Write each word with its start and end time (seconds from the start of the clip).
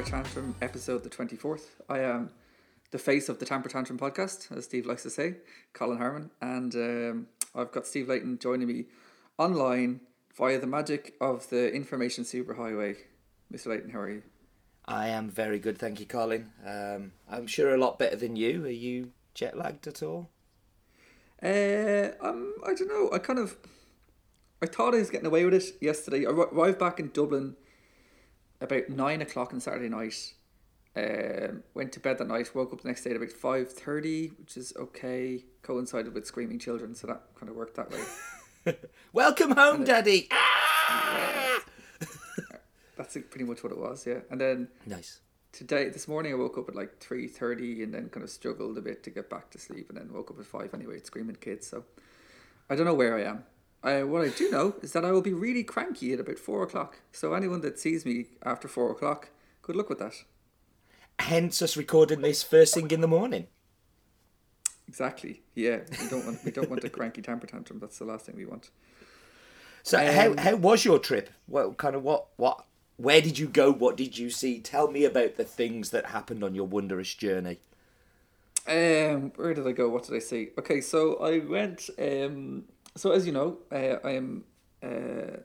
Tamper 0.00 0.22
Tantrum 0.22 0.54
episode 0.62 1.02
the 1.02 1.10
24th. 1.10 1.64
I 1.86 1.98
am 1.98 2.30
the 2.90 2.98
face 2.98 3.28
of 3.28 3.38
the 3.38 3.44
Tamper 3.44 3.68
Tantrum 3.68 3.98
podcast, 3.98 4.56
as 4.56 4.64
Steve 4.64 4.86
likes 4.86 5.02
to 5.02 5.10
say, 5.10 5.34
Colin 5.74 5.98
Harmon. 5.98 6.30
And 6.40 6.74
um, 6.74 7.26
I've 7.54 7.70
got 7.70 7.86
Steve 7.86 8.08
Layton 8.08 8.38
joining 8.38 8.66
me 8.66 8.86
online 9.36 10.00
via 10.34 10.58
the 10.58 10.66
magic 10.66 11.16
of 11.20 11.50
the 11.50 11.70
information 11.74 12.24
superhighway. 12.24 12.96
Mr. 13.52 13.66
Layton, 13.66 13.90
how 13.90 13.98
are 13.98 14.08
you? 14.08 14.22
I 14.86 15.08
am 15.08 15.28
very 15.28 15.58
good, 15.58 15.76
thank 15.76 16.00
you, 16.00 16.06
Colin. 16.06 16.50
Um, 16.66 17.12
I'm 17.28 17.46
sure 17.46 17.74
a 17.74 17.78
lot 17.78 17.98
better 17.98 18.16
than 18.16 18.36
you. 18.36 18.64
Are 18.64 18.70
you 18.70 19.10
jet 19.34 19.58
lagged 19.58 19.86
at 19.86 20.02
all? 20.02 20.30
Uh, 21.42 22.08
um, 22.22 22.54
I 22.66 22.72
don't 22.72 22.88
know. 22.88 23.10
I 23.12 23.18
kind 23.18 23.38
of, 23.38 23.58
I 24.62 24.66
thought 24.66 24.94
I 24.94 24.98
was 24.98 25.10
getting 25.10 25.26
away 25.26 25.44
with 25.44 25.54
it 25.54 25.74
yesterday. 25.82 26.24
I 26.24 26.30
arrived 26.30 26.78
back 26.78 26.98
in 26.98 27.10
Dublin 27.10 27.56
about 28.60 28.88
nine 28.88 29.22
o'clock 29.22 29.52
on 29.52 29.60
Saturday 29.60 29.88
night. 29.88 30.34
Um, 30.96 31.62
went 31.74 31.92
to 31.92 32.00
bed 32.00 32.18
that 32.18 32.26
night. 32.28 32.54
Woke 32.54 32.72
up 32.72 32.80
the 32.82 32.88
next 32.88 33.04
day 33.04 33.10
at 33.10 33.16
about 33.16 33.30
five 33.30 33.70
thirty, 33.72 34.28
which 34.38 34.56
is 34.56 34.72
okay. 34.76 35.44
Coincided 35.62 36.12
with 36.14 36.26
screaming 36.26 36.58
children, 36.58 36.94
so 36.94 37.06
that 37.06 37.22
kind 37.38 37.48
of 37.48 37.56
worked 37.56 37.76
that 37.76 37.90
way. 37.90 38.74
Welcome 39.12 39.52
home, 39.52 39.84
Daddy. 39.84 40.28
Ah! 40.92 41.62
That's 42.96 43.14
pretty 43.30 43.44
much 43.44 43.62
what 43.62 43.72
it 43.72 43.78
was, 43.78 44.04
yeah. 44.06 44.18
And 44.30 44.40
then 44.40 44.68
Nice. 44.84 45.20
today, 45.52 45.88
this 45.88 46.06
morning, 46.08 46.32
I 46.32 46.34
woke 46.36 46.58
up 46.58 46.68
at 46.68 46.74
like 46.74 46.98
three 46.98 47.28
thirty, 47.28 47.82
and 47.84 47.94
then 47.94 48.08
kind 48.08 48.24
of 48.24 48.30
struggled 48.30 48.76
a 48.76 48.80
bit 48.80 49.02
to 49.04 49.10
get 49.10 49.30
back 49.30 49.50
to 49.52 49.58
sleep, 49.58 49.88
and 49.90 49.96
then 49.98 50.12
woke 50.12 50.30
up 50.30 50.38
at 50.40 50.46
five 50.46 50.74
anyway, 50.74 50.98
screaming 51.00 51.36
kids. 51.36 51.66
So 51.68 51.84
I 52.68 52.74
don't 52.74 52.84
know 52.86 52.94
where 52.94 53.16
I 53.16 53.22
am. 53.22 53.44
I, 53.82 54.02
what 54.02 54.22
I 54.22 54.28
do 54.28 54.50
know 54.50 54.74
is 54.82 54.92
that 54.92 55.04
I 55.04 55.10
will 55.10 55.22
be 55.22 55.32
really 55.32 55.64
cranky 55.64 56.12
at 56.12 56.20
about 56.20 56.38
four 56.38 56.62
o'clock. 56.62 56.98
So 57.12 57.32
anyone 57.32 57.62
that 57.62 57.78
sees 57.78 58.04
me 58.04 58.26
after 58.44 58.68
four 58.68 58.90
o'clock, 58.90 59.30
good 59.62 59.76
luck 59.76 59.88
with 59.88 59.98
that. 60.00 60.22
Hence 61.18 61.62
us 61.62 61.76
recording 61.76 62.20
this 62.20 62.42
first 62.42 62.74
thing 62.74 62.90
in 62.90 63.00
the 63.00 63.08
morning. 63.08 63.46
Exactly. 64.86 65.42
Yeah, 65.54 65.80
we 66.00 66.08
don't 66.08 66.26
want 66.26 66.44
we 66.44 66.50
don't 66.50 66.68
want 66.68 66.84
a 66.84 66.90
cranky 66.90 67.22
temper 67.22 67.46
tantrum. 67.46 67.78
That's 67.78 67.98
the 67.98 68.04
last 68.04 68.26
thing 68.26 68.36
we 68.36 68.44
want. 68.44 68.70
So 69.82 69.98
Um, 69.98 70.06
how 70.06 70.42
how 70.42 70.56
was 70.56 70.84
your 70.84 70.98
trip? 70.98 71.30
What 71.46 71.76
kind 71.76 71.94
of 71.94 72.02
what 72.02 72.26
what 72.36 72.64
where 72.96 73.20
did 73.20 73.38
you 73.38 73.46
go? 73.46 73.72
What 73.72 73.96
did 73.96 74.18
you 74.18 74.30
see? 74.30 74.60
Tell 74.60 74.90
me 74.90 75.04
about 75.04 75.36
the 75.36 75.44
things 75.44 75.90
that 75.90 76.06
happened 76.06 76.42
on 76.42 76.54
your 76.54 76.66
wondrous 76.66 77.14
journey. 77.14 77.60
Um, 78.66 79.32
where 79.36 79.54
did 79.54 79.66
I 79.66 79.72
go? 79.72 79.88
What 79.88 80.04
did 80.04 80.16
I 80.16 80.18
see? 80.18 80.50
Okay, 80.58 80.80
so 80.80 81.16
I 81.16 81.38
went. 81.38 81.88
Um, 81.98 82.64
so 82.96 83.12
as 83.12 83.26
you 83.26 83.32
know, 83.32 83.58
uh, 83.72 83.96
I 84.04 84.12
am 84.12 84.44
uh, 84.82 85.38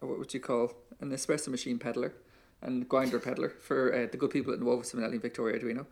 what 0.00 0.18
would 0.18 0.34
you 0.34 0.40
call 0.40 0.72
an 1.00 1.10
espresso 1.10 1.48
machine 1.48 1.78
peddler 1.78 2.14
and 2.62 2.88
grinder 2.88 3.18
peddler 3.18 3.50
for 3.60 3.94
uh, 3.94 4.06
the 4.10 4.16
good 4.16 4.30
people 4.30 4.52
at 4.52 4.60
Nuova 4.60 4.82
Simonelli 4.82 5.12
and 5.12 5.22
Victoria 5.22 5.58
Arduino. 5.58 5.86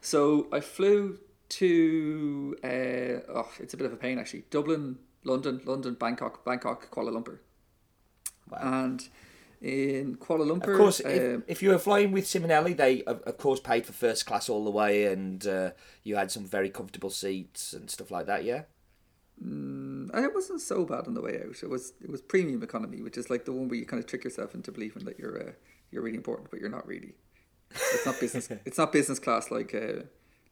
So 0.00 0.48
I 0.52 0.60
flew 0.60 1.18
to 1.50 2.56
uh, 2.64 3.32
oh, 3.34 3.48
it's 3.60 3.74
a 3.74 3.76
bit 3.76 3.86
of 3.86 3.92
a 3.92 3.96
pain 3.96 4.18
actually. 4.18 4.44
Dublin, 4.50 4.98
London, 5.24 5.60
London, 5.64 5.94
Bangkok, 5.94 6.44
Bangkok, 6.44 6.90
Kuala 6.90 7.10
Lumpur, 7.10 7.38
and 8.60 9.08
in 9.60 10.16
Kuala 10.16 10.44
Lumpur, 10.44 10.72
Of 10.72 10.78
course, 10.78 11.00
if, 11.00 11.34
um, 11.36 11.44
if 11.46 11.62
you 11.62 11.70
were 11.70 11.78
flying 11.78 12.10
with 12.10 12.24
Simonelli, 12.24 12.76
they 12.76 13.02
of, 13.04 13.20
of 13.22 13.36
course 13.38 13.60
paid 13.60 13.86
for 13.86 13.92
first 13.92 14.26
class 14.26 14.48
all 14.48 14.64
the 14.64 14.70
way, 14.70 15.06
and 15.06 15.46
uh, 15.46 15.70
you 16.02 16.16
had 16.16 16.30
some 16.30 16.44
very 16.44 16.70
comfortable 16.70 17.10
seats 17.10 17.72
and 17.72 17.90
stuff 17.90 18.10
like 18.10 18.26
that. 18.26 18.44
Yeah. 18.44 18.62
And 19.44 20.24
it 20.24 20.34
wasn't 20.34 20.60
so 20.60 20.84
bad 20.84 21.06
on 21.06 21.14
the 21.14 21.20
way 21.20 21.40
out. 21.44 21.62
It 21.62 21.68
was 21.70 21.94
it 22.02 22.10
was 22.10 22.20
premium 22.20 22.62
economy, 22.62 23.02
which 23.02 23.16
is 23.16 23.30
like 23.30 23.44
the 23.44 23.52
one 23.52 23.68
where 23.68 23.78
you 23.78 23.86
kind 23.86 24.02
of 24.02 24.08
trick 24.08 24.24
yourself 24.24 24.54
into 24.54 24.70
believing 24.70 25.04
that 25.04 25.18
you're 25.18 25.48
uh, 25.48 25.52
you're 25.90 26.02
really 26.02 26.16
important, 26.16 26.50
but 26.50 26.60
you're 26.60 26.68
not 26.68 26.86
really. 26.86 27.14
It's 27.70 28.06
not 28.06 28.20
business. 28.20 28.50
it's 28.64 28.78
not 28.78 28.92
business 28.92 29.18
class 29.18 29.50
like 29.50 29.74
uh, 29.74 30.02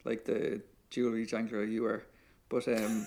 like 0.05 0.25
the 0.25 0.63
jewelry 0.91 1.27
jangler 1.27 1.65
you 1.65 1.83
were, 1.83 2.05
but 2.49 2.67
um, 2.69 3.07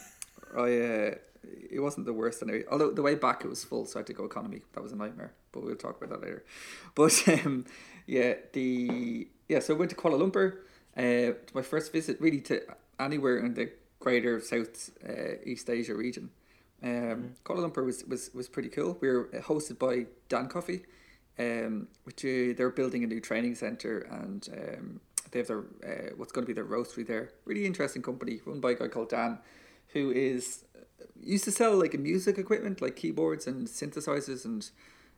I 0.56 0.62
uh, 0.62 1.16
it 1.44 1.80
wasn't 1.80 2.06
the 2.06 2.14
worst 2.14 2.42
anyway. 2.42 2.64
Although 2.72 2.92
the 2.92 3.02
way 3.02 3.16
back 3.16 3.44
it 3.44 3.48
was 3.48 3.64
full, 3.64 3.86
so 3.86 3.98
I 3.98 4.02
had 4.02 4.08
to 4.08 4.14
go 4.14 4.26
economy. 4.26 4.62
That 4.74 4.84
was 4.84 4.92
a 4.92 4.96
nightmare, 4.96 5.34
but 5.52 5.64
we'll 5.64 5.76
talk 5.76 6.02
about 6.02 6.10
that 6.12 6.22
later. 6.22 6.44
But 6.96 7.22
um, 7.46 7.66
yeah, 8.06 8.36
the 8.54 9.28
yeah. 9.50 9.60
So 9.60 9.74
I 9.76 9.78
went 9.78 9.90
to 9.92 9.98
Kuala 9.98 10.20
Lumpur. 10.20 10.60
Uh, 10.96 11.34
my 11.54 11.64
first 11.64 11.92
visit 11.92 12.22
really 12.22 12.42
to 12.42 12.62
anywhere 13.00 13.38
in 13.38 13.56
the 13.56 13.72
greater 14.04 14.42
South 14.42 14.92
uh, 15.08 15.36
East 15.46 15.70
Asia 15.70 15.96
region. 15.96 16.30
Um, 16.84 17.36
Kuala 17.46 17.62
Lumpur 17.64 17.86
was, 17.86 18.04
was, 18.06 18.30
was 18.34 18.50
pretty 18.50 18.68
cool. 18.68 18.98
We 19.00 19.08
were 19.08 19.30
hosted 19.50 19.80
by 19.80 20.08
Dan 20.28 20.48
Coffee, 20.50 20.82
um, 21.40 21.88
which 22.04 22.26
uh, 22.26 22.52
they're 22.58 22.70
building 22.70 23.06
a 23.06 23.08
new 23.08 23.22
training 23.22 23.56
center 23.56 24.00
and 24.22 24.42
um, 24.52 25.00
they 25.32 25.40
have 25.40 25.48
their 25.48 25.64
uh, 25.90 26.10
what's 26.18 26.34
going 26.34 26.46
to 26.46 26.48
be 26.48 26.54
their 26.54 26.66
roastery 26.66 27.08
there. 27.08 27.32
Really 27.46 27.66
interesting 27.66 28.02
company 28.02 28.42
run 28.46 28.60
by 28.60 28.72
a 28.72 28.76
guy 28.76 28.90
called 28.90 29.10
Dan, 29.10 29.40
who 29.94 30.12
is 30.12 30.66
used 31.22 31.46
to 31.46 31.52
sell 31.52 31.74
like 31.80 31.98
music 31.98 32.38
equipment 32.38 32.82
like 32.82 32.98
keyboards 32.98 33.48
and 33.48 33.68
synthesizers 33.68 34.44
and 34.44 34.70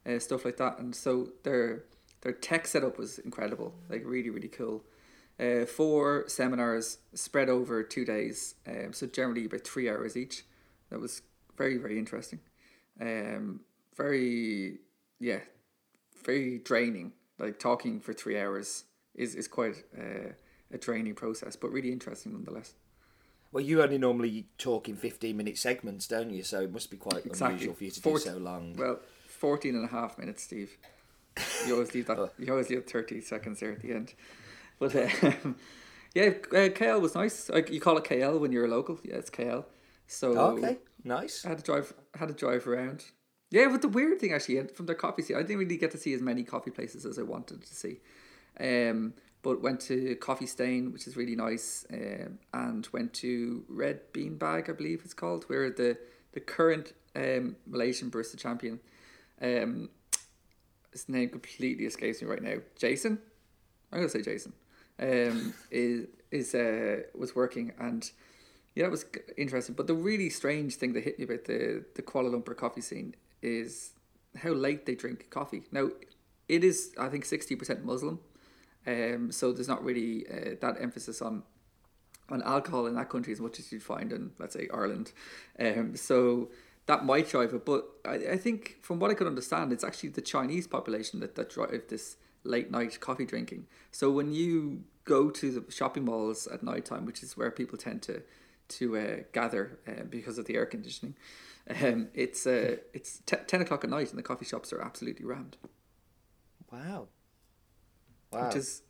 uh, 0.08 0.20
stuff 0.20 0.46
like 0.46 0.58
that. 0.58 0.78
And 0.78 0.96
so 0.96 1.30
their 1.42 1.86
their 2.22 2.34
tech 2.34 2.68
setup 2.68 3.00
was 3.00 3.18
incredible, 3.18 3.74
like 3.90 4.04
really 4.06 4.30
really 4.30 4.48
cool. 4.48 4.84
Uh, 5.38 5.66
four 5.66 6.24
seminars 6.28 7.00
spread 7.14 7.50
over 7.50 7.84
two 7.84 8.06
days, 8.06 8.56
um, 8.68 8.94
so 8.94 9.06
generally 9.06 9.46
about 9.46 9.66
three 9.68 9.90
hours 9.90 10.16
each. 10.16 10.46
That 10.90 11.00
was 11.02 11.22
very 11.58 11.78
very 11.78 12.00
interesting, 12.00 12.40
um, 13.02 13.60
very 13.98 14.80
yeah, 15.20 15.40
very 16.24 16.60
draining. 16.60 17.12
Like 17.38 17.60
talking 17.60 18.00
for 18.00 18.14
three 18.14 18.40
hours 18.40 18.86
is 19.14 19.36
is 19.36 19.50
quite 19.50 19.84
uh, 19.98 20.32
a 20.72 20.78
draining 20.78 21.16
process, 21.16 21.58
but 21.58 21.70
really 21.72 21.92
interesting 21.92 22.32
nonetheless. 22.32 22.74
Well, 23.52 23.64
you 23.64 23.82
only 23.84 23.98
normally 23.98 24.46
talk 24.58 24.88
in 24.88 24.96
fifteen 24.96 25.36
minute 25.36 25.58
segments, 25.58 26.08
don't 26.08 26.30
you? 26.30 26.44
So 26.44 26.62
it 26.62 26.72
must 26.72 26.90
be 26.90 26.96
quite 26.98 27.26
Exactly. 27.26 27.56
unusual 27.56 27.74
for 27.76 27.84
you 27.84 27.92
to 27.92 28.00
Fort- 28.02 28.24
do 28.24 28.30
so 28.30 28.38
long. 28.38 28.76
Well, 28.78 29.00
14 29.28 29.76
and 29.76 29.84
a 29.86 29.88
half 29.90 30.18
minutes, 30.18 30.44
Steve. 30.44 30.78
You 31.68 31.74
always 31.74 31.94
leave 31.94 32.08
that. 32.08 32.32
You 32.40 32.52
always 32.52 32.70
leave 32.70 32.86
30 32.86 33.20
seconds 33.20 33.60
there 33.60 33.74
at 33.74 33.82
the 33.82 33.92
end. 33.92 34.14
But 34.80 34.96
um, 35.24 35.56
yeah, 36.14 36.26
uh, 36.52 36.70
KL 36.70 37.02
was 37.02 37.16
nice. 37.16 37.50
Like 37.50 37.70
you 37.70 37.80
call 37.80 37.98
it 37.98 38.04
KL 38.04 38.40
when 38.40 38.52
you're 38.52 38.66
a 38.66 38.70
local. 38.70 39.00
Yeah, 39.04 39.16
it's 39.16 39.30
KL. 39.30 39.66
So 40.08 40.38
Oh, 40.38 40.58
okay, 40.58 40.78
nice. 41.04 41.46
I 41.46 41.50
had 41.50 41.58
to 41.60 41.64
drive. 41.64 41.94
Had 42.16 42.28
to 42.30 42.34
drive 42.34 42.68
around. 42.68 43.06
Yeah, 43.52 43.68
but 43.70 43.82
the 43.82 43.88
weird 43.88 44.20
thing 44.20 44.34
actually 44.34 44.66
from 44.68 44.86
their 44.86 44.96
coffee 44.96 45.22
scene, 45.22 45.38
I 45.38 45.42
didn't 45.42 45.60
really 45.60 45.78
get 45.78 45.92
to 45.92 45.98
see 45.98 46.14
as 46.14 46.22
many 46.22 46.44
coffee 46.44 46.72
places 46.72 47.06
as 47.06 47.20
I 47.20 47.22
wanted 47.22 47.62
to 47.62 47.76
see. 47.76 48.00
Um, 48.60 49.14
but 49.44 49.62
went 49.62 49.80
to 49.82 50.16
Coffee 50.16 50.48
Stain, 50.48 50.92
which 50.92 51.06
is 51.06 51.16
really 51.16 51.36
nice, 51.36 51.86
um, 51.94 52.40
and 52.52 52.88
went 52.92 53.14
to 53.14 53.64
Red 53.70 54.02
Bean 54.12 54.38
Bag, 54.38 54.70
I 54.70 54.74
believe 54.74 55.02
it's 55.06 55.14
called, 55.14 55.44
where 55.44 55.70
the 55.70 55.98
the 56.32 56.40
current 56.40 56.94
um, 57.16 57.56
Malaysian 57.68 58.10
barista 58.10 58.38
champion, 58.38 58.80
um, 59.42 59.90
his 60.92 61.08
name 61.08 61.30
completely 61.30 61.86
escapes 61.86 62.22
me 62.22 62.28
right 62.28 62.42
now. 62.42 62.56
Jason, 62.76 63.20
I'm 63.92 64.00
gonna 64.00 64.10
say 64.10 64.24
Jason, 64.24 64.54
um, 65.00 65.54
is 65.72 66.08
is 66.32 66.56
uh, 66.56 67.04
was 67.14 67.36
working 67.36 67.74
and 67.80 68.12
yeah, 68.76 68.86
it 68.86 68.92
was 68.92 69.06
interesting. 69.38 69.74
But 69.74 69.88
the 69.88 69.94
really 69.94 70.30
strange 70.30 70.76
thing 70.76 70.94
that 70.94 71.04
hit 71.04 71.18
me 71.18 71.26
about 71.26 71.46
the 71.46 71.86
the 71.96 72.02
Kuala 72.02 72.30
Lumpur 72.30 72.56
coffee 72.56 72.82
scene 72.82 73.16
is 73.42 73.92
how 74.38 74.52
late 74.52 74.86
they 74.86 74.96
drink 74.96 75.30
coffee. 75.30 75.64
Now, 75.72 75.90
it 76.50 76.64
is 76.64 76.94
I 77.00 77.08
think 77.08 77.26
sixty 77.26 77.56
percent 77.56 77.86
Muslim, 77.86 78.20
um, 78.86 79.32
so 79.32 79.54
there's 79.54 79.70
not 79.70 79.84
really 79.84 80.26
uh, 80.28 80.56
that 80.60 80.76
emphasis 80.80 81.22
on 81.22 81.44
on 82.30 82.42
alcohol 82.42 82.86
in 82.88 82.96
that 82.96 83.10
country 83.10 83.32
as 83.32 83.40
much 83.40 83.60
as 83.60 83.72
you'd 83.72 83.84
find 83.84 84.12
in 84.12 84.32
let's 84.40 84.54
say 84.54 84.68
Ireland. 84.74 85.14
Um, 85.58 85.96
so 85.96 86.50
that 86.88 87.06
might 87.06 87.30
drive 87.30 87.54
it, 87.54 87.66
but 87.66 87.88
I, 88.06 88.34
I 88.34 88.38
think 88.38 88.78
from 88.82 89.00
what 89.00 89.10
I 89.10 89.16
could 89.16 89.26
understand, 89.26 89.72
it's 89.72 89.84
actually 89.84 90.10
the 90.10 90.22
Chinese 90.22 90.68
population 90.68 91.20
that 91.22 91.36
that 91.36 91.50
drive 91.50 91.84
this 91.88 92.18
late 92.46 92.72
night 92.72 93.00
coffee 93.00 93.26
drinking. 93.26 93.68
So 93.92 94.10
when 94.12 94.32
you 94.32 94.84
go 95.04 95.30
to 95.30 95.52
the 95.52 95.72
shopping 95.72 96.06
malls 96.06 96.48
at 96.48 96.64
night 96.64 96.86
time, 96.86 97.06
which 97.06 97.22
is 97.24 97.36
where 97.38 97.52
people 97.52 97.78
tend 97.78 98.02
to 98.04 98.22
to 98.68 98.98
uh, 98.98 99.16
gather 99.32 99.80
uh, 99.88 100.04
because 100.10 100.38
of 100.40 100.46
the 100.46 100.56
air 100.56 100.66
conditioning, 100.66 101.16
um, 101.84 102.08
it's 102.14 102.48
uh, 102.48 102.78
it's 102.94 103.20
t- 103.26 103.38
ten 103.48 103.62
o'clock 103.62 103.84
at 103.84 103.90
night 103.90 104.10
and 104.10 104.18
the 104.18 104.24
coffee 104.24 104.46
shops 104.46 104.72
are 104.74 104.82
absolutely 104.82 105.26
rammed, 105.26 105.58
Wow. 106.72 107.08
Wow. 108.32 108.48
which 108.48 108.56
is 108.56 108.82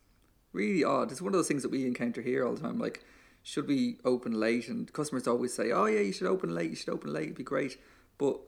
really 0.54 0.84
odd. 0.84 1.12
It's 1.12 1.22
one 1.22 1.34
of 1.34 1.38
those 1.38 1.48
things 1.48 1.62
that 1.64 1.70
we 1.72 1.86
encounter 1.86 2.22
here 2.22 2.46
all 2.46 2.54
the 2.56 2.62
time. 2.62 2.80
Like, 2.80 3.04
should 3.44 3.68
we 3.68 3.98
open 4.06 4.40
late? 4.40 4.68
And 4.70 4.92
customers 4.94 5.28
always 5.28 5.54
say, 5.54 5.72
"Oh 5.72 5.86
yeah, 5.86 6.00
you 6.00 6.14
should 6.14 6.28
open 6.28 6.54
late. 6.56 6.70
You 6.70 6.76
should 6.76 6.90
open 6.90 7.12
late. 7.14 7.26
It'd 7.26 7.36
be 7.36 7.44
great." 7.44 7.78
But 8.18 8.40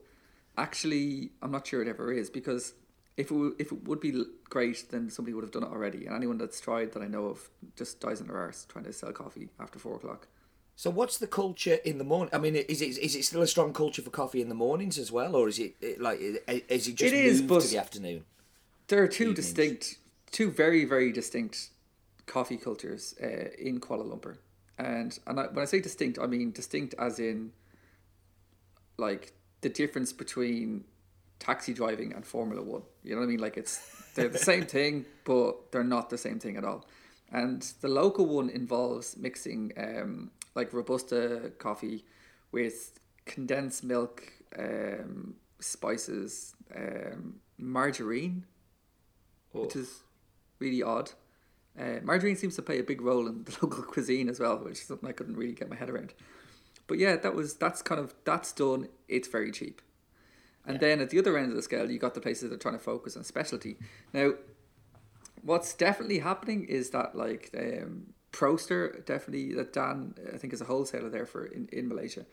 actually, 0.56 1.30
I'm 1.42 1.50
not 1.52 1.66
sure 1.66 1.82
it 1.82 1.88
ever 1.88 2.10
is 2.12 2.30
because 2.30 2.72
if 3.18 3.26
it, 3.32 3.34
w- 3.34 3.56
if 3.58 3.72
it 3.72 3.84
would 3.86 4.00
be 4.00 4.24
great, 4.48 4.84
then 4.90 5.10
somebody 5.10 5.34
would 5.34 5.42
have 5.42 5.50
done 5.50 5.64
it 5.64 5.70
already. 5.70 6.06
And 6.06 6.14
anyone 6.14 6.38
that's 6.38 6.60
tried 6.60 6.92
that 6.92 7.02
I 7.02 7.08
know 7.08 7.26
of 7.26 7.50
just 7.76 8.00
dies 8.00 8.20
on 8.20 8.28
their 8.28 8.38
arse 8.38 8.64
trying 8.68 8.84
to 8.84 8.92
sell 8.92 9.12
coffee 9.12 9.48
after 9.58 9.78
four 9.78 9.96
o'clock. 9.96 10.28
So 10.76 10.88
what's 10.88 11.18
the 11.18 11.26
culture 11.26 11.78
in 11.84 11.98
the 11.98 12.04
morning? 12.04 12.30
I 12.32 12.38
mean, 12.38 12.54
is 12.54 12.80
it 12.80 12.96
is 12.98 13.16
it 13.16 13.24
still 13.24 13.42
a 13.42 13.48
strong 13.48 13.72
culture 13.72 14.00
for 14.00 14.10
coffee 14.10 14.40
in 14.40 14.48
the 14.48 14.54
mornings 14.54 14.96
as 14.96 15.10
well, 15.10 15.34
or 15.34 15.48
is 15.48 15.58
it, 15.58 15.74
it 15.80 16.00
like 16.00 16.20
is 16.20 16.86
it 16.86 16.94
just 16.94 17.12
It 17.12 17.18
is, 17.18 17.42
moved 17.42 17.62
to 17.66 17.68
the 17.68 17.78
afternoon? 17.78 18.24
There 18.86 19.02
are 19.02 19.08
two 19.08 19.30
Evenings. 19.30 19.36
distinct 19.40 19.98
two 20.30 20.50
very 20.52 20.84
very 20.84 21.10
distinct 21.10 21.70
coffee 22.26 22.56
cultures 22.56 23.14
uh, 23.20 23.48
in 23.58 23.80
Kuala 23.80 24.04
Lumpur, 24.06 24.36
and 24.78 25.18
and 25.26 25.40
I, 25.40 25.46
when 25.48 25.62
I 25.62 25.64
say 25.64 25.80
distinct, 25.80 26.20
I 26.20 26.26
mean 26.26 26.52
distinct 26.52 26.94
as 26.96 27.18
in 27.18 27.50
like 28.96 29.32
the 29.62 29.68
difference 29.68 30.12
between 30.12 30.84
taxi 31.38 31.72
driving 31.72 32.12
and 32.12 32.26
Formula 32.26 32.62
One. 32.62 32.82
You 33.02 33.14
know 33.14 33.20
what 33.20 33.26
I 33.26 33.28
mean? 33.28 33.40
Like 33.40 33.56
it's 33.56 33.80
they're 34.14 34.28
the 34.28 34.38
same 34.38 34.66
thing, 34.66 35.06
but 35.24 35.70
they're 35.72 35.84
not 35.84 36.10
the 36.10 36.18
same 36.18 36.38
thing 36.38 36.56
at 36.56 36.64
all. 36.64 36.86
And 37.30 37.62
the 37.80 37.88
local 37.88 38.26
one 38.26 38.48
involves 38.48 39.16
mixing 39.16 39.72
um, 39.76 40.30
like 40.54 40.72
robusta 40.72 41.52
coffee 41.58 42.04
with 42.52 42.98
condensed 43.26 43.84
milk, 43.84 44.32
um, 44.58 45.34
spices, 45.60 46.54
um, 46.74 47.36
margarine, 47.58 48.46
which 49.52 49.76
is 49.76 50.00
really 50.58 50.82
odd. 50.82 51.12
Uh, 51.78 52.00
margarine 52.02 52.34
seems 52.36 52.56
to 52.56 52.62
play 52.62 52.78
a 52.78 52.82
big 52.82 53.00
role 53.00 53.26
in 53.28 53.44
the 53.44 53.52
local 53.62 53.82
cuisine 53.82 54.28
as 54.28 54.40
well, 54.40 54.58
which 54.58 54.80
is 54.80 54.86
something 54.86 55.08
I 55.08 55.12
couldn't 55.12 55.36
really 55.36 55.52
get 55.52 55.68
my 55.68 55.76
head 55.76 55.90
around. 55.90 56.14
But 56.86 56.98
yeah, 56.98 57.16
that 57.16 57.34
was 57.34 57.54
that's 57.54 57.82
kind 57.82 58.00
of 58.00 58.14
that's 58.24 58.52
done. 58.52 58.88
It's 59.08 59.28
very 59.28 59.52
cheap. 59.52 59.82
And 60.68 60.74
yeah. 60.74 60.88
then 60.88 61.00
at 61.00 61.10
the 61.10 61.18
other 61.18 61.38
end 61.38 61.50
of 61.50 61.56
the 61.56 61.62
scale, 61.62 61.90
you 61.90 61.98
got 61.98 62.14
the 62.14 62.20
places 62.20 62.50
that 62.50 62.54
are 62.54 62.58
trying 62.58 62.74
to 62.74 62.84
focus 62.84 63.16
on 63.16 63.24
specialty. 63.24 63.78
Now, 64.12 64.34
what's 65.42 65.72
definitely 65.72 66.18
happening 66.18 66.64
is 66.64 66.90
that 66.90 67.16
like 67.16 67.50
um, 67.58 68.12
Proaster, 68.32 69.04
definitely 69.06 69.54
that 69.54 69.72
Dan, 69.72 70.14
I 70.32 70.36
think 70.36 70.52
is 70.52 70.60
a 70.60 70.66
wholesaler 70.66 71.08
there 71.08 71.24
for 71.24 71.46
in, 71.46 71.68
in 71.72 71.88
Malaysia, 71.88 72.26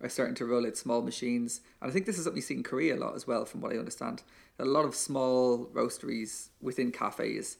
are 0.00 0.08
starting 0.08 0.34
to 0.36 0.46
roll 0.46 0.66
out 0.66 0.76
small 0.78 1.02
machines. 1.02 1.60
And 1.82 1.90
I 1.90 1.92
think 1.92 2.06
this 2.06 2.16
is 2.16 2.24
something 2.24 2.38
you 2.38 2.42
see 2.42 2.54
in 2.54 2.62
Korea 2.62 2.96
a 2.96 2.98
lot 2.98 3.14
as 3.14 3.26
well, 3.26 3.44
from 3.44 3.60
what 3.60 3.72
I 3.72 3.78
understand. 3.78 4.22
A 4.58 4.64
lot 4.64 4.86
of 4.86 4.94
small 4.94 5.66
roasteries 5.66 6.48
within 6.62 6.92
cafes. 6.92 7.58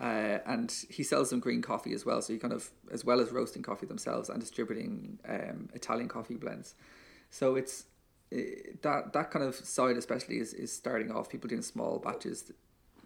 Uh, 0.00 0.38
and 0.46 0.74
he 0.88 1.02
sells 1.02 1.30
them 1.30 1.40
green 1.40 1.62
coffee 1.62 1.92
as 1.92 2.04
well. 2.04 2.20
So 2.22 2.32
he 2.32 2.38
kind 2.38 2.54
of, 2.54 2.70
as 2.90 3.04
well 3.04 3.20
as 3.20 3.30
roasting 3.30 3.62
coffee 3.62 3.86
themselves 3.86 4.28
and 4.28 4.40
distributing 4.40 5.18
um, 5.28 5.68
Italian 5.74 6.08
coffee 6.08 6.34
blends. 6.34 6.74
So 7.30 7.54
it's 7.54 7.84
that 8.82 9.12
that 9.12 9.30
kind 9.30 9.44
of 9.44 9.54
side 9.54 9.96
especially 9.96 10.38
is, 10.38 10.52
is 10.54 10.72
starting 10.72 11.10
off 11.10 11.28
people 11.28 11.48
doing 11.48 11.62
small 11.62 11.98
batches 11.98 12.52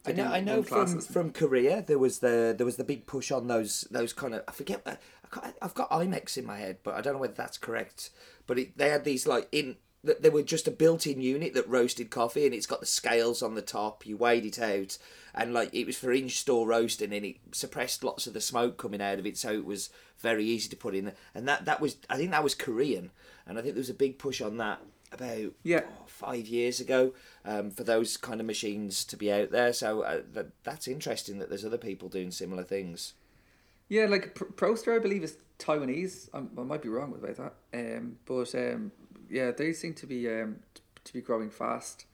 I 0.07 0.13
know, 0.13 0.25
I 0.25 0.41
know 0.41 0.63
from, 0.63 1.01
from 1.01 1.33
Korea 1.33 1.83
there 1.83 1.99
was 1.99 2.21
the 2.21 2.55
there 2.57 2.65
was 2.65 2.77
the 2.77 2.85
big 2.85 3.07
push 3.07 3.31
on 3.31 3.47
those 3.47 3.83
those 3.91 4.13
kind 4.13 4.35
of 4.35 4.43
I 4.49 4.53
forget 4.53 4.81
uh, 4.87 4.95
I 5.35 5.53
have 5.61 5.75
got 5.75 5.91
Chemex 5.91 6.39
in 6.39 6.47
my 6.47 6.57
head 6.57 6.79
but 6.83 6.95
I 6.95 7.01
don't 7.01 7.15
know 7.15 7.19
whether 7.19 7.35
that's 7.35 7.59
correct 7.59 8.11
but 8.47 8.59
it, 8.59 8.79
they 8.79 8.89
had 8.89 9.05
these 9.05 9.27
like 9.27 9.49
in 9.53 9.77
that 10.05 10.23
they 10.23 10.31
were 10.31 10.43
just 10.43 10.69
a 10.69 10.71
built-in 10.71 11.21
unit 11.21 11.55
that 11.55 11.69
roasted 11.69 12.11
coffee 12.11 12.47
and 12.47 12.55
it's 12.55 12.67
got 12.67 12.81
the 12.81 12.87
scales 12.87 13.43
on 13.43 13.55
the 13.55 13.63
top 13.63 14.07
you 14.07 14.17
weighed 14.17 14.47
it 14.47 14.59
out 14.59 14.97
and 15.35 15.53
like 15.53 15.75
it 15.75 15.87
was 15.87 15.99
for 15.99 16.13
in-store 16.13 16.67
roasting 16.67 17.13
and 17.13 17.27
it 17.27 17.37
suppressed 17.53 18.05
lots 18.05 18.27
of 18.27 18.33
the 18.33 18.41
smoke 18.41 18.79
coming 18.79 19.03
out 19.03 19.19
of 19.19 19.27
it 19.27 19.37
so 19.37 19.53
it 19.53 19.65
was 19.65 19.91
very 20.19 20.45
easy 20.45 20.69
to 20.69 20.77
put 20.77 20.95
in 20.95 21.13
and 21.35 21.49
that 21.49 21.65
that 21.65 21.81
was 21.81 21.97
I 22.09 22.17
think 22.17 22.31
that 22.31 22.45
was 22.45 22.55
Korean 22.55 23.11
and 23.47 23.59
I 23.59 23.63
think 23.63 23.75
there 23.75 23.81
was 23.81 23.91
a 23.91 23.95
big 23.95 24.19
push 24.19 24.41
on 24.41 24.57
that 24.59 24.81
about 25.13 25.53
yeah. 25.63 25.83
Oh, 25.85 26.05
five 26.07 26.47
years 26.47 26.81
ago 26.81 27.15
um, 27.45 27.71
for 27.71 27.85
those 27.85 28.17
kind 28.17 28.41
of 28.41 28.47
machines 28.47 29.05
to 29.05 29.17
be 29.17 29.33
out 29.33 29.51
there. 29.51 29.73
So 29.73 30.03
uh, 30.03 30.23
that, 30.33 30.49
that's 30.65 30.89
interesting 30.89 31.39
that 31.39 31.49
there's 31.49 31.65
other 31.65 31.79
people 31.79 32.09
doing 32.09 32.31
similar 32.31 32.65
things. 32.65 33.15
Yeah, 33.89 34.07
like 34.07 34.35
Proaster, 34.35 34.95
I 34.95 34.99
believe, 34.99 35.25
is 35.25 35.39
Taiwanese. 35.59 36.29
I'm, 36.35 36.51
i 36.59 36.63
might 36.63 36.83
be 36.83 36.91
wrong 36.91 37.15
about 37.15 37.37
that. 37.37 37.97
Um, 37.97 38.19
but 38.27 38.55
um, 38.55 38.93
yeah, 39.31 39.51
they 39.51 39.73
seem 39.73 39.95
to 39.95 40.07
be 40.07 40.29
um, 40.29 40.57
to 41.05 41.13
be 41.13 41.21
growing 41.21 41.51
fast. 41.51 42.05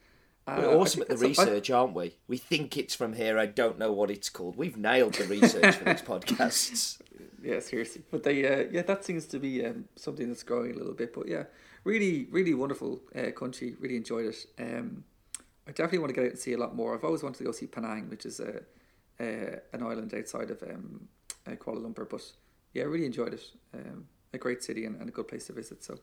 Uh, 0.47 0.57
We're 0.59 0.75
awesome 0.75 1.01
at 1.01 1.09
the 1.09 1.17
research, 1.17 1.69
I... 1.69 1.73
aren't 1.73 1.95
we? 1.95 2.15
We 2.27 2.37
think 2.37 2.77
it's 2.77 2.93
from 2.93 3.13
here. 3.13 3.39
I 3.39 3.47
don't 3.47 3.79
know 3.79 3.91
what 3.91 4.11
it's 4.11 4.29
called. 4.29 4.55
We've 4.55 4.77
nailed 4.77 5.15
the 5.15 5.25
research 5.25 5.75
for 5.75 5.85
these 5.85 6.01
podcasts. 6.01 6.99
Yeah, 7.43 7.59
seriously. 7.59 8.03
But 8.09 8.23
they, 8.23 8.45
uh, 8.45 8.67
yeah, 8.71 8.83
that 8.83 9.03
seems 9.03 9.25
to 9.27 9.39
be 9.39 9.65
um, 9.65 9.85
something 9.95 10.27
that's 10.27 10.43
growing 10.43 10.71
a 10.73 10.77
little 10.77 10.93
bit. 10.93 11.13
But 11.13 11.27
yeah, 11.27 11.43
really, 11.85 12.27
really 12.31 12.53
wonderful 12.53 12.99
uh, 13.15 13.31
country. 13.31 13.75
Really 13.79 13.95
enjoyed 13.95 14.25
it. 14.25 14.45
Um, 14.59 15.05
I 15.67 15.71
definitely 15.71 15.99
want 15.99 16.09
to 16.09 16.13
get 16.13 16.25
out 16.25 16.31
and 16.31 16.39
see 16.39 16.53
a 16.53 16.57
lot 16.57 16.75
more. 16.75 16.93
I've 16.93 17.05
always 17.05 17.23
wanted 17.23 17.37
to 17.37 17.43
go 17.45 17.51
see 17.51 17.67
Penang, 17.67 18.09
which 18.09 18.25
is 18.25 18.41
a, 18.41 18.61
a 19.19 19.59
an 19.71 19.81
island 19.81 20.13
outside 20.13 20.51
of 20.51 20.61
um, 20.63 21.07
uh, 21.47 21.51
Kuala 21.51 21.81
Lumpur. 21.81 22.09
But 22.09 22.23
yeah, 22.73 22.83
really 22.83 23.05
enjoyed 23.05 23.33
it. 23.33 23.43
Um, 23.73 24.07
a 24.33 24.37
great 24.37 24.63
city 24.63 24.85
and, 24.85 24.99
and 24.99 25.07
a 25.07 25.11
good 25.11 25.27
place 25.27 25.47
to 25.47 25.53
visit. 25.53 25.83
So 25.83 25.99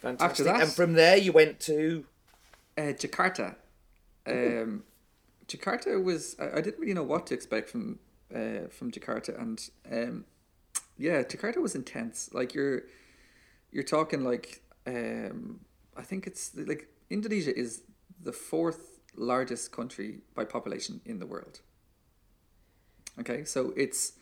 fantastic. 0.00 0.30
After 0.30 0.44
that, 0.44 0.62
and 0.62 0.72
from 0.72 0.94
there 0.94 1.16
you 1.16 1.32
went 1.32 1.60
to 1.60 2.04
uh, 2.78 2.92
Jakarta. 2.92 3.56
Um, 4.26 4.84
Jakarta 5.46 6.02
was 6.02 6.36
I, 6.38 6.58
I, 6.58 6.60
didn't 6.60 6.78
really 6.78 6.94
know 6.94 7.02
what 7.02 7.26
to 7.28 7.34
expect 7.34 7.68
from 7.68 7.98
uh, 8.34 8.68
from 8.70 8.90
Jakarta, 8.90 9.40
and 9.40 9.68
um, 9.90 10.24
yeah, 10.98 11.22
Jakarta 11.22 11.58
was 11.58 11.74
intense. 11.74 12.30
Like 12.32 12.54
you're 12.54 12.82
you're 13.72 13.84
talking 13.84 14.24
like 14.24 14.62
um, 14.86 15.60
I 15.96 16.02
think 16.02 16.26
it's 16.26 16.52
like 16.54 16.88
Indonesia 17.10 17.56
is 17.56 17.82
the 18.22 18.32
fourth 18.32 19.00
largest 19.16 19.72
country 19.72 20.20
by 20.34 20.44
population 20.44 21.00
in 21.04 21.18
the 21.18 21.26
world. 21.26 21.60
Okay, 23.18 23.44
so 23.44 23.72
it's 23.76 24.12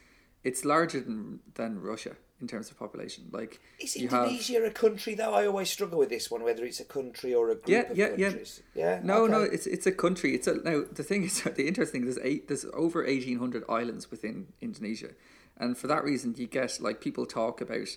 it's 0.44 0.64
larger 0.64 1.00
than 1.00 1.40
than 1.54 1.80
Russia 1.80 2.16
in 2.40 2.46
terms 2.46 2.70
of 2.70 2.78
population. 2.78 3.24
Like 3.30 3.60
is 3.80 3.96
Indonesia 3.96 4.54
have, 4.54 4.64
a 4.64 4.70
country 4.70 5.14
though? 5.14 5.34
I 5.34 5.46
always 5.46 5.70
struggle 5.70 5.98
with 5.98 6.08
this 6.08 6.30
one, 6.30 6.42
whether 6.42 6.64
it's 6.64 6.80
a 6.80 6.84
country 6.84 7.34
or 7.34 7.50
a 7.50 7.54
group 7.54 7.68
yeah, 7.68 7.90
of 7.90 7.98
yeah, 7.98 8.08
countries. 8.08 8.62
Yeah, 8.74 8.84
yeah. 8.84 9.00
No, 9.02 9.24
okay. 9.24 9.32
no, 9.32 9.42
it's 9.42 9.66
it's 9.66 9.86
a 9.86 9.92
country. 9.92 10.34
It's 10.34 10.46
a 10.46 10.54
now 10.54 10.84
the 10.90 11.02
thing 11.02 11.24
is 11.24 11.42
the 11.56 11.66
interesting 11.66 12.04
there's 12.04 12.18
eight 12.22 12.48
there's 12.48 12.64
over 12.72 13.04
eighteen 13.04 13.38
hundred 13.38 13.64
islands 13.68 14.10
within 14.10 14.48
Indonesia, 14.60 15.10
and 15.56 15.76
for 15.76 15.86
that 15.86 16.04
reason 16.04 16.34
you 16.36 16.46
get 16.46 16.80
like 16.80 17.00
people 17.00 17.26
talk 17.26 17.60
about 17.60 17.88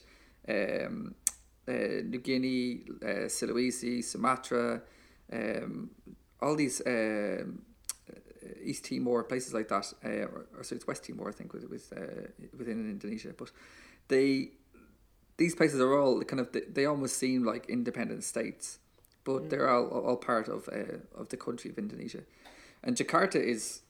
um, 0.48 1.16
New 1.68 2.20
Guinea, 2.20 2.84
uh, 3.04 3.28
Sulawesi, 3.28 4.04
Sumatra, 4.04 4.82
um, 5.32 5.90
all 6.42 6.56
these 6.56 6.82
um, 6.86 7.62
East 8.64 8.86
Timor 8.86 9.24
places 9.24 9.54
like 9.54 9.68
that, 9.70 9.94
uh, 10.04 10.10
or, 10.10 10.48
or 10.58 10.64
sorry, 10.64 10.78
it's 10.78 10.88
West 10.88 11.04
Timor, 11.06 11.30
I 11.30 11.32
think, 11.32 11.54
with, 11.54 11.70
with 11.70 11.94
uh, 11.96 12.28
within 12.58 12.90
Indonesia. 12.90 13.34
But 13.38 13.52
they 14.08 14.52
these 15.38 15.56
places 15.56 15.80
are 15.80 15.98
all 15.98 16.24
kind 16.24 16.40
of 16.40 16.52
they, 16.52 16.62
they 16.62 16.86
almost 16.86 17.18
seem 17.18 17.44
like 17.44 17.70
independent 17.70 18.24
states, 18.24 18.80
but 19.24 19.44
mm. 19.44 19.50
they're 19.50 19.70
all, 19.70 19.88
all 19.88 20.18
part 20.18 20.48
of 20.48 20.68
uh, 20.70 20.98
of 21.16 21.30
the 21.30 21.38
country 21.38 21.70
of 21.70 21.78
Indonesia, 21.78 22.24
and 22.84 22.98
Jakarta 22.98 23.36
is, 23.36 23.82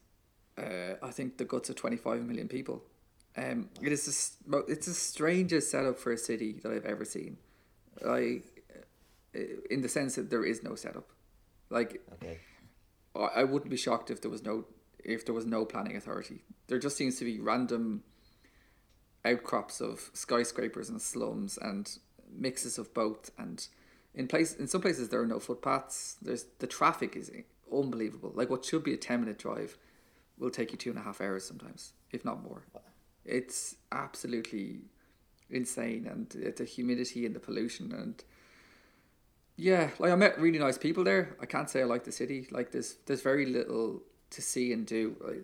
uh, 0.58 0.94
I 1.02 1.10
think, 1.10 1.38
the 1.38 1.44
guts 1.44 1.70
of 1.70 1.76
twenty 1.76 1.96
five 1.96 2.22
million 2.22 2.48
people. 2.48 2.84
Um, 3.34 3.70
it 3.80 3.92
is 3.92 4.36
a, 4.52 4.58
it's 4.68 4.86
the 4.86 4.92
strangest 4.92 5.70
setup 5.70 5.98
for 5.98 6.12
a 6.12 6.18
city 6.18 6.60
that 6.62 6.70
I've 6.70 6.84
ever 6.84 7.06
seen 7.06 7.38
like 8.00 8.44
in 9.70 9.82
the 9.82 9.88
sense 9.88 10.16
that 10.16 10.30
there 10.30 10.44
is 10.44 10.62
no 10.62 10.74
setup. 10.74 11.08
Like, 11.70 12.00
okay. 12.14 12.38
I 13.14 13.44
wouldn't 13.44 13.70
be 13.70 13.76
shocked 13.76 14.10
if 14.10 14.22
there 14.22 14.30
was 14.30 14.42
no 14.42 14.64
if 15.04 15.26
there 15.26 15.34
was 15.34 15.46
no 15.46 15.64
planning 15.64 15.96
authority. 15.96 16.44
There 16.68 16.78
just 16.78 16.96
seems 16.96 17.18
to 17.18 17.24
be 17.24 17.40
random 17.40 18.04
outcrops 19.24 19.80
of 19.80 20.10
skyscrapers 20.14 20.88
and 20.88 21.00
slums 21.00 21.58
and 21.60 21.98
mixes 22.34 22.78
of 22.78 22.94
both. 22.94 23.30
And 23.36 23.66
in 24.14 24.28
place 24.28 24.54
in 24.54 24.66
some 24.66 24.80
places 24.80 25.10
there 25.10 25.20
are 25.20 25.26
no 25.26 25.40
footpaths. 25.40 26.16
There's 26.22 26.46
the 26.58 26.66
traffic 26.66 27.16
is 27.16 27.30
unbelievable. 27.70 28.32
Like 28.34 28.48
what 28.48 28.64
should 28.64 28.84
be 28.84 28.94
a 28.94 28.98
ten 28.98 29.20
minute 29.20 29.38
drive 29.38 29.76
will 30.38 30.50
take 30.50 30.72
you 30.72 30.78
two 30.78 30.90
and 30.90 30.98
a 30.98 31.02
half 31.02 31.20
hours 31.20 31.44
sometimes, 31.44 31.92
if 32.10 32.24
not 32.24 32.42
more. 32.42 32.64
It's 33.24 33.76
absolutely 33.92 34.80
insane, 35.52 36.06
and 36.06 36.54
the 36.56 36.64
humidity 36.64 37.26
and 37.26 37.34
the 37.34 37.40
pollution 37.40 37.92
and 37.92 38.22
yeah, 39.56 39.90
like 39.98 40.10
I 40.10 40.16
met 40.16 40.40
really 40.40 40.58
nice 40.58 40.78
people 40.78 41.04
there. 41.04 41.36
I 41.40 41.46
can't 41.46 41.68
say 41.68 41.82
I 41.82 41.84
like 41.84 42.04
the 42.04 42.12
city. 42.12 42.48
Like 42.50 42.72
there's 42.72 42.96
there's 43.06 43.22
very 43.22 43.46
little 43.46 44.02
to 44.30 44.42
see 44.42 44.72
and 44.72 44.86
do. 44.86 45.16
Like, 45.20 45.42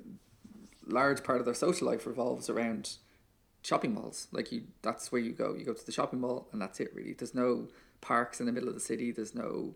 large 0.87 1.23
part 1.23 1.39
of 1.39 1.45
their 1.45 1.55
social 1.55 1.87
life 1.87 2.07
revolves 2.07 2.49
around 2.49 2.97
shopping 3.63 3.95
malls. 3.95 4.27
Like 4.33 4.51
you, 4.51 4.63
that's 4.83 5.13
where 5.13 5.21
you 5.21 5.33
go. 5.33 5.55
You 5.55 5.65
go 5.65 5.75
to 5.75 5.87
the 5.87 5.93
shopping 5.93 6.21
mall, 6.21 6.49
and 6.53 6.61
that's 6.61 6.81
it. 6.81 6.93
Really, 6.95 7.13
there's 7.13 7.35
no 7.35 7.69
parks 8.01 8.41
in 8.41 8.47
the 8.47 8.53
middle 8.53 8.69
of 8.69 8.75
the 8.75 8.81
city. 8.81 9.13
There's 9.13 9.35
no, 9.35 9.75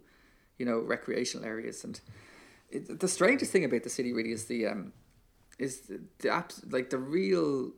you 0.59 0.65
know, 0.65 0.79
recreational 0.79 1.47
areas. 1.47 1.85
And 1.85 2.01
it, 2.71 3.01
the 3.01 3.09
strangest 3.09 3.53
thing 3.53 3.65
about 3.65 3.83
the 3.83 3.91
city 3.91 4.13
really 4.13 4.33
is 4.33 4.47
the 4.47 4.67
um, 4.67 4.93
is 5.59 5.81
the, 5.83 6.01
the 6.21 6.29
apps 6.29 6.73
like 6.73 6.89
the 6.91 6.99
real, 6.99 7.73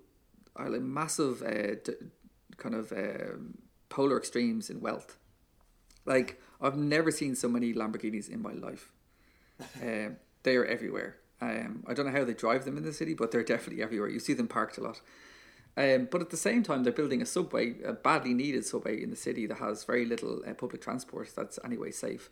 uh, 0.59 0.69
like 0.69 0.83
massive 0.83 1.43
uh, 1.43 1.75
d- 1.83 1.95
kind 2.57 2.75
of 2.75 2.93
um, 2.93 3.59
polar 3.89 4.19
extremes 4.19 4.71
in 4.71 4.81
wealth. 4.81 5.17
Like 6.05 6.41
I've 6.61 6.77
never 6.77 7.11
seen 7.11 7.35
so 7.35 7.49
many 7.49 7.73
Lamborghinis 7.73 8.29
in 8.29 8.43
my 8.43 8.53
life. 8.53 8.93
Um, 9.83 10.17
they 10.43 10.57
are 10.57 10.65
everywhere. 10.65 11.17
Um, 11.41 11.85
I 11.87 11.95
don't 11.95 12.07
know 12.07 12.13
how 12.13 12.25
they 12.25 12.35
drive 12.35 12.65
them 12.65 12.77
in 12.77 12.85
the 12.85 12.93
city, 12.93 13.15
but 13.15 13.31
they're 13.31 13.43
definitely 13.43 13.83
everywhere. 13.83 14.09
You 14.09 14.21
see 14.21 14.35
them 14.35 14.49
parked 14.49 14.79
a 14.79 14.83
lot. 14.83 15.01
Um, 15.77 16.09
but 16.11 16.21
at 16.21 16.31
the 16.31 16.37
same 16.37 16.63
time, 16.63 16.85
they're 16.85 16.93
building 16.93 17.21
a 17.21 17.27
subway, 17.27 17.75
a 17.83 17.93
badly 17.93 18.33
needed 18.33 18.65
subway 18.65 19.03
in 19.03 19.11
the 19.11 19.17
city 19.17 19.47
that 19.47 19.59
has 19.59 19.85
very 19.85 20.05
little 20.05 20.43
uh, 20.47 20.55
public 20.55 20.81
transport 20.81 21.33
that's 21.35 21.59
anyway 21.65 21.91
safe. 21.91 22.31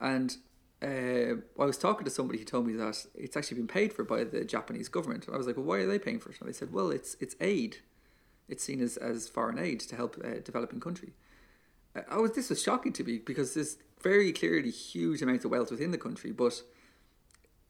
And 0.00 0.36
uh, 0.80 1.36
I 1.60 1.64
was 1.64 1.76
talking 1.76 2.04
to 2.04 2.10
somebody 2.10 2.38
who 2.38 2.44
told 2.44 2.66
me 2.66 2.74
that 2.74 3.04
it's 3.14 3.36
actually 3.36 3.56
been 3.56 3.68
paid 3.68 3.92
for 3.92 4.04
by 4.04 4.24
the 4.24 4.44
Japanese 4.44 4.88
government, 4.88 5.26
and 5.26 5.34
I 5.34 5.38
was 5.38 5.46
like, 5.46 5.56
"Well, 5.56 5.66
why 5.66 5.78
are 5.78 5.86
they 5.86 5.98
paying 5.98 6.20
for 6.20 6.30
it?" 6.30 6.38
And 6.40 6.48
they 6.48 6.52
said, 6.52 6.72
"Well, 6.72 6.90
it's 6.90 7.16
it's 7.20 7.34
aid. 7.40 7.78
It's 8.48 8.64
seen 8.64 8.80
as, 8.80 8.96
as 8.96 9.28
foreign 9.28 9.58
aid 9.58 9.80
to 9.80 9.96
help 9.96 10.16
a 10.18 10.40
developing 10.40 10.80
country." 10.80 11.14
Uh, 11.94 12.02
I 12.08 12.18
was 12.18 12.32
this 12.32 12.50
was 12.50 12.62
shocking 12.62 12.92
to 12.94 13.04
me 13.04 13.18
because 13.18 13.54
there's 13.54 13.76
very 14.02 14.32
clearly 14.32 14.70
huge 14.70 15.22
amounts 15.22 15.44
of 15.44 15.50
wealth 15.50 15.70
within 15.70 15.90
the 15.90 15.98
country, 15.98 16.30
but 16.30 16.62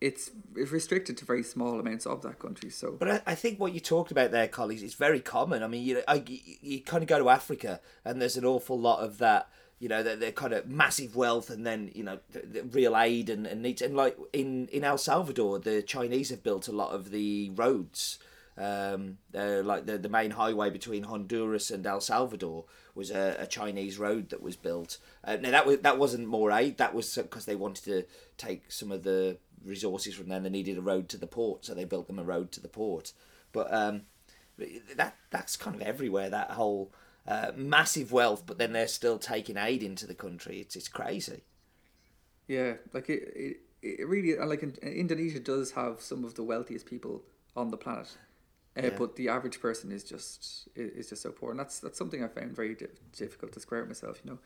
it's 0.01 0.31
restricted 0.53 1.17
to 1.17 1.25
very 1.25 1.43
small 1.43 1.81
amounts 1.81 2.05
of 2.05 2.21
that 2.23 2.39
country. 2.39 2.69
So, 2.69 2.93
but 2.93 3.11
I, 3.11 3.23
I 3.29 3.35
think 3.35 3.59
what 3.59 3.73
you 3.73 3.81
talked 3.81 4.11
about 4.11 4.33
there, 4.33 4.49
colleagues, 4.49 4.83
is 4.83 4.95
very 4.95 5.21
common. 5.21 5.63
I 5.63 5.67
mean, 5.67 5.83
you 5.83 6.03
I, 6.07 6.23
you, 6.27 6.39
you 6.61 6.81
kind 6.83 7.03
of 7.03 7.09
go 7.09 7.19
to 7.19 7.31
Africa, 7.31 7.81
and 8.05 8.21
there's 8.21 8.37
an 8.37 8.45
awful 8.45 8.79
lot 8.79 9.01
of 9.01 9.19
that. 9.19 9.49
You 9.79 9.89
know, 9.89 10.03
they're, 10.03 10.17
they're 10.17 10.33
kind 10.33 10.53
of 10.53 10.69
massive 10.69 11.17
wealth, 11.17 11.51
and 11.51 11.67
then 11.67 11.91
you 11.95 12.03
know, 12.03 12.19
the, 12.33 12.41
the 12.41 12.63
real 12.65 12.97
aid 12.97 13.31
and 13.31 13.47
and 13.47 13.63
needs. 13.63 13.81
And 13.81 13.97
like 13.97 14.17
in 14.33 14.69
in 14.69 14.85
El 14.85 14.99
Salvador, 14.99 15.59
the 15.59 15.83
Chinese 15.83 16.31
have 16.31 16.43
built 16.43 16.69
a 16.69 16.73
lot 16.73 16.91
of 16.91 17.11
the 17.11 17.51
roads. 17.55 18.19
Um, 18.57 19.19
uh, 19.37 19.63
like 19.65 19.87
the 19.87 19.99
the 19.99 20.09
main 20.09 20.31
highway 20.31 20.71
between 20.71 21.05
Honduras 21.05 21.71
and 21.71 21.85
El 21.85 22.01
Salvador 22.01 22.65
was 22.95 23.11
a, 23.11 23.37
a 23.41 23.47
Chinese 23.47 23.99
road 23.99 24.31
that 24.31 24.43
was 24.43 24.55
built. 24.55 24.99
Uh, 25.25 25.37
now 25.37 25.51
that 25.51 25.67
was 25.67 25.79
that 25.81 25.99
wasn't 25.99 26.29
more 26.29 26.53
aid. 26.53 26.79
That 26.79 26.95
was 26.95 27.15
because 27.17 27.47
they 27.47 27.57
wanted 27.57 27.85
to 27.85 28.05
take 28.37 28.71
some 28.71 28.93
of 28.93 29.03
the 29.03 29.39
resources 29.65 30.15
from 30.15 30.29
there. 30.29 30.41
They 30.41 30.51
needed 30.51 30.79
a 30.79 30.83
road 30.83 31.09
to 31.11 31.17
the 31.17 31.27
port, 31.27 31.65
so 31.65 31.75
they 31.75 31.85
built 31.85 32.07
them 32.07 32.19
a 32.19 32.25
road 32.25 32.53
to 32.53 32.61
the 32.61 32.69
port. 32.69 33.13
But 33.53 33.75
um, 33.75 34.03
that 34.97 35.17
that's 35.31 35.57
kind 35.57 35.75
of 35.75 35.83
everywhere. 35.83 36.31
That 36.31 36.53
whole 36.53 36.93
uh, 37.27 37.53
massive 37.57 38.13
wealth, 38.13 38.45
but 38.47 38.59
then 38.59 38.73
they're 38.73 38.87
still 38.87 39.19
taking 39.19 39.57
aid 39.57 39.83
into 39.83 40.07
the 40.07 40.15
country. 40.15 40.61
It's 40.61 40.77
it's 40.77 40.89
crazy. 40.89 41.43
Yeah, 42.47 42.75
like 42.93 43.09
it, 43.09 43.23
it, 43.35 43.57
it 43.83 44.07
really 44.07 44.37
like 44.37 44.63
Indonesia 44.83 45.41
does 45.41 45.73
have 45.73 46.01
some 46.01 46.25
of 46.25 46.35
the 46.35 46.43
wealthiest 46.43 46.87
people 46.87 47.23
on 47.57 47.71
the 47.71 47.77
planet. 47.77 48.17
Uh, 48.77 48.87
yeah. 48.87 48.91
But 48.99 49.17
the 49.17 49.29
average 49.29 49.61
person 49.61 49.93
is 49.93 50.03
just 50.03 50.69
is 50.75 51.09
just 51.09 51.23
so 51.23 51.31
poor, 51.31 51.51
and 51.51 51.61
that's 51.61 51.79
that's 51.79 51.97
something 51.97 52.25
I 52.25 52.29
found 52.29 52.57
very 52.57 52.75
di- 52.75 52.87
difficult 53.13 53.53
to 53.53 53.61
square 53.61 53.85
myself, 53.87 54.21
you 54.25 54.33
know. 54.33 54.39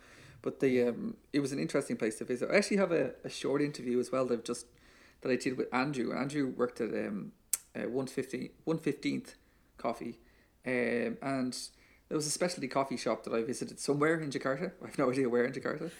But 0.42 0.60
the 0.60 0.88
um, 0.88 1.16
it 1.32 1.40
was 1.40 1.52
an 1.52 1.58
interesting 1.58 1.96
place 1.96 2.16
to 2.18 2.24
visit. 2.24 2.50
I 2.50 2.56
actually 2.56 2.76
have 2.76 2.92
a, 2.92 3.12
a 3.24 3.30
short 3.30 3.62
interview 3.62 3.98
as 3.98 4.12
well. 4.12 4.26
They've 4.26 4.44
just 4.44 4.66
that 5.22 5.32
I 5.32 5.36
did 5.36 5.56
with 5.56 5.72
Andrew. 5.72 6.12
Andrew 6.12 6.46
worked 6.46 6.80
at 6.80 6.90
um, 6.90 7.32
uh, 7.74 7.80
115th 7.80 9.34
Coffee, 9.78 10.18
um, 10.66 11.16
and 11.22 11.56
there 12.08 12.16
was 12.16 12.26
a 12.26 12.30
specialty 12.30 12.68
coffee 12.68 12.96
shop 12.96 13.24
that 13.24 13.32
I 13.32 13.42
visited 13.42 13.80
somewhere 13.80 14.20
in 14.20 14.30
Jakarta. 14.30 14.72
I 14.82 14.86
have 14.86 14.98
no 14.98 15.10
idea 15.10 15.28
where 15.28 15.44
in 15.44 15.52
Jakarta, 15.52 15.90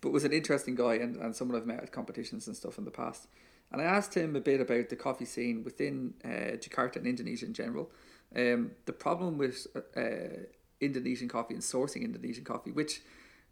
but 0.00 0.12
was 0.12 0.24
an 0.24 0.32
interesting 0.32 0.74
guy 0.74 0.94
and, 0.94 1.16
and 1.16 1.34
someone 1.34 1.56
I've 1.56 1.66
met 1.66 1.82
at 1.82 1.92
competitions 1.92 2.46
and 2.46 2.56
stuff 2.56 2.78
in 2.78 2.84
the 2.84 2.90
past. 2.90 3.28
And 3.70 3.82
I 3.82 3.84
asked 3.84 4.14
him 4.14 4.34
a 4.34 4.40
bit 4.40 4.60
about 4.60 4.88
the 4.88 4.96
coffee 4.96 5.24
scene 5.24 5.62
within 5.62 6.14
uh, 6.24 6.56
Jakarta 6.56 6.96
and 6.96 7.06
Indonesia 7.06 7.46
in 7.46 7.52
general. 7.52 7.90
Um, 8.34 8.72
the 8.86 8.92
problem 8.92 9.38
with 9.38 9.66
uh, 9.96 10.44
Indonesian 10.80 11.28
coffee 11.28 11.54
and 11.54 11.62
sourcing 11.62 12.02
Indonesian 12.02 12.44
coffee, 12.44 12.70
which 12.70 13.02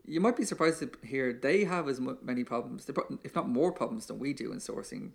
you 0.05 0.21
might 0.21 0.37
be 0.37 0.45
surprised 0.45 0.79
to 0.81 0.91
hear 1.05 1.33
they 1.33 1.65
have 1.65 1.89
as 1.89 2.01
many 2.01 2.45
problems, 2.45 2.89
if 3.25 3.35
not 3.35 3.49
more 3.49 3.73
problems 3.73 4.07
than 4.07 4.19
we 4.19 4.33
do 4.33 4.53
in 4.53 4.59
sourcing 4.59 5.11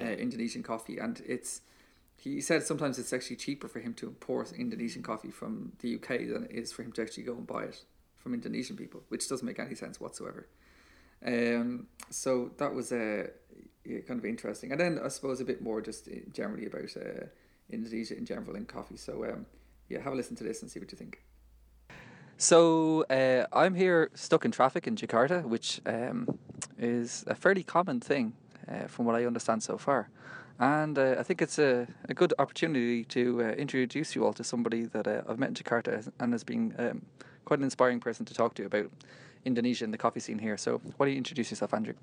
uh, 0.00 0.04
Indonesian 0.04 0.62
coffee. 0.62 0.98
And 0.98 1.22
it's 1.26 1.60
he 2.16 2.40
said 2.40 2.62
sometimes 2.62 2.98
it's 2.98 3.12
actually 3.12 3.36
cheaper 3.36 3.68
for 3.68 3.80
him 3.80 3.92
to 3.94 4.06
import 4.06 4.52
Indonesian 4.52 5.02
coffee 5.02 5.30
from 5.30 5.72
the 5.80 5.96
UK 5.96 6.08
than 6.28 6.46
it 6.48 6.52
is 6.52 6.72
for 6.72 6.82
him 6.82 6.92
to 6.92 7.02
actually 7.02 7.24
go 7.24 7.34
and 7.34 7.46
buy 7.46 7.64
it 7.64 7.84
from 8.16 8.32
Indonesian 8.34 8.76
people, 8.76 9.02
which 9.08 9.28
doesn't 9.28 9.46
make 9.46 9.58
any 9.58 9.74
sense 9.74 10.00
whatsoever. 10.00 10.48
Um, 11.24 11.88
so 12.10 12.52
that 12.58 12.72
was 12.72 12.92
uh, 12.92 13.28
yeah, 13.84 14.00
kind 14.00 14.18
of 14.18 14.24
interesting. 14.24 14.72
And 14.72 14.80
then 14.80 15.00
I 15.04 15.08
suppose 15.08 15.40
a 15.40 15.44
bit 15.44 15.62
more 15.62 15.80
just 15.80 16.08
generally 16.32 16.66
about 16.66 16.96
uh, 16.96 17.26
Indonesia 17.70 18.16
in 18.16 18.24
general 18.24 18.56
and 18.56 18.66
coffee. 18.66 18.96
So 18.96 19.24
um, 19.24 19.46
yeah, 19.88 20.00
have 20.00 20.12
a 20.12 20.16
listen 20.16 20.36
to 20.36 20.44
this 20.44 20.62
and 20.62 20.70
see 20.70 20.80
what 20.80 20.90
you 20.92 20.98
think. 20.98 21.22
So 22.36 23.04
uh, 23.10 23.46
I'm 23.52 23.74
here 23.74 24.10
stuck 24.14 24.44
in 24.44 24.50
traffic 24.50 24.86
in 24.86 24.96
Jakarta, 24.96 25.44
which 25.44 25.80
um, 25.86 26.38
is 26.78 27.24
a 27.26 27.34
fairly 27.34 27.62
common 27.62 28.00
thing 28.00 28.32
uh, 28.68 28.86
from 28.88 29.04
what 29.04 29.14
I 29.14 29.24
understand 29.24 29.62
so 29.62 29.78
far. 29.78 30.08
And 30.58 30.98
uh, 30.98 31.16
I 31.18 31.22
think 31.22 31.42
it's 31.42 31.58
a, 31.58 31.86
a 32.08 32.14
good 32.14 32.32
opportunity 32.38 33.04
to 33.06 33.42
uh, 33.42 33.44
introduce 33.52 34.14
you 34.14 34.24
all 34.24 34.32
to 34.34 34.44
somebody 34.44 34.84
that 34.84 35.06
uh, 35.06 35.22
I've 35.28 35.38
met 35.38 35.48
in 35.48 35.54
Jakarta 35.54 36.10
and 36.20 36.32
has 36.32 36.44
been 36.44 36.74
um, 36.78 37.02
quite 37.44 37.58
an 37.58 37.64
inspiring 37.64 38.00
person 38.00 38.24
to 38.26 38.34
talk 38.34 38.54
to 38.54 38.64
about 38.64 38.90
Indonesia 39.44 39.84
and 39.84 39.92
the 39.92 39.98
coffee 39.98 40.20
scene 40.20 40.38
here. 40.38 40.56
So, 40.56 40.80
why 40.96 41.06
don't 41.06 41.12
you 41.12 41.18
introduce 41.18 41.50
yourself, 41.50 41.74
Andrew? 41.74 41.94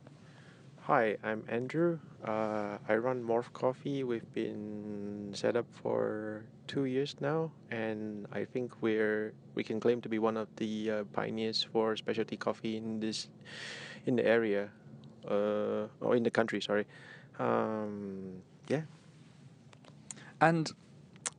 Hi, 0.91 1.15
I'm 1.23 1.45
Andrew. 1.47 1.99
Uh, 2.21 2.77
I 2.89 2.95
run 2.95 3.23
Morph 3.23 3.53
Coffee. 3.53 4.03
We've 4.03 4.29
been 4.33 5.31
set 5.33 5.55
up 5.55 5.65
for 5.81 6.43
two 6.67 6.83
years 6.83 7.15
now, 7.21 7.49
and 7.71 8.27
I 8.33 8.43
think 8.43 8.73
we're 8.81 9.31
we 9.55 9.63
can 9.63 9.79
claim 9.79 10.01
to 10.01 10.09
be 10.09 10.19
one 10.19 10.35
of 10.35 10.49
the 10.57 10.91
uh, 10.91 11.03
pioneers 11.13 11.63
for 11.63 11.95
specialty 11.95 12.35
coffee 12.35 12.75
in 12.75 12.99
this 12.99 13.29
in 14.05 14.17
the 14.17 14.25
area, 14.25 14.67
uh, 15.29 15.87
or 16.01 16.17
in 16.17 16.23
the 16.23 16.29
country. 16.29 16.59
Sorry, 16.59 16.85
um, 17.39 18.43
yeah. 18.67 18.81
And 20.41 20.69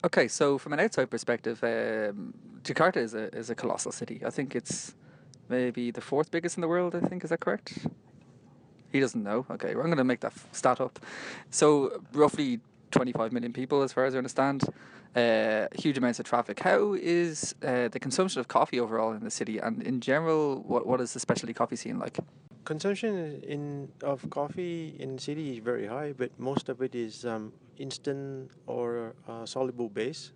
okay, 0.03 0.29
so 0.29 0.57
from 0.57 0.73
an 0.73 0.81
outside 0.81 1.11
perspective, 1.11 1.63
um, 1.63 2.33
Jakarta 2.63 2.97
is 2.97 3.13
a 3.13 3.29
is 3.37 3.51
a 3.51 3.55
colossal 3.55 3.93
city. 3.93 4.23
I 4.25 4.31
think 4.31 4.57
it's 4.57 4.95
maybe 5.51 5.91
the 5.91 6.01
fourth 6.01 6.31
biggest 6.31 6.57
in 6.57 6.63
the 6.63 6.69
world. 6.69 6.95
I 6.95 7.01
think 7.01 7.23
is 7.23 7.29
that 7.29 7.41
correct? 7.41 7.87
He 8.93 9.01
doesn't 9.01 9.23
know. 9.23 9.47
Okay, 9.51 9.71
I'm 9.71 9.77
going 9.77 9.97
to 9.97 10.05
make 10.05 10.21
that 10.21 10.35
stat 10.53 10.81
up. 10.81 10.99
So 11.51 12.03
roughly 12.13 12.61
25 12.91 13.33
million 13.33 13.53
people, 13.53 13.83
as 13.83 13.93
far 13.93 14.05
as 14.05 14.15
I 14.15 14.19
understand. 14.19 14.65
Uh, 15.15 15.67
huge 15.75 15.99
amounts 15.99 16.19
of 16.21 16.25
traffic. 16.25 16.61
How 16.61 16.95
is 16.95 17.55
uh, 17.63 17.89
the 17.89 18.01
consumption 18.01 18.41
of 18.41 18.49
coffee 18.49 18.81
overall 18.81 19.13
in 19.13 19.23
the 19.23 19.31
city, 19.31 19.59
and 19.59 19.83
in 19.83 20.01
general, 20.01 20.63
what 20.63 20.87
what 20.87 21.03
is 21.03 21.13
the 21.13 21.21
specialty 21.21 21.53
coffee 21.53 21.77
scene 21.77 21.99
like? 21.99 22.19
Consumption 22.65 23.43
in 23.43 23.93
of 24.03 24.31
coffee 24.31 24.97
in 24.99 25.17
the 25.17 25.23
city 25.23 25.53
is 25.53 25.59
very 25.59 25.87
high, 25.87 26.15
but 26.17 26.31
most 26.39 26.71
of 26.71 26.81
it 26.81 26.95
is 26.95 27.27
um, 27.27 27.53
instant 27.77 28.53
or 28.67 29.15
uh, 29.29 29.45
soluble 29.45 29.91
base. 29.91 30.33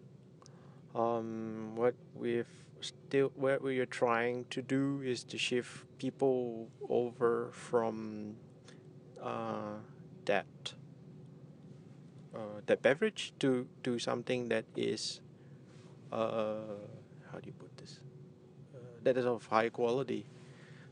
Um, 0.94 1.74
what 1.74 1.94
we've 2.14 2.52
still 2.80 3.32
what 3.34 3.62
we 3.62 3.78
are 3.78 3.86
trying 3.86 4.44
to 4.50 4.60
do 4.60 5.00
is 5.02 5.24
to 5.24 5.38
shift 5.38 5.86
people 5.98 6.68
over 6.88 7.50
from 7.52 8.36
uh, 9.26 9.82
that 10.24 10.46
uh, 12.34 12.62
that 12.66 12.82
beverage 12.82 13.32
to 13.40 13.66
to 13.82 13.98
something 13.98 14.48
that 14.48 14.64
is 14.76 15.20
uh, 16.12 16.78
how 17.32 17.38
do 17.42 17.46
you 17.46 17.56
put 17.58 17.76
this? 17.76 17.98
Uh, 18.74 18.78
that 19.02 19.16
is 19.18 19.26
of 19.26 19.44
high 19.46 19.68
quality. 19.68 20.26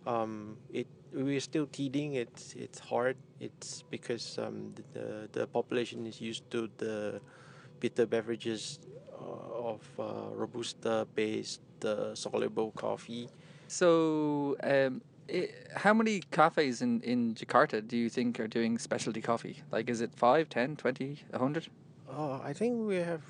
Um, 0.07 0.59
it 0.73 0.87
we're 1.12 1.41
still 1.41 1.67
teething. 1.71 2.14
It's 2.14 2.55
it's 2.55 2.79
hard. 2.79 3.17
It's 3.38 3.85
because 3.88 4.38
um, 4.38 4.75
the, 4.93 5.29
the 5.31 5.47
population 5.47 6.07
is 6.07 6.21
used 6.21 6.50
to 6.50 6.69
the 6.79 7.21
bitter 7.79 8.07
beverages 8.07 8.81
uh, 9.14 9.71
of 9.71 9.81
uh, 9.99 10.35
robusta 10.35 11.07
based 11.14 11.61
soluble 12.14 12.73
coffee. 12.73 13.29
So 13.69 14.57
um, 14.62 15.03
how 15.76 15.95
many 15.95 16.21
cafes 16.31 16.83
in, 16.83 17.00
in 17.00 17.35
Jakarta 17.35 17.87
do 17.87 17.97
you 17.97 18.09
think 18.09 18.38
are 18.40 18.47
doing 18.47 18.78
specialty 18.78 19.21
coffee? 19.21 19.62
Like, 19.73 19.88
is 19.88 20.00
it 20.00 20.14
5, 20.14 20.49
10, 20.49 20.76
20, 20.76 21.25
100? 21.31 21.69
Uh, 22.11 22.38
I 22.43 22.52
think 22.52 22.87
we 22.87 22.97
have 22.97 23.23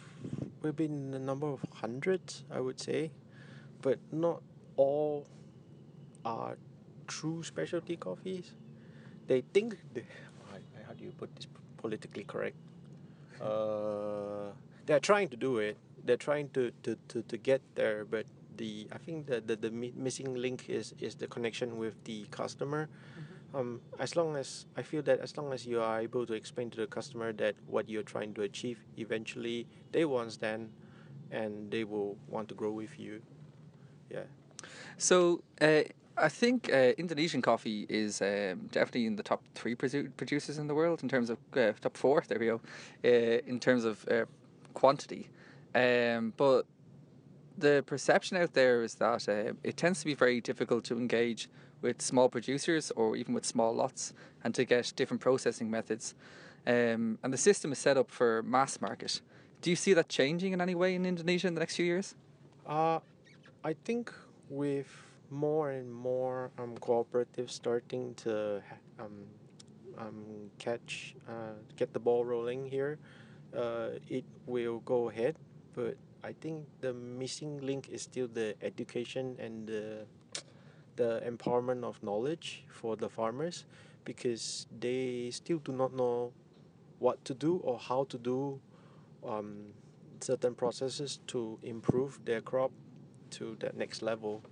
we've 0.62 0.76
been 0.76 1.14
a 1.14 1.18
number 1.18 1.46
of 1.46 1.60
hundreds, 1.72 2.44
I 2.50 2.60
would 2.60 2.80
say, 2.80 3.12
but 3.82 3.98
not 4.10 4.42
all 4.76 5.26
are 6.24 6.56
true 7.06 7.42
specialty 7.42 7.96
coffees. 7.96 8.52
They 9.26 9.42
think 9.52 9.76
they, 9.92 10.04
how 10.86 10.92
do 10.94 11.04
you 11.04 11.12
put 11.12 11.34
this 11.36 11.46
politically 11.78 12.24
correct? 12.24 12.56
Uh, 13.40 14.52
they're 14.86 15.00
trying 15.00 15.28
to 15.28 15.36
do 15.36 15.58
it. 15.58 15.76
They're 16.04 16.16
trying 16.16 16.50
to, 16.50 16.72
to, 16.82 16.98
to, 17.08 17.22
to 17.22 17.36
get 17.36 17.62
there, 17.74 18.04
but 18.04 18.26
the 18.56 18.88
I 18.92 18.98
think 18.98 19.26
the 19.26 19.40
the, 19.40 19.56
the 19.56 19.70
missing 19.70 20.34
link 20.34 20.68
is 20.68 20.94
is 21.00 21.14
the 21.14 21.26
connection 21.26 21.78
with 21.78 22.02
the 22.04 22.26
customer. 22.30 22.88
Mm-hmm. 22.88 23.56
Um, 23.56 23.80
as 24.00 24.16
long 24.16 24.36
as 24.36 24.66
I 24.76 24.82
feel 24.82 25.02
that 25.02 25.20
as 25.20 25.36
long 25.36 25.52
as 25.52 25.64
you 25.64 25.80
are 25.80 26.00
able 26.00 26.26
to 26.26 26.34
explain 26.34 26.70
to 26.70 26.76
the 26.76 26.86
customer 26.86 27.32
that 27.34 27.54
what 27.66 27.88
you're 27.88 28.02
trying 28.02 28.34
to 28.34 28.42
achieve, 28.42 28.78
eventually 28.98 29.66
they 29.92 30.04
will 30.04 30.18
understand, 30.18 30.70
and 31.30 31.70
they 31.70 31.84
will 31.84 32.16
want 32.28 32.48
to 32.48 32.54
grow 32.54 32.70
with 32.72 32.98
you. 32.98 33.22
Yeah. 34.10 34.24
So. 34.98 35.42
Uh, 35.60 35.82
I 36.16 36.28
think 36.28 36.70
uh, 36.72 36.92
Indonesian 36.96 37.42
coffee 37.42 37.86
is 37.88 38.22
um, 38.22 38.68
definitely 38.70 39.06
in 39.06 39.16
the 39.16 39.24
top 39.24 39.42
three 39.56 39.74
produ- 39.74 40.10
producers 40.16 40.58
in 40.58 40.68
the 40.68 40.74
world 40.74 41.02
in 41.02 41.08
terms 41.08 41.28
of 41.28 41.38
uh, 41.56 41.72
top 41.80 41.96
four. 41.96 42.22
There 42.28 42.38
we 42.38 42.46
go. 42.46 42.60
Uh, 43.04 43.40
in 43.48 43.58
terms 43.58 43.84
of 43.84 44.06
uh, 44.08 44.26
quantity, 44.74 45.28
um, 45.74 46.32
but 46.36 46.66
the 47.56 47.84
perception 47.86 48.36
out 48.36 48.54
there 48.54 48.82
is 48.82 48.94
that 48.96 49.28
uh, 49.28 49.52
it 49.62 49.76
tends 49.76 50.00
to 50.00 50.06
be 50.06 50.14
very 50.14 50.40
difficult 50.40 50.84
to 50.84 50.96
engage 50.96 51.48
with 51.82 52.00
small 52.00 52.28
producers 52.28 52.90
or 52.96 53.16
even 53.16 53.34
with 53.34 53.44
small 53.44 53.74
lots 53.74 54.12
and 54.42 54.54
to 54.54 54.64
get 54.64 54.92
different 54.96 55.20
processing 55.20 55.70
methods. 55.70 56.14
Um, 56.66 57.18
and 57.22 57.32
the 57.32 57.36
system 57.36 57.72
is 57.72 57.78
set 57.78 57.96
up 57.96 58.10
for 58.10 58.42
mass 58.42 58.80
market. 58.80 59.20
Do 59.60 59.70
you 59.70 59.76
see 59.76 59.94
that 59.94 60.08
changing 60.08 60.52
in 60.52 60.60
any 60.60 60.74
way 60.74 60.94
in 60.94 61.04
Indonesia 61.06 61.46
in 61.46 61.54
the 61.54 61.60
next 61.60 61.76
few 61.76 61.84
years? 61.84 62.14
Uh, 62.66 63.00
I 63.62 63.74
think 63.84 64.12
with 64.48 64.88
more 65.30 65.70
and 65.70 65.92
more 65.92 66.50
um, 66.58 66.76
cooperatives 66.78 67.50
starting 67.50 68.14
to 68.14 68.62
um, 68.98 69.24
um, 69.98 70.50
catch, 70.58 71.14
uh, 71.28 71.54
get 71.76 71.92
the 71.92 71.98
ball 71.98 72.24
rolling 72.24 72.66
here, 72.66 72.98
uh, 73.56 73.90
it 74.08 74.24
will 74.46 74.80
go 74.80 75.10
ahead. 75.10 75.36
But 75.74 75.96
I 76.24 76.32
think 76.32 76.64
the 76.80 76.94
missing 76.94 77.60
link 77.60 77.90
is 77.90 78.02
still 78.02 78.28
the 78.28 78.54
education 78.62 79.36
and 79.38 79.66
the 79.68 80.06
the 80.96 81.20
empowerment 81.26 81.84
of 81.84 82.02
knowledge 82.02 82.64
for 82.68 82.96
the 82.96 83.08
farmers 83.08 83.66
because 84.04 84.66
they 84.80 85.30
still 85.30 85.58
do 85.58 85.72
not 85.72 85.92
know 85.92 86.32
what 86.98 87.22
to 87.26 87.34
do 87.34 87.56
or 87.58 87.78
how 87.78 88.04
to 88.04 88.16
do 88.16 88.58
um, 89.26 89.74
certain 90.20 90.54
processes 90.54 91.18
to 91.26 91.58
improve 91.62 92.18
their 92.24 92.40
crop 92.40 92.70
to 93.30 93.56
that 93.60 93.76
next 93.76 94.00
level. 94.00 94.42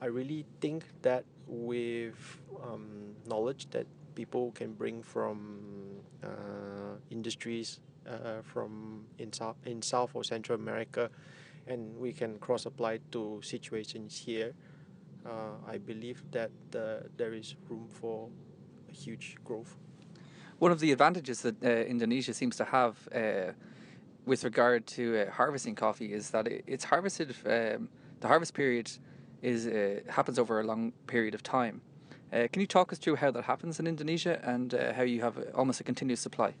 I 0.00 0.06
really 0.06 0.44
think 0.60 0.84
that 1.02 1.24
with 1.46 2.16
um, 2.64 3.14
knowledge 3.26 3.68
that 3.70 3.86
people 4.14 4.50
can 4.52 4.72
bring 4.72 5.02
from 5.02 6.00
uh, 6.24 6.96
industries 7.10 7.80
uh, 8.08 8.42
from 8.42 9.04
in 9.18 9.32
South, 9.32 9.56
in 9.64 9.82
South 9.82 10.10
or 10.14 10.24
Central 10.24 10.58
America, 10.58 11.10
and 11.66 11.96
we 11.96 12.12
can 12.12 12.38
cross 12.38 12.66
apply 12.66 13.00
to 13.12 13.40
situations 13.42 14.16
here. 14.18 14.54
Uh, 15.24 15.56
I 15.66 15.78
believe 15.78 16.22
that 16.30 16.52
uh, 16.74 17.08
there 17.16 17.34
is 17.34 17.56
room 17.68 17.88
for 17.88 18.28
huge 18.92 19.36
growth. 19.44 19.76
One 20.58 20.70
of 20.70 20.80
the 20.80 20.92
advantages 20.92 21.42
that 21.42 21.62
uh, 21.62 21.68
Indonesia 21.68 22.32
seems 22.32 22.56
to 22.56 22.64
have 22.64 23.08
uh, 23.14 23.52
with 24.24 24.44
regard 24.44 24.86
to 24.86 25.18
uh, 25.18 25.30
harvesting 25.32 25.74
coffee 25.74 26.12
is 26.12 26.30
that 26.30 26.46
it, 26.46 26.64
it's 26.66 26.84
harvested. 26.84 27.34
Um, 27.44 27.88
the 28.20 28.28
harvest 28.28 28.54
period 28.54 28.90
is 29.42 29.68
happens 30.08 30.38
over 30.38 30.60
a 30.60 30.64
long 30.64 30.92
period 31.06 31.34
of 31.34 31.42
time. 31.42 31.82
can 32.32 32.60
you 32.60 32.66
talk 32.66 32.92
us 32.92 32.98
through 32.98 33.16
how 33.16 33.30
that 33.30 33.44
happens 33.44 33.78
in 33.78 33.86
Indonesia 33.86 34.40
and 34.42 34.72
how 34.96 35.02
you 35.02 35.20
have 35.20 35.36
almost 35.54 35.80
a 35.80 35.84
continuous 35.84 36.20
supply? 36.20 36.54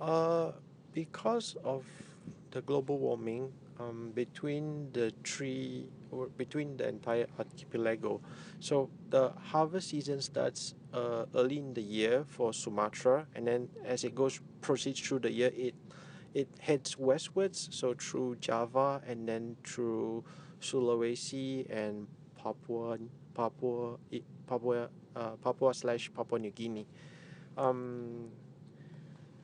Uh, 0.00 0.52
because 0.92 1.56
of 1.62 1.84
the 2.50 2.62
global 2.62 2.98
warming, 2.98 3.52
um, 3.78 4.12
between 4.14 4.90
the 4.92 5.12
three 5.24 5.86
or 6.10 6.26
between 6.36 6.76
the 6.76 6.88
entire 6.88 7.26
archipelago, 7.38 8.20
so 8.60 8.90
the 9.10 9.30
harvest 9.40 9.90
season 9.90 10.20
starts 10.20 10.74
uh, 10.92 11.24
early 11.34 11.58
in 11.58 11.72
the 11.74 11.82
year 11.82 12.24
for 12.26 12.52
Sumatra, 12.52 13.26
and 13.34 13.46
then 13.46 13.68
as 13.84 14.04
it 14.04 14.14
goes 14.14 14.40
proceeds 14.60 15.00
through 15.00 15.20
the 15.20 15.32
year, 15.32 15.50
it 15.54 15.74
it 16.34 16.48
heads 16.60 16.98
westwards, 16.98 17.68
so 17.70 17.94
through 17.94 18.36
Java 18.36 19.02
and 19.06 19.28
then 19.28 19.56
through 19.64 20.24
Sulawesi 20.60 21.68
and 21.70 22.06
Papua 22.36 22.98
Papua 23.34 23.96
Papua 24.46 24.88
uh, 25.16 25.30
Papua 25.42 25.74
slash 25.74 26.10
Papua 26.14 26.38
New 26.38 26.50
Guinea. 26.50 26.86
Um, 27.56 28.30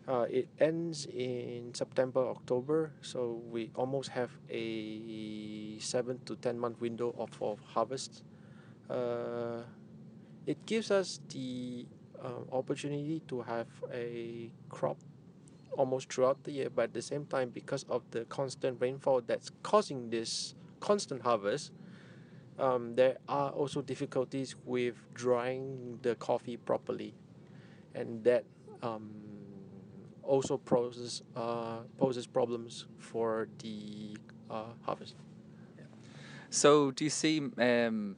uh, 0.08 0.26
it 0.30 0.48
ends 0.60 1.06
in 1.06 1.74
September, 1.74 2.20
October, 2.28 2.92
so 3.02 3.42
we 3.50 3.70
almost 3.74 4.10
have 4.10 4.30
a 4.48 5.78
seven 5.80 6.20
to 6.26 6.36
ten 6.36 6.58
month 6.58 6.80
window 6.80 7.14
of, 7.18 7.30
of 7.42 7.58
harvest. 7.74 8.22
Uh, 8.88 9.62
it 10.46 10.64
gives 10.64 10.90
us 10.90 11.20
the 11.30 11.86
uh, 12.22 12.54
opportunity 12.56 13.20
to 13.26 13.42
have 13.42 13.66
a 13.92 14.50
crop 14.68 14.96
almost 15.76 16.12
throughout 16.12 16.42
the 16.44 16.52
year, 16.52 16.70
but 16.70 16.82
at 16.84 16.94
the 16.94 17.02
same 17.02 17.26
time, 17.26 17.50
because 17.50 17.84
of 17.88 18.02
the 18.12 18.24
constant 18.26 18.80
rainfall 18.80 19.20
that's 19.26 19.50
causing 19.62 20.08
this 20.10 20.54
constant 20.78 21.22
harvest, 21.22 21.72
um, 22.58 22.94
there 22.94 23.18
are 23.28 23.50
also 23.50 23.82
difficulties 23.82 24.54
with 24.64 24.94
drying 25.14 25.98
the 26.02 26.14
coffee 26.14 26.56
properly, 26.56 27.12
and 27.94 28.22
that 28.24 28.44
um, 28.82 29.10
also 30.26 30.56
poses 30.56 31.22
uh, 31.34 31.78
poses 31.98 32.26
problems 32.26 32.86
for 32.98 33.48
the 33.58 34.16
uh, 34.50 34.64
harvest. 34.82 35.14
So, 36.50 36.90
do 36.90 37.04
you 37.04 37.10
see 37.10 37.40
um, 37.58 38.16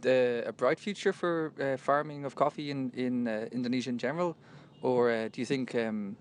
the, 0.00 0.44
a 0.46 0.52
bright 0.52 0.78
future 0.78 1.12
for 1.12 1.52
uh, 1.60 1.76
farming 1.76 2.24
of 2.24 2.34
coffee 2.34 2.70
in 2.70 2.90
in 2.94 3.28
uh, 3.28 3.48
Indonesia 3.52 3.90
in 3.90 3.98
general, 3.98 4.36
or 4.82 5.10
uh, 5.10 5.28
do 5.32 5.40
you 5.40 5.46
think 5.46 5.74
um, 5.74 6.16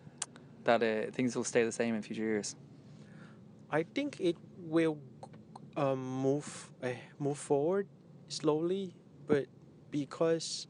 that 0.64 0.82
uh, 0.82 1.12
things 1.12 1.36
will 1.36 1.44
stay 1.44 1.64
the 1.64 1.72
same 1.72 1.96
in 1.96 2.02
future 2.02 2.24
years? 2.24 2.56
I 3.72 3.84
think 3.84 4.20
it 4.20 4.36
will 4.58 4.98
um, 5.78 6.00
move 6.00 6.70
move 7.20 7.38
forward 7.38 7.88
slowly, 8.28 8.94
but 9.28 9.46
because 9.92 10.68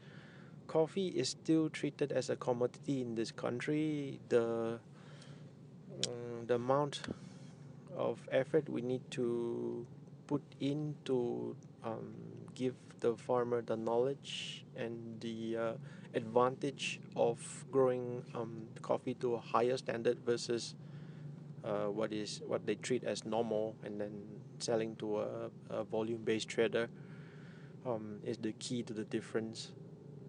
coffee 0.72 1.10
is 1.10 1.28
still 1.28 1.70
treated 1.70 2.14
as 2.14 2.30
a 2.30 2.36
commodity 2.38 3.02
in 3.02 3.16
this 3.16 3.30
country. 3.30 4.20
The 4.30 4.80
um, 6.08 6.48
the 6.48 6.56
amount 6.56 7.02
of 7.98 8.20
effort 8.32 8.70
we 8.70 8.82
need 8.82 9.04
to 9.12 9.86
put 10.28 10.42
in 10.62 10.96
to 11.04 11.56
um, 11.84 12.16
give 12.56 12.74
the 13.02 13.18
farmer 13.18 13.62
the 13.62 13.76
knowledge 13.76 14.64
and 14.78 15.20
the 15.20 15.58
uh, 15.58 15.74
advantage 16.14 17.02
of 17.18 17.66
growing 17.70 18.24
um, 18.34 18.68
coffee 18.82 19.14
to 19.16 19.36
a 19.36 19.40
higher 19.40 19.76
standard 19.76 20.20
versus 20.26 20.76
uh, 21.66 21.88
what 21.88 22.14
is 22.14 22.42
what 22.48 22.66
they 22.66 22.76
treat 22.76 23.04
as 23.04 23.26
normal 23.26 23.76
and 23.84 24.00
then 24.00 24.14
selling 24.60 24.96
to 24.96 25.20
a, 25.20 25.50
a 25.70 25.84
volume 25.84 26.24
based 26.24 26.48
trader 26.48 26.88
um, 27.86 28.20
is 28.24 28.38
the 28.38 28.54
key 28.54 28.82
to 28.84 28.94
the 28.94 29.04
difference 29.04 29.72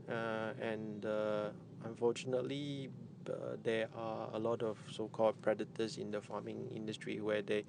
and 0.09 1.07
uh, 1.07 1.49
unfortunately 1.85 2.91
uh, 3.29 3.57
there 3.63 3.89
are 3.97 4.29
a 4.35 4.39
lot 4.39 4.63
of 4.63 4.79
so-called 4.91 5.41
predators 5.43 5.99
in 5.99 6.11
the 6.11 6.21
farming 6.21 6.69
industry 6.75 7.21
where 7.21 7.43
they 7.43 7.65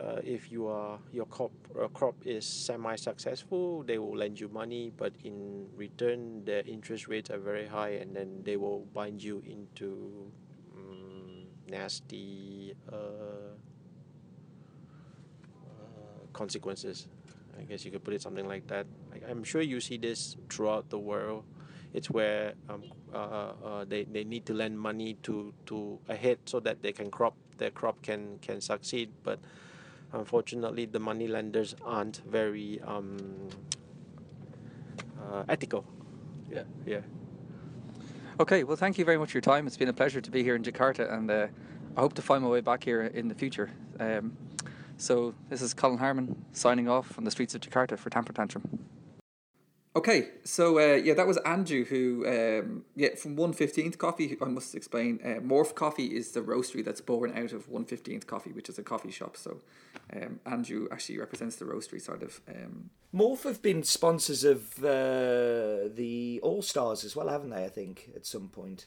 uh, 0.00 0.20
if 0.22 0.52
you 0.52 0.66
are 0.66 0.98
your 1.12 1.24
crop 1.26 1.52
uh, 1.80 1.88
crop 1.88 2.14
is 2.24 2.44
semi-successful, 2.44 3.82
they 3.84 3.98
will 3.98 4.14
lend 4.14 4.38
you 4.38 4.48
money, 4.48 4.92
but 4.96 5.12
in 5.24 5.66
return, 5.74 6.44
their 6.44 6.62
interest 6.66 7.08
rates 7.08 7.30
are 7.30 7.38
very 7.38 7.66
high, 7.66 7.90
and 7.90 8.14
then 8.14 8.42
they 8.44 8.56
will 8.56 8.80
bind 8.92 9.22
you 9.22 9.42
into 9.46 10.30
um, 10.76 11.46
nasty 11.68 12.74
uh, 12.92 13.56
consequences. 16.34 17.08
I 17.58 17.62
guess 17.62 17.84
you 17.84 17.90
could 17.90 18.04
put 18.04 18.12
it 18.12 18.20
something 18.20 18.46
like 18.46 18.66
that. 18.66 18.86
I, 19.26 19.30
am 19.30 19.44
sure 19.44 19.62
you 19.62 19.80
see 19.80 19.96
this 19.96 20.36
throughout 20.48 20.90
the 20.90 20.98
world. 20.98 21.44
It's 21.92 22.10
where 22.10 22.54
um, 22.68 22.82
uh, 23.12 23.16
uh, 23.16 23.84
they, 23.84 24.04
they 24.04 24.24
need 24.24 24.44
to 24.46 24.54
lend 24.54 24.78
money 24.78 25.14
to, 25.22 25.54
to 25.66 25.98
ahead 26.08 26.38
so 26.44 26.60
that 26.60 26.82
they 26.82 26.92
can 26.92 27.10
crop 27.10 27.34
their 27.58 27.70
crop 27.70 28.02
can 28.02 28.38
can 28.42 28.60
succeed. 28.60 29.12
But 29.22 29.40
unfortunately, 30.12 30.86
the 30.86 31.00
money 31.00 31.26
lenders 31.26 31.74
aren't 31.84 32.22
very 32.28 32.80
um, 32.82 33.48
uh, 35.20 35.44
ethical. 35.48 35.84
Yeah, 36.50 36.64
yeah. 36.84 37.00
Okay, 38.38 38.64
well, 38.64 38.76
thank 38.76 38.98
you 38.98 39.04
very 39.04 39.16
much 39.16 39.32
for 39.32 39.38
your 39.38 39.42
time. 39.42 39.66
It's 39.66 39.78
been 39.78 39.88
a 39.88 39.94
pleasure 39.94 40.20
to 40.20 40.30
be 40.30 40.42
here 40.42 40.54
in 40.54 40.62
Jakarta, 40.62 41.10
and 41.10 41.30
uh, 41.30 41.46
I 41.96 42.00
hope 42.00 42.12
to 42.14 42.22
find 42.22 42.42
my 42.44 42.50
way 42.50 42.60
back 42.60 42.84
here 42.84 43.02
in 43.02 43.28
the 43.28 43.34
future. 43.34 43.70
Um, 43.98 44.36
so 44.98 45.34
this 45.48 45.62
is 45.62 45.72
Colin 45.74 45.98
Harmon 45.98 46.44
signing 46.52 46.88
off 46.88 47.16
on 47.18 47.24
the 47.24 47.30
streets 47.30 47.54
of 47.54 47.62
Jakarta 47.62 47.98
for 47.98 48.10
Tamper 48.10 48.32
Tantrum. 48.32 48.62
Okay, 49.96 50.28
so 50.44 50.78
uh, 50.78 50.96
yeah, 50.96 51.14
that 51.14 51.26
was 51.26 51.38
Andrew 51.38 51.82
who, 51.82 52.26
um, 52.26 52.84
yeah, 52.96 53.14
from 53.14 53.34
115th 53.34 53.96
Coffee, 53.96 54.36
I 54.42 54.44
must 54.44 54.74
explain, 54.74 55.18
uh, 55.24 55.40
Morph 55.40 55.74
Coffee 55.74 56.14
is 56.14 56.32
the 56.32 56.42
roastery 56.42 56.84
that's 56.84 57.00
born 57.00 57.32
out 57.34 57.52
of 57.52 57.70
115th 57.70 58.26
Coffee, 58.26 58.52
which 58.52 58.68
is 58.68 58.78
a 58.78 58.82
coffee 58.82 59.10
shop. 59.10 59.38
So 59.38 59.62
um, 60.14 60.40
Andrew 60.44 60.86
actually 60.92 61.16
represents 61.16 61.56
the 61.56 61.64
roastery 61.64 62.02
side 62.02 62.22
of... 62.22 62.42
Um, 62.46 62.90
Morph 63.14 63.44
have 63.44 63.62
been 63.62 63.82
sponsors 63.84 64.44
of 64.44 64.84
uh, 64.84 65.88
the 65.94 66.40
All 66.42 66.60
Stars 66.60 67.02
as 67.02 67.16
well, 67.16 67.30
haven't 67.30 67.48
they, 67.48 67.64
I 67.64 67.70
think, 67.70 68.10
at 68.14 68.26
some 68.26 68.48
point? 68.48 68.84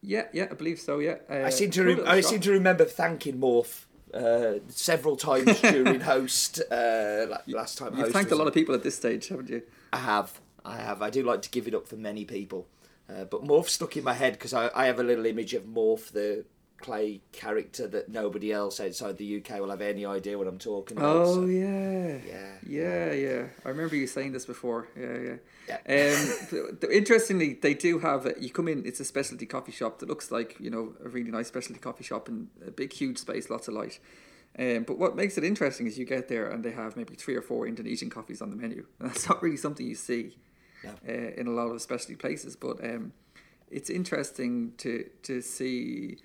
Yeah, 0.00 0.28
yeah, 0.32 0.46
I 0.50 0.54
believe 0.54 0.80
so, 0.80 1.00
yeah. 1.00 1.16
I 1.28 1.42
uh, 1.42 1.50
seem 1.50 1.70
to 1.72 1.84
re- 1.84 2.02
I 2.06 2.22
seem 2.22 2.40
to 2.40 2.52
remember 2.52 2.86
thanking 2.86 3.38
Morph 3.38 3.84
uh, 4.14 4.60
several 4.68 5.16
times 5.16 5.60
during 5.60 6.00
host 6.14 6.62
uh, 6.70 7.26
last 7.46 7.76
time. 7.76 7.98
You've 7.98 8.12
thanked 8.12 8.32
a 8.32 8.36
lot 8.36 8.46
of 8.46 8.54
people 8.54 8.74
at 8.74 8.82
this 8.82 8.96
stage, 8.96 9.28
haven't 9.28 9.50
you? 9.50 9.60
I 9.92 9.98
have, 9.98 10.40
I 10.64 10.76
have. 10.76 11.02
I 11.02 11.10
do 11.10 11.22
like 11.22 11.42
to 11.42 11.50
give 11.50 11.66
it 11.66 11.74
up 11.74 11.86
for 11.86 11.96
many 11.96 12.24
people, 12.24 12.66
uh, 13.08 13.24
but 13.24 13.44
Morph 13.44 13.68
stuck 13.68 13.96
in 13.96 14.04
my 14.04 14.14
head 14.14 14.34
because 14.34 14.54
I, 14.54 14.70
I 14.74 14.86
have 14.86 15.00
a 15.00 15.02
little 15.02 15.26
image 15.26 15.54
of 15.54 15.64
Morph, 15.64 16.12
the 16.12 16.44
Clay 16.80 17.20
character 17.32 17.86
that 17.88 18.08
nobody 18.08 18.52
else 18.52 18.80
outside 18.80 19.18
the 19.18 19.36
UK 19.38 19.60
will 19.60 19.68
have 19.70 19.82
any 19.82 20.06
idea 20.06 20.38
what 20.38 20.46
I'm 20.46 20.58
talking 20.58 20.96
about. 20.96 21.16
Oh 21.16 21.34
so. 21.34 21.44
yeah, 21.46 22.18
Yeah. 22.26 22.52
yeah, 22.66 23.12
yeah. 23.12 23.42
I 23.64 23.68
remember 23.68 23.96
you 23.96 24.06
saying 24.06 24.32
this 24.32 24.46
before. 24.46 24.88
Yeah, 24.98 25.18
yeah. 25.18 25.36
Yeah. 25.68 26.58
Um, 26.58 26.78
interestingly, 26.90 27.54
they 27.54 27.74
do 27.74 27.98
have. 27.98 28.26
A, 28.26 28.34
you 28.40 28.50
come 28.50 28.66
in. 28.68 28.84
It's 28.86 28.98
a 29.00 29.04
specialty 29.04 29.46
coffee 29.46 29.72
shop 29.72 29.98
that 29.98 30.08
looks 30.08 30.30
like 30.30 30.56
you 30.58 30.70
know 30.70 30.94
a 31.04 31.08
really 31.08 31.30
nice 31.30 31.48
specialty 31.48 31.80
coffee 31.80 32.04
shop 32.04 32.28
and 32.28 32.48
a 32.66 32.70
big, 32.70 32.92
huge 32.92 33.18
space, 33.18 33.50
lots 33.50 33.68
of 33.68 33.74
light. 33.74 34.00
Um, 34.58 34.82
but 34.82 34.98
what 34.98 35.16
makes 35.16 35.38
it 35.38 35.44
interesting 35.44 35.86
is 35.86 35.98
you 35.98 36.04
get 36.04 36.28
there 36.28 36.48
and 36.50 36.64
they 36.64 36.72
have 36.72 36.96
maybe 36.96 37.14
three 37.14 37.36
or 37.36 37.42
four 37.42 37.66
Indonesian 37.66 38.10
coffees 38.10 38.42
on 38.42 38.50
the 38.50 38.56
menu, 38.56 38.86
and 38.98 39.08
that's 39.10 39.28
not 39.28 39.42
really 39.42 39.56
something 39.56 39.86
you 39.86 39.94
see 39.94 40.36
No. 40.84 40.90
uh, 41.08 41.12
in 41.40 41.46
a 41.46 41.50
lot 41.50 41.68
of 41.70 41.80
specialty 41.80 42.16
places. 42.16 42.56
But 42.56 42.82
um, 42.84 43.12
it's 43.70 43.90
interesting 43.90 44.72
to 44.78 45.08
to 45.22 45.40
see 45.40 46.18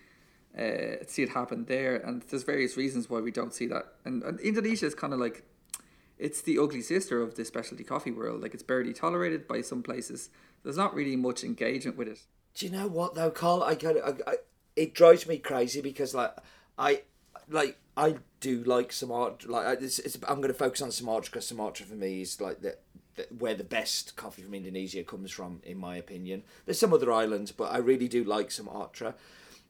uh, 0.58 1.04
see 1.08 1.24
it 1.24 1.30
happen 1.30 1.66
there, 1.66 1.96
and 1.98 2.24
there's 2.24 2.44
various 2.44 2.76
reasons 2.78 3.10
why 3.10 3.20
we 3.20 3.32
don't 3.32 3.54
see 3.54 3.68
that. 3.68 3.86
And, 4.06 4.24
and 4.24 4.40
Indonesia 4.40 4.86
is 4.86 4.96
kind 4.96 5.14
of 5.14 5.20
like 5.20 5.44
it's 6.18 6.42
the 6.42 6.58
ugly 6.58 6.82
sister 6.82 7.22
of 7.22 7.36
the 7.36 7.44
specialty 7.46 7.84
coffee 7.84 8.12
world. 8.12 8.42
Like 8.42 8.54
it's 8.54 8.64
barely 8.64 8.94
tolerated 8.94 9.48
by 9.48 9.62
some 9.62 9.84
places. 9.84 10.30
There's 10.64 10.78
not 10.78 10.96
really 10.96 11.16
much 11.16 11.44
engagement 11.44 11.98
with 11.98 12.08
it. 12.08 12.20
Do 12.56 12.66
you 12.66 12.72
know 12.72 12.88
what 12.88 13.16
though, 13.16 13.30
Carl? 13.32 13.62
I 13.64 13.76
kind 13.76 13.98
of, 13.98 14.22
I, 14.26 14.32
I, 14.32 14.36
it 14.78 14.94
drives 14.96 15.28
me 15.28 15.38
crazy 15.38 15.82
because 15.82 16.16
like 16.16 16.34
I, 16.78 17.02
like 17.50 17.78
I 17.98 18.16
do 18.40 18.64
like 18.64 18.92
Sumatra. 18.92 19.52
Like 19.52 19.82
it's, 19.82 20.00
it's, 20.00 20.18
I'm 20.28 20.38
going 20.38 20.50
to 20.50 20.54
focus 20.54 20.82
on 20.82 20.92
Sumatra 20.92 21.32
because 21.32 21.48
Sumatra 21.48 21.86
for 21.86 21.96
me 21.96 22.22
is 22.22 22.42
like 22.42 22.62
the, 22.62 22.78
the 23.16 23.28
where 23.38 23.56
the 23.56 23.64
best 23.64 24.16
coffee 24.16 24.42
from 24.42 24.54
Indonesia 24.54 25.04
comes 25.04 25.32
from, 25.32 25.62
in 25.64 25.78
my 25.78 25.96
opinion. 25.96 26.44
There's 26.66 26.80
some 26.80 26.94
other 26.94 27.12
islands, 27.12 27.52
but 27.52 27.72
I 27.72 27.78
really 27.78 28.08
do 28.08 28.24
like 28.24 28.52
Sumatra, 28.52 29.16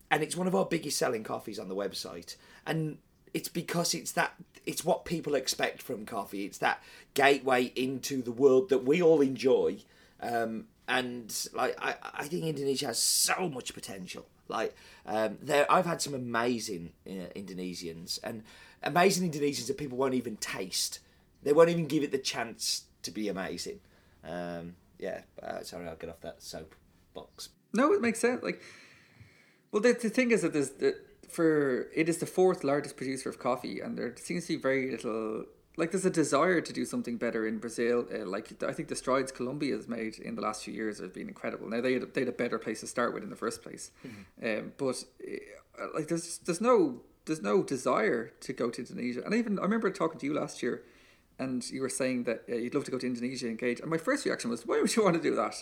and 0.09 0.23
it's 0.23 0.35
one 0.35 0.47
of 0.47 0.55
our 0.55 0.65
biggest 0.65 0.97
selling 0.97 1.23
coffees 1.23 1.59
on 1.59 1.67
the 1.67 1.75
website. 1.75 2.35
And 2.65 2.97
it's 3.33 3.49
because 3.49 3.93
it's 3.93 4.13
that 4.13 4.33
it's 4.65 4.83
what 4.83 5.05
people 5.05 5.35
expect 5.35 5.81
from 5.81 6.05
coffee. 6.05 6.45
It's 6.45 6.57
that 6.59 6.81
gateway 7.13 7.65
into 7.75 8.21
the 8.21 8.31
world 8.31 8.69
that 8.69 8.83
we 8.83 9.01
all 9.01 9.21
enjoy. 9.21 9.77
Um, 10.21 10.65
and 10.87 11.33
like 11.53 11.75
I, 11.79 11.95
I 12.13 12.27
think 12.27 12.45
Indonesia 12.45 12.87
has 12.87 12.99
so 12.99 13.49
much 13.49 13.73
potential. 13.73 14.25
Like 14.47 14.75
um, 15.05 15.37
there, 15.41 15.71
I've 15.71 15.85
had 15.85 16.01
some 16.01 16.13
amazing 16.13 16.91
uh, 17.07 17.31
Indonesians 17.35 18.19
and 18.23 18.43
amazing 18.83 19.31
Indonesians 19.31 19.67
that 19.67 19.77
people 19.77 19.97
won't 19.97 20.13
even 20.13 20.37
taste. 20.37 20.99
They 21.43 21.53
won't 21.53 21.69
even 21.69 21.87
give 21.87 22.03
it 22.03 22.11
the 22.11 22.17
chance 22.17 22.85
to 23.03 23.11
be 23.11 23.27
amazing. 23.27 23.79
Um, 24.23 24.75
yeah, 24.99 25.21
uh, 25.41 25.61
sorry, 25.61 25.87
I'll 25.87 25.95
get 25.95 26.09
off 26.09 26.21
that 26.21 26.41
soapbox. 26.41 27.49
No, 27.73 27.93
it 27.93 28.01
makes 28.01 28.19
sense. 28.19 28.41
Like, 28.41 28.61
well, 29.71 29.81
the, 29.81 29.93
the 29.93 30.09
thing 30.09 30.31
is 30.31 30.41
that 30.41 30.53
there's 30.53 30.71
the, 30.71 30.95
for 31.29 31.87
it 31.93 32.07
is 32.07 32.19
the 32.19 32.25
fourth 32.25 32.63
largest 32.63 32.97
producer 32.97 33.29
of 33.29 33.39
coffee, 33.39 33.81
and 33.81 33.97
there 33.97 34.15
seems 34.17 34.47
to 34.47 34.55
be 34.55 34.61
very 34.61 34.91
little. 34.91 35.45
Like, 35.77 35.91
there's 35.91 36.05
a 36.05 36.09
desire 36.09 36.61
to 36.61 36.73
do 36.73 36.85
something 36.85 37.17
better 37.17 37.45
in 37.45 37.59
Brazil. 37.59 38.07
Uh, 38.13 38.25
like, 38.25 38.63
I 38.63 38.71
think 38.71 38.87
the 38.87 38.95
strides 38.95 39.31
Colombia 39.31 39.75
has 39.75 39.87
made 39.87 40.19
in 40.19 40.35
the 40.35 40.41
last 40.41 40.63
few 40.63 40.73
years 40.73 40.99
have 40.99 41.13
been 41.13 41.27
incredible. 41.27 41.67
Now 41.67 41.81
they 41.81 41.93
had, 41.93 42.13
they 42.13 42.21
had 42.21 42.29
a 42.29 42.31
better 42.43 42.57
place 42.57 42.79
to 42.79 42.87
start 42.87 43.13
with 43.13 43.23
in 43.23 43.29
the 43.29 43.35
first 43.35 43.61
place, 43.61 43.91
um, 44.43 44.73
but 44.77 45.03
uh, 45.79 45.87
like, 45.93 46.07
there's 46.07 46.39
there's 46.45 46.61
no 46.61 47.01
there's 47.25 47.41
no 47.41 47.63
desire 47.63 48.31
to 48.39 48.53
go 48.53 48.69
to 48.69 48.81
Indonesia. 48.81 49.21
And 49.25 49.33
even 49.33 49.59
I 49.59 49.63
remember 49.63 49.89
talking 49.91 50.19
to 50.19 50.25
you 50.25 50.33
last 50.33 50.63
year, 50.63 50.83
and 51.37 51.67
you 51.69 51.81
were 51.81 51.89
saying 51.89 52.23
that 52.23 52.43
uh, 52.49 52.55
you'd 52.55 52.73
love 52.75 52.85
to 52.85 52.91
go 52.91 52.97
to 52.97 53.07
Indonesia 53.07 53.47
and 53.47 53.59
engage. 53.59 53.79
And 53.81 53.89
my 53.89 53.97
first 53.97 54.25
reaction 54.25 54.49
was, 54.49 54.65
why 54.65 54.79
would 54.79 54.95
you 54.95 55.03
want 55.03 55.15
to 55.15 55.21
do 55.21 55.35
that? 55.35 55.55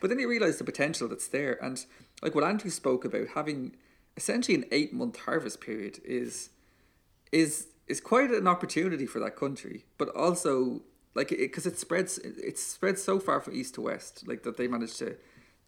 But 0.00 0.08
then 0.10 0.18
you 0.18 0.28
realise 0.28 0.58
the 0.58 0.64
potential 0.64 1.06
that's 1.08 1.28
there, 1.28 1.62
and 1.62 1.84
like 2.22 2.34
what 2.34 2.44
Andrew 2.44 2.70
spoke 2.70 3.04
about, 3.04 3.28
having 3.34 3.76
essentially 4.16 4.56
an 4.56 4.64
eight 4.72 4.92
month 4.92 5.20
harvest 5.20 5.60
period 5.60 6.00
is 6.04 6.50
is 7.30 7.68
is 7.86 8.00
quite 8.00 8.30
an 8.30 8.46
opportunity 8.46 9.06
for 9.06 9.20
that 9.20 9.36
country, 9.36 9.84
but 9.98 10.08
also 10.16 10.82
like 11.14 11.28
because 11.28 11.66
it, 11.66 11.74
it 11.74 11.78
spreads 11.78 12.18
it 12.18 12.58
spreads 12.58 13.02
so 13.02 13.18
far 13.18 13.40
from 13.40 13.54
east 13.54 13.74
to 13.74 13.82
west, 13.82 14.26
like 14.26 14.42
that 14.44 14.56
they 14.56 14.68
managed 14.68 14.98
to 14.98 15.16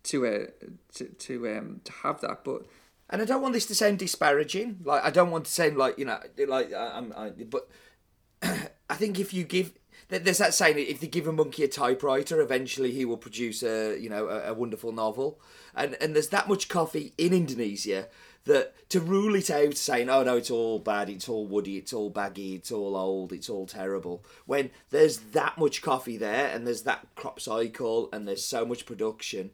to 0.05 0.27
uh, 0.27 0.47
to 0.95 1.05
to 1.09 1.49
um 1.49 1.81
to 1.85 1.93
have 1.93 2.21
that, 2.21 2.45
but. 2.45 2.67
And 3.11 3.21
I 3.21 3.27
don't 3.27 3.43
want 3.43 3.53
this 3.53 3.67
to 3.67 3.75
sound 3.75 3.99
disparaging. 3.99 4.79
Like 4.83 5.05
I 5.05 5.11
don't 5.11 5.31
want 5.31 5.45
to 5.45 5.53
sound 5.53 5.77
like 5.77 5.99
you 5.99 6.07
know, 6.07 6.19
like 6.49 6.73
I'm. 6.73 7.13
I, 7.15 7.31
but 7.31 7.69
I 8.43 8.95
think 8.95 9.21
if 9.21 9.35
you 9.35 9.45
give, 9.45 9.75
there's 10.09 10.39
that 10.39 10.55
saying: 10.55 10.79
if 10.79 11.03
you 11.03 11.09
give 11.09 11.27
a 11.27 11.33
monkey 11.33 11.65
a 11.65 11.69
typewriter, 11.69 12.41
eventually 12.41 12.93
he 12.93 13.05
will 13.05 13.19
produce 13.19 13.63
a 13.63 14.01
you 14.01 14.09
know 14.09 14.29
a, 14.29 14.53
a 14.53 14.55
wonderful 14.55 14.91
novel. 14.91 15.39
And 15.75 15.99
and 16.01 16.15
there's 16.15 16.31
that 16.31 16.49
much 16.49 16.69
coffee 16.69 17.13
in 17.19 17.35
Indonesia 17.35 18.09
that 18.45 18.75
to 18.91 19.01
rule 19.01 19.35
it 19.35 19.51
out, 19.51 19.77
saying 19.77 20.09
oh 20.09 20.23
no, 20.23 20.37
it's 20.37 20.51
all 20.51 20.79
bad, 20.79 21.09
it's 21.09 21.29
all 21.29 21.47
woody, 21.47 21.77
it's 21.77 21.93
all 21.93 22.11
baggy, 22.11 22.55
it's 22.55 22.71
all 22.71 22.97
old, 22.97 23.33
it's 23.33 23.49
all 23.49 23.67
terrible. 23.67 24.25
When 24.47 24.71
there's 24.91 25.19
that 25.19 25.59
much 25.59 25.83
coffee 25.83 26.17
there, 26.17 26.49
and 26.55 26.67
there's 26.67 26.83
that 26.83 27.07
crop 27.15 27.41
cycle, 27.41 28.09
and 28.13 28.29
there's 28.29 28.45
so 28.45 28.65
much 28.65 28.87
production, 28.87 29.51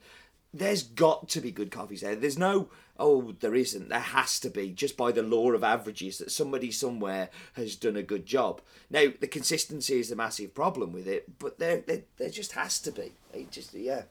there's 0.53 0.83
got 0.83 1.29
to 1.29 1.40
be 1.40 1.53
good 1.53 1.70
coffees 1.70 2.00
there. 2.00 2.16
There's 2.16 2.38
no, 2.38 2.68
oh, 2.98 3.33
there 3.38 3.55
isn't. 3.55 3.88
There 3.88 3.98
has 4.00 4.40
to 4.40 4.50
be, 4.50 4.70
just 4.70 4.96
by 4.96 5.12
the 5.12 5.22
law 5.22 5.53
of 5.53 5.62
averages, 5.62 6.18
that 6.18 6.33
somebody 6.33 6.72
somewhere 6.72 7.31
has 7.53 7.76
done 7.76 7.96
a 7.96 8.03
good 8.03 8.26
job. 8.26 8.61
Now, 8.90 9.07
the 9.20 9.29
consistency 9.29 10.00
is 10.00 10.11
a 10.11 10.16
massive 10.16 10.55
problem 10.55 10.92
with 10.92 11.07
it, 11.07 11.38
but 11.38 11.59
there, 11.59 11.83
there, 11.87 12.03
there 12.18 12.31
just 12.31 12.53
has 12.53 12.81
to 12.81 12.90
be. 12.90 13.12
It 13.33 13.53
just, 13.53 13.74
yeah. 13.74 14.03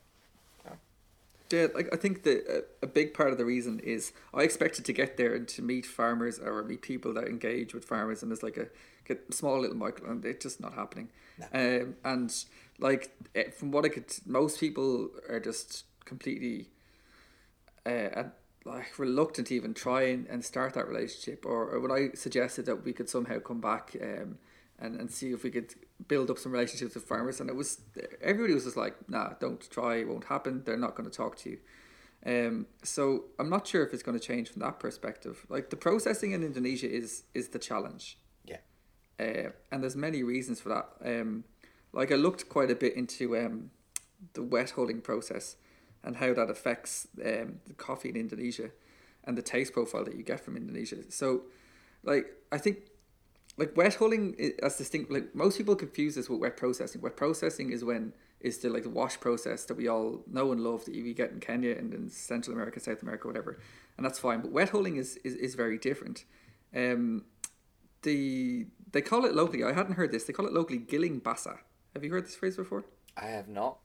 Yeah, 1.51 1.67
like 1.73 1.89
I 1.91 1.97
think 1.97 2.23
the 2.23 2.65
a, 2.83 2.87
big 2.87 3.13
part 3.13 3.31
of 3.31 3.39
the 3.39 3.45
reason 3.45 3.79
is 3.79 4.11
I 4.33 4.43
expected 4.43 4.85
to 4.85 4.93
get 4.93 5.17
there 5.17 5.33
and 5.33 5.47
to 5.49 5.63
meet 5.63 5.85
farmers 5.85 6.37
or 6.37 6.63
meet 6.63 6.83
people 6.83 7.11
that 7.13 7.27
engage 7.27 7.73
with 7.73 7.85
farmers, 7.85 8.21
and 8.21 8.31
it's 8.31 8.43
like 8.43 8.57
a 8.57 8.67
get 9.05 9.25
a 9.29 9.33
small 9.33 9.59
little 9.59 9.75
micro, 9.75 10.11
and 10.11 10.23
it's 10.25 10.43
just 10.43 10.61
not 10.61 10.73
happening. 10.73 11.09
Um, 11.53 11.95
and 12.03 12.31
like 12.77 13.11
eh, 13.33 13.49
from 13.49 13.71
what 13.71 13.83
I 13.85 13.89
could, 13.89 14.13
most 14.25 14.59
people 14.59 15.09
are 15.27 15.39
just 15.39 15.85
completely, 16.05 16.67
uh, 17.85 17.89
and, 17.89 18.31
like 18.65 18.99
reluctant 18.99 19.47
to 19.47 19.55
even 19.55 19.73
try 19.73 20.03
and, 20.03 20.27
and 20.27 20.45
start 20.45 20.75
that 20.75 20.87
relationship. 20.87 21.45
Or, 21.45 21.69
or 21.69 21.79
when 21.79 21.91
I 21.91 22.09
suggested 22.13 22.67
that 22.67 22.83
we 22.83 22.93
could 22.93 23.09
somehow 23.09 23.39
come 23.39 23.61
back, 23.61 23.95
um, 23.99 24.37
and, 24.77 24.99
and 24.99 25.11
see 25.11 25.31
if 25.31 25.43
we 25.43 25.49
could 25.49 25.73
build 26.07 26.29
up 26.31 26.37
some 26.37 26.51
relationships 26.51 26.95
with 26.95 27.03
farmers. 27.03 27.39
And 27.39 27.49
it 27.49 27.55
was 27.55 27.81
everybody 28.21 28.53
was 28.53 28.63
just 28.65 28.77
like, 28.77 28.95
nah, 29.09 29.33
don't 29.39 29.61
try, 29.69 29.97
it 29.97 30.07
won't 30.07 30.25
happen. 30.25 30.63
They're 30.65 30.77
not 30.77 30.95
going 30.95 31.09
to 31.09 31.15
talk 31.15 31.35
to 31.37 31.49
you. 31.51 31.57
Um, 32.25 32.65
so 32.83 33.25
I'm 33.39 33.49
not 33.49 33.65
sure 33.67 33.85
if 33.85 33.93
it's 33.93 34.03
going 34.03 34.19
to 34.19 34.25
change 34.25 34.49
from 34.49 34.61
that 34.61 34.79
perspective. 34.79 35.45
Like 35.49 35.69
the 35.69 35.77
processing 35.77 36.31
in 36.33 36.43
Indonesia 36.43 36.89
is 36.89 37.23
is 37.33 37.49
the 37.49 37.59
challenge, 37.59 38.17
Yeah. 38.45 38.57
uh, 39.19 39.51
and 39.71 39.81
there's 39.81 39.95
many 39.95 40.23
reasons 40.23 40.59
for 40.59 40.69
that. 40.69 40.87
Um, 41.03 41.45
like 41.93 42.11
I 42.11 42.15
looked 42.15 42.49
quite 42.49 42.69
a 42.69 42.75
bit 42.75 42.93
into 42.95 43.37
um, 43.37 43.71
the 44.33 44.43
wet 44.43 44.73
hulling 44.75 45.01
process 45.01 45.55
and 46.03 46.17
how 46.17 46.33
that 46.33 46.49
affects 46.49 47.07
um, 47.25 47.59
the 47.67 47.73
coffee 47.73 48.09
in 48.09 48.15
Indonesia 48.15 48.71
and 49.23 49.37
the 49.37 49.41
taste 49.41 49.73
profile 49.73 50.03
that 50.03 50.15
you 50.15 50.23
get 50.23 50.39
from 50.41 50.55
Indonesia. 50.57 51.09
So, 51.09 51.43
like 52.03 52.27
I 52.51 52.57
think 52.57 52.77
like 53.59 53.75
wet 53.77 53.95
hulling 53.95 54.35
as 54.63 54.77
distinct 54.77 55.11
like 55.11 55.35
most 55.35 55.57
people 55.57 55.75
confuse 55.75 56.15
this 56.15 56.29
with 56.29 56.39
wet 56.39 56.57
processing 56.57 57.01
wet 57.01 57.15
processing 57.15 57.71
is 57.71 57.83
when 57.83 58.13
is 58.39 58.57
the 58.59 58.69
like 58.69 58.83
the 58.83 58.89
wash 58.89 59.19
process 59.19 59.65
that 59.65 59.75
we 59.75 59.87
all 59.87 60.23
know 60.27 60.51
and 60.51 60.61
love 60.61 60.85
that 60.85 60.95
you 60.95 61.13
get 61.13 61.31
in 61.31 61.39
kenya 61.39 61.75
and 61.75 61.93
in 61.93 62.09
central 62.09 62.55
america 62.55 62.79
south 62.79 63.01
america 63.03 63.27
whatever 63.27 63.59
and 63.97 64.05
that's 64.05 64.19
fine 64.19 64.41
but 64.41 64.51
wet 64.51 64.69
hulling 64.71 64.97
is 64.97 65.17
is, 65.23 65.35
is 65.35 65.55
very 65.55 65.77
different 65.77 66.25
um 66.75 67.25
the 68.03 68.65
they 68.91 69.01
call 69.01 69.25
it 69.25 69.35
locally 69.35 69.63
i 69.63 69.73
hadn't 69.73 69.93
heard 69.93 70.11
this 70.11 70.23
they 70.23 70.33
call 70.33 70.47
it 70.47 70.53
locally 70.53 70.77
giling 70.77 71.19
basah 71.19 71.59
have 71.93 72.03
you 72.03 72.11
heard 72.11 72.25
this 72.25 72.35
phrase 72.35 72.55
before 72.55 72.85
I 73.21 73.27
have 73.27 73.47
not. 73.47 73.77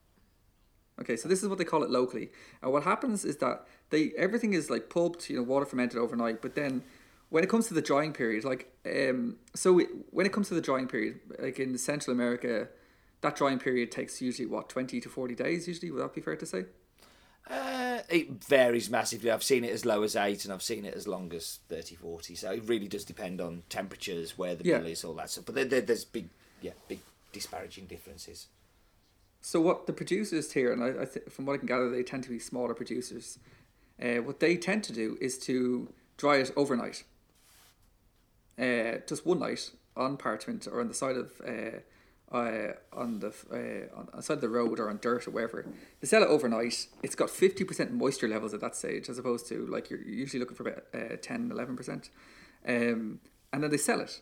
Okay, 1.01 1.17
so 1.17 1.29
this 1.29 1.43
is 1.43 1.49
what 1.49 1.59
they 1.59 1.65
call 1.65 1.83
it 1.83 1.91
locally. 1.91 2.31
And 2.63 2.73
what 2.73 2.85
happens 2.85 3.25
is 3.25 3.39
that 3.39 3.67
they 3.91 4.13
everything 4.17 4.53
is 4.53 4.71
like 4.71 4.89
pulped, 4.89 5.29
you 5.29 5.37
know, 5.37 5.43
water 5.43 5.67
fermented 5.67 5.99
overnight. 5.99 6.41
But 6.41 6.55
then, 6.55 6.85
when 7.31 7.43
it 7.45 7.51
comes 7.51 7.67
to 7.69 7.75
the 7.75 7.83
drying 7.83 8.13
period, 8.13 8.45
like 8.45 8.73
um, 8.87 9.37
so 9.55 9.79
it, 9.79 9.89
when 10.11 10.27
it 10.27 10.33
comes 10.33 10.49
to 10.49 10.55
the 10.55 10.61
drying 10.61 10.89
period, 10.89 11.21
like 11.39 11.59
in 11.59 11.77
Central 11.79 12.15
America, 12.15 12.69
that 13.23 13.37
drying 13.37 13.59
period 13.59 13.91
takes 13.91 14.21
usually 14.23 14.47
what 14.47 14.69
twenty 14.69 15.01
to 15.01 15.09
forty 15.09 15.35
days. 15.35 15.67
Usually, 15.69 15.91
would 15.91 16.03
that 16.03 16.15
be 16.15 16.21
fair 16.21 16.37
to 16.37 16.47
say? 16.47 16.65
Uh, 17.51 17.99
it 18.09 18.43
varies 18.45 18.89
massively. 18.89 19.31
I've 19.31 19.43
seen 19.45 19.65
it 19.65 19.71
as 19.73 19.85
low 19.85 20.03
as 20.03 20.17
eight, 20.17 20.45
and 20.45 20.55
I've 20.55 20.63
seen 20.63 20.87
it 20.87 20.95
as 20.95 21.07
long 21.07 21.31
as 21.35 21.59
30, 21.69 21.95
40. 21.97 22.35
So 22.37 22.51
it 22.53 22.63
really 22.67 22.89
does 22.89 23.05
depend 23.05 23.39
on 23.39 23.65
temperatures, 23.69 24.39
where 24.39 24.55
the 24.55 24.65
Yeah. 24.65 24.79
mill 24.79 24.87
is, 24.87 25.05
all 25.05 25.13
that 25.17 25.29
stuff. 25.29 25.45
But 25.45 25.55
there, 25.57 25.67
there, 25.67 25.81
there's 25.83 26.07
big, 26.07 26.31
yeah, 26.63 26.71
big 26.89 27.01
disparaging 27.33 27.85
differences. 27.85 28.47
So 29.43 29.61
what 29.61 29.87
the 29.87 29.93
producers 29.93 30.53
here, 30.53 30.73
and 30.73 30.83
I, 30.83 31.03
I 31.03 31.05
th- 31.05 31.27
from 31.29 31.45
what 31.45 31.53
I 31.53 31.59
can 31.59 31.67
gather, 31.67 31.91
they 31.91 32.03
tend 32.03 32.23
to 32.23 32.31
be 32.31 32.39
smaller 32.39 32.73
producers. 32.73 33.39
Uh, 34.03 34.23
what 34.23 34.41
they 34.41 34.57
tend 34.57 34.83
to 34.85 34.95
do 34.95 35.19
is 35.21 35.37
to 35.41 35.93
dry 36.17 36.37
it 36.39 36.51
overnight, 36.57 37.05
uh, 38.59 38.99
just 39.07 39.27
one 39.27 39.40
night 39.40 39.71
on 39.97 40.17
parchment 40.17 40.67
or 40.67 40.81
on 40.81 40.88
the 40.88 40.95
side 40.95 41.17
of 41.17 41.33
uh, 41.47 41.79
uh, 42.35 42.73
on 42.93 43.21
the 43.21 43.29
uh, 43.53 43.99
on, 43.99 44.09
on 44.12 44.23
side 44.23 44.37
of 44.37 44.40
the 44.40 44.49
road 44.49 44.81
or 44.81 44.88
on 44.90 44.99
dirt 45.01 45.27
or 45.29 45.31
wherever. 45.31 45.64
They 46.01 46.07
sell 46.07 46.23
it 46.23 46.29
overnight. 46.29 46.88
It's 47.03 47.14
got 47.14 47.31
fifty 47.31 47.64
percent 47.64 47.93
moisture 47.93 48.29
levels 48.29 48.55
at 48.55 48.61
that 48.61 48.77
stage, 48.77 49.09
as 49.09 49.19
opposed 49.19 49.47
to 49.49 49.67
like 49.67 49.90
you're 49.90 50.03
usually 50.03 50.40
looking 50.40 50.57
for 50.57 50.69
about 50.69 50.85
uh, 50.95 51.17
10 51.21 51.51
11 51.53 51.77
percent. 51.77 52.11
Um, 52.67 53.21
and 53.53 53.62
then 53.62 53.71
they 53.71 53.77
sell 53.77 54.01
it. 54.01 54.21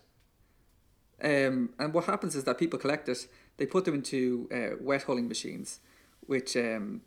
Um, 1.22 1.70
and 1.78 1.94
what 1.94 2.04
happens 2.04 2.34
is 2.34 2.44
that 2.44 2.58
people 2.58 2.78
collect 2.78 3.08
it. 3.08 3.26
They 3.56 3.66
put 3.66 3.84
them 3.84 3.94
into 3.94 4.48
uh, 4.52 4.76
wet 4.80 5.04
hulling 5.04 5.28
machines, 5.28 5.80
which 6.20 6.56
um, 6.56 7.02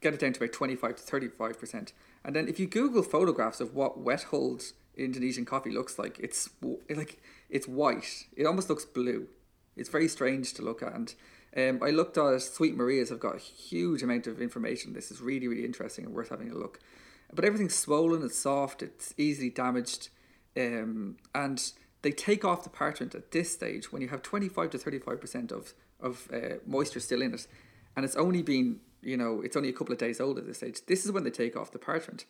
get 0.00 0.14
it 0.14 0.20
down 0.20 0.32
to 0.32 0.42
about 0.42 0.52
twenty 0.52 0.74
five 0.74 0.96
to 0.96 1.02
thirty 1.02 1.28
five 1.28 1.60
percent. 1.60 1.92
And 2.24 2.34
then 2.34 2.48
if 2.48 2.58
you 2.58 2.66
Google 2.66 3.02
photographs 3.02 3.60
of 3.60 3.74
what 3.74 4.00
wet 4.00 4.24
hulled 4.24 4.72
Indonesian 5.04 5.44
coffee 5.44 5.70
looks 5.70 5.98
like, 5.98 6.18
it's 6.18 6.50
like 6.90 7.22
it's 7.48 7.66
white. 7.66 8.26
It 8.36 8.44
almost 8.44 8.68
looks 8.68 8.84
blue 8.84 9.28
it's 9.78 9.88
very 9.88 10.08
strange 10.08 10.52
to 10.54 10.62
look 10.62 10.82
at. 10.82 10.92
And 10.92 11.14
um, 11.56 11.82
I 11.82 11.90
looked 11.90 12.18
at 12.18 12.42
Sweet 12.42 12.76
Maria's. 12.76 13.10
I've 13.10 13.20
got 13.20 13.36
a 13.36 13.38
huge 13.38 14.02
amount 14.02 14.26
of 14.26 14.42
information. 14.42 14.92
This 14.92 15.10
is 15.10 15.20
really, 15.20 15.48
really 15.48 15.64
interesting 15.64 16.04
and 16.04 16.14
worth 16.14 16.28
having 16.28 16.50
a 16.50 16.54
look. 16.54 16.80
But 17.32 17.44
everything's 17.44 17.74
swollen, 17.74 18.22
it's 18.22 18.38
soft, 18.38 18.82
it's 18.82 19.14
easily 19.16 19.50
damaged. 19.50 20.08
Um, 20.56 21.16
and 21.34 21.72
they 22.02 22.10
take 22.10 22.44
off 22.44 22.64
the 22.64 22.70
parchment 22.70 23.14
at 23.14 23.30
this 23.30 23.52
stage 23.52 23.92
when 23.92 24.02
you 24.02 24.08
have 24.08 24.22
25 24.22 24.70
to 24.70 24.78
35% 24.78 25.52
of, 25.52 25.74
of 26.00 26.28
uh, 26.32 26.56
moisture 26.66 27.00
still 27.00 27.22
in 27.22 27.34
it. 27.34 27.46
And 27.96 28.04
it's 28.04 28.16
only 28.16 28.42
been, 28.42 28.80
you 29.02 29.16
know, 29.16 29.42
it's 29.42 29.56
only 29.56 29.68
a 29.68 29.72
couple 29.72 29.92
of 29.92 29.98
days 29.98 30.20
old 30.20 30.38
at 30.38 30.46
this 30.46 30.58
stage. 30.58 30.86
This 30.86 31.04
is 31.04 31.12
when 31.12 31.24
they 31.24 31.30
take 31.30 31.56
off 31.56 31.70
the 31.70 31.78
parchment. 31.78 32.24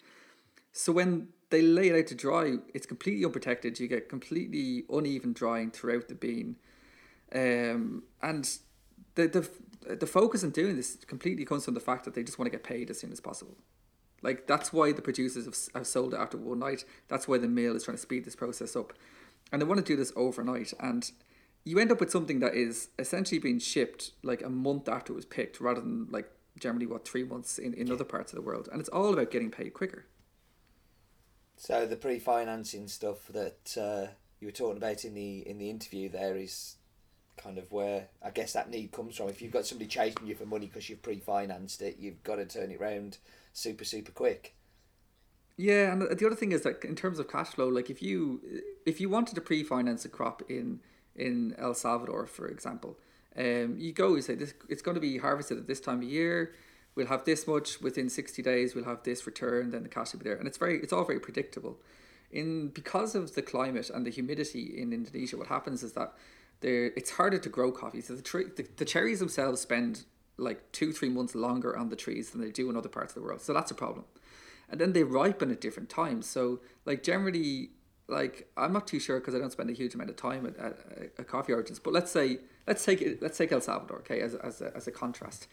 So 0.72 0.92
when 0.92 1.28
they 1.50 1.62
lay 1.62 1.88
it 1.88 1.98
out 1.98 2.06
to 2.08 2.14
dry, 2.14 2.56
it's 2.74 2.87
completely 2.87 3.24
unprotected. 3.24 3.80
You 3.80 3.88
get 3.88 4.08
completely 4.08 4.84
uneven 4.90 5.32
drying 5.32 5.70
throughout 5.70 6.08
the 6.08 6.14
bean. 6.14 6.56
Um, 7.34 8.04
and 8.22 8.48
the, 9.14 9.28
the, 9.28 9.96
the 9.96 10.06
focus 10.06 10.44
on 10.44 10.50
doing 10.50 10.76
this 10.76 10.96
completely 11.06 11.44
comes 11.44 11.64
from 11.64 11.74
the 11.74 11.80
fact 11.80 12.04
that 12.04 12.14
they 12.14 12.22
just 12.22 12.38
want 12.38 12.50
to 12.50 12.56
get 12.56 12.64
paid 12.64 12.90
as 12.90 12.98
soon 13.00 13.12
as 13.12 13.20
possible. 13.20 13.56
Like 14.22 14.46
that's 14.46 14.72
why 14.72 14.92
the 14.92 15.02
producers 15.02 15.44
have, 15.44 15.56
have 15.74 15.87
sold 15.87 16.14
it 16.14 16.18
after 16.18 16.37
one 16.37 16.58
night. 16.58 16.84
That's 17.08 17.28
why 17.28 17.38
the 17.38 17.48
mill 17.48 17.76
is 17.76 17.84
trying 17.84 17.96
to 17.96 18.02
speed 18.02 18.24
this 18.24 18.37
process 18.37 18.74
up, 18.74 18.92
and 19.52 19.62
they 19.62 19.66
want 19.66 19.78
to 19.78 19.84
do 19.84 19.96
this 19.96 20.12
overnight. 20.16 20.72
And 20.80 21.11
you 21.64 21.78
end 21.78 21.92
up 21.92 22.00
with 22.00 22.11
something 22.11 22.40
that 22.40 22.54
is 22.54 22.88
essentially 22.98 23.38
being 23.38 23.58
shipped 23.58 24.12
like 24.22 24.42
a 24.42 24.50
month 24.50 24.88
after 24.88 25.12
it 25.12 25.16
was 25.16 25.24
picked, 25.24 25.61
rather 25.61 25.80
than 25.80 26.08
like 26.11 26.30
generally 26.58 26.87
what 26.87 27.06
three 27.06 27.22
months 27.22 27.58
in, 27.58 27.74
in 27.74 27.92
other 27.92 28.04
parts 28.04 28.32
of 28.32 28.37
the 28.37 28.42
world. 28.42 28.68
And 28.72 28.80
it's 28.80 28.88
all 28.88 29.12
about 29.12 29.30
getting 29.30 29.50
paid 29.50 29.72
quicker. 29.74 30.06
So 31.59 31.87
the 31.87 31.97
pre-financing 31.97 32.87
stuff 32.87 33.27
that 33.29 33.77
uh, 33.77 34.12
you 34.40 34.47
were 34.47 34.53
talking 34.53 34.77
about 34.77 35.05
in 35.05 35.14
the 35.14 35.47
in 35.47 35.59
the 35.59 35.68
interview 35.68 36.09
there 36.09 36.37
is 36.37 36.77
kind 37.37 37.59
of 37.59 37.71
where 37.73 38.09
I 38.23 38.31
guess 38.31 38.53
that 38.53 38.71
need 38.71 38.92
comes 38.92 39.16
from. 39.16 39.29
If 39.29 39.42
you've 39.42 39.53
got 39.53 39.66
somebody 39.66 39.88
chasing 39.88 40.27
you 40.27 40.37
for 40.37 40.47
money 40.47 40.66
because 40.66 40.88
you've 40.88 41.03
pre-financed 41.03 41.83
it, 41.83 41.97
you've 41.99 42.23
got 42.23 42.37
to 42.37 42.47
turn 42.47 42.71
it 42.71 42.81
around 42.81 43.18
super 43.53 43.85
super 43.85 44.12
quick. 44.12 44.55
Yeah, 45.57 45.92
and 45.92 46.03
the 46.03 46.27
other 46.27 46.37
thing 46.37 46.53
is 46.53 46.62
that 46.62 46.85
in 46.85 46.94
terms 46.94 47.18
of 47.18 47.29
cash 47.29 47.49
flow, 47.49 47.66
like 47.66 47.90
if 47.90 48.01
you 48.01 48.40
if 48.87 49.01
you 49.01 49.09
wanted 49.09 49.35
to 49.35 49.40
pre-finance 49.40 50.05
a 50.05 50.09
crop 50.09 50.42
in 50.49 50.79
in 51.16 51.57
El 51.59 51.75
Salvador, 51.75 52.27
for 52.27 52.47
example, 52.47 52.97
um, 53.37 53.75
you 53.77 53.92
go 53.92 54.14
you 54.14 54.23
say 54.23 54.37
this 54.37 54.55
it's 54.68 54.83
going 54.83 54.94
to 54.94 55.01
be 55.01 55.18
harvested 55.18 55.59
at 55.59 55.66
this 55.66 55.81
time 55.81 55.99
of 55.99 56.05
year. 56.05 56.55
We'll 56.98 57.14
have 57.16 57.24
this 57.24 57.46
much 57.46 57.80
within 57.80 58.08
sixty 58.11 58.42
days. 58.42 58.74
We'll 58.74 58.90
have 58.92 59.04
this 59.04 59.24
return, 59.24 59.70
then 59.70 59.84
the 59.84 59.88
cash 59.88 60.12
will 60.12 60.18
be 60.18 60.24
there, 60.24 60.38
and 60.40 60.48
it's 60.48 60.58
very 60.58 60.76
it's 60.84 60.92
all 60.92 61.04
very 61.04 61.20
predictable. 61.20 61.74
In 62.32 62.48
because 62.80 63.14
of 63.14 63.37
the 63.37 63.44
climate 63.52 63.88
and 63.94 64.04
the 64.04 64.11
humidity 64.11 64.64
in 64.82 64.92
Indonesia, 64.92 65.37
what 65.37 65.46
happens 65.46 65.84
is 65.84 65.92
that 65.92 66.11
there 66.58 66.87
it's 66.98 67.11
harder 67.11 67.38
to 67.38 67.48
grow 67.48 67.70
coffee. 67.70 68.00
So 68.00 68.16
the, 68.16 68.26
tree, 68.30 68.46
the 68.56 68.66
the 68.80 68.84
cherries 68.84 69.20
themselves 69.20 69.61
spend 69.61 69.92
like 70.38 70.61
two 70.72 70.90
three 70.92 71.08
months 71.08 71.34
longer 71.37 71.72
on 71.78 71.88
the 71.88 71.94
trees 72.04 72.30
than 72.30 72.40
they 72.40 72.50
do 72.50 72.68
in 72.68 72.76
other 72.76 72.88
parts 72.88 73.12
of 73.12 73.22
the 73.22 73.26
world. 73.26 73.42
So 73.42 73.54
that's 73.54 73.70
a 73.70 73.76
problem. 73.84 74.04
And 74.68 74.80
then 74.80 74.92
they 74.92 75.04
ripen 75.04 75.52
at 75.52 75.61
different 75.61 75.88
times. 75.88 76.26
So 76.26 76.58
like 76.84 77.04
generally, 77.04 77.70
like 78.08 78.50
I'm 78.56 78.72
not 78.72 78.88
too 78.88 78.98
sure 78.98 79.20
because 79.20 79.37
I 79.37 79.38
don't 79.38 79.52
spend 79.52 79.70
a 79.70 79.78
huge 79.82 79.94
amount 79.94 80.11
of 80.11 80.16
time 80.16 80.42
at, 80.46 80.56
at, 80.66 80.74
at 81.20 81.28
coffee 81.28 81.52
origins. 81.52 81.78
But 81.78 81.92
let's 81.92 82.11
say 82.11 82.26
let's 82.66 82.84
take 82.84 83.00
it, 83.00 83.22
let's 83.22 83.38
take 83.38 83.52
El 83.52 83.61
Salvador, 83.61 83.98
okay, 83.98 84.20
as 84.20 84.34
as 84.34 84.61
a, 84.61 84.68
as 84.78 84.88
a 84.88 84.90
contrast. 85.02 85.46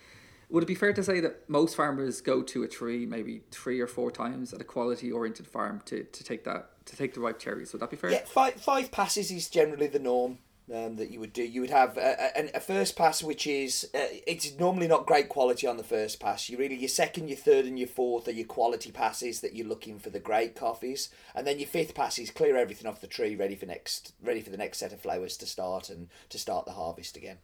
Would 0.50 0.64
it 0.64 0.68
be 0.68 0.76
fair 0.76 0.94
to 0.94 1.04
say 1.04 1.20
that 1.20 1.50
most 1.50 1.76
farmers 1.76 2.22
go 2.22 2.42
to 2.44 2.64
a 2.64 2.68
tree 2.68 3.06
maybe 3.06 3.42
three 3.52 3.80
or 3.80 3.88
four 3.88 4.12
times 4.12 4.54
at 4.54 4.62
a 4.62 4.64
quality 4.64 5.12
oriented 5.12 5.48
farm 5.48 5.82
to, 5.86 6.04
to 6.04 6.24
take 6.24 6.44
that 6.44 6.86
to 6.86 6.96
take 6.96 7.14
the 7.14 7.20
ripe 7.20 7.40
cherries? 7.40 7.74
Would 7.74 7.82
that 7.82 7.90
be 7.90 7.98
fair? 7.98 8.12
Yeah, 8.12 8.26
five 8.26 8.56
five 8.56 8.92
passes 8.92 9.32
is 9.32 9.50
generally 9.50 9.88
the 9.88 10.00
norm 10.00 10.40
um, 10.74 10.96
that 10.96 11.12
you 11.12 11.20
would 11.20 11.34
do. 11.34 11.44
You 11.44 11.62
would 11.62 11.70
have 11.70 11.98
a, 11.98 12.32
a, 12.36 12.58
a 12.58 12.60
first 12.60 12.96
pass, 12.96 13.22
which 13.22 13.46
is 13.46 13.90
uh, 13.94 14.08
it's 14.26 14.58
normally 14.58 14.88
not 14.88 15.06
great 15.06 15.30
quality 15.30 15.68
on 15.68 15.78
the 15.78 15.84
first 15.84 16.20
pass. 16.20 16.50
You 16.50 16.58
really 16.58 16.76
your 16.76 16.90
second, 16.90 17.28
your 17.28 17.38
third, 17.38 17.66
and 17.66 17.78
your 17.78 17.88
fourth 17.88 18.28
are 18.28 18.32
your 18.32 18.46
quality 18.46 18.92
passes 18.92 19.42
that 19.42 19.56
you're 19.56 19.68
looking 19.68 20.00
for 20.00 20.10
the 20.10 20.20
great 20.20 20.56
coffees, 20.56 21.10
and 21.34 21.46
then 21.46 21.60
your 21.60 21.68
fifth 21.68 21.94
pass 21.94 22.18
is 22.18 22.32
clear 22.32 22.58
everything 22.58 22.88
off 22.88 23.02
the 23.02 23.08
tree, 23.08 23.36
ready 23.36 23.56
for 23.56 23.66
next, 23.66 24.14
ready 24.22 24.42
for 24.42 24.50
the 24.50 24.58
next 24.58 24.80
set 24.80 24.94
of 24.94 25.02
flowers 25.02 25.38
to 25.38 25.46
start 25.46 25.90
and 25.90 26.10
to 26.30 26.40
start 26.40 26.66
the 26.66 26.74
harvest 26.74 27.16
again. 27.18 27.38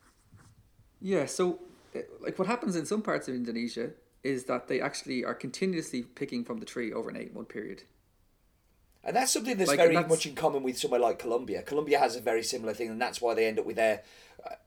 Yeah. 1.00 1.26
So, 1.26 1.60
like 2.22 2.38
what 2.40 2.48
happens 2.48 2.76
in 2.76 2.86
some 2.86 3.02
parts 3.02 3.28
of 3.28 3.36
Indonesia 3.36 3.92
is 4.24 4.46
that 4.46 4.68
they 4.68 4.80
actually 4.80 5.26
are 5.26 5.34
continuously 5.34 6.04
picking 6.04 6.44
from 6.44 6.60
the 6.60 6.66
tree 6.66 6.94
over 6.94 7.10
an 7.10 7.18
eight 7.18 7.34
month 7.34 7.50
period. 7.50 7.84
And 9.04 9.16
that's 9.16 9.32
something 9.32 9.58
that's 9.58 9.68
like, 9.68 9.80
very 9.80 9.96
that's... 9.96 10.10
much 10.10 10.26
in 10.28 10.36
common 10.36 10.62
with 10.62 10.78
somewhere 10.78 11.00
like 11.00 11.18
Colombia. 11.18 11.64
Colombia 11.64 11.98
has 11.98 12.16
a 12.16 12.22
very 12.22 12.44
similar 12.44 12.74
thing, 12.74 12.90
and 12.90 13.02
that's 13.02 13.20
why 13.20 13.34
they 13.34 13.48
end 13.48 13.60
up 13.60 13.66
with 13.66 13.78
their. 13.78 14.04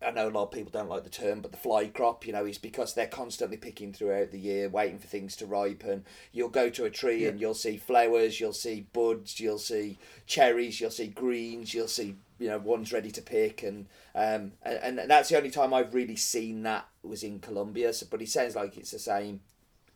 I 0.04 0.12
know 0.12 0.28
a 0.28 0.30
lot 0.30 0.44
of 0.44 0.50
people 0.52 0.70
don't 0.70 0.88
like 0.88 1.02
the 1.02 1.10
term, 1.10 1.40
but 1.40 1.50
the 1.50 1.58
fly 1.58 1.86
crop, 1.88 2.26
you 2.26 2.32
know, 2.32 2.44
is 2.44 2.58
because 2.58 2.94
they're 2.94 3.08
constantly 3.08 3.56
picking 3.56 3.92
throughout 3.92 4.30
the 4.30 4.38
year, 4.38 4.68
waiting 4.68 4.98
for 4.98 5.08
things 5.08 5.34
to 5.36 5.46
ripen. 5.46 6.04
You'll 6.32 6.48
go 6.48 6.70
to 6.70 6.84
a 6.84 6.90
tree 6.90 7.22
yeah. 7.22 7.30
and 7.30 7.40
you'll 7.40 7.54
see 7.54 7.76
flowers, 7.76 8.38
you'll 8.38 8.52
see 8.52 8.86
buds, 8.92 9.40
you'll 9.40 9.58
see 9.58 9.98
cherries, 10.26 10.80
you'll 10.80 10.92
see 10.92 11.08
greens, 11.08 11.74
you'll 11.74 11.88
see 11.88 12.14
you 12.38 12.48
know 12.48 12.58
ones 12.58 12.92
ready 12.92 13.10
to 13.10 13.22
pick, 13.22 13.62
and 13.62 13.86
um, 14.14 14.52
and, 14.62 14.98
and 14.98 15.10
that's 15.10 15.28
the 15.28 15.36
only 15.36 15.50
time 15.50 15.72
I've 15.72 15.94
really 15.94 16.16
seen 16.16 16.62
that 16.62 16.88
was 17.02 17.22
in 17.22 17.38
Colombia. 17.40 17.92
So, 17.92 18.06
but 18.10 18.22
it 18.22 18.28
sounds 18.28 18.56
like 18.56 18.76
it's 18.76 18.90
the 18.90 18.98
same 18.98 19.40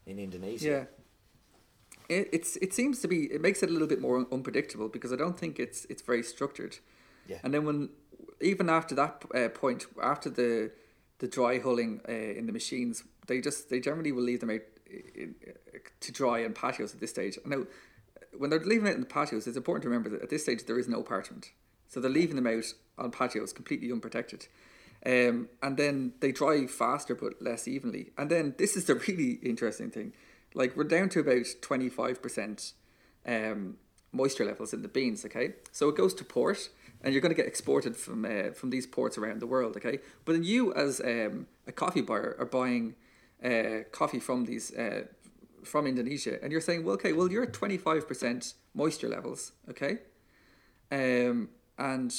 in 0.07 0.19
Indonesia. 0.19 0.69
Yeah 0.69 0.85
it, 2.09 2.29
it's 2.33 2.57
it 2.57 2.73
seems 2.73 3.01
to 3.01 3.09
be 3.09 3.25
it 3.25 3.41
makes 3.41 3.63
it 3.63 3.69
a 3.69 3.73
little 3.73 3.89
bit 3.89 4.01
more 4.01 4.27
unpredictable 4.33 4.89
because 4.89 5.13
I 5.13 5.17
don't 5.17 5.39
think 5.39 5.59
it's 5.59 5.85
it's 5.87 6.03
very 6.03 6.23
structured. 6.23 6.79
Yeah. 7.27 7.39
And 7.43 7.53
then 7.53 7.65
when 7.65 7.91
even 8.41 8.69
after 8.69 8.95
that 8.95 9.23
uh, 9.35 9.49
point, 9.51 9.87
after 10.03 10.31
the 10.31 10.71
the 11.19 11.29
dry 11.29 11.59
hulling 11.59 12.01
uh, 12.09 12.13
in 12.13 12.47
the 12.47 12.53
machines, 12.53 13.05
they 13.27 13.41
just 13.41 13.69
they 13.71 13.81
generally 13.81 14.13
will 14.13 14.23
leave 14.23 14.41
them 14.41 14.51
out 14.51 14.63
in, 14.89 15.35
uh, 15.47 15.79
to 16.01 16.13
dry 16.13 16.41
in 16.41 16.55
patios 16.55 16.95
at 16.95 17.01
this 17.01 17.11
stage. 17.11 17.39
Now, 17.45 17.65
when 18.37 18.51
they're 18.51 18.61
leaving 18.61 18.87
it 18.87 18.95
in 18.95 19.01
the 19.01 19.07
patios, 19.07 19.47
it's 19.47 19.57
important 19.57 19.83
to 19.83 19.89
remember 19.89 20.09
that 20.11 20.23
at 20.23 20.31
this 20.31 20.43
stage 20.43 20.65
there 20.65 20.79
is 20.79 20.89
no 20.89 21.03
parchment, 21.03 21.51
so 21.89 22.01
they're 22.01 22.11
leaving 22.11 22.37
them 22.37 22.47
out 22.47 22.73
on 22.97 23.11
patios 23.11 23.53
completely 23.53 23.91
unprotected. 23.91 24.47
Um, 25.05 25.49
and 25.63 25.77
then 25.77 26.15
they 26.21 26.33
dry 26.33 26.67
faster 26.67 27.15
but 27.15 27.41
less 27.41 27.69
evenly. 27.69 28.11
And 28.19 28.31
then 28.31 28.55
this 28.59 28.77
is 28.77 28.85
the 28.85 28.95
really 29.09 29.39
interesting 29.43 29.91
thing 29.91 30.13
like 30.55 30.77
we're 30.77 30.85
down 30.85 31.09
to 31.11 31.21
about 31.21 31.47
25% 31.61 32.73
um, 33.27 33.77
moisture 34.13 34.45
levels 34.45 34.73
in 34.73 34.83
the 34.83 34.89
beans, 34.89 35.25
okay? 35.25 35.55
So 35.73 35.89
it 35.89 35.97
goes 35.97 36.15
to 36.15 36.25
port 36.25 36.71
and 37.03 37.13
you're 37.13 37.21
going 37.21 37.35
to 37.35 37.37
get 37.37 37.47
exported 37.47 37.97
from 37.97 38.25
uh, 38.25 38.51
from 38.53 38.71
these 38.71 38.87
ports 38.87 39.17
around 39.19 39.41
the 39.41 39.47
world, 39.47 39.77
okay? 39.77 39.99
But 40.25 40.33
then 40.33 40.45
you 40.45 40.75
as 40.75 41.01
um, 41.01 41.47
a 41.67 41.73
coffee 41.73 42.01
buyer 42.01 42.37
are 42.39 42.47
buying 42.47 42.97
uh, 43.45 43.85
coffee 43.93 44.21
from 44.21 44.47
these 44.47 44.75
uh, 44.75 45.05
from 45.65 45.87
Indonesia 45.87 46.43
and 46.43 46.51
you're 46.51 46.61
saying, 46.61 46.85
well, 46.85 46.95
okay, 46.95 47.13
well, 47.13 47.31
you're 47.31 47.43
at 47.43 47.53
25% 47.53 48.55
moisture 48.75 49.09
levels, 49.09 49.53
okay? 49.69 49.99
Um, 50.91 51.51
and 51.79 52.15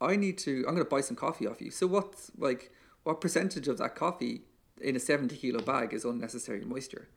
I 0.00 0.16
need 0.16 0.38
to, 0.38 0.58
I'm 0.60 0.74
going 0.74 0.78
to 0.78 0.84
buy 0.84 1.00
some 1.00 1.16
coffee 1.16 1.46
off 1.46 1.60
you. 1.60 1.70
So 1.70 1.86
what, 1.86 2.14
like, 2.38 2.72
what 3.02 3.20
percentage 3.20 3.68
of 3.68 3.78
that 3.78 3.94
coffee 3.94 4.42
in 4.80 4.96
a 4.96 5.00
70 5.00 5.36
kilo 5.36 5.60
bag 5.60 5.92
is 5.92 6.04
unnecessary 6.04 6.64
moisture? 6.64 7.08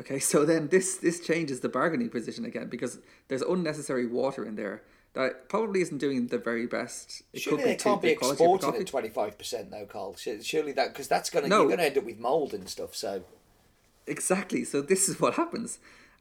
Okay, 0.00 0.18
so 0.32 0.44
then 0.44 0.68
this 0.68 0.96
this 0.96 1.20
changes 1.20 1.60
the 1.60 1.68
bargaining 1.68 2.10
position 2.10 2.44
again 2.44 2.68
because 2.68 2.98
there's 3.28 3.42
unnecessary 3.42 4.06
water 4.06 4.44
in 4.44 4.56
there 4.56 4.82
that 5.14 5.48
probably 5.48 5.80
isn't 5.80 5.98
doing 5.98 6.26
the 6.26 6.38
very 6.38 6.66
best. 6.66 7.22
It 7.32 7.40
surely 7.40 7.64
they 7.64 7.76
can't 7.76 8.02
be 8.02 8.10
exported 8.10 8.74
at 8.74 8.86
twenty 8.86 9.08
five 9.08 9.38
percent 9.38 9.70
though, 9.70 9.86
Carl. 9.86 10.16
Surely 10.16 10.72
that 10.72 10.92
because 10.92 11.08
that's 11.08 11.30
gonna 11.30 11.48
no. 11.48 11.62
you're 11.62 11.70
gonna 11.70 11.84
end 11.84 11.98
up 11.98 12.04
with 12.04 12.18
mold 12.18 12.52
and 12.52 12.68
stuff. 12.68 12.94
So 12.94 13.24
exactly. 14.06 14.64
So 14.64 14.82
this 14.82 15.08
is 15.08 15.18
what 15.18 15.34
happens 15.34 15.78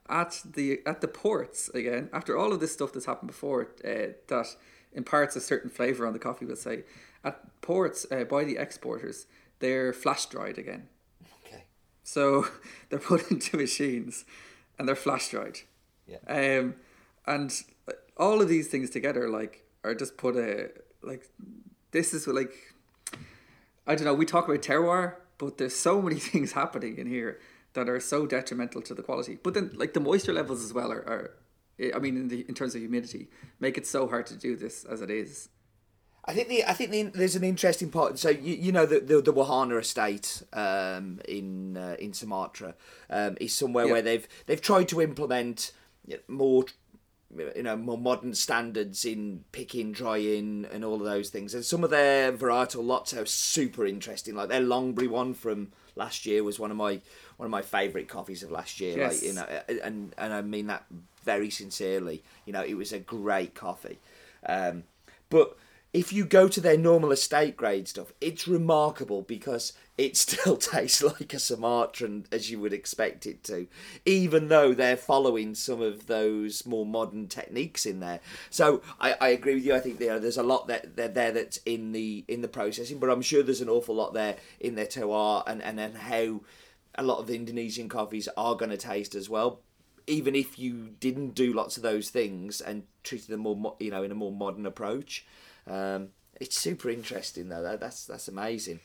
at 0.08 0.42
the 0.46 0.82
at 0.86 1.02
the 1.02 1.08
ports 1.08 1.68
again 1.70 2.10
after 2.14 2.38
all 2.38 2.54
of 2.54 2.60
this 2.60 2.72
stuff 2.72 2.94
that's 2.94 3.08
happened 3.08 3.28
before 3.28 3.70
uh, 3.84 4.14
that 4.28 4.56
imparts 4.96 5.36
a 5.36 5.42
certain 5.42 5.70
flavor 5.70 6.08
on 6.08 6.14
the 6.14 6.20
coffee. 6.20 6.46
We'll 6.46 6.56
say 6.56 6.84
at 7.24 7.62
ports 7.62 8.06
uh, 8.12 8.24
by 8.24 8.44
the 8.44 8.58
exporters 8.58 9.28
they're 9.60 9.94
flash 9.94 10.26
dried 10.28 10.58
again. 10.58 10.88
Okay. 11.46 11.64
So 12.04 12.48
they're 12.90 13.00
put 13.00 13.32
into 13.32 13.58
machines 13.58 14.26
and 14.78 14.88
they're 14.88 14.96
flash 14.96 15.30
dried. 15.30 15.60
Yeah. 16.08 16.18
Um, 16.28 16.76
and 17.26 17.52
all 18.18 18.42
of 18.42 18.48
these 18.48 18.68
things 18.68 18.90
together, 18.90 19.30
like, 19.30 19.64
are 19.84 19.96
just 19.96 20.18
put 20.18 20.36
a 20.36 20.70
like. 21.02 21.24
This 21.92 22.14
is 22.14 22.28
like, 22.28 22.54
I 23.88 23.96
don't 23.96 24.06
know. 24.06 24.14
We 24.14 24.26
talk 24.26 24.48
about 24.48 24.62
terroir, 24.62 25.16
but 25.38 25.58
there's 25.58 25.76
so 25.76 26.02
many 26.02 26.16
things 26.32 26.52
happening 26.52 26.98
in 26.98 27.08
here 27.08 27.40
that 27.74 27.90
are 27.90 28.00
so 28.00 28.26
detrimental 28.26 28.82
to 28.84 28.94
the 28.94 29.02
quality. 29.02 29.38
But 29.42 29.54
then, 29.54 29.72
like 29.76 29.94
the 29.94 30.00
moisture 30.00 30.34
levels 30.34 30.64
as 30.64 30.74
well 30.74 30.92
are, 30.92 31.08
are 31.08 31.32
I 31.80 32.00
mean, 32.00 32.18
in 32.18 32.28
the 32.30 32.46
in 32.48 32.56
terms 32.56 32.76
of 32.76 32.82
humidity, 32.82 33.30
make 33.60 33.78
it 33.78 33.86
so 33.86 34.08
hard 34.08 34.26
to 34.28 34.36
do 34.36 34.56
this 34.56 34.86
as 34.86 35.02
it 35.02 35.10
is. 35.10 35.50
I 36.28 36.34
think 36.34 36.48
the 36.48 36.66
I 36.66 36.74
think 36.74 36.92
the, 36.92 37.04
there's 37.04 37.36
an 37.36 37.44
interesting 37.44 37.90
part. 37.90 38.18
So 38.18 38.30
you, 38.30 38.56
you 38.56 38.72
know 38.72 38.86
the 38.86 39.00
the, 39.00 39.22
the 39.22 39.34
Wahana 39.34 39.80
estate 39.80 40.42
um, 40.54 41.20
in 41.28 41.78
uh, 41.78 41.96
in 42.00 42.14
Sumatra 42.14 42.76
um, 43.10 43.38
is 43.40 43.54
somewhere 43.54 43.88
where 43.88 44.02
they've 44.02 44.28
they've 44.48 44.62
tried 44.62 44.88
to 44.90 45.02
implement 45.02 45.72
more 46.28 46.66
you 47.38 47.64
know 47.64 47.76
more 47.76 47.98
modern 47.98 48.34
standards 48.34 49.06
in 49.06 49.44
picking, 49.52 49.92
drying, 49.92 50.66
and 50.72 50.84
all 50.84 50.96
of 50.96 51.06
those 51.06 51.30
things. 51.30 51.54
And 51.54 51.64
some 51.64 51.84
of 51.84 51.90
their 51.90 52.32
varietal 52.32 52.86
lots 52.86 53.14
are 53.14 53.26
super 53.26 53.86
interesting. 53.86 54.36
Like 54.36 54.50
their 54.50 54.62
Longberry 54.62 55.10
one 55.10 55.34
from 55.34 55.74
last 55.96 56.26
year 56.26 56.44
was 56.44 56.60
one 56.60 56.72
of 56.72 56.78
my 56.78 57.02
one 57.38 57.46
of 57.46 57.52
my 57.52 57.62
favourite 57.62 58.08
coffees 58.08 58.44
of 58.44 58.52
last 58.52 58.80
year. 58.80 58.98
Yes. 58.98 59.14
Like 59.14 59.24
you 59.24 59.34
know, 59.34 59.80
and 59.84 60.14
and 60.18 60.34
I 60.34 60.42
mean 60.42 60.68
that 60.68 60.86
very 61.24 61.50
sincerely. 61.50 62.24
You 62.46 62.54
know, 62.54 62.64
it 62.64 62.76
was 62.76 62.94
a 62.94 63.00
great 63.00 63.56
coffee. 63.56 64.00
Um, 64.46 64.84
but 65.30 65.58
if 65.96 66.12
you 66.12 66.26
go 66.26 66.50
to 66.50 66.60
their 66.60 66.78
normal 66.78 67.14
estate 67.14 67.56
grade 67.56 67.88
stuff, 67.88 68.12
it's 68.20 68.50
remarkable 68.50 69.22
because 69.22 69.72
it 69.98 70.18
still 70.18 70.58
tastes 70.58 71.02
like 71.02 71.34
a 71.34 71.40
Sumatran 71.40 72.26
as 72.34 72.52
you 72.52 72.60
would 72.60 72.74
expect 72.74 73.26
it 73.26 73.46
to, 73.46 73.68
even 74.06 74.50
though 74.50 74.74
they're 74.74 74.98
following 74.98 75.56
some 75.56 75.82
of 75.82 76.08
those 76.08 76.66
more 76.66 76.86
modern 76.86 77.28
techniques 77.28 77.86
in 77.86 78.02
there. 78.02 78.20
So 78.50 78.82
I, 79.00 79.16
I 79.22 79.30
agree 79.30 79.56
with 79.56 79.66
you. 79.66 79.74
I 79.74 79.80
think 79.80 80.02
you 80.02 80.08
know, 80.08 80.20
there's 80.20 80.38
a 80.38 80.44
lot 80.44 80.68
that 80.68 80.98
there 80.98 81.32
that's 81.32 81.58
in 81.66 81.94
the 81.94 82.26
in 82.28 82.42
the 82.42 82.50
processing, 82.50 83.00
but 83.00 83.10
I'm 83.10 83.22
sure 83.22 83.42
there's 83.42 83.62
an 83.62 83.70
awful 83.70 83.96
lot 83.96 84.14
there 84.14 84.36
in 84.60 84.76
their 84.76 84.88
terroir 84.88 85.44
and 85.48 85.64
and 85.64 85.80
then 85.80 85.94
how 85.94 86.42
a 86.96 87.04
lot 87.04 87.20
of 87.20 87.28
the 87.28 87.36
Indonesian 87.36 87.88
coffees 87.88 88.28
are 88.36 88.56
going 88.56 88.72
to 88.72 88.78
taste 88.78 89.16
as 89.16 89.30
well. 89.30 89.62
Even 90.08 90.36
if 90.36 90.60
you 90.60 90.90
didn't 91.00 91.36
do 91.36 91.54
lots 91.54 91.78
of 91.78 91.84
those 91.84 92.10
things 92.10 92.60
and 92.60 92.84
treated 93.04 93.30
them 93.30 93.40
more, 93.40 93.78
you 93.80 93.92
know, 93.92 94.04
in 94.04 94.12
a 94.12 94.16
more 94.16 94.34
modern 94.34 94.66
approach, 94.66 95.26
um, 95.68 96.10
it's 96.40 96.58
super 96.58 96.90
interesting 96.90 97.50
though. 97.50 97.62
That, 97.62 97.80
that's 97.80 98.06
that's 98.06 98.28
amazing. 98.28 98.80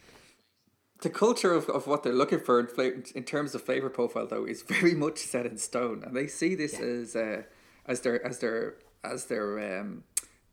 The 1.03 1.11
culture 1.11 1.55
of, 1.55 1.69
of 1.71 1.87
what 1.87 2.03
they're 2.03 2.13
looking 2.13 2.41
for 2.41 2.61
in, 2.61 2.67
flavor, 2.67 3.03
in 3.15 3.25
terms 3.25 3.55
of 3.55 3.63
flavor 3.63 3.89
profile 3.89 4.27
though 4.27 4.45
is 4.45 4.63
very 4.69 4.95
much 4.95 5.19
set 5.19 5.47
in 5.47 5.57
stone, 5.59 6.03
and 6.05 6.17
they 6.17 6.27
see 6.27 6.55
this 6.55 6.75
yeah. 6.75 6.87
as 6.87 7.17
uh, 7.17 7.43
as 7.87 8.01
their 8.01 8.25
as 8.27 8.39
their 8.39 8.75
as 9.03 9.27
their 9.27 9.81
um, 9.81 10.05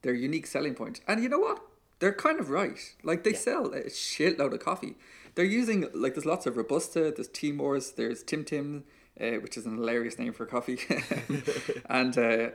their 0.02 0.14
unique 0.14 0.48
selling 0.48 0.76
point. 0.76 1.02
And 1.08 1.22
you 1.22 1.30
know 1.30 1.40
what? 1.40 1.62
They're 2.00 2.14
kind 2.14 2.40
of 2.40 2.50
right. 2.50 2.80
Like 3.04 3.24
they 3.24 3.32
yeah. 3.32 3.38
sell 3.38 3.74
a 3.74 3.84
shitload 3.84 4.54
of 4.54 4.60
coffee. 4.60 4.96
They're 5.36 5.46
using 5.46 5.88
like 5.94 6.16
there's 6.16 6.26
lots 6.26 6.46
of 6.46 6.58
robusta, 6.58 7.12
there's 7.16 7.30
Timors, 7.30 7.96
there's 7.96 8.24
Tim 8.24 8.44
Tim, 8.44 8.86
uh, 9.20 9.40
which 9.40 9.58
is 9.58 9.66
an 9.66 9.76
hilarious 9.78 10.20
name 10.20 10.34
for 10.34 10.46
coffee. 10.46 10.80
and 11.90 12.18
uh, 12.18 12.50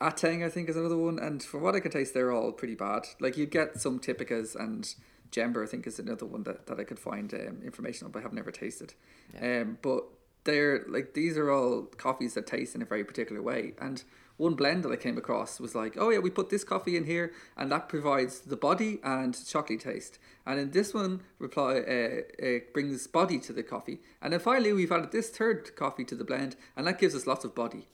Ateng, 0.00 0.44
I 0.44 0.48
think, 0.48 0.68
is 0.68 0.76
another 0.76 0.96
one. 0.96 1.18
And 1.18 1.42
from 1.42 1.62
what 1.62 1.74
I 1.74 1.80
can 1.80 1.90
taste, 1.90 2.14
they're 2.14 2.32
all 2.32 2.52
pretty 2.52 2.74
bad. 2.74 3.06
Like 3.20 3.36
you 3.36 3.46
get 3.46 3.80
some 3.80 3.98
Typicas 3.98 4.54
and 4.54 4.94
Jember, 5.30 5.62
I 5.62 5.66
think, 5.66 5.86
is 5.86 5.98
another 5.98 6.26
one 6.26 6.44
that, 6.44 6.66
that 6.66 6.80
I 6.80 6.84
could 6.84 6.98
find 6.98 7.32
um, 7.34 7.60
information 7.64 8.06
on, 8.06 8.12
but 8.12 8.20
I 8.20 8.22
have 8.22 8.32
never 8.32 8.50
tasted. 8.50 8.94
Yeah. 9.34 9.62
Um, 9.62 9.78
but 9.82 10.04
they're 10.44 10.84
like 10.88 11.14
these 11.14 11.36
are 11.36 11.50
all 11.50 11.82
coffees 11.82 12.34
that 12.34 12.46
taste 12.46 12.74
in 12.74 12.82
a 12.82 12.86
very 12.86 13.04
particular 13.04 13.42
way. 13.42 13.74
And 13.80 14.02
one 14.36 14.54
blend 14.54 14.84
that 14.84 14.92
I 14.92 14.96
came 14.96 15.16
across 15.16 15.58
was 15.58 15.74
like, 15.74 15.96
oh 15.98 16.10
yeah, 16.10 16.18
we 16.18 16.30
put 16.30 16.50
this 16.50 16.64
coffee 16.64 16.96
in 16.96 17.04
here, 17.04 17.32
and 17.56 17.70
that 17.72 17.88
provides 17.88 18.40
the 18.40 18.56
body 18.56 19.00
and 19.02 19.36
chocolate 19.46 19.80
taste. 19.80 20.18
And 20.44 20.60
in 20.60 20.70
this 20.70 20.92
one, 20.92 21.22
reply 21.38 21.78
uh, 21.78 22.22
it 22.38 22.74
brings 22.74 23.06
body 23.06 23.38
to 23.40 23.52
the 23.52 23.62
coffee. 23.62 24.00
And 24.20 24.32
then 24.32 24.40
finally, 24.40 24.72
we've 24.72 24.92
added 24.92 25.12
this 25.12 25.30
third 25.30 25.74
coffee 25.76 26.04
to 26.04 26.14
the 26.14 26.24
blend, 26.24 26.56
and 26.76 26.86
that 26.86 26.98
gives 26.98 27.14
us 27.14 27.26
lots 27.26 27.44
of 27.44 27.54
body 27.54 27.88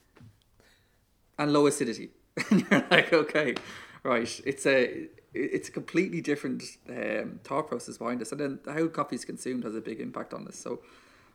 and 1.39 1.53
low 1.53 1.67
acidity. 1.67 2.11
and 2.51 2.67
you're 2.69 2.87
like, 2.91 3.13
okay, 3.13 3.55
right, 4.03 4.41
it's 4.45 4.67
a 4.67 5.09
it's 5.35 5.69
a 5.69 5.73
completely 5.73 6.21
different 6.21 6.63
um, 6.91 7.41
thought 7.45 7.69
process 7.69 7.99
behind 7.99 8.21
this, 8.21 8.33
and 8.33 8.41
then 8.41 8.59
how 8.67 8.87
coffee 8.89 9.17
is 9.17 9.25
consumed 9.25 9.65
has 9.65 9.75
a 9.75 9.81
big 9.81 10.01
impact 10.01 10.35
on 10.35 10.45
this. 10.45 10.59
So, 10.59 10.81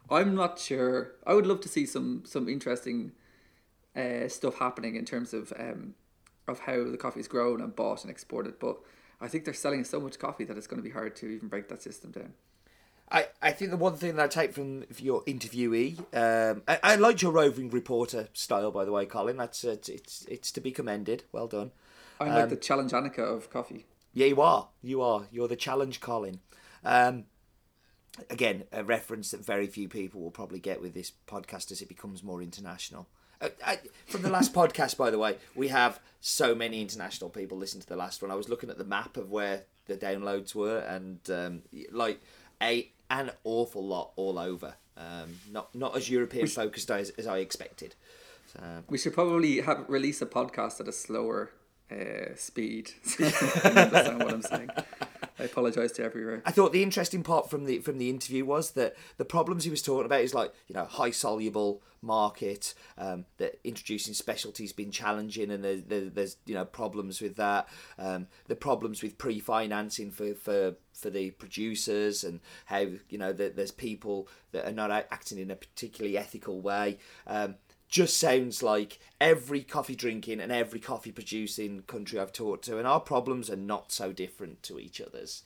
I'm 0.10 0.36
not 0.36 0.60
sure. 0.60 1.14
I 1.26 1.34
would 1.34 1.48
love 1.48 1.62
to 1.62 1.70
see 1.70 1.86
some 1.86 2.24
some 2.26 2.50
interesting 2.50 3.14
uh, 3.98 4.28
stuff 4.28 4.60
happening 4.60 4.96
in 4.96 5.06
terms 5.06 5.34
of 5.34 5.52
um, 5.58 5.96
of 6.48 6.60
how 6.60 6.84
the 6.84 6.98
coffee 6.98 7.20
is 7.20 7.28
grown 7.28 7.62
and 7.62 7.76
bought 7.76 8.04
and 8.04 8.12
exported. 8.12 8.60
But 8.60 8.78
I 9.20 9.28
think 9.28 9.46
they're 9.46 9.54
selling 9.54 9.84
so 9.84 10.00
much 10.00 10.20
coffee 10.20 10.46
that 10.46 10.58
it's 10.58 10.68
going 10.68 10.82
to 10.82 10.88
be 10.88 10.94
hard 10.94 11.16
to 11.18 11.28
even 11.28 11.48
break 11.48 11.68
that 11.70 11.82
system 11.82 12.12
down. 12.12 12.34
I, 13.10 13.28
I 13.42 13.52
think 13.52 13.72
the 13.72 13.78
one 13.78 13.96
thing 13.96 14.18
that 14.18 14.24
I 14.24 14.28
take 14.28 14.54
from 14.54 14.84
your 14.98 15.24
interviewee, 15.24 15.98
um, 16.14 16.64
I, 16.68 16.80
I 16.84 16.96
liked 16.96 17.22
your 17.22 17.32
roving 17.32 17.70
reporter 17.70 18.28
style, 18.34 18.70
by 18.70 18.84
the 18.84 18.92
way, 18.92 19.06
Colin. 19.06 19.38
That's 19.38 19.64
uh, 19.64 19.78
it's 19.88 20.26
it's 20.30 20.52
to 20.54 20.62
be 20.62 20.72
commended. 20.72 21.24
Well 21.32 21.48
done. 21.48 21.72
I'm 22.20 22.30
um, 22.30 22.36
like 22.36 22.50
the 22.50 22.58
challenge 22.58 22.92
Anneka 22.92 23.20
of 23.20 23.50
coffee. 23.50 23.86
Yeah, 24.14 24.28
you 24.28 24.42
are. 24.42 24.70
You 24.82 25.02
are. 25.02 25.28
You're 25.32 25.48
the 25.48 25.56
challenge 25.56 26.02
Colin. 26.02 26.40
Um, 26.84 27.26
again, 28.30 28.64
a 28.72 28.84
reference 28.84 29.32
that 29.32 29.46
very 29.46 29.68
few 29.68 29.88
people 29.88 30.22
will 30.22 30.32
probably 30.32 30.60
get 30.60 30.82
with 30.82 30.94
this 30.94 31.12
podcast 31.28 31.72
as 31.72 31.82
it 31.82 31.88
becomes 31.88 32.24
more 32.24 32.42
international. 32.42 33.08
Uh, 33.42 33.50
I, 33.66 33.80
from 34.06 34.22
the 34.22 34.30
last 34.30 34.54
podcast, 34.54 34.98
by 34.98 35.10
the 35.10 35.20
way, 35.20 35.38
we 35.56 35.68
have 35.68 36.00
so 36.22 36.56
many 36.56 36.82
international 36.82 37.30
people 37.30 37.58
listen 37.58 37.80
to 37.82 37.88
the 37.88 37.96
last 37.96 38.22
one. 38.22 38.32
I 38.32 38.36
was 38.36 38.50
looking 38.50 38.70
at 38.70 38.78
the 38.78 38.84
map 38.84 39.18
of 39.18 39.30
where 39.30 39.64
the 39.86 39.96
downloads 39.96 40.56
were, 40.56 40.80
and 40.80 41.20
um, 41.30 41.62
like 41.92 42.20
a 42.62 42.90
an 43.10 43.32
awful 43.44 43.86
lot 43.86 44.12
all 44.16 44.40
over. 44.40 44.76
Um, 44.98 45.40
not 45.52 45.74
not 45.76 45.96
as 45.96 46.10
European 46.10 46.48
focused 46.48 46.90
as, 46.90 47.12
as 47.12 47.28
I 47.28 47.38
expected. 47.40 47.96
So, 48.54 48.60
we 48.90 48.98
should 48.98 49.14
probably 49.14 49.62
have 49.62 49.86
release 49.88 50.22
a 50.22 50.26
podcast 50.26 50.80
at 50.80 50.88
a 50.88 50.94
slower 50.94 51.52
uh, 51.92 52.36
speed. 52.36 52.92
understand 53.20 54.20
what 54.20 54.34
I'm 54.34 54.42
saying. 54.42 54.70
I 55.40 55.44
apologise 55.44 55.92
to 55.94 56.04
everyone. 56.04 56.42
I 56.46 56.52
thought 56.52 56.74
the 56.74 56.84
interesting 56.84 57.24
part 57.24 57.50
from 57.50 57.66
the 57.66 57.80
from 57.80 57.98
the 57.98 58.10
interview 58.10 58.46
was 58.46 58.72
that 58.72 58.96
the 59.18 59.26
problems 59.26 59.64
he 59.64 59.70
was 59.70 59.82
talking 59.82 60.06
about 60.06 60.22
is 60.22 60.34
like 60.34 60.54
you 60.68 60.74
know 60.76 60.86
high 60.86 61.12
soluble 61.12 61.82
market 62.02 62.74
um, 62.98 63.26
that 63.38 63.60
introducing 63.64 64.14
specialties 64.14 64.72
been 64.72 64.92
challenging 64.92 65.52
and 65.52 65.64
there's, 65.64 65.82
there's 65.88 66.38
you 66.46 66.54
know 66.54 66.66
problems 66.66 67.22
with 67.22 67.36
that 67.36 67.68
um, 67.98 68.28
the 68.48 68.56
problems 68.56 69.02
with 69.02 69.18
pre-financing 69.18 70.12
for, 70.12 70.34
for 70.36 70.76
for 70.94 71.10
the 71.10 71.32
producers 71.32 72.24
and 72.24 72.40
how 72.66 72.86
you 73.10 73.18
know 73.18 73.34
that 73.34 73.56
there's 73.56 73.72
people 73.72 74.28
that 74.52 74.66
are 74.66 74.72
not 74.72 74.92
acting 74.92 75.38
in 75.38 75.52
a 75.52 75.56
particularly 75.56 76.18
ethical 76.18 76.62
way 76.62 76.98
um, 77.28 77.56
just 77.88 78.18
sounds 78.18 78.62
like 78.62 79.00
every 79.20 79.62
coffee 79.62 79.96
drinking 79.96 80.40
and 80.40 80.52
every 80.52 80.80
coffee 80.80 81.12
producing 81.12 81.82
country 81.84 82.20
I've 82.20 82.34
talked 82.34 82.66
to, 82.66 82.78
and 82.78 82.88
our 82.88 83.00
problems 83.00 83.50
are 83.50 83.56
not 83.56 83.92
so 83.92 84.12
different 84.12 84.64
to 84.64 84.80
each 84.80 85.00
other's. 85.02 85.44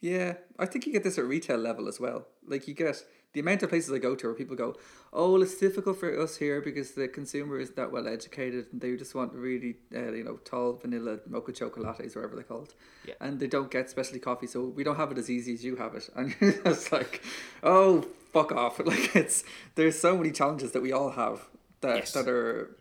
Yeah, 0.00 0.34
I 0.58 0.66
think 0.66 0.86
you 0.86 0.92
get 0.92 1.04
this 1.04 1.18
at 1.18 1.24
retail 1.24 1.58
level 1.58 1.88
as 1.88 2.00
well. 2.00 2.26
Like 2.46 2.68
you 2.68 2.74
get 2.74 3.04
the 3.32 3.40
amount 3.40 3.62
of 3.62 3.68
places 3.68 3.92
I 3.92 3.98
go 3.98 4.14
to 4.14 4.26
where 4.26 4.34
people 4.34 4.56
go, 4.56 4.76
"Oh, 5.12 5.32
well, 5.32 5.42
it's 5.42 5.56
difficult 5.56 5.98
for 6.00 6.20
us 6.20 6.36
here 6.36 6.60
because 6.60 6.92
the 6.92 7.08
consumer 7.08 7.60
isn't 7.60 7.76
that 7.76 7.92
well 7.92 8.08
educated, 8.08 8.66
and 8.72 8.80
they 8.80 8.96
just 8.96 9.14
want 9.14 9.32
really, 9.32 9.76
uh, 9.94 10.12
you 10.12 10.24
know, 10.24 10.36
tall 10.44 10.74
vanilla 10.74 11.20
mocha 11.28 11.52
chocolates, 11.52 12.14
whatever 12.16 12.34
they're 12.34 12.44
called, 12.44 12.74
yeah. 13.06 13.14
and 13.20 13.38
they 13.38 13.46
don't 13.46 13.70
get 13.70 13.88
specialty 13.88 14.20
coffee, 14.20 14.46
so 14.46 14.64
we 14.64 14.82
don't 14.82 14.96
have 14.96 15.12
it 15.12 15.18
as 15.18 15.30
easy 15.30 15.54
as 15.54 15.64
you 15.64 15.76
have 15.76 15.94
it." 15.94 16.08
And 16.16 16.34
it's 16.40 16.90
like, 16.92 17.22
"Oh, 17.62 18.06
fuck 18.32 18.52
off. 18.52 18.80
Like 18.90 19.14
it's 19.14 19.44
there's 19.74 19.98
so 19.98 20.16
many 20.16 20.32
challenges 20.32 20.72
that 20.72 20.82
we 20.82 20.92
all 20.92 21.10
have 21.10 21.48
that 21.80 21.96
yes. 21.96 22.12
that 22.12 22.28
are 22.28 22.76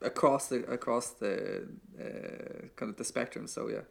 across 0.00 0.48
the 0.48 0.64
across 0.70 1.10
the 1.10 1.68
uh, 2.00 2.68
kind 2.76 2.90
of 2.90 2.96
the 2.96 3.04
spectrum. 3.04 3.46
So 3.46 3.68
yeah. 3.68 3.82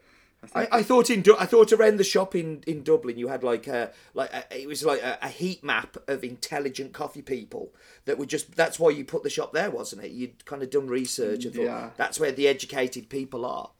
I, 0.56 0.68
I, 0.72 0.84
thought 0.84 1.10
in 1.10 1.24
I 1.38 1.46
thought 1.46 1.74
around 1.74 1.98
the 1.98 2.04
shop 2.04 2.34
in, 2.34 2.64
in 2.66 2.82
Dublin 2.82 3.18
you 3.18 3.28
had 3.28 3.44
like 3.44 3.68
a 3.68 3.92
like 4.14 4.32
a, 4.34 4.62
it 4.62 4.68
was 4.68 4.86
like 4.86 5.02
a, 5.02 5.18
a, 5.22 5.28
heat 5.28 5.64
map 5.64 5.98
of 6.08 6.24
intelligent 6.24 6.94
coffee 6.94 7.22
people 7.22 7.74
that 8.06 8.18
would 8.18 8.30
just 8.30 8.56
that's 8.56 8.80
why 8.80 8.90
you 8.90 9.04
put 9.04 9.24
the 9.24 9.30
shop 9.30 9.52
there 9.52 9.70
wasn't 9.70 10.02
it 10.02 10.12
you'd 10.12 10.46
kind 10.46 10.64
of 10.64 10.70
done 10.70 10.88
research 10.88 11.44
and 11.44 11.54
thought 11.54 11.66
yeah. 11.66 11.90
that's 11.98 12.22
where 12.22 12.32
the 12.32 12.48
educated 12.48 13.10
people 13.10 13.46
are. 13.46 13.72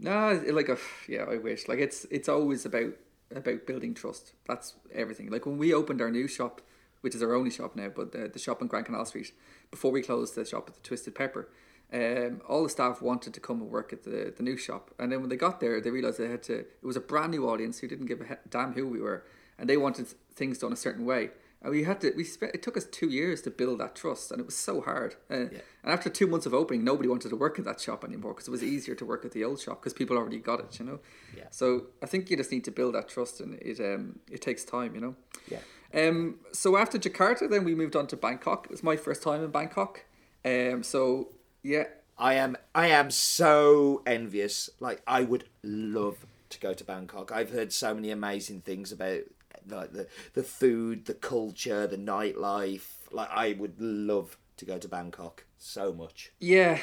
No, 0.00 0.42
like 0.50 0.70
a, 0.70 0.78
yeah, 1.06 1.24
I 1.24 1.36
wish 1.36 1.68
like 1.68 1.78
it's 1.78 2.06
it's 2.10 2.28
always 2.28 2.64
about 2.64 2.94
about 3.34 3.66
building 3.66 3.94
trust. 3.94 4.32
That's 4.46 4.74
everything. 4.92 5.30
Like 5.30 5.46
when 5.46 5.58
we 5.58 5.74
opened 5.74 6.00
our 6.00 6.10
new 6.10 6.26
shop, 6.26 6.62
which 7.02 7.14
is 7.14 7.22
our 7.22 7.34
only 7.34 7.50
shop 7.50 7.76
now, 7.76 7.88
but 7.88 8.12
the, 8.12 8.28
the 8.28 8.38
shop 8.38 8.62
on 8.62 8.68
Grand 8.68 8.86
Canal 8.86 9.04
Street, 9.04 9.32
before 9.70 9.92
we 9.92 10.02
closed 10.02 10.34
the 10.34 10.44
shop 10.44 10.68
at 10.68 10.74
the 10.74 10.80
Twisted 10.80 11.14
Pepper, 11.14 11.48
um, 11.92 12.40
all 12.48 12.62
the 12.62 12.68
staff 12.68 13.02
wanted 13.02 13.34
to 13.34 13.40
come 13.40 13.60
and 13.60 13.70
work 13.70 13.92
at 13.92 14.04
the, 14.04 14.32
the 14.36 14.42
new 14.42 14.56
shop. 14.56 14.90
And 14.98 15.10
then 15.10 15.20
when 15.20 15.28
they 15.28 15.36
got 15.36 15.60
there, 15.60 15.80
they 15.80 15.90
realized 15.90 16.18
they 16.18 16.28
had 16.28 16.42
to, 16.44 16.58
it 16.60 16.82
was 16.82 16.96
a 16.96 17.00
brand 17.00 17.32
new 17.32 17.48
audience 17.48 17.80
who 17.80 17.88
didn't 17.88 18.06
give 18.06 18.20
a 18.20 18.38
damn 18.48 18.74
who 18.74 18.86
we 18.86 19.00
were. 19.00 19.24
And 19.58 19.68
they 19.68 19.76
wanted 19.76 20.06
things 20.34 20.58
done 20.58 20.72
a 20.72 20.76
certain 20.76 21.04
way. 21.04 21.30
And 21.62 21.72
we 21.72 21.84
had 21.84 22.00
to. 22.00 22.12
We 22.16 22.24
spent. 22.24 22.54
It 22.54 22.62
took 22.62 22.78
us 22.78 22.86
two 22.86 23.08
years 23.08 23.42
to 23.42 23.50
build 23.50 23.80
that 23.80 23.94
trust, 23.94 24.30
and 24.30 24.40
it 24.40 24.46
was 24.46 24.56
so 24.56 24.80
hard. 24.80 25.16
Uh, 25.30 25.40
yeah. 25.40 25.58
And 25.82 25.92
after 25.92 26.08
two 26.08 26.26
months 26.26 26.46
of 26.46 26.54
opening, 26.54 26.84
nobody 26.84 27.06
wanted 27.06 27.28
to 27.28 27.36
work 27.36 27.58
in 27.58 27.64
that 27.64 27.78
shop 27.78 28.02
anymore 28.02 28.32
because 28.32 28.48
it 28.48 28.50
was 28.50 28.62
easier 28.62 28.94
to 28.94 29.04
work 29.04 29.26
at 29.26 29.32
the 29.32 29.44
old 29.44 29.60
shop 29.60 29.82
because 29.82 29.92
people 29.92 30.16
already 30.16 30.38
got 30.38 30.60
it. 30.60 30.78
You 30.78 30.86
know. 30.86 31.00
Yeah. 31.36 31.44
So 31.50 31.88
I 32.02 32.06
think 32.06 32.30
you 32.30 32.38
just 32.38 32.50
need 32.50 32.64
to 32.64 32.70
build 32.70 32.94
that 32.94 33.10
trust, 33.10 33.42
and 33.42 33.58
it 33.60 33.78
um 33.78 34.20
it 34.30 34.40
takes 34.40 34.64
time. 34.64 34.94
You 34.94 35.02
know. 35.02 35.16
Yeah. 35.50 36.08
Um. 36.08 36.36
So 36.52 36.78
after 36.78 36.98
Jakarta, 36.98 37.50
then 37.50 37.64
we 37.64 37.74
moved 37.74 37.94
on 37.94 38.06
to 38.06 38.16
Bangkok. 38.16 38.64
It 38.64 38.70
was 38.70 38.82
my 38.82 38.96
first 38.96 39.22
time 39.22 39.44
in 39.44 39.50
Bangkok. 39.50 40.06
Um. 40.46 40.82
So 40.82 41.28
yeah. 41.62 41.84
I 42.18 42.34
am. 42.34 42.56
I 42.74 42.88
am 42.88 43.10
so 43.10 44.02
envious. 44.06 44.68
Like 44.78 45.02
I 45.06 45.22
would 45.22 45.44
love 45.62 46.26
to 46.50 46.60
go 46.60 46.74
to 46.74 46.84
Bangkok. 46.84 47.32
I've 47.32 47.50
heard 47.50 47.72
so 47.72 47.94
many 47.94 48.10
amazing 48.10 48.60
things 48.60 48.92
about 48.92 49.22
like 49.66 49.92
the 49.92 50.06
the 50.34 50.42
food, 50.42 51.06
the 51.06 51.14
culture, 51.14 51.86
the 51.86 51.96
nightlife. 51.96 52.88
Like 53.10 53.30
I 53.30 53.54
would 53.58 53.80
love 53.80 54.36
to 54.58 54.64
go 54.66 54.78
to 54.78 54.88
Bangkok 54.88 55.44
so 55.58 55.92
much. 55.92 56.30
Yeah, 56.38 56.78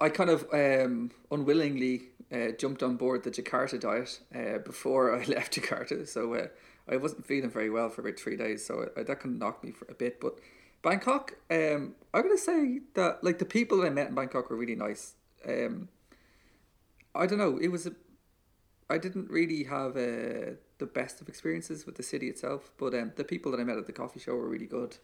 I 0.00 0.10
kind 0.10 0.30
of 0.30 0.46
um, 0.52 1.10
unwillingly 1.30 2.02
uh, 2.30 2.52
jumped 2.58 2.82
on 2.82 2.96
board 2.96 3.22
the 3.24 3.30
Jakarta 3.30 3.80
diet 3.80 4.20
uh, 4.34 4.58
before 4.58 5.14
I 5.14 5.24
left 5.26 5.58
Jakarta, 5.58 6.06
so 6.06 6.34
uh, 6.34 6.48
I 6.88 6.96
wasn't 6.96 7.26
feeling 7.26 7.50
very 7.50 7.70
well 7.70 7.88
for 7.88 8.02
about 8.02 8.18
three 8.18 8.36
days, 8.36 8.66
so 8.66 8.90
that 8.94 9.06
kind 9.06 9.34
of 9.34 9.40
knocked 9.40 9.64
me 9.64 9.70
for 9.70 9.86
a 9.90 9.94
bit. 9.94 10.20
But 10.20 10.38
Bangkok, 10.82 11.34
um, 11.50 11.94
I'm 12.12 12.22
gonna 12.22 12.36
say 12.36 12.80
that 12.94 13.22
like 13.22 13.38
the 13.38 13.44
people 13.44 13.80
that 13.80 13.86
I 13.86 13.90
met 13.90 14.08
in 14.08 14.14
Bangkok 14.14 14.50
were 14.50 14.56
really 14.56 14.74
nice. 14.74 15.14
Um, 15.48 15.88
I 17.14 17.26
don't 17.26 17.38
know, 17.38 17.58
it 17.58 17.68
was 17.68 17.86
a 17.86 17.92
I 18.90 18.98
didn't 18.98 19.30
really 19.30 19.64
have 19.64 19.96
uh, 19.96 20.56
the 20.78 20.86
best 20.92 21.20
of 21.20 21.28
experiences 21.28 21.86
with 21.86 21.96
the 21.96 22.02
city 22.02 22.28
itself, 22.28 22.70
but 22.76 22.94
um, 22.94 23.12
the 23.16 23.24
people 23.24 23.50
that 23.52 23.60
I 23.60 23.64
met 23.64 23.78
at 23.78 23.86
the 23.86 23.92
coffee 23.92 24.20
show 24.20 24.34
were 24.34 24.48
really 24.48 24.66
good. 24.66 24.96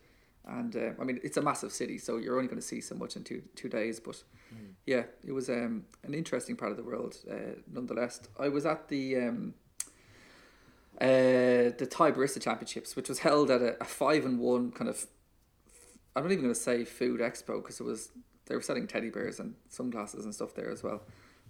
And 0.47 0.75
uh, 0.77 0.91
I 1.01 1.05
mean, 1.05 1.21
it's 1.23 1.37
a 1.37 1.43
massive 1.43 1.73
city, 1.73 1.99
so 1.99 2.17
you're 2.17 2.37
only 2.37 2.49
going 2.49 2.61
to 2.61 2.67
see 2.67 2.81
so 2.81 2.95
much 2.95 3.17
in 3.17 3.25
two 3.25 3.43
two 3.55 3.69
days. 3.69 4.01
But 4.01 4.23
mm. 4.55 4.73
yeah, 4.87 5.05
it 5.25 5.33
was 5.33 5.49
um, 5.49 5.85
an 6.05 6.15
interesting 6.15 6.57
part 6.57 6.71
of 6.71 6.77
the 6.77 6.83
world, 6.83 7.17
uh, 7.31 7.57
nonetheless. 7.71 8.21
I 8.39 8.49
was 8.49 8.65
at 8.65 8.89
the 8.89 9.17
um, 9.17 9.55
uh, 11.01 11.73
the 11.77 11.89
Thai 11.91 12.13
Barista 12.13 12.41
Championships, 12.41 12.97
which 12.97 13.09
was 13.09 13.21
held 13.21 13.51
at 13.51 13.61
a, 13.63 13.81
a 13.81 13.85
five 13.85 14.25
and 14.25 14.39
one 14.39 14.73
kind 14.73 14.89
of. 14.89 15.07
I'm 16.19 16.25
not 16.25 16.33
even 16.33 16.45
going 16.45 16.55
to 16.55 16.61
say 16.61 16.85
food 16.85 17.21
expo 17.21 17.63
because 17.63 17.81
it 17.81 17.85
was 17.85 18.11
they 18.47 18.55
were 18.55 18.63
selling 18.63 18.87
teddy 18.87 19.11
bears 19.11 19.41
and 19.41 19.55
sunglasses 19.69 20.25
and 20.25 20.35
stuff 20.35 20.55
there 20.55 20.71
as 20.71 20.83
well 20.83 21.03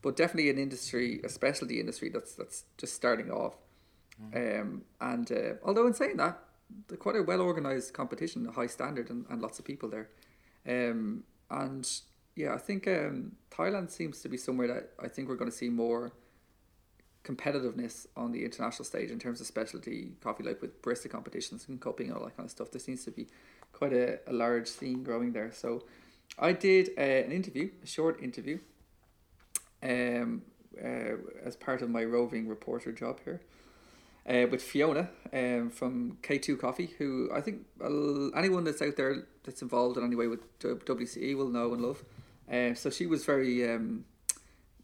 but 0.03 0.16
definitely 0.16 0.51
an 0.51 0.59
industry, 0.59 1.21
a 1.25 1.29
specialty 1.29 1.81
industry 1.81 2.09
that's 2.09 2.35
that's 2.35 2.64
just 2.77 2.95
starting 2.95 3.31
off. 3.31 3.55
Mm. 4.23 4.61
Um, 4.61 4.83
and 5.01 5.33
uh, 5.33 5.55
although 5.64 5.87
in 5.87 5.95
saying 5.95 6.16
that, 6.19 6.39
they're 6.87 6.99
quite 6.99 7.16
a 7.16 7.23
well 7.23 7.41
organized 7.41 7.93
competition, 7.95 8.47
a 8.47 8.53
high 8.53 8.66
standard, 8.66 9.11
and, 9.11 9.25
and 9.29 9.41
lots 9.43 9.59
of 9.59 9.64
people 9.64 9.89
there. 9.89 10.09
Um, 10.66 11.25
and 11.51 11.89
yeah, 12.37 12.55
I 12.55 12.59
think 12.59 12.87
um, 12.87 13.33
Thailand 13.51 13.91
seems 13.91 14.21
to 14.23 14.29
be 14.29 14.37
somewhere 14.37 14.69
that 14.69 14.91
I 15.03 15.09
think 15.09 15.29
we're 15.29 15.37
going 15.37 15.51
to 15.51 15.57
see 15.57 15.71
more 15.71 16.12
competitiveness 17.25 18.07
on 18.16 18.33
the 18.33 18.45
international 18.45 18.85
stage 18.85 19.11
in 19.11 19.19
terms 19.19 19.41
of 19.41 19.47
specialty 19.47 20.12
coffee, 20.23 20.45
like 20.45 20.62
with 20.62 20.81
barista 20.83 21.11
competitions 21.11 21.66
and 21.69 21.81
cupping 21.81 22.09
and 22.09 22.16
all 22.16 22.25
that 22.25 22.37
kind 22.37 22.47
of 22.47 22.51
stuff. 22.51 22.71
There 22.71 22.81
seems 22.81 23.05
to 23.05 23.11
be 23.11 23.27
quite 23.79 23.93
a, 23.93 24.18
a 24.26 24.33
large 24.33 24.66
scene 24.66 25.05
growing 25.05 25.33
there. 25.33 25.53
So 25.53 25.85
I 26.39 26.53
did 26.53 26.91
uh, 26.99 27.01
an 27.01 27.33
interview, 27.33 27.70
a 27.83 27.87
short 27.87 28.20
interview 28.22 28.59
um, 29.83 30.43
uh, 30.83 31.14
as 31.45 31.55
part 31.57 31.81
of 31.83 31.89
my 31.89 32.05
roving 32.05 32.49
reporter 32.49 32.93
job 32.93 33.20
here. 33.24 33.41
Uh, 34.29 34.47
with 34.51 34.62
Fiona 34.62 35.09
um, 35.33 35.70
from 35.70 36.18
K2 36.22 36.61
Coffee, 36.61 36.91
who 36.99 37.31
I 37.35 37.41
think 37.41 37.64
uh, 37.83 38.29
anyone 38.37 38.62
that's 38.62 38.83
out 38.83 38.95
there 38.95 39.24
that's 39.43 39.62
involved 39.62 39.97
in 39.97 40.05
any 40.05 40.16
way 40.16 40.26
with 40.26 40.59
WCE 40.59 41.35
will 41.35 41.49
know 41.49 41.72
and 41.72 41.81
love. 41.81 42.05
Um, 42.53 42.74
so 42.74 42.91
she 42.91 43.07
was 43.07 43.24
very 43.24 43.66
um, 43.72 44.05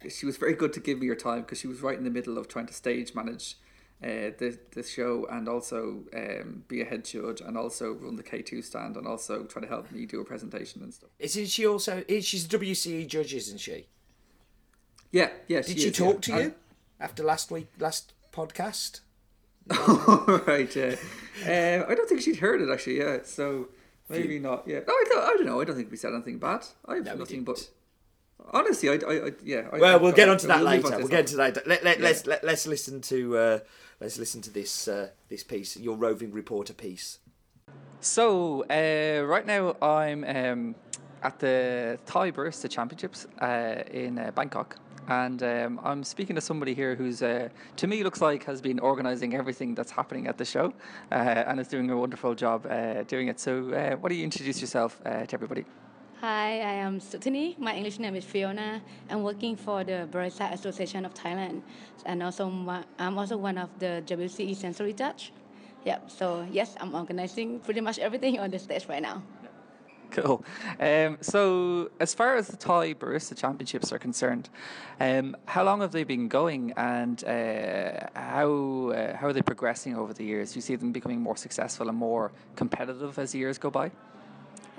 she 0.09 0.25
was 0.25 0.39
very 0.39 0.55
good 0.55 0.73
to 0.73 0.81
give 0.81 0.99
me 0.99 1.09
her 1.09 1.15
time 1.15 1.43
because 1.43 1.59
she 1.59 1.67
was 1.67 1.83
right 1.83 1.99
in 1.99 2.05
the 2.05 2.11
middle 2.11 2.39
of 2.39 2.49
trying 2.49 2.67
to 2.69 2.73
stage 2.73 3.15
manage 3.15 3.57
uh, 4.03 4.33
the 4.39 4.59
the 4.73 4.83
show 4.83 5.27
and 5.31 5.49
also 5.49 6.05
um, 6.15 6.65
be 6.69 6.83
a 6.83 6.85
head 6.85 7.05
judge 7.05 7.41
and 7.41 7.57
also 7.57 7.93
run 7.93 8.17
the 8.17 8.23
K 8.23 8.43
two 8.43 8.61
stand 8.61 8.97
and 8.97 9.07
also 9.07 9.45
try 9.45 9.63
to 9.63 9.69
help 9.69 9.91
me 9.91 10.05
do 10.07 10.21
a 10.21 10.25
presentation 10.25 10.83
and 10.83 10.93
stuff. 10.93 11.11
Isn't 11.19 11.47
she 11.47 11.67
also? 11.67 12.05
Is 12.09 12.27
she's 12.27 12.45
a 12.45 12.49
WCE 12.49 13.07
judge, 13.07 13.35
isn't 13.35 13.59
she? 13.59 13.87
Yeah, 15.11 15.31
yeah. 15.49 15.63
Did 15.63 15.79
she, 15.79 15.85
she 15.85 15.91
talk 15.91 16.27
yeah. 16.27 16.37
to 16.37 16.43
you 16.43 16.55
after 17.01 17.23
last 17.23 17.51
week, 17.51 17.69
last 17.79 18.13
podcast? 18.33 19.01
right, 20.47 20.75
yeah. 20.77 20.97
Uh, 21.47 21.87
I 21.89 21.95
don't 21.95 22.09
think 22.09 22.21
she'd 22.21 22.37
heard 22.37 22.61
it 22.61 22.71
actually. 22.71 22.99
Yeah, 22.99 23.19
so 23.25 23.69
maybe 24.09 24.39
not. 24.39 24.65
Yeah, 24.67 24.81
no, 24.87 24.93
I 24.93 25.05
don't. 25.09 25.25
I 25.25 25.29
don't 25.29 25.47
know. 25.47 25.61
I 25.61 25.65
don't 25.65 25.77
think 25.77 25.91
we 25.91 25.97
said 25.97 26.13
anything 26.13 26.39
bad. 26.39 26.67
I 26.87 26.97
have 26.97 27.05
no, 27.05 27.15
nothing 27.15 27.45
but. 27.45 27.69
Honestly, 28.51 28.89
I, 28.89 28.93
I, 28.93 29.27
I 29.27 29.31
yeah. 29.43 29.69
I, 29.73 29.79
well, 29.79 30.01
we'll 30.01 30.13
get 30.13 30.29
onto 30.29 30.47
that 30.47 30.63
later. 30.63 30.97
We'll 30.99 31.09
get 31.09 31.21
into 31.21 31.37
that. 31.37 31.67
Let, 31.67 31.83
let, 31.85 31.99
yeah. 31.99 32.05
Let's 32.05 32.27
let, 32.27 32.45
let's 32.45 32.67
listen 32.67 33.01
to 33.03 33.37
uh, 33.37 33.59
let's 34.01 34.19
listen 34.19 34.41
to 34.43 34.51
this 34.51 34.87
uh, 34.87 35.09
this 35.29 35.43
piece, 35.43 35.77
your 35.77 35.97
roving 35.97 36.33
reporter 36.33 36.75
piece. 36.75 37.19
So 38.01 38.65
uh, 38.65 39.25
right 39.25 39.47
now 39.47 39.77
I'm 39.81 40.25
um, 40.25 40.75
at 41.23 41.39
the 41.39 41.99
Thai 42.05 42.33
Barista 42.33 42.69
Championships 42.69 43.27
uh, 43.41 43.83
in 43.91 44.19
uh, 44.19 44.31
Bangkok, 44.35 44.77
and 45.09 45.43
um, 45.43 45.81
I'm 45.83 46.05
speaking 46.05 46.37
to 46.37 46.41
somebody 46.41 46.75
here 46.75 46.95
who's, 46.95 47.23
uh, 47.23 47.49
to 47.77 47.87
me, 47.87 48.03
looks 48.03 48.21
like 48.21 48.45
has 48.45 48.61
been 48.61 48.79
organising 48.79 49.35
everything 49.35 49.75
that's 49.75 49.91
happening 49.91 50.27
at 50.27 50.39
the 50.39 50.45
show 50.45 50.73
uh, 51.13 51.15
and 51.15 51.61
is 51.61 51.69
doing 51.69 51.91
a 51.91 51.97
wonderful 51.97 52.35
job 52.35 52.67
uh, 52.67 53.03
doing 53.05 53.29
it. 53.29 53.41
So, 53.41 53.71
uh, 53.73 53.97
why 53.97 54.09
don't 54.09 54.19
you 54.19 54.25
introduce 54.25 54.61
yourself 54.61 55.01
uh, 55.05 55.27
to 55.27 55.35
everybody? 55.35 55.65
Hi, 56.25 56.53
I 56.61 56.75
am 56.87 57.01
Sutini. 57.01 57.59
My 57.59 57.75
English 57.75 57.99
name 57.99 58.15
is 58.15 58.25
Fiona. 58.25 58.81
I'm 59.11 59.23
working 59.23 59.57
for 59.57 59.85
the 59.85 60.09
Barista 60.11 60.51
Association 60.55 61.05
of 61.05 61.13
Thailand, 61.13 61.61
and 62.07 62.23
also 62.23 62.47
I'm 62.99 63.19
also 63.19 63.37
one 63.37 63.59
of 63.59 63.69
the 63.79 64.03
WCE 64.07 64.57
sensory 64.57 64.95
judge. 64.95 65.35
Yep. 65.85 66.11
So 66.11 66.47
yes, 66.51 66.77
I'm 66.81 66.95
organizing 66.95 67.61
pretty 67.61 67.83
much 67.83 67.99
everything 67.99 68.41
on 68.41 68.51
the 68.51 68.59
stage 68.59 68.87
right 68.89 69.03
now. 69.03 69.23
Cool. 70.13 70.43
Um, 70.81 71.19
so, 71.21 71.91
as 72.01 72.15
far 72.15 72.37
as 72.37 72.49
the 72.49 72.57
Thai 72.57 72.95
Barista 72.95 73.37
Championships 73.37 73.93
are 73.93 73.99
concerned, 73.99 74.49
um, 75.01 75.37
how 75.45 75.63
long 75.63 75.83
have 75.83 75.93
they 75.93 76.05
been 76.05 76.29
going, 76.29 76.73
and 76.79 77.23
uh, 77.25 78.07
how 78.15 78.95
uh, 78.97 79.15
how 79.15 79.27
are 79.27 79.35
they 79.35 79.43
progressing 79.43 79.95
over 79.95 80.15
the 80.15 80.25
years? 80.25 80.53
Do 80.53 80.57
you 80.57 80.63
see 80.63 80.77
them 80.77 80.91
becoming 80.91 81.21
more 81.21 81.37
successful 81.37 81.91
and 81.91 81.99
more 81.99 82.33
competitive 82.57 83.19
as 83.19 83.33
the 83.33 83.39
years 83.41 83.59
go 83.59 83.71
by? 83.71 83.91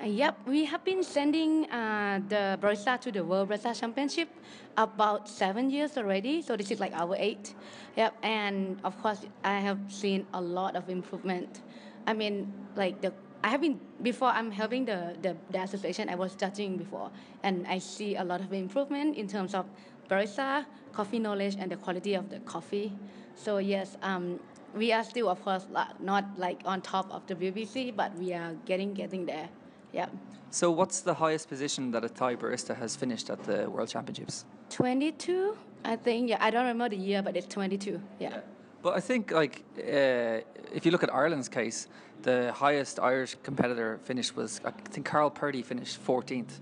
Uh, 0.02 0.08
yep, 0.08 0.38
we 0.46 0.66
have 0.66 0.84
been 0.84 1.02
sending 1.02 1.70
uh, 1.72 2.20
the 2.28 2.60
Barista 2.62 3.00
to 3.00 3.12
the 3.14 3.24
World 3.24 3.48
Barista 3.50 3.80
Championship 3.80 4.28
about 4.76 5.30
seven 5.30 5.70
years 5.70 5.98
already. 5.98 6.42
So 6.42 6.58
this 6.58 6.70
is 6.70 6.82
like 6.82 6.92
our 6.94 7.16
eight. 7.18 7.56
Yep, 7.96 8.14
and 8.22 8.78
of 8.84 9.02
course 9.02 9.26
I 9.46 9.60
have 9.60 9.80
seen 9.88 10.28
a 10.34 10.42
lot 10.42 10.76
of 10.76 10.90
improvement. 10.90 11.62
I 12.06 12.14
mean, 12.14 12.52
like 12.76 13.00
the 13.00 13.14
I 13.42 13.48
have 13.48 13.62
been 13.62 13.80
before 14.02 14.28
I'm 14.30 14.52
helping 14.52 14.84
the, 14.84 15.16
the, 15.22 15.38
the 15.52 15.62
association 15.62 16.10
I 16.10 16.16
was 16.16 16.36
judging 16.36 16.78
before 16.78 17.10
and 17.44 17.66
I 17.68 17.78
see 17.78 18.16
a 18.16 18.24
lot 18.24 18.42
of 18.42 18.52
improvement 18.52 19.16
in 19.16 19.28
terms 19.28 19.54
of 19.54 19.66
barista, 20.10 20.66
coffee 20.92 21.20
knowledge 21.20 21.56
and 21.58 21.72
the 21.72 21.78
quality 21.78 22.16
of 22.16 22.30
the 22.30 22.40
coffee. 22.40 22.92
So 23.36 23.60
yes, 23.60 23.98
um, 24.02 24.40
we 24.76 24.92
are 24.92 25.04
still 25.04 25.30
of 25.30 25.42
course 25.44 25.68
not 26.00 26.26
like 26.38 26.60
on 26.66 26.82
top 26.82 27.10
of 27.14 27.26
the 27.28 27.36
WBC, 27.36 27.96
but 27.96 28.14
we 28.18 28.34
are 28.34 28.54
getting 28.66 28.94
getting 28.94 29.26
there. 29.26 29.48
Yeah. 29.96 30.08
So 30.52 30.72
what's 30.72 31.00
the 31.00 31.14
highest 31.14 31.48
position 31.50 31.92
that 31.92 32.04
a 32.04 32.10
Thai 32.10 32.36
barista 32.36 32.76
has 32.76 32.96
finished 32.96 33.30
at 33.30 33.44
the 33.44 33.70
World 33.70 33.90
Championships? 33.90 34.46
22, 34.70 35.58
I 35.86 35.96
think. 35.96 36.30
Yeah, 36.30 36.38
I 36.40 36.52
don't 36.52 36.66
remember 36.66 36.90
the 36.90 37.02
year, 37.02 37.22
but 37.22 37.36
it's 37.38 37.48
22. 37.48 38.02
yeah. 38.20 38.30
yeah. 38.30 38.40
But 38.82 38.96
I 38.96 39.00
think 39.00 39.32
like 39.32 39.64
uh, 39.80 40.42
if 40.72 40.86
you 40.86 40.92
look 40.92 41.02
at 41.02 41.12
Ireland's 41.12 41.50
case, 41.50 41.88
the 42.22 42.52
highest 42.52 43.00
Irish 43.00 43.36
competitor 43.42 44.00
finish 44.04 44.36
was 44.36 44.62
I 44.64 44.72
think 44.72 45.08
Carl 45.08 45.32
Purdy 45.32 45.64
finished 45.64 46.06
14th, 46.06 46.60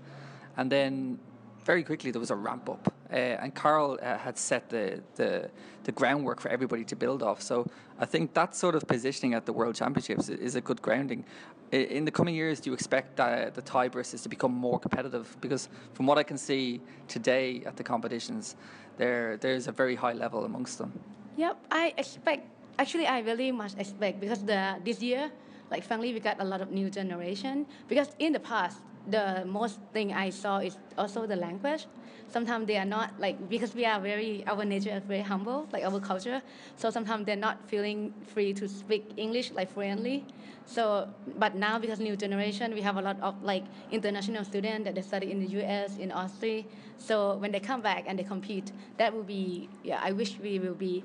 and 0.56 0.72
then 0.72 1.18
very 1.66 1.82
quickly 1.82 2.10
there 2.12 2.20
was 2.20 2.30
a 2.30 2.36
ramp 2.36 2.70
up, 2.70 2.93
uh, 3.10 3.14
and 3.14 3.54
Carl 3.54 3.98
uh, 4.02 4.18
had 4.18 4.38
set 4.38 4.68
the, 4.68 5.02
the 5.16 5.50
the 5.84 5.92
groundwork 5.92 6.40
for 6.40 6.48
everybody 6.48 6.84
to 6.84 6.96
build 6.96 7.22
off. 7.22 7.42
So 7.42 7.66
I 7.98 8.06
think 8.06 8.32
that 8.34 8.56
sort 8.56 8.74
of 8.74 8.86
positioning 8.86 9.34
at 9.34 9.44
the 9.44 9.52
World 9.52 9.74
Championships 9.74 10.30
is 10.30 10.56
a 10.56 10.60
good 10.60 10.80
grounding. 10.80 11.24
In 11.72 12.04
the 12.04 12.10
coming 12.10 12.34
years, 12.34 12.60
do 12.60 12.70
you 12.70 12.74
expect 12.74 13.16
that 13.16 13.54
the 13.54 13.62
Thai 13.62 13.88
baristas 13.90 14.22
to 14.22 14.28
become 14.28 14.52
more 14.52 14.78
competitive? 14.78 15.36
Because 15.40 15.68
from 15.92 16.06
what 16.06 16.16
I 16.16 16.22
can 16.22 16.38
see 16.38 16.80
today 17.06 17.62
at 17.66 17.76
the 17.76 17.82
competitions, 17.82 18.56
there 18.96 19.36
there's 19.36 19.68
a 19.68 19.72
very 19.72 19.94
high 19.94 20.14
level 20.14 20.44
amongst 20.44 20.78
them. 20.78 20.92
Yep, 21.36 21.56
I 21.70 21.92
expect. 21.98 22.48
Actually, 22.78 23.06
I 23.06 23.20
really 23.20 23.52
much 23.52 23.74
expect 23.78 24.20
because 24.20 24.40
the 24.44 24.76
this 24.84 25.02
year 25.02 25.30
like 25.70 25.82
finally, 25.82 26.12
we 26.12 26.20
got 26.20 26.40
a 26.40 26.44
lot 26.44 26.60
of 26.60 26.70
new 26.70 26.90
generation 26.90 27.66
because 27.88 28.08
in 28.18 28.32
the 28.32 28.40
past 28.40 28.78
the 29.06 29.44
most 29.46 29.78
thing 29.92 30.12
I 30.12 30.30
saw 30.30 30.58
is 30.58 30.76
also 30.96 31.26
the 31.26 31.36
language. 31.36 31.86
Sometimes 32.28 32.66
they 32.66 32.76
are 32.78 32.86
not 32.86 33.20
like 33.20 33.48
because 33.48 33.74
we 33.74 33.84
are 33.84 34.00
very 34.00 34.44
our 34.46 34.64
nature 34.64 34.90
is 34.90 35.02
very 35.04 35.20
humble, 35.20 35.68
like 35.72 35.84
our 35.84 36.00
culture. 36.00 36.42
So 36.76 36.90
sometimes 36.90 37.26
they're 37.26 37.36
not 37.36 37.58
feeling 37.68 38.12
free 38.26 38.52
to 38.54 38.68
speak 38.68 39.12
English 39.16 39.52
like 39.52 39.72
fluently. 39.72 40.24
So, 40.66 41.08
but 41.38 41.54
now 41.54 41.78
because 41.78 42.00
new 42.00 42.16
generation, 42.16 42.72
we 42.74 42.80
have 42.80 42.96
a 42.96 43.02
lot 43.02 43.20
of 43.20 43.42
like 43.42 43.64
international 43.92 44.44
students 44.44 44.84
that 44.86 44.94
they 44.94 45.02
study 45.02 45.30
in 45.30 45.38
the 45.38 45.46
U.S. 45.60 45.98
in 45.98 46.10
Austria. 46.10 46.64
So 46.98 47.36
when 47.36 47.52
they 47.52 47.60
come 47.60 47.82
back 47.82 48.04
and 48.06 48.18
they 48.18 48.24
compete, 48.24 48.72
that 48.96 49.12
will 49.12 49.22
be 49.22 49.68
yeah. 49.84 50.00
I 50.02 50.12
wish 50.12 50.38
we 50.40 50.58
will 50.58 50.74
be 50.74 51.04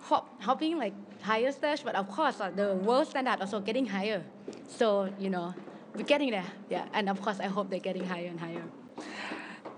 hop, 0.00 0.28
hopping 0.42 0.78
like 0.78 0.92
higher 1.22 1.50
stage, 1.50 1.82
but 1.82 1.94
of 1.94 2.08
course 2.08 2.40
uh, 2.40 2.50
the 2.50 2.74
world 2.74 3.08
standard 3.08 3.40
also 3.40 3.60
getting 3.60 3.86
higher. 3.86 4.22
So 4.68 5.12
you 5.18 5.30
know 5.30 5.54
we're 5.94 6.04
getting 6.04 6.30
there, 6.30 6.44
yeah. 6.68 6.86
And 6.92 7.08
of 7.08 7.20
course, 7.20 7.40
I 7.40 7.46
hope 7.46 7.70
they're 7.70 7.78
getting 7.78 8.04
higher 8.04 8.26
and 8.26 8.40
higher. 8.40 8.62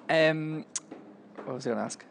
Um, 0.09 0.65
what 1.45 1.55
was 1.55 1.67
I 1.67 1.71
going 1.71 1.79
to 1.79 1.85
ask? 1.85 2.05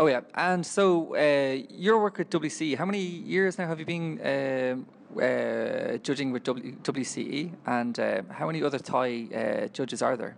Oh 0.00 0.06
yeah, 0.06 0.20
and 0.34 0.64
so 0.64 1.16
uh, 1.16 1.58
your 1.70 2.00
work 2.00 2.18
with 2.18 2.30
WC. 2.30 2.76
How 2.76 2.84
many 2.86 3.00
years 3.00 3.58
now 3.58 3.66
have 3.66 3.80
you 3.80 3.86
been 3.86 4.20
uh, 4.20 5.20
uh, 5.20 5.96
judging 5.98 6.30
with 6.30 6.44
w- 6.44 6.76
WCE, 6.82 7.52
and 7.66 7.98
uh, 7.98 8.22
how 8.30 8.46
many 8.46 8.62
other 8.62 8.78
Thai 8.78 9.26
uh, 9.34 9.66
judges 9.68 10.00
are 10.00 10.16
there? 10.16 10.36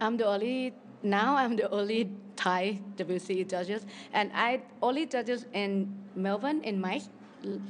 I'm 0.00 0.16
the 0.16 0.26
only 0.26 0.72
now. 1.02 1.36
I'm 1.36 1.56
the 1.56 1.68
only 1.70 2.10
Thai 2.36 2.80
WCE 2.96 3.46
judges, 3.50 3.84
and 4.14 4.30
I 4.34 4.62
only 4.80 5.04
judges 5.04 5.44
in 5.52 5.92
Melbourne 6.16 6.62
in 6.62 6.80
MICE 6.80 7.10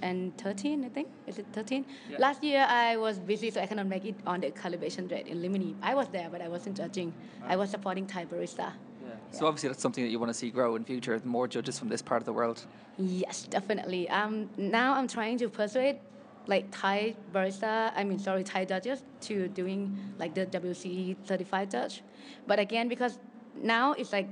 and 0.03 0.37
13, 0.39 0.85
I 0.85 0.89
think. 0.89 1.09
Is 1.27 1.39
it 1.39 1.47
13? 1.53 1.85
Yeah. 2.11 2.18
Last 2.18 2.43
year 2.43 2.66
I 2.68 2.97
was 2.97 3.18
busy, 3.18 3.51
so 3.51 3.61
I 3.61 3.66
cannot 3.66 3.87
make 3.87 4.05
it 4.05 4.14
on 4.27 4.41
the 4.41 4.51
calibration 4.51 5.11
rate 5.11 5.27
in 5.27 5.41
Rimini. 5.41 5.75
I 5.83 5.95
was 5.95 6.09
there, 6.09 6.29
but 6.31 6.41
I 6.43 6.49
wasn't 6.49 6.77
judging. 6.77 7.12
I 7.47 7.57
was 7.57 7.71
supporting 7.71 8.07
Thai 8.07 8.25
barista. 8.27 8.73
Yeah. 9.03 9.14
So 9.31 9.47
obviously 9.47 9.68
that's 9.68 9.83
something 9.83 10.05
that 10.05 10.11
you 10.11 10.18
want 10.18 10.31
to 10.31 10.35
see 10.35 10.51
grow 10.51 10.77
in 10.77 10.85
future, 10.85 11.21
more 11.25 11.49
judges 11.49 11.79
from 11.79 11.89
this 11.89 12.03
part 12.03 12.21
of 12.21 12.27
the 12.27 12.33
world. 12.33 12.64
Yes, 12.99 13.45
definitely. 13.45 14.09
Um, 14.09 14.51
now 14.57 14.95
I'm 14.95 15.09
trying 15.09 15.39
to 15.39 15.49
persuade 15.49 15.99
like 16.47 16.71
Thai 16.71 17.14
barista, 17.33 17.93
I 17.95 18.05
mean 18.05 18.18
sorry, 18.18 18.43
Thai 18.45 18.64
judges 18.64 19.03
to 19.23 19.49
doing 19.49 19.97
like 20.18 20.35
the 20.35 20.47
WC 20.47 21.16
certified 21.25 21.71
judge. 21.71 22.03
But 22.47 22.59
again, 22.59 22.89
because 22.89 23.18
now 23.62 23.93
it's 23.93 24.12
like 24.12 24.29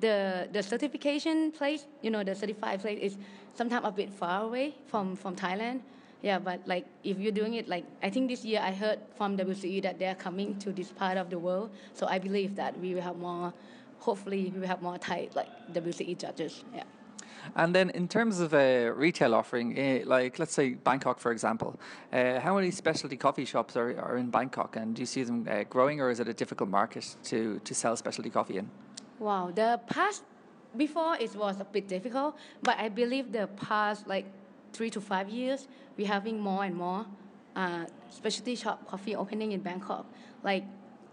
the 0.00 0.48
the 0.52 0.62
certification 0.62 1.50
place, 1.52 1.86
you 2.02 2.10
know, 2.10 2.22
the 2.22 2.34
certified 2.34 2.80
place 2.80 2.98
is 3.00 3.18
sometimes 3.58 3.84
a 3.84 3.90
bit 3.90 4.10
far 4.10 4.42
away 4.48 4.74
from 4.86 5.16
from 5.16 5.34
Thailand. 5.34 5.80
Yeah, 6.22 6.38
but 6.38 6.60
like 6.66 6.86
if 7.04 7.18
you're 7.18 7.38
doing 7.40 7.54
it, 7.54 7.68
like 7.68 7.84
I 8.02 8.10
think 8.10 8.28
this 8.28 8.44
year 8.44 8.60
I 8.62 8.72
heard 8.72 8.98
from 9.16 9.36
WCE 9.36 9.82
that 9.82 9.98
they're 9.98 10.16
coming 10.26 10.58
to 10.64 10.72
this 10.72 10.90
part 10.90 11.16
of 11.16 11.30
the 11.30 11.38
world. 11.38 11.70
So 11.94 12.06
I 12.06 12.18
believe 12.18 12.56
that 12.56 12.78
we 12.80 12.94
will 12.94 13.02
have 13.02 13.16
more. 13.16 13.52
Hopefully, 14.00 14.52
we 14.54 14.60
will 14.60 14.68
have 14.68 14.82
more 14.82 14.98
Thai 14.98 15.28
like 15.34 15.50
WCE 15.72 16.18
judges. 16.18 16.64
Yeah. 16.74 16.84
And 17.54 17.74
then 17.74 17.90
in 17.90 18.08
terms 18.08 18.40
of 18.40 18.52
a 18.52 18.90
retail 18.90 19.34
offering, 19.34 19.78
uh, 19.78 20.06
like 20.06 20.38
let's 20.38 20.52
say 20.52 20.74
Bangkok, 20.74 21.18
for 21.18 21.32
example, 21.32 21.78
uh, 22.12 22.40
how 22.40 22.54
many 22.56 22.70
specialty 22.70 23.16
coffee 23.16 23.44
shops 23.44 23.76
are, 23.76 23.98
are 24.00 24.16
in 24.16 24.30
Bangkok, 24.30 24.76
and 24.76 24.94
do 24.94 25.02
you 25.02 25.06
see 25.06 25.22
them 25.24 25.46
uh, 25.50 25.64
growing, 25.70 26.00
or 26.00 26.10
is 26.10 26.20
it 26.20 26.28
a 26.28 26.34
difficult 26.34 26.68
market 26.68 27.16
to, 27.24 27.60
to 27.64 27.74
sell 27.74 27.96
specialty 27.96 28.30
coffee 28.30 28.58
in? 28.58 28.70
Wow, 29.18 29.50
the 29.54 29.80
past 29.88 30.24
before 30.76 31.16
it 31.16 31.34
was 31.34 31.60
a 31.60 31.64
bit 31.64 31.88
difficult, 31.88 32.36
but 32.62 32.78
I 32.78 32.88
believe 32.88 33.32
the 33.32 33.46
past 33.46 34.06
like 34.06 34.26
three 34.72 34.90
to 34.90 35.00
five 35.00 35.28
years, 35.28 35.66
we're 35.96 36.06
having 36.06 36.40
more 36.40 36.64
and 36.64 36.74
more 36.74 37.06
uh, 37.56 37.86
specialty 38.10 38.54
shop 38.54 38.86
coffee 38.86 39.16
opening 39.16 39.52
in 39.52 39.60
Bangkok. 39.60 40.06
Like 40.42 40.64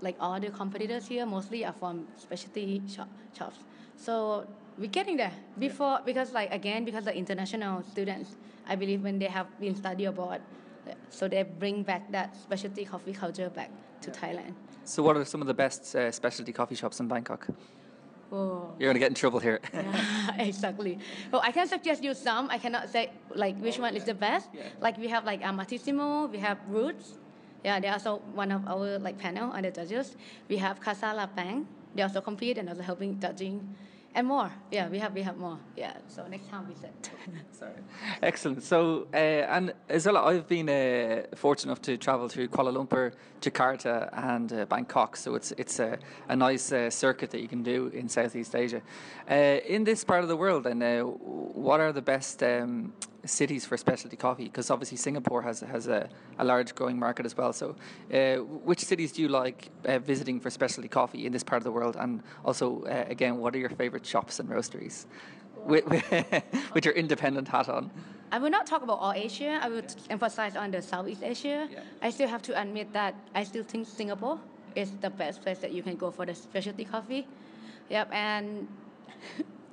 like 0.01 0.15
all 0.19 0.39
the 0.39 0.49
competitors 0.49 1.07
here 1.07 1.25
mostly 1.25 1.65
are 1.65 1.73
from 1.73 2.05
specialty 2.17 2.81
shop, 2.87 3.09
shops. 3.37 3.59
So 3.95 4.45
we're 4.77 4.89
getting 4.89 5.17
there 5.17 5.31
before 5.57 5.99
because 6.05 6.33
like 6.33 6.53
again 6.53 6.85
because 6.85 7.05
the 7.05 7.15
international 7.15 7.83
students, 7.83 8.35
I 8.67 8.75
believe 8.75 9.03
when 9.03 9.19
they 9.19 9.27
have 9.27 9.47
been 9.59 9.75
study 9.75 10.05
abroad, 10.05 10.41
so 11.09 11.27
they 11.27 11.43
bring 11.43 11.83
back 11.83 12.11
that 12.11 12.35
specialty 12.35 12.85
coffee 12.85 13.13
culture 13.13 13.49
back 13.49 13.71
to 14.01 14.11
Thailand. 14.11 14.53
So 14.83 15.01
what 15.01 15.17
are 15.17 15.25
some 15.25 15.41
of 15.41 15.47
the 15.47 15.53
best 15.53 15.95
uh, 15.95 16.11
specialty 16.11 16.51
coffee 16.51 16.75
shops 16.75 16.99
in 16.99 17.07
Bangkok? 17.07 17.47
Oh. 18.31 18.73
You're 18.79 18.89
gonna 18.89 18.99
get 18.99 19.09
in 19.09 19.15
trouble 19.15 19.39
here. 19.39 19.59
yeah, 19.73 20.41
exactly. 20.41 20.97
Well, 21.31 21.41
I 21.43 21.51
can 21.51 21.67
suggest 21.67 22.03
you 22.03 22.13
some. 22.13 22.49
I 22.49 22.57
cannot 22.57 22.89
say 22.89 23.11
like 23.33 23.57
which 23.59 23.77
one 23.79 23.95
is 23.95 24.03
the 24.03 24.13
best. 24.13 24.49
Yeah. 24.53 24.63
Like 24.81 24.97
we 24.97 25.07
have 25.07 25.25
like 25.25 25.41
Amatissimo, 25.41 26.29
we 26.31 26.39
have 26.39 26.57
Roots. 26.67 27.17
Yeah, 27.63 27.79
they're 27.79 27.93
also 27.93 28.21
one 28.33 28.51
of 28.51 28.67
our 28.67 28.99
like 28.99 29.17
panel 29.17 29.51
on 29.51 29.61
the 29.63 29.71
judges. 29.71 30.15
We 30.49 30.57
have 30.57 30.79
Casa 30.81 31.13
Lapin. 31.15 31.67
They 31.95 32.03
also 32.03 32.21
compete 32.21 32.57
and 32.57 32.67
also 32.69 32.81
helping 32.81 33.19
judging 33.19 33.75
and 34.15 34.27
more. 34.27 34.51
Yeah, 34.71 34.87
we 34.87 34.97
have 34.99 35.13
we 35.13 35.21
have 35.21 35.37
more. 35.37 35.59
Yeah, 35.75 35.93
so 36.07 36.25
next 36.27 36.49
time 36.49 36.67
we 36.67 36.75
said. 36.75 36.93
Sorry. 37.51 37.73
Excellent. 38.21 38.63
So, 38.63 39.07
uh, 39.13 39.17
and 39.17 39.73
as 39.89 40.07
I've 40.07 40.47
been 40.47 40.69
uh, 40.69 41.23
fortunate 41.35 41.71
enough 41.71 41.81
to 41.83 41.97
travel 41.97 42.29
through 42.29 42.47
Kuala 42.47 42.73
Lumpur, 42.73 43.11
Jakarta, 43.41 44.09
and 44.13 44.51
uh, 44.53 44.65
Bangkok. 44.65 45.17
So 45.17 45.35
it's 45.35 45.51
it's 45.57 45.79
a, 45.79 45.99
a 46.29 46.35
nice 46.35 46.71
uh, 46.71 46.89
circuit 46.89 47.29
that 47.31 47.41
you 47.41 47.49
can 47.49 47.61
do 47.61 47.87
in 47.87 48.07
Southeast 48.07 48.55
Asia. 48.55 48.81
Uh, 49.29 49.59
in 49.67 49.83
this 49.83 50.03
part 50.03 50.23
of 50.23 50.29
the 50.29 50.37
world, 50.37 50.65
and 50.65 50.81
uh, 50.81 51.03
what 51.03 51.79
are 51.79 51.91
the 51.91 52.01
best 52.01 52.41
um, 52.41 52.93
cities 53.25 53.65
for 53.65 53.77
specialty 53.77 54.17
coffee? 54.17 54.45
Because 54.45 54.69
obviously 54.69 54.97
Singapore 54.97 55.41
has 55.41 55.61
has 55.61 55.87
a, 55.87 56.09
a 56.39 56.43
large 56.43 56.75
growing 56.75 56.97
market 56.99 57.25
as 57.25 57.35
well. 57.37 57.53
So, 57.53 57.75
uh, 58.13 58.35
which 58.69 58.79
cities 58.79 59.11
do 59.11 59.21
you 59.21 59.27
like 59.27 59.69
uh, 59.85 59.99
visiting 59.99 60.39
for 60.39 60.49
specialty 60.49 60.87
coffee 60.89 61.25
in 61.25 61.31
this 61.31 61.43
part 61.43 61.59
of 61.59 61.63
the 61.63 61.71
world? 61.71 61.95
And 61.95 62.21
also, 62.43 62.83
uh, 62.83 63.05
again, 63.07 63.37
what 63.37 63.55
are 63.55 63.59
your 63.59 63.69
favorite 63.69 64.05
shops 64.05 64.39
and 64.39 64.49
roasteries? 64.49 65.05
With, 65.65 65.83
with, 66.75 66.85
your 66.85 66.93
independent 66.93 67.47
hat 67.47 67.69
on. 67.69 67.89
I 68.31 68.37
will 68.37 68.51
not 68.51 68.67
talk 68.67 68.83
about 68.83 68.99
all 68.99 69.13
Asia. 69.13 69.57
I 69.59 69.67
will 69.67 69.81
emphasize 70.11 70.55
on 70.55 70.69
the 70.69 70.79
Southeast 70.79 71.23
Asia. 71.23 71.67
Yeah. 71.71 71.79
I 72.03 72.11
still 72.11 72.27
have 72.27 72.43
to 72.43 72.61
admit 72.61 72.93
that 72.93 73.15
I 73.33 73.43
still 73.43 73.63
think 73.63 73.87
Singapore 73.87 74.39
is 74.75 74.91
the 75.01 75.09
best 75.09 75.41
place 75.41 75.57
that 75.59 75.71
you 75.71 75.81
can 75.81 75.95
go 75.95 76.11
for 76.11 76.23
the 76.23 76.35
specialty 76.35 76.85
coffee. 76.85 77.25
Yep, 77.89 78.09
and 78.11 78.67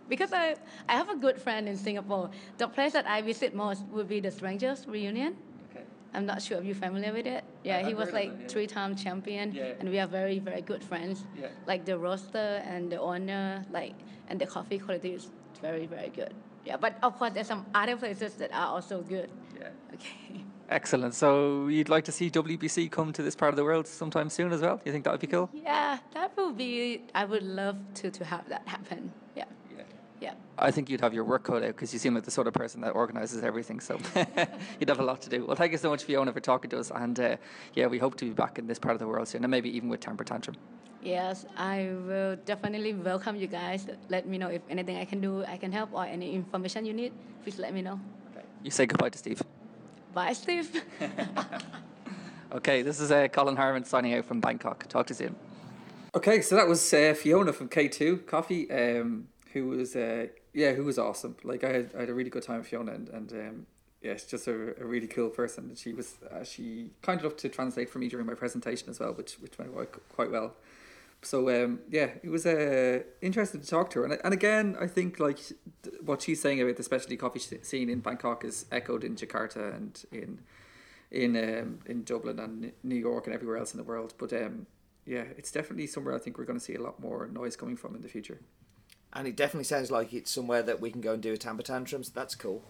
because 0.08 0.32
I, 0.32 0.56
I 0.88 0.94
have 0.94 1.08
a 1.08 1.16
good 1.16 1.40
friend 1.40 1.68
in 1.68 1.76
Singapore. 1.76 2.30
The 2.58 2.68
place 2.68 2.92
that 2.92 3.06
I 3.06 3.22
visit 3.22 3.54
most 3.54 3.84
would 3.86 4.08
be 4.08 4.20
the 4.20 4.30
Strangers 4.30 4.86
Reunion. 4.86 5.36
Okay. 5.70 5.84
I'm 6.14 6.26
not 6.26 6.42
sure 6.42 6.58
if 6.58 6.64
you're 6.64 6.74
familiar 6.74 7.12
with 7.12 7.26
it. 7.26 7.44
Yeah, 7.64 7.78
I, 7.78 7.84
he 7.84 7.94
was 7.94 8.12
like 8.12 8.30
yeah. 8.40 8.48
three-time 8.48 8.96
champion, 8.96 9.52
yeah. 9.52 9.72
and 9.80 9.88
we 9.88 9.98
are 9.98 10.06
very, 10.06 10.38
very 10.38 10.62
good 10.62 10.82
friends. 10.82 11.24
Yeah. 11.38 11.48
Like 11.66 11.84
the 11.84 11.98
roaster 11.98 12.62
and 12.64 12.90
the 12.90 13.00
owner, 13.00 13.64
like, 13.70 13.94
and 14.28 14.40
the 14.40 14.46
coffee 14.46 14.78
quality 14.78 15.12
is 15.12 15.28
very, 15.60 15.86
very 15.86 16.08
good. 16.08 16.34
Yeah, 16.64 16.76
but 16.76 16.96
of 17.02 17.18
course 17.18 17.32
there's 17.34 17.48
some 17.48 17.66
other 17.74 17.96
places 17.96 18.34
that 18.34 18.52
are 18.52 18.68
also 18.68 19.02
good. 19.02 19.30
Yeah. 19.58 19.68
Okay. 19.94 20.44
Excellent. 20.68 21.14
So 21.14 21.66
you'd 21.66 21.88
like 21.88 22.04
to 22.04 22.12
see 22.12 22.30
WBC 22.30 22.90
come 22.90 23.12
to 23.12 23.22
this 23.22 23.34
part 23.34 23.50
of 23.50 23.56
the 23.56 23.64
world 23.64 23.86
sometime 23.86 24.30
soon 24.30 24.52
as 24.52 24.62
well? 24.62 24.76
Do 24.76 24.82
you 24.86 24.92
think 24.92 25.04
that 25.04 25.10
would 25.10 25.20
be 25.20 25.26
cool? 25.26 25.50
Yeah, 25.52 25.98
that 26.14 26.36
would 26.36 26.56
be. 26.56 27.02
I 27.14 27.24
would 27.24 27.42
love 27.42 27.76
to 27.94 28.10
to 28.10 28.24
have 28.24 28.48
that 28.48 28.66
happen. 28.66 29.12
Yeah. 29.36 29.44
Yeah. 30.22 30.34
I 30.56 30.70
think 30.70 30.88
you'd 30.88 31.00
have 31.00 31.12
your 31.12 31.24
work 31.24 31.42
cut 31.42 31.64
out 31.64 31.74
because 31.74 31.92
you 31.92 31.98
seem 31.98 32.14
like 32.14 32.22
the 32.22 32.30
sort 32.30 32.46
of 32.46 32.54
person 32.54 32.80
that 32.82 32.90
organises 32.90 33.42
everything. 33.42 33.80
So 33.80 33.98
you'd 34.78 34.88
have 34.88 35.00
a 35.00 35.04
lot 35.04 35.20
to 35.22 35.28
do. 35.28 35.44
Well, 35.44 35.56
thank 35.56 35.72
you 35.72 35.78
so 35.78 35.90
much, 35.90 36.04
Fiona, 36.04 36.32
for 36.32 36.38
talking 36.38 36.70
to 36.70 36.78
us. 36.78 36.92
And 36.94 37.18
uh, 37.18 37.36
yeah, 37.74 37.88
we 37.88 37.98
hope 37.98 38.16
to 38.18 38.24
be 38.24 38.30
back 38.30 38.56
in 38.60 38.68
this 38.68 38.78
part 38.78 38.94
of 38.94 39.00
the 39.00 39.08
world 39.08 39.26
soon, 39.26 39.42
and 39.42 39.50
maybe 39.50 39.68
even 39.76 39.88
with 39.88 39.98
Tamper 39.98 40.22
Tantrum. 40.22 40.54
Yes, 41.02 41.44
I 41.56 41.90
will 42.06 42.36
definitely 42.36 42.94
welcome 42.94 43.34
you 43.34 43.48
guys. 43.48 43.88
Let 44.08 44.28
me 44.28 44.38
know 44.38 44.46
if 44.46 44.62
anything 44.70 44.96
I 44.96 45.04
can 45.04 45.20
do, 45.20 45.44
I 45.44 45.56
can 45.56 45.72
help, 45.72 45.92
or 45.92 46.04
any 46.04 46.32
information 46.32 46.86
you 46.86 46.92
need. 46.92 47.12
Please 47.42 47.58
let 47.58 47.74
me 47.74 47.82
know. 47.82 47.98
Okay. 48.30 48.46
You 48.62 48.70
say 48.70 48.86
goodbye 48.86 49.08
to 49.08 49.18
Steve. 49.18 49.42
Bye, 50.14 50.34
Steve. 50.34 50.84
okay, 52.52 52.82
this 52.82 53.00
is 53.00 53.10
uh, 53.10 53.26
Colin 53.26 53.56
Harmon 53.56 53.84
signing 53.84 54.14
out 54.14 54.24
from 54.24 54.38
Bangkok. 54.38 54.86
Talk 54.88 55.08
to 55.08 55.14
you 55.14 55.16
soon. 55.16 55.36
Okay, 56.14 56.42
so 56.42 56.54
that 56.54 56.68
was 56.68 56.92
uh, 56.92 57.14
Fiona 57.16 57.52
from 57.52 57.68
K2 57.68 58.26
Coffee. 58.26 58.70
Um, 58.70 59.28
who 59.52 59.68
was 59.68 59.94
uh, 59.96 60.26
yeah, 60.52 60.72
who 60.72 60.84
was 60.84 60.98
awesome. 60.98 61.36
Like 61.42 61.64
I 61.64 61.72
had, 61.72 61.90
I 61.96 62.00
had 62.00 62.08
a 62.10 62.14
really 62.14 62.30
good 62.30 62.42
time 62.42 62.58
with 62.58 62.68
Fiona, 62.68 62.92
and 62.92 63.08
and 63.08 63.32
um, 63.32 63.66
yeah, 64.02 64.14
she's 64.14 64.26
just 64.26 64.48
a, 64.48 64.80
a 64.80 64.84
really 64.84 65.06
cool 65.06 65.30
person. 65.30 65.68
And 65.68 65.78
she 65.78 65.92
was 65.92 66.16
uh, 66.30 66.44
she 66.44 66.90
kind 67.02 67.20
enough 67.20 67.36
to 67.36 67.48
translate 67.48 67.90
for 67.90 67.98
me 67.98 68.08
during 68.08 68.26
my 68.26 68.34
presentation 68.34 68.88
as 68.90 69.00
well, 69.00 69.12
which 69.12 69.34
which 69.34 69.58
went 69.58 69.72
quite 70.14 70.30
well. 70.30 70.54
So 71.22 71.48
um, 71.50 71.80
yeah, 71.88 72.10
it 72.22 72.30
was 72.30 72.46
uh, 72.46 73.00
interesting 73.20 73.60
to 73.60 73.66
talk 73.66 73.90
to 73.90 74.00
her, 74.00 74.04
and 74.06 74.18
and 74.24 74.34
again, 74.34 74.76
I 74.80 74.86
think 74.86 75.20
like 75.20 75.38
what 76.04 76.22
she's 76.22 76.40
saying 76.40 76.60
about 76.60 76.76
the 76.76 76.82
specialty 76.82 77.16
coffee 77.16 77.40
scene 77.62 77.88
in 77.88 78.00
Bangkok 78.00 78.44
is 78.44 78.66
echoed 78.72 79.04
in 79.04 79.16
Jakarta 79.16 79.74
and 79.74 80.04
in 80.10 80.40
in 81.10 81.36
um, 81.36 81.78
in 81.86 82.04
Dublin 82.04 82.38
and 82.38 82.72
New 82.82 82.96
York 82.96 83.26
and 83.26 83.34
everywhere 83.34 83.58
else 83.58 83.72
in 83.72 83.78
the 83.78 83.84
world. 83.84 84.14
But 84.18 84.32
um, 84.32 84.66
yeah, 85.06 85.24
it's 85.36 85.52
definitely 85.52 85.86
somewhere 85.86 86.14
I 86.14 86.18
think 86.18 86.38
we're 86.38 86.44
going 86.44 86.58
to 86.58 86.64
see 86.64 86.74
a 86.74 86.82
lot 86.82 87.00
more 87.00 87.26
noise 87.26 87.56
coming 87.56 87.76
from 87.76 87.94
in 87.94 88.02
the 88.02 88.08
future 88.08 88.40
and 89.12 89.28
it 89.28 89.36
definitely 89.36 89.64
sounds 89.64 89.90
like 89.90 90.12
it's 90.12 90.30
somewhere 90.30 90.62
that 90.62 90.80
we 90.80 90.90
can 90.90 91.00
go 91.00 91.12
and 91.12 91.22
do 91.22 91.32
a 91.32 91.36
Tamper 91.36 91.62
Tantrum. 91.62 92.02
So 92.02 92.12
that's 92.14 92.34
cool. 92.34 92.62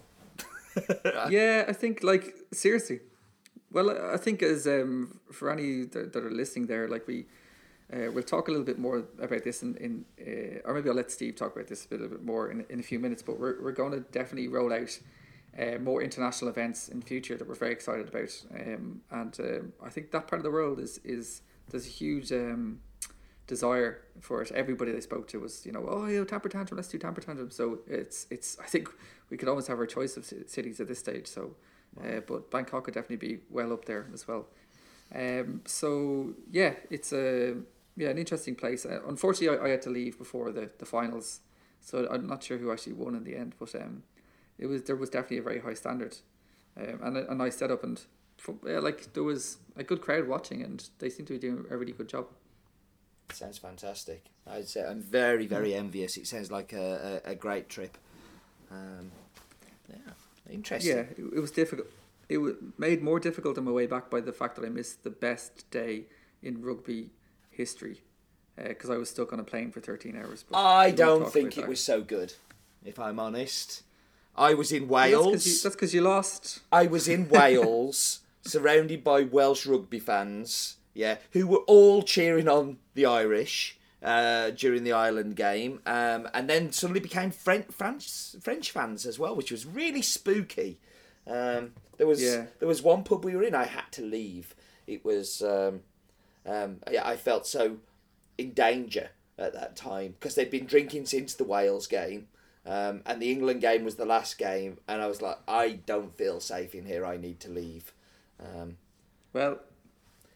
yeah, 1.29 1.65
I 1.67 1.73
think 1.73 2.03
like 2.03 2.35
seriously, 2.51 2.99
Well, 3.71 3.89
I 4.13 4.17
think 4.17 4.41
as 4.43 4.67
um, 4.67 5.19
for 5.31 5.51
any 5.51 5.85
that, 5.85 6.13
that 6.13 6.23
are 6.23 6.31
listening 6.31 6.67
there, 6.67 6.87
like 6.87 7.07
we, 7.07 7.25
uh, 7.91 8.11
we'll 8.11 8.23
talk 8.23 8.47
a 8.47 8.51
little 8.51 8.65
bit 8.65 8.79
more 8.79 9.03
about 9.21 9.43
this 9.43 9.61
in, 9.63 9.75
in 9.77 10.05
uh, 10.19 10.67
or 10.67 10.73
maybe 10.73 10.89
I'll 10.89 10.95
let 10.95 11.11
Steve 11.11 11.35
talk 11.35 11.55
about 11.55 11.67
this 11.67 11.87
a 11.89 11.93
little 11.93 12.09
bit 12.09 12.23
more 12.23 12.51
in, 12.51 12.65
in 12.69 12.79
a 12.79 12.83
few 12.83 12.99
minutes. 12.99 13.21
But 13.21 13.39
we're, 13.39 13.61
we're 13.61 13.71
going 13.71 13.91
to 13.91 13.99
definitely 13.99 14.47
roll 14.47 14.73
out 14.73 14.99
uh, 15.57 15.77
more 15.79 16.01
international 16.01 16.49
events 16.49 16.89
in 16.89 17.01
future 17.01 17.37
that 17.37 17.47
we're 17.47 17.55
very 17.55 17.71
excited 17.71 18.07
about. 18.07 18.31
Um, 18.55 19.01
and 19.11 19.39
um, 19.39 19.73
I 19.83 19.89
think 19.89 20.11
that 20.11 20.27
part 20.27 20.39
of 20.39 20.43
the 20.43 20.51
world 20.51 20.79
is 20.79 20.99
is 21.03 21.41
there's 21.69 21.85
a 21.85 21.89
huge 21.89 22.31
um, 22.31 22.79
desire 23.47 24.01
for 24.19 24.41
it. 24.41 24.51
Everybody 24.51 24.91
they 24.91 25.01
spoke 25.01 25.27
to 25.29 25.39
was 25.39 25.65
you 25.65 25.71
know 25.71 25.85
oh 25.87 26.05
yeah 26.07 26.23
Tamper 26.23 26.49
Tantrum 26.49 26.77
let's 26.77 26.89
do 26.89 26.97
Tamper 26.97 27.21
Tantrum. 27.21 27.51
So 27.51 27.79
it's 27.87 28.27
it's 28.29 28.57
I 28.59 28.65
think 28.65 28.89
we 29.29 29.37
could 29.37 29.47
almost 29.47 29.67
have 29.67 29.79
our 29.79 29.85
choice 29.85 30.17
of 30.17 30.25
cities 30.25 30.79
at 30.79 30.87
this 30.87 30.99
stage. 30.99 31.27
So 31.27 31.55
uh, 32.01 32.21
but 32.25 32.49
Bangkok 32.49 32.85
could 32.85 32.93
definitely 32.93 33.27
be 33.27 33.39
well 33.49 33.73
up 33.73 33.85
there 33.85 34.07
as 34.13 34.27
well. 34.27 34.47
Um, 35.13 35.61
so 35.65 36.33
yeah, 36.51 36.73
it's 36.89 37.13
a 37.13 37.55
yeah 37.95 38.09
an 38.09 38.17
interesting 38.17 38.55
place. 38.55 38.85
Uh, 38.85 39.01
unfortunately, 39.07 39.59
I, 39.59 39.65
I, 39.65 39.69
had 39.69 39.81
to 39.83 39.89
leave 39.89 40.17
before 40.17 40.51
the, 40.51 40.71
the 40.79 40.85
finals, 40.85 41.41
so 41.81 42.07
I'm 42.09 42.25
not 42.25 42.43
sure 42.43 42.57
who 42.57 42.71
actually 42.71 42.93
won 42.93 43.15
in 43.15 43.23
the 43.23 43.35
end. 43.35 43.53
But 43.59 43.75
um, 43.75 44.03
it 44.57 44.65
was 44.65 44.83
there 44.83 44.95
was 44.95 45.09
definitely 45.09 45.39
a 45.39 45.43
very 45.43 45.59
high 45.59 45.75
standard, 45.75 46.17
um, 46.77 46.99
and 47.03 47.17
a, 47.17 47.31
a 47.31 47.35
nice 47.35 47.57
setup, 47.57 47.83
and 47.83 48.01
yeah, 48.65 48.79
like 48.79 49.13
there 49.13 49.23
was 49.23 49.57
a 49.75 49.83
good 49.83 50.01
crowd 50.01 50.27
watching, 50.27 50.63
and 50.63 50.89
they 50.97 51.09
seemed 51.09 51.27
to 51.27 51.33
be 51.33 51.39
doing 51.39 51.65
a 51.69 51.77
really 51.77 51.93
good 51.93 52.09
job. 52.09 52.27
Sounds 53.33 53.57
fantastic. 53.57 54.25
I'd 54.47 54.67
say 54.67 54.85
I'm 54.85 55.01
very 55.01 55.47
very 55.47 55.73
envious. 55.73 56.17
It 56.17 56.27
sounds 56.27 56.51
like 56.51 56.73
a, 56.73 57.21
a, 57.25 57.31
a 57.31 57.35
great 57.35 57.69
trip. 57.69 57.97
Um, 58.71 59.11
yeah. 59.89 60.13
Interesting. 60.49 60.95
Yeah, 60.95 61.03
it, 61.03 61.35
it 61.35 61.39
was 61.39 61.51
difficult. 61.51 61.87
It 62.29 62.37
was 62.37 62.55
made 62.77 63.01
more 63.01 63.19
difficult 63.19 63.57
on 63.57 63.65
my 63.65 63.71
way 63.71 63.87
back 63.87 64.09
by 64.09 64.21
the 64.21 64.33
fact 64.33 64.55
that 64.55 64.65
I 64.65 64.69
missed 64.69 65.03
the 65.03 65.09
best 65.09 65.69
day 65.71 66.05
in 66.41 66.61
rugby 66.61 67.11
history 67.49 68.01
because 68.55 68.89
uh, 68.89 68.93
I 68.93 68.97
was 68.97 69.09
stuck 69.09 69.33
on 69.33 69.39
a 69.39 69.43
plane 69.43 69.71
for 69.71 69.79
13 69.79 70.15
hours. 70.15 70.45
I 70.53 70.91
don't 70.91 71.31
think 71.31 71.57
it 71.57 71.61
that. 71.61 71.69
was 71.69 71.83
so 71.83 72.01
good, 72.01 72.33
if 72.85 72.99
I'm 72.99 73.19
honest. 73.19 73.83
I 74.35 74.53
was 74.53 74.71
in 74.71 74.87
Wales. 74.87 75.63
that's 75.63 75.75
because 75.75 75.93
you, 75.93 76.01
you, 76.01 76.07
lost. 76.07 76.61
I 76.71 76.87
was 76.87 77.07
in 77.07 77.29
Wales, 77.29 78.21
surrounded 78.41 79.03
by 79.03 79.23
Welsh 79.23 79.65
rugby 79.65 79.99
fans, 79.99 80.77
yeah, 80.93 81.17
who 81.31 81.47
were 81.47 81.63
all 81.67 82.03
cheering 82.03 82.47
on 82.47 82.77
the 82.93 83.05
Irish 83.05 83.77
uh, 84.01 84.49
during 84.51 84.83
the 84.83 84.91
Ireland 84.91 85.35
game, 85.35 85.79
um, 85.85 86.27
and 86.33 86.49
then 86.49 86.71
suddenly 86.71 86.99
became 86.99 87.31
French, 87.31 87.67
French 87.71 88.35
French 88.41 88.71
fans 88.71 89.05
as 89.05 89.17
well, 89.17 89.35
which 89.35 89.51
was 89.51 89.65
really 89.65 90.01
spooky. 90.01 90.79
Um, 91.25 91.71
there 91.97 92.07
was 92.07 92.21
yeah. 92.21 92.45
there 92.59 92.67
was 92.67 92.81
one 92.81 93.03
pub 93.03 93.23
we 93.23 93.35
were 93.35 93.43
in. 93.43 93.55
I 93.55 93.65
had 93.65 93.91
to 93.91 94.01
leave. 94.01 94.55
It 94.87 95.05
was 95.05 95.41
um, 95.41 95.81
um 96.45 96.79
yeah, 96.91 97.07
I 97.07 97.15
felt 97.15 97.47
so 97.47 97.77
in 98.37 98.51
danger 98.51 99.09
at 99.37 99.53
that 99.53 99.75
time 99.75 100.15
because 100.19 100.35
they'd 100.35 100.51
been 100.51 100.65
drinking 100.65 101.05
since 101.05 101.33
the 101.33 101.43
Wales 101.43 101.87
game. 101.87 102.27
Um, 102.65 103.01
and 103.05 103.21
the 103.21 103.29
England 103.29 103.59
game 103.59 103.83
was 103.83 103.95
the 103.95 104.05
last 104.05 104.37
game, 104.37 104.77
and 104.87 105.01
I 105.01 105.07
was 105.07 105.21
like, 105.21 105.37
I 105.49 105.79
don't 105.85 106.15
feel 106.15 106.39
safe 106.39 106.73
in 106.73 106.85
here. 106.85 107.05
I 107.05 107.17
need 107.17 107.41
to 107.41 107.49
leave. 107.49 107.91
Um, 108.39 108.77
well, 109.33 109.59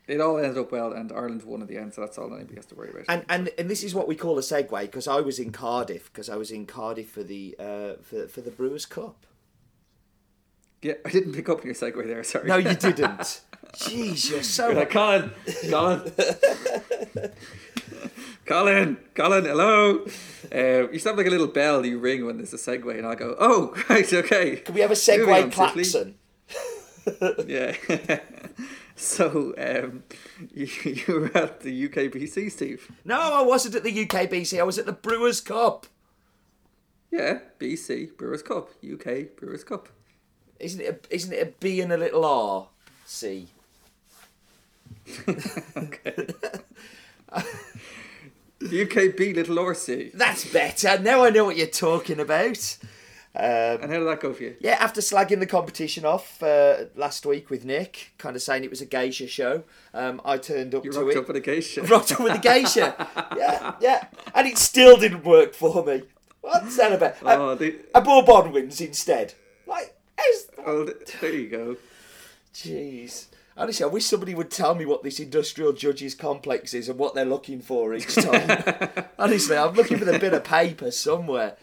it 0.08 0.22
all 0.22 0.38
ended 0.38 0.58
up 0.58 0.72
well, 0.72 0.94
and 0.94 1.12
Ireland 1.12 1.44
won 1.44 1.62
at 1.62 1.68
the 1.68 1.78
end, 1.78 1.94
so 1.94 2.02
that's 2.02 2.18
all 2.18 2.34
anybody 2.34 2.56
has 2.56 2.66
to 2.68 2.76
worry 2.76 2.90
about. 2.92 3.06
And 3.10 3.26
and, 3.30 3.50
and 3.58 3.70
this 3.70 3.84
is 3.84 3.94
what 3.94 4.08
we 4.08 4.16
call 4.16 4.38
a 4.38 4.42
segue 4.42 4.82
because 4.82 5.08
I 5.08 5.20
was 5.20 5.38
in 5.40 5.52
Cardiff 5.52 6.12
because 6.12 6.30
I 6.30 6.36
was 6.36 6.52
in 6.52 6.66
Cardiff 6.66 7.10
for 7.10 7.24
the 7.24 7.56
uh, 7.60 7.94
for 8.02 8.28
for 8.28 8.42
the 8.42 8.52
Brewers 8.52 8.86
Cup. 8.86 9.26
Yeah, 10.82 10.94
I 11.06 11.10
didn't 11.10 11.34
pick 11.34 11.50
up 11.50 11.60
on 11.60 11.66
your 11.66 11.76
segue 11.76 12.06
there. 12.06 12.24
Sorry. 12.24 12.48
No, 12.48 12.58
you 12.58 12.74
didn't. 12.76 13.42
Jeez, 13.74 14.30
you're 14.30 14.44
so. 14.44 14.68
You're 14.68 14.80
like, 14.80 14.92
Colin, 14.92 15.32
Colin, 15.70 16.12
Colin, 18.46 18.98
Colin, 19.16 19.46
hello. 19.46 20.06
Uh, 20.54 20.90
you 20.90 21.00
sound 21.00 21.18
like 21.18 21.28
a 21.28 21.32
little 21.32 21.48
bell 21.48 21.86
you 21.86 22.00
ring 22.00 22.26
when 22.26 22.38
there's 22.38 22.54
a 22.54 22.58
segue, 22.58 22.98
and 22.98 23.06
I 23.06 23.16
go, 23.16 23.36
"Oh, 23.40 23.76
right, 23.90 24.12
okay." 24.14 24.58
Can 24.58 24.76
we 24.76 24.82
have 24.82 24.92
a 24.92 24.94
segue 24.94 25.52
klaxon? 25.52 26.16
yeah. 27.48 27.76
So 28.98 29.54
um, 29.60 30.04
you, 30.54 30.68
you 30.84 31.14
were 31.20 31.38
at 31.38 31.62
the 31.62 31.88
UKBC, 31.88 32.52
Steve? 32.52 32.92
No, 33.06 33.20
I 33.20 33.42
wasn't 33.44 33.76
at 33.76 33.84
the 33.84 34.06
UKBC. 34.06 34.60
I 34.60 34.64
was 34.64 34.78
at 34.78 34.88
the 34.88 34.92
Brewers 34.92 35.40
Cup. 35.40 35.86
Yeah, 37.12 37.40
BC 37.60 38.18
Brewers 38.18 38.42
Cup, 38.42 38.72
UK 38.84 39.36
Brewers 39.38 39.64
Cup. 39.64 39.88
Isn't 40.60 40.82
it? 40.82 41.08
A, 41.10 41.16
isn't 41.16 41.32
it 41.32 41.48
a 41.48 41.52
B 41.60 41.80
and 41.80 41.94
a 41.94 41.98
little 41.98 42.26
R? 42.26 42.68
C. 43.06 43.48
okay. 45.28 46.28
UKB 48.60 49.36
little 49.36 49.60
R 49.60 49.76
C. 49.76 50.12
That's 50.14 50.52
better. 50.52 51.00
Now 51.00 51.24
I 51.24 51.30
know 51.30 51.46
what 51.46 51.56
you're 51.56 51.68
talking 51.68 52.20
about. 52.20 52.78
Um, 53.40 53.84
and 53.84 53.92
how 53.92 54.00
did 54.00 54.08
that 54.08 54.20
go 54.20 54.34
for 54.34 54.42
you? 54.42 54.56
Yeah, 54.60 54.78
after 54.80 55.00
slagging 55.00 55.40
the 55.40 55.46
competition 55.46 56.06
off 56.06 56.42
uh, 56.42 56.86
last 56.96 57.24
week 57.24 57.52
with 57.52 57.66
Nick, 57.66 58.14
kind 58.18 58.36
of 58.36 58.42
saying 58.42 58.64
it 58.64 58.72
was 58.72 58.82
a 58.82 58.86
geisha 58.86 59.28
show, 59.28 59.64
um, 59.94 60.20
I 60.26 60.40
turned 60.40 60.74
up 60.74 60.84
you 60.84 60.92
to 60.92 61.00
rocked 61.02 61.12
it. 61.12 61.18
up 61.18 61.28
with 61.28 61.38
a 61.38 61.42
geisha. 61.42 61.82
Rocked 61.84 62.14
up 62.14 62.22
with 62.22 62.34
a 62.34 62.40
geisha. 62.40 63.08
yeah, 63.38 63.76
yeah, 63.80 64.08
and 64.34 64.48
it 64.48 64.58
still 64.58 64.98
didn't 64.98 65.24
work 65.24 65.54
for 65.54 65.86
me. 65.86 66.02
What's 66.42 66.78
that 66.78 66.94
about? 66.94 67.18
Oh, 67.22 67.52
I, 67.52 67.56
the... 67.56 67.76
I 67.94 68.00
bought 68.00 68.26
Bonwins 68.26 68.82
instead. 68.82 69.36
Like, 69.68 69.96
oh, 70.66 70.90
there 71.22 71.34
you 71.34 71.50
go. 71.50 71.78
Jeez. 72.56 73.28
Honestly, 73.56 73.84
I 73.84 73.88
wish 73.88 74.06
somebody 74.06 74.34
would 74.34 74.50
tell 74.50 74.74
me 74.74 74.86
what 74.86 75.04
this 75.04 75.20
industrial 75.20 75.74
judges 75.74 76.16
complex 76.16 76.74
is 76.74 76.90
and 76.90 76.98
what 76.98 77.14
they're 77.14 77.26
looking 77.26 77.60
for 77.60 77.94
each 77.94 78.16
time. 78.16 79.06
Honestly, 79.20 79.58
I'm 79.58 79.74
looking 79.74 79.98
for 79.98 80.10
a 80.10 80.18
bit 80.20 80.34
of 80.34 80.44
paper 80.44 80.90
somewhere. 80.90 81.58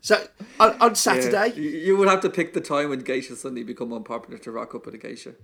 So 0.00 0.26
on, 0.60 0.80
on 0.80 0.94
Saturday, 0.94 1.52
yeah, 1.56 1.86
you 1.86 1.96
would 1.96 2.08
have 2.08 2.20
to 2.20 2.30
pick 2.30 2.54
the 2.54 2.60
time 2.60 2.90
when 2.90 3.00
geisha 3.00 3.36
suddenly 3.36 3.64
become 3.64 3.92
unpopular 3.92 4.38
to 4.38 4.50
rock 4.50 4.74
up 4.74 4.86
with 4.86 4.94
a 4.94 4.98
geisha. 4.98 5.34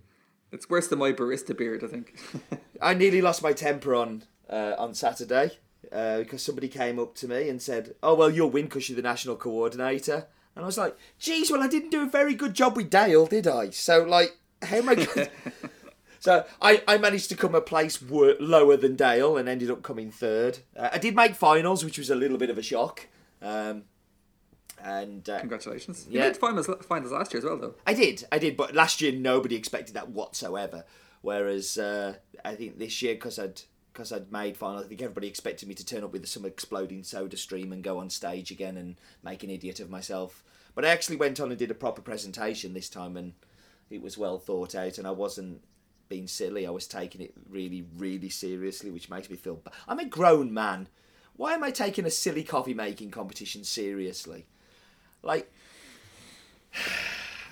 It's 0.52 0.70
worse 0.70 0.86
than 0.86 1.00
my 1.00 1.12
barista 1.12 1.56
beard, 1.56 1.82
I 1.82 1.88
think. 1.88 2.16
I 2.82 2.94
nearly 2.94 3.20
lost 3.20 3.42
my 3.42 3.52
temper 3.52 3.94
on 3.94 4.24
uh, 4.48 4.74
on 4.78 4.94
Saturday 4.94 5.58
uh, 5.90 6.18
because 6.18 6.42
somebody 6.42 6.68
came 6.68 6.98
up 6.98 7.14
to 7.16 7.28
me 7.28 7.48
and 7.48 7.60
said, 7.60 7.94
"Oh 8.02 8.14
well, 8.14 8.30
you'll 8.30 8.50
win 8.50 8.66
because 8.66 8.88
you're 8.88 8.96
the 8.96 9.02
national 9.02 9.36
coordinator." 9.36 10.26
And 10.54 10.64
I 10.64 10.66
was 10.66 10.78
like, 10.78 10.96
"Geez, 11.18 11.50
well, 11.50 11.62
I 11.62 11.66
didn't 11.66 11.90
do 11.90 12.02
a 12.02 12.08
very 12.08 12.34
good 12.34 12.54
job 12.54 12.76
with 12.76 12.90
Dale, 12.90 13.26
did 13.26 13.48
I?" 13.48 13.70
So 13.70 14.04
like, 14.04 14.36
how 14.62 14.76
am 14.76 14.88
I 14.88 14.94
going? 14.94 15.28
So 16.24 16.46
I, 16.62 16.82
I 16.88 16.96
managed 16.96 17.28
to 17.28 17.36
come 17.36 17.54
a 17.54 17.60
place 17.60 18.00
wor- 18.00 18.36
lower 18.40 18.78
than 18.78 18.96
Dale 18.96 19.36
and 19.36 19.46
ended 19.46 19.70
up 19.70 19.82
coming 19.82 20.10
third. 20.10 20.60
Uh, 20.74 20.88
I 20.90 20.96
did 20.96 21.14
make 21.14 21.34
finals, 21.34 21.84
which 21.84 21.98
was 21.98 22.08
a 22.08 22.14
little 22.14 22.38
bit 22.38 22.48
of 22.48 22.56
a 22.56 22.62
shock. 22.62 23.08
Um, 23.42 23.82
and 24.84 25.28
uh, 25.28 25.40
congratulations! 25.40 26.06
You 26.08 26.20
yeah. 26.20 26.26
made 26.26 26.36
finals, 26.36 26.68
finals 26.82 27.12
last 27.12 27.32
year 27.32 27.38
as 27.38 27.44
well, 27.44 27.56
though. 27.56 27.74
I 27.86 27.94
did, 27.94 28.24
I 28.30 28.38
did, 28.38 28.56
but 28.56 28.74
last 28.74 29.00
year 29.00 29.12
nobody 29.12 29.56
expected 29.56 29.94
that 29.94 30.10
whatsoever. 30.10 30.84
Whereas 31.22 31.78
uh, 31.78 32.16
I 32.44 32.54
think 32.54 32.78
this 32.78 33.00
year, 33.00 33.14
because 33.14 33.38
I'd 33.38 33.62
because 33.92 34.12
I'd 34.12 34.30
made 34.30 34.56
finals, 34.56 34.84
I 34.84 34.88
think 34.88 35.00
everybody 35.02 35.28
expected 35.28 35.68
me 35.68 35.74
to 35.76 35.86
turn 35.86 36.04
up 36.04 36.12
with 36.12 36.26
some 36.26 36.44
exploding 36.44 37.04
soda 37.04 37.36
stream 37.36 37.72
and 37.72 37.82
go 37.82 37.98
on 37.98 38.10
stage 38.10 38.50
again 38.50 38.76
and 38.76 38.96
make 39.22 39.42
an 39.44 39.50
idiot 39.50 39.78
of 39.80 39.88
myself. 39.88 40.42
But 40.74 40.84
I 40.84 40.88
actually 40.88 41.16
went 41.16 41.38
on 41.38 41.50
and 41.50 41.58
did 41.58 41.70
a 41.70 41.74
proper 41.74 42.02
presentation 42.02 42.74
this 42.74 42.90
time, 42.90 43.16
and 43.16 43.32
it 43.88 44.02
was 44.02 44.18
well 44.18 44.38
thought 44.38 44.74
out, 44.74 44.98
and 44.98 45.06
I 45.06 45.12
wasn't 45.12 45.62
being 46.08 46.26
silly. 46.26 46.66
I 46.66 46.70
was 46.70 46.86
taking 46.86 47.20
it 47.20 47.32
really, 47.48 47.86
really 47.96 48.28
seriously, 48.28 48.90
which 48.90 49.08
makes 49.08 49.30
me 49.30 49.36
feel. 49.36 49.62
I'm 49.88 50.00
a 50.00 50.04
grown 50.04 50.52
man. 50.52 50.88
Why 51.36 51.54
am 51.54 51.64
I 51.64 51.70
taking 51.70 52.04
a 52.04 52.10
silly 52.10 52.44
coffee 52.44 52.74
making 52.74 53.12
competition 53.12 53.64
seriously? 53.64 54.46
Like, 55.24 55.50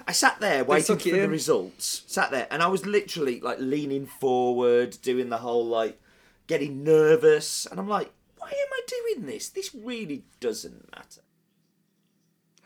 I 0.06 0.12
sat 0.12 0.40
there 0.40 0.64
waiting 0.64 0.98
for 0.98 1.10
the 1.10 1.28
results. 1.28 2.02
Sat 2.06 2.30
there, 2.30 2.46
and 2.50 2.62
I 2.62 2.66
was 2.68 2.86
literally 2.86 3.40
like 3.40 3.58
leaning 3.60 4.06
forward, 4.06 4.98
doing 5.02 5.28
the 5.28 5.38
whole 5.38 5.66
like 5.66 6.00
getting 6.46 6.84
nervous, 6.84 7.66
and 7.66 7.78
I'm 7.78 7.88
like, 7.88 8.12
why 8.36 8.48
am 8.48 8.72
I 8.72 8.80
doing 8.86 9.26
this? 9.26 9.48
This 9.48 9.74
really 9.74 10.24
doesn't 10.40 10.90
matter. 10.94 11.22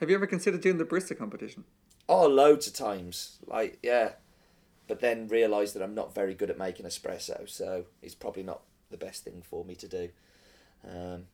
Have 0.01 0.11
you 0.11 0.17
ever 0.17 0.27
considered 0.27 0.61
doing 0.61 0.79
the 0.79 0.85
barista 0.85 1.17
competition? 1.17 1.65
Oh, 2.09 2.27
loads 2.27 2.67
of 2.67 2.75
times. 2.75 3.39
Like, 3.47 3.79
yeah. 3.83 4.13
But 4.89 5.01
then 5.01 5.27
realised 5.29 5.75
that 5.75 5.83
I'm 5.83 5.95
not 5.95 6.15
very 6.15 6.35
good 6.35 6.51
at 6.51 6.59
making 6.59 6.87
espresso, 6.87 7.49
so 7.49 7.87
it's 8.03 8.15
probably 8.15 8.43
not 8.45 8.63
the 8.91 8.97
best 8.97 9.25
thing 9.25 9.43
for 9.43 9.65
me 9.65 9.75
to 9.75 9.89
do. 9.89 10.09
Um, 10.89 11.25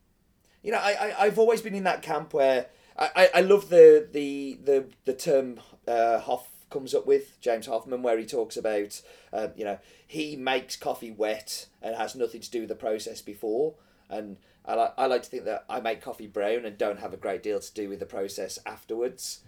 you 0.63 0.73
know, 0.73 0.79
I, 0.79 0.93
I, 0.93 1.25
I've 1.25 1.39
always 1.39 1.61
been 1.61 1.75
in 1.75 1.85
that 1.85 2.03
camp 2.03 2.33
where 2.33 2.67
I, 2.99 3.31
I 3.37 3.41
love 3.41 3.69
the 3.69 4.07
the 4.11 4.59
the 4.63 4.87
the 5.05 5.15
term 5.15 5.61
uh, 5.89 6.21
Hoff 6.21 6.49
comes 6.71 6.95
up 6.95 7.07
with 7.07 7.41
James 7.41 7.67
Hoffmann, 7.67 8.03
where 8.03 8.19
he 8.19 8.27
talks 8.27 8.57
about 8.57 9.01
um, 9.33 9.51
you 9.57 9.65
know 9.65 9.79
he 10.07 10.37
makes 10.37 10.77
coffee 10.77 11.11
wet 11.11 11.67
and 11.81 11.97
has 11.97 12.15
nothing 12.15 12.41
to 12.41 12.51
do 12.51 12.61
with 12.61 12.69
the 12.69 12.75
process 12.75 13.23
before 13.23 13.75
and 14.11 14.37
I 14.65 14.75
like 14.75 14.95
I 14.97 15.07
like 15.07 15.23
to 15.23 15.29
think 15.29 15.45
that 15.45 15.65
I 15.69 15.81
make 15.81 16.01
coffee 16.01 16.27
brown 16.27 16.65
and 16.65 16.79
don't 16.79 17.01
have 17.01 17.13
a 17.13 17.17
great 17.17 17.43
deal 17.43 17.59
to 17.61 17.75
do 17.75 17.89
with 17.89 17.99
the 17.99 18.07
process 18.07 18.59
afterwards. 18.67 19.41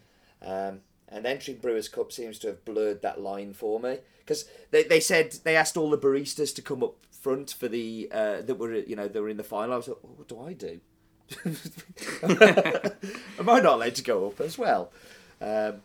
Um, 0.42 0.80
And 1.08 1.26
entering 1.26 1.58
Brewers 1.58 1.88
Cup 1.88 2.10
seems 2.12 2.38
to 2.40 2.48
have 2.48 2.64
blurred 2.64 3.02
that 3.02 3.20
line 3.20 3.52
for 3.52 3.78
me 3.78 3.98
because 4.20 4.46
they, 4.70 4.82
they 4.82 5.00
said 5.00 5.32
they 5.44 5.54
asked 5.56 5.76
all 5.76 5.90
the 5.90 5.98
baristas 5.98 6.54
to 6.56 6.62
come 6.62 6.82
up 6.82 6.96
front 7.10 7.50
for 7.52 7.68
the 7.68 8.08
uh, 8.10 8.40
that 8.42 8.58
were 8.58 8.74
you 8.74 8.96
know 8.96 9.06
they 9.06 9.20
were 9.20 9.28
in 9.28 9.36
the 9.36 9.44
final. 9.44 9.74
I 9.74 9.76
was 9.76 9.88
like, 9.88 9.98
what 10.02 10.28
do 10.28 10.40
I 10.40 10.52
do? 10.54 10.80
Am 12.22 13.48
I 13.48 13.60
not 13.60 13.74
allowed 13.74 13.94
to 13.96 14.02
go 14.02 14.26
up 14.26 14.40
as 14.40 14.58
well? 14.58 14.92
Um, 15.40 15.82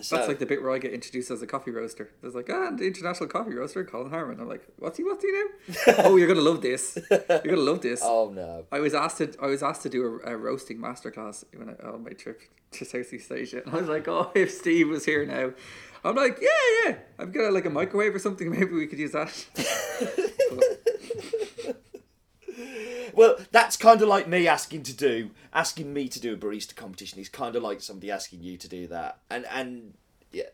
so, 0.00 0.16
That's 0.16 0.28
like 0.28 0.38
the 0.38 0.46
bit 0.46 0.62
where 0.62 0.72
I 0.72 0.78
get 0.78 0.94
introduced 0.94 1.30
as 1.30 1.42
a 1.42 1.46
coffee 1.46 1.70
roaster. 1.70 2.10
There's 2.22 2.34
like, 2.34 2.48
ah, 2.50 2.70
the 2.70 2.86
international 2.86 3.28
coffee 3.28 3.54
roaster, 3.54 3.84
Colin 3.84 4.08
Harmon. 4.08 4.40
I'm 4.40 4.48
like, 4.48 4.66
what's 4.78 4.96
he? 4.96 5.04
What's 5.04 5.22
he 5.22 5.30
now? 5.30 5.94
oh, 6.04 6.16
you're 6.16 6.26
gonna 6.26 6.40
love 6.40 6.62
this. 6.62 6.98
You're 7.10 7.40
gonna 7.42 7.56
love 7.58 7.82
this. 7.82 8.00
Oh 8.02 8.30
no! 8.34 8.64
I 8.72 8.80
was 8.80 8.94
asked 8.94 9.18
to. 9.18 9.34
I 9.42 9.46
was 9.46 9.62
asked 9.62 9.82
to 9.82 9.90
do 9.90 10.20
a, 10.24 10.32
a 10.32 10.36
roasting 10.38 10.78
masterclass 10.78 11.44
when 11.54 11.68
I, 11.68 11.86
on 11.86 12.02
my 12.02 12.10
trip 12.10 12.40
to 12.72 12.84
Southeast 12.86 13.30
Asia, 13.30 13.62
and 13.64 13.74
I 13.74 13.80
was 13.80 13.88
like, 13.88 14.08
oh, 14.08 14.32
if 14.34 14.50
Steve 14.50 14.88
was 14.88 15.04
here 15.04 15.26
now, 15.26 15.52
I'm 16.02 16.16
like, 16.16 16.38
yeah, 16.40 16.48
yeah. 16.86 16.96
I've 17.18 17.32
got 17.32 17.48
a, 17.48 17.50
like 17.50 17.66
a 17.66 17.70
microwave 17.70 18.14
or 18.14 18.18
something. 18.18 18.50
Maybe 18.58 18.72
we 18.72 18.86
could 18.86 18.98
use 18.98 19.12
that. 19.12 19.32
Well, 23.14 23.36
that's 23.50 23.76
kind 23.76 24.02
of 24.02 24.08
like 24.08 24.28
me 24.28 24.46
asking 24.48 24.82
to 24.84 24.92
do 24.92 25.30
asking 25.52 25.92
me 25.92 26.08
to 26.08 26.20
do 26.20 26.34
a 26.34 26.36
barista 26.36 26.74
competition. 26.74 27.20
It's 27.20 27.28
kind 27.28 27.56
of 27.56 27.62
like 27.62 27.80
somebody 27.80 28.10
asking 28.10 28.42
you 28.42 28.56
to 28.56 28.68
do 28.68 28.86
that, 28.88 29.18
and 29.30 29.46
and 29.46 29.94
yeah. 30.32 30.44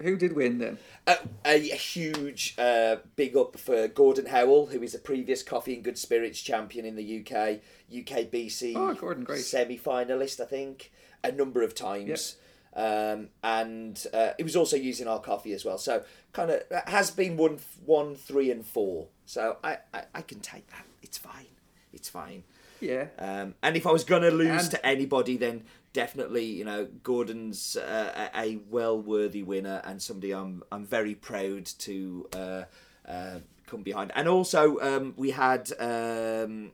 Who 0.00 0.16
did 0.16 0.34
win 0.34 0.58
then? 0.58 0.78
Uh, 1.06 1.16
a, 1.46 1.70
a, 1.70 1.76
huge 1.76 2.56
uh, 2.58 2.96
big 3.14 3.36
up 3.36 3.56
for 3.58 3.86
Gordon 3.86 4.26
Howell, 4.26 4.66
who 4.66 4.82
is 4.82 4.92
a 4.92 4.98
previous 4.98 5.44
Coffee 5.44 5.74
and 5.74 5.84
Good 5.84 5.96
Spirits 5.96 6.40
champion 6.40 6.84
in 6.84 6.96
the 6.96 7.20
UK, 7.20 7.60
UKBC 7.92 8.72
oh, 8.74 8.94
Gordon, 8.94 9.22
great. 9.22 9.44
semi-finalist, 9.44 10.40
I 10.40 10.46
think, 10.46 10.90
a 11.22 11.30
number 11.30 11.62
of 11.62 11.76
times. 11.76 12.36
Yep. 12.74 13.16
Um, 13.16 13.28
and 13.44 14.04
uh, 14.12 14.30
he 14.36 14.42
was 14.42 14.56
also 14.56 14.76
using 14.76 15.06
our 15.06 15.20
coffee 15.20 15.52
as 15.52 15.64
well. 15.64 15.78
So 15.78 16.02
kind 16.32 16.50
of 16.50 16.62
has 16.88 17.12
been 17.12 17.36
one, 17.36 17.58
one, 17.86 18.16
three, 18.16 18.50
and 18.50 18.66
four. 18.66 19.06
So 19.26 19.58
I, 19.62 19.78
I, 19.94 20.02
I 20.12 20.22
can 20.22 20.40
take 20.40 20.68
that. 20.70 20.86
It's 21.02 21.18
fine 21.18 21.46
it's 21.92 22.08
fine. 22.08 22.44
Yeah. 22.80 23.06
Um, 23.18 23.54
and 23.62 23.76
if 23.76 23.86
I 23.86 23.92
was 23.92 24.04
going 24.04 24.22
to 24.22 24.30
lose 24.30 24.62
and... 24.62 24.70
to 24.72 24.86
anybody, 24.86 25.36
then 25.36 25.64
definitely, 25.92 26.44
you 26.44 26.64
know, 26.64 26.88
Gordon's 27.02 27.76
uh, 27.76 28.28
a 28.34 28.56
well 28.70 29.00
worthy 29.00 29.42
winner 29.42 29.82
and 29.84 30.00
somebody 30.00 30.32
I'm 30.32 30.62
I'm 30.70 30.84
very 30.84 31.14
proud 31.14 31.66
to 31.66 32.28
uh, 32.34 32.62
uh, 33.08 33.38
come 33.66 33.82
behind. 33.82 34.12
And 34.14 34.28
also, 34.28 34.78
um, 34.80 35.14
we 35.16 35.30
had 35.30 35.72
um, 35.80 36.72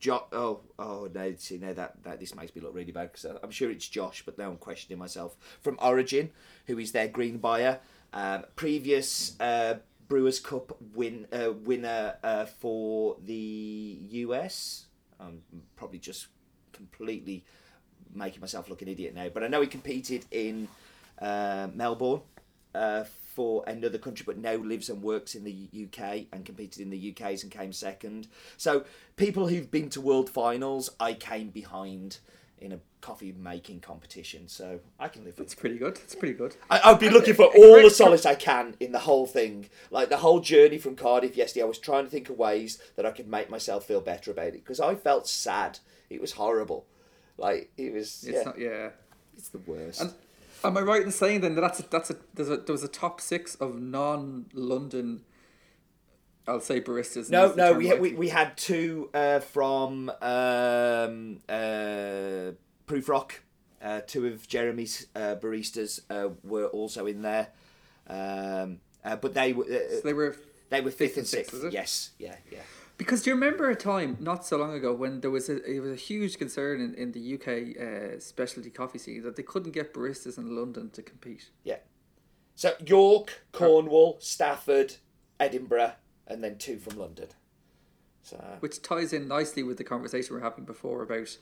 Jo- 0.00 0.26
oh, 0.32 0.60
oh 0.78 1.08
no! 1.12 1.34
See, 1.38 1.58
no, 1.58 1.72
that, 1.74 2.02
that 2.04 2.20
this 2.20 2.34
makes 2.34 2.54
me 2.54 2.62
look 2.62 2.74
really 2.74 2.92
bad 2.92 3.12
because 3.12 3.36
I'm 3.42 3.50
sure 3.50 3.70
it's 3.70 3.88
Josh, 3.88 4.22
but 4.24 4.38
now 4.38 4.48
I'm 4.48 4.56
questioning 4.56 4.98
myself. 4.98 5.36
From 5.60 5.76
Origin, 5.80 6.30
who 6.66 6.78
is 6.78 6.92
their 6.92 7.08
green 7.08 7.38
buyer, 7.38 7.80
um, 8.12 8.44
previous 8.54 9.38
uh, 9.40 9.76
Brewers 10.08 10.40
Cup 10.40 10.76
win 10.94 11.26
uh, 11.32 11.52
winner 11.52 12.16
uh, 12.22 12.46
for 12.46 13.16
the 13.24 13.98
US. 14.10 14.86
I'm 15.20 15.42
probably 15.76 15.98
just 15.98 16.28
completely 16.72 17.44
making 18.14 18.40
myself 18.40 18.68
look 18.68 18.82
an 18.82 18.88
idiot 18.88 19.14
now, 19.14 19.28
but 19.28 19.44
I 19.44 19.48
know 19.48 19.60
he 19.60 19.66
competed 19.66 20.24
in 20.30 20.68
uh, 21.20 21.68
Melbourne 21.74 22.22
uh, 22.74 23.04
for 23.34 23.64
another 23.66 23.98
country, 23.98 24.24
but 24.26 24.38
now 24.38 24.54
lives 24.54 24.88
and 24.88 25.02
works 25.02 25.34
in 25.34 25.44
the 25.44 25.68
UK 25.74 26.26
and 26.32 26.44
competed 26.44 26.80
in 26.80 26.90
the 26.90 27.14
UK's 27.14 27.42
and 27.42 27.52
came 27.52 27.72
second. 27.72 28.28
So 28.56 28.84
people 29.16 29.48
who've 29.48 29.70
been 29.70 29.90
to 29.90 30.00
World 30.00 30.30
Finals, 30.30 30.90
I 30.98 31.12
came 31.12 31.50
behind 31.50 32.18
in 32.60 32.72
a 32.72 32.80
coffee 33.00 33.32
making 33.32 33.80
competition. 33.80 34.48
So 34.48 34.80
I 34.98 35.08
can 35.08 35.24
live 35.24 35.38
with. 35.38 35.46
It's 35.46 35.54
pretty 35.54 35.78
good. 35.78 35.98
It's 36.04 36.14
pretty 36.14 36.34
good. 36.34 36.56
I, 36.70 36.90
would 36.90 37.00
be 37.00 37.10
looking 37.10 37.34
for 37.34 37.46
all 37.46 37.82
the 37.82 37.90
solace 37.90 38.26
I 38.26 38.34
can 38.34 38.74
in 38.80 38.92
the 38.92 39.00
whole 39.00 39.26
thing. 39.26 39.68
Like 39.90 40.08
the 40.08 40.18
whole 40.18 40.40
journey 40.40 40.78
from 40.78 40.96
Cardiff 40.96 41.36
yesterday, 41.36 41.64
I 41.64 41.66
was 41.66 41.78
trying 41.78 42.04
to 42.04 42.10
think 42.10 42.28
of 42.28 42.38
ways 42.38 42.80
that 42.96 43.06
I 43.06 43.10
could 43.10 43.28
make 43.28 43.50
myself 43.50 43.84
feel 43.84 44.00
better 44.00 44.30
about 44.30 44.48
it 44.48 44.64
because 44.64 44.80
I 44.80 44.94
felt 44.94 45.28
sad. 45.28 45.78
It 46.10 46.20
was 46.20 46.32
horrible. 46.32 46.86
Like 47.36 47.70
it 47.76 47.92
was. 47.92 48.24
It's 48.24 48.38
yeah. 48.38 48.42
not. 48.42 48.58
Yeah. 48.58 48.90
It's 49.36 49.48
the 49.50 49.58
worst. 49.58 50.00
And 50.00 50.14
am 50.64 50.76
I 50.76 50.80
right 50.80 51.02
in 51.02 51.12
saying 51.12 51.40
then 51.40 51.54
that 51.54 51.60
that's 51.60 51.80
a, 51.80 51.82
that's 51.84 52.10
a 52.10 52.16
there's 52.34 52.50
a 52.50 52.56
there 52.56 52.72
was 52.72 52.82
a 52.82 52.88
top 52.88 53.20
six 53.20 53.54
of 53.56 53.80
non 53.80 54.46
London. 54.52 55.22
I'll 56.48 56.60
say 56.60 56.80
baristas. 56.80 57.30
No, 57.30 57.52
no, 57.54 57.74
we 57.74 57.88
had, 57.88 58.00
we, 58.00 58.14
we 58.14 58.28
had 58.30 58.56
two 58.56 59.10
uh, 59.12 59.40
from 59.40 60.10
um, 60.22 61.40
uh, 61.48 62.52
Prufrock. 62.86 63.32
Uh, 63.80 64.00
two 64.06 64.26
of 64.26 64.48
Jeremy's 64.48 65.06
uh, 65.14 65.36
baristas 65.36 66.00
uh, 66.10 66.30
were 66.42 66.66
also 66.66 67.06
in 67.06 67.22
there, 67.22 67.48
um, 68.08 68.80
uh, 69.04 69.14
but 69.14 69.34
they 69.34 69.52
were 69.52 69.64
uh, 69.64 69.90
so 69.90 70.00
they 70.02 70.12
were 70.12 70.36
they 70.68 70.80
were 70.80 70.90
fifth, 70.90 71.14
fifth 71.14 71.16
and 71.18 71.26
sixth. 71.28 71.52
sixth 71.52 71.72
yes, 71.72 72.10
yeah, 72.18 72.34
yeah. 72.50 72.58
Because 72.96 73.22
do 73.22 73.30
you 73.30 73.34
remember 73.36 73.70
a 73.70 73.76
time 73.76 74.16
not 74.18 74.44
so 74.44 74.56
long 74.56 74.74
ago 74.74 74.92
when 74.92 75.20
there 75.20 75.30
was 75.30 75.48
a 75.48 75.62
it 75.64 75.78
was 75.78 75.92
a 75.92 75.96
huge 75.96 76.38
concern 76.38 76.80
in, 76.80 76.94
in 76.94 77.12
the 77.12 77.34
UK 77.34 77.80
uh, 77.80 78.18
specialty 78.18 78.70
coffee 78.70 78.98
scene 78.98 79.22
that 79.22 79.36
they 79.36 79.44
couldn't 79.44 79.70
get 79.70 79.94
baristas 79.94 80.36
in 80.38 80.56
London 80.56 80.90
to 80.90 81.02
compete. 81.02 81.50
Yeah. 81.62 81.76
So 82.56 82.72
York, 82.84 83.44
Cornwall, 83.52 84.16
Stafford, 84.18 84.96
Edinburgh, 85.38 85.92
and 86.28 86.42
then 86.42 86.58
two 86.58 86.78
from 86.78 86.98
London. 86.98 87.28
So 88.22 88.42
which 88.60 88.82
ties 88.82 89.12
in 89.12 89.26
nicely 89.26 89.62
with 89.62 89.78
the 89.78 89.84
conversation 89.84 90.34
we 90.34 90.40
are 90.40 90.44
having 90.44 90.64
before 90.64 91.02
about 91.02 91.36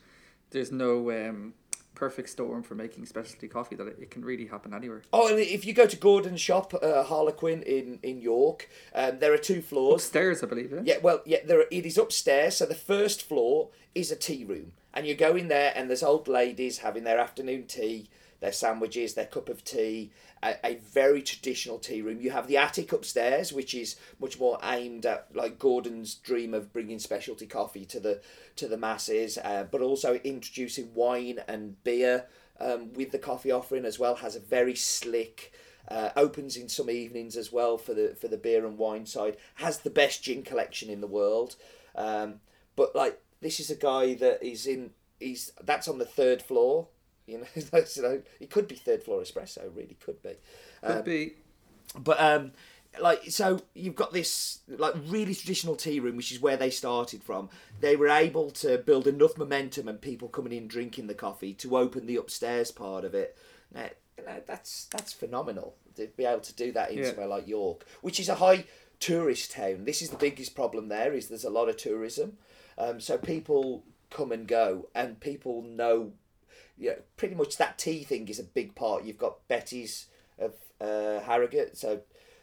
there's 0.51 0.71
no 0.71 1.11
um, 1.11 1.53
perfect 1.97 2.29
storm 2.29 2.61
for 2.61 2.75
making 2.75 3.05
specialty 3.05 3.47
coffee 3.47 3.75
that 3.75 3.87
it, 3.87 3.97
it, 3.99 4.11
can 4.11 4.23
really 4.23 4.45
happen 4.45 4.73
anywhere. 4.73 5.01
Oh, 5.11 5.27
and 5.27 5.39
if 5.39 5.65
you 5.65 5.73
go 5.73 5.87
to 5.87 5.97
Gordon's 5.97 6.39
shop, 6.39 6.73
uh, 6.81 7.03
Harlequin 7.03 7.63
in 7.63 7.99
in 8.03 8.21
York, 8.21 8.69
um, 8.93 9.19
there 9.19 9.33
are 9.33 9.37
two 9.37 9.61
floors. 9.61 10.03
Upstairs, 10.03 10.43
I 10.43 10.47
believe. 10.47 10.71
Yeah. 10.71 10.81
Yeah. 10.83 10.97
Well, 11.01 11.21
yeah. 11.25 11.39
There 11.45 11.59
are, 11.59 11.67
it 11.71 11.85
is 11.85 11.97
upstairs. 11.97 12.57
So 12.57 12.65
the 12.65 12.75
first 12.75 13.27
floor 13.27 13.69
is 13.95 14.11
a 14.11 14.15
tea 14.15 14.45
room, 14.45 14.73
and 14.93 15.07
you 15.07 15.15
go 15.15 15.35
in 15.35 15.47
there, 15.47 15.73
and 15.75 15.89
there's 15.89 16.03
old 16.03 16.27
ladies 16.27 16.79
having 16.79 17.03
their 17.03 17.19
afternoon 17.19 17.65
tea 17.65 18.07
their 18.39 18.51
sandwiches, 18.51 19.13
their 19.13 19.25
cup 19.25 19.49
of 19.49 19.63
tea, 19.63 20.11
a, 20.43 20.55
a, 20.63 20.75
very 20.75 21.21
traditional 21.21 21.79
tea 21.79 22.01
room. 22.01 22.21
You 22.21 22.31
have 22.31 22.47
the 22.47 22.57
attic 22.57 22.91
upstairs, 22.93 23.51
which 23.51 23.73
is 23.73 23.95
much 24.19 24.39
more 24.39 24.59
aimed 24.63 25.05
at 25.05 25.27
like 25.33 25.57
Gordon's 25.57 26.15
dream 26.15 26.53
of 26.53 26.71
bringing 26.71 26.99
specialty 26.99 27.47
coffee 27.47 27.85
to 27.85 27.99
the 27.99 28.21
to 28.57 28.67
the 28.67 28.77
masses, 28.77 29.37
uh, 29.43 29.65
but 29.71 29.81
also 29.81 30.15
introducing 30.23 30.93
wine 30.93 31.39
and 31.47 31.81
beer 31.83 32.25
um, 32.59 32.93
with 32.93 33.11
the 33.11 33.19
coffee 33.19 33.51
offering 33.51 33.85
as 33.85 33.97
well. 33.97 34.15
Has 34.15 34.35
a 34.35 34.41
very 34.41 34.75
slick. 34.75 35.53
Uh, 35.89 36.09
opens 36.17 36.57
in 36.57 36.67
some 36.67 36.89
evenings 36.89 37.37
as 37.37 37.49
well 37.49 37.77
for 37.77 37.93
the 37.93 38.13
for 38.19 38.27
the 38.27 38.37
beer 38.37 38.65
and 38.65 38.77
wine 38.77 39.05
side. 39.05 39.37
Has 39.55 39.79
the 39.79 39.89
best 39.89 40.21
gin 40.21 40.43
collection 40.43 40.89
in 40.89 40.99
the 40.99 41.07
world. 41.07 41.55
Um, 41.95 42.41
but 42.75 42.93
like 42.93 43.21
this 43.39 43.61
is 43.61 43.71
a 43.71 43.75
guy 43.75 44.13
that 44.15 44.43
is 44.45 44.67
in. 44.67 44.91
He's 45.17 45.53
that's 45.63 45.87
on 45.87 45.97
the 45.97 46.05
third 46.05 46.41
floor 46.41 46.89
you 47.27 47.39
know, 47.39 48.21
it 48.39 48.49
could 48.49 48.67
be 48.67 48.75
third 48.75 49.03
floor 49.03 49.21
espresso. 49.21 49.75
Really 49.75 49.97
could 50.03 50.21
be. 50.21 50.35
Could 50.81 50.97
um, 50.97 51.03
be. 51.03 51.33
But 51.97 52.19
um, 52.19 52.51
like 52.99 53.29
so, 53.29 53.59
you've 53.73 53.95
got 53.95 54.13
this 54.13 54.59
like 54.67 54.93
really 55.07 55.35
traditional 55.35 55.75
tea 55.75 55.99
room, 55.99 56.17
which 56.17 56.31
is 56.31 56.39
where 56.39 56.57
they 56.57 56.69
started 56.69 57.23
from. 57.23 57.49
They 57.79 57.95
were 57.95 58.09
able 58.09 58.49
to 58.51 58.77
build 58.77 59.07
enough 59.07 59.37
momentum 59.37 59.87
and 59.87 60.01
people 60.01 60.29
coming 60.29 60.53
in 60.53 60.67
drinking 60.67 61.07
the 61.07 61.13
coffee 61.13 61.53
to 61.55 61.77
open 61.77 62.05
the 62.05 62.15
upstairs 62.15 62.71
part 62.71 63.05
of 63.05 63.13
it. 63.13 63.37
Now, 63.73 63.89
that's 64.45 64.85
that's 64.85 65.13
phenomenal 65.13 65.75
to 65.95 66.07
be 66.15 66.25
able 66.25 66.41
to 66.41 66.55
do 66.55 66.71
that 66.71 66.91
in 66.91 66.99
yeah. 66.99 67.07
somewhere 67.07 67.27
like 67.27 67.47
York, 67.47 67.85
which 68.01 68.19
is 68.19 68.29
a 68.29 68.35
high 68.35 68.65
tourist 68.99 69.51
town. 69.51 69.85
This 69.85 70.01
is 70.01 70.09
the 70.09 70.17
biggest 70.17 70.55
problem 70.55 70.87
there 70.87 71.13
is 71.13 71.27
there's 71.27 71.43
a 71.43 71.49
lot 71.49 71.69
of 71.69 71.77
tourism, 71.77 72.37
um, 72.77 72.99
so 72.99 73.17
people 73.17 73.83
come 74.09 74.31
and 74.31 74.47
go, 74.47 74.87
and 74.95 75.19
people 75.19 75.61
know 75.61 76.13
yeah, 76.77 76.93
pretty 77.15 77.35
much 77.35 77.57
that 77.57 77.77
tea 77.77 78.03
thing 78.03 78.27
is 78.27 78.39
a 78.39 78.43
big 78.43 78.75
part. 78.75 79.03
You've 79.03 79.17
got 79.17 79.47
Betty's 79.47 80.07
of 80.37 80.53
uh, 80.79 81.21
Harrogate, 81.21 81.77
so 81.77 82.01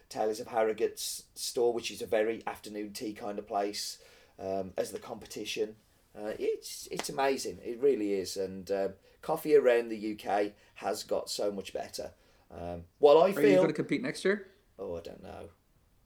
Taylor's 0.09 0.39
of 0.39 0.47
Harrogate's 0.47 1.23
store, 1.35 1.73
which 1.73 1.89
is 1.89 2.01
a 2.01 2.05
very 2.05 2.43
afternoon 2.45 2.91
tea 2.93 3.13
kind 3.13 3.39
of 3.39 3.47
place, 3.47 3.99
um, 4.39 4.73
as 4.77 4.91
the 4.91 4.99
competition. 4.99 5.75
Uh, 6.17 6.33
it's 6.39 6.87
it's 6.91 7.09
amazing. 7.09 7.59
It 7.63 7.79
really 7.81 8.13
is, 8.13 8.37
and 8.37 8.69
um, 8.71 8.93
coffee 9.21 9.55
around 9.55 9.89
the 9.89 10.17
UK 10.19 10.51
has 10.75 11.03
got 11.03 11.29
so 11.29 11.51
much 11.51 11.73
better. 11.73 12.11
Um, 12.51 12.83
while 12.99 13.19
I 13.19 13.29
Are 13.29 13.33
feel, 13.33 13.49
you 13.49 13.55
going 13.55 13.67
to 13.67 13.73
compete 13.73 14.01
next 14.01 14.23
year? 14.23 14.47
Oh, 14.77 14.95
I 14.95 15.01
don't 15.01 15.23
know. 15.23 15.49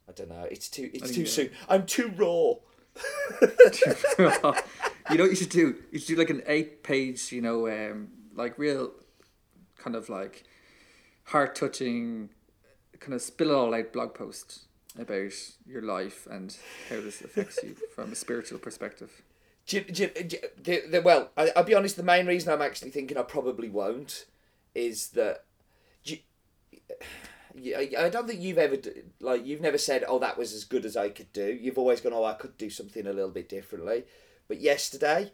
I 0.07 0.11
don't 0.13 0.29
know. 0.29 0.47
It's 0.49 0.69
too 0.69 0.89
it's 0.93 1.11
too 1.11 1.25
soon. 1.25 1.49
I'm 1.67 1.85
too 1.85 2.11
raw. 2.15 2.53
you 5.11 5.17
know 5.17 5.23
what 5.23 5.29
you 5.29 5.35
should 5.35 5.49
do? 5.49 5.75
You 5.91 5.99
should 5.99 6.07
do 6.07 6.15
like 6.15 6.29
an 6.29 6.43
eight 6.47 6.83
page, 6.83 7.31
you 7.31 7.41
know, 7.41 7.67
um, 7.67 8.09
like 8.39 8.57
real 8.57 8.91
kind 9.77 9.95
of 9.95 10.09
like 10.09 10.43
heart 11.25 11.55
touching 11.55 12.29
kind 12.99 13.13
of 13.13 13.21
spill 13.21 13.51
it 13.51 13.53
all 13.53 13.73
out 13.75 13.93
blog 13.93 14.13
post 14.13 14.65
about 14.97 15.31
your 15.65 15.81
life 15.81 16.27
and 16.29 16.57
how 16.89 16.99
this 16.99 17.21
affects 17.21 17.59
you 17.63 17.75
from 17.95 18.11
a 18.11 18.15
spiritual 18.15 18.59
perspective. 18.59 19.21
Do, 19.67 19.81
do, 19.81 20.07
do, 20.07 20.81
the, 20.89 21.01
well, 21.05 21.29
I, 21.37 21.51
will 21.55 21.63
be 21.63 21.75
honest. 21.75 21.95
The 21.95 22.01
main 22.01 22.25
reason 22.25 22.51
I'm 22.51 22.61
actually 22.61 22.89
thinking 22.89 23.17
I 23.17 23.21
probably 23.21 23.69
won't 23.69 24.25
is 24.73 25.09
that 25.09 25.45
I 27.67 28.09
don't 28.11 28.27
think 28.27 28.41
you've 28.41 28.57
ever 28.57 28.77
like 29.19 29.45
you've 29.45 29.61
never 29.61 29.77
said, 29.77 30.03
"Oh, 30.07 30.19
that 30.19 30.37
was 30.37 30.53
as 30.53 30.63
good 30.63 30.85
as 30.85 30.95
I 30.97 31.09
could 31.09 31.31
do." 31.33 31.45
You've 31.45 31.77
always 31.77 32.01
gone, 32.01 32.13
"Oh, 32.13 32.23
I 32.23 32.33
could 32.33 32.57
do 32.57 32.69
something 32.69 33.05
a 33.05 33.13
little 33.13 33.31
bit 33.31 33.49
differently." 33.49 34.05
But 34.47 34.61
yesterday, 34.61 35.31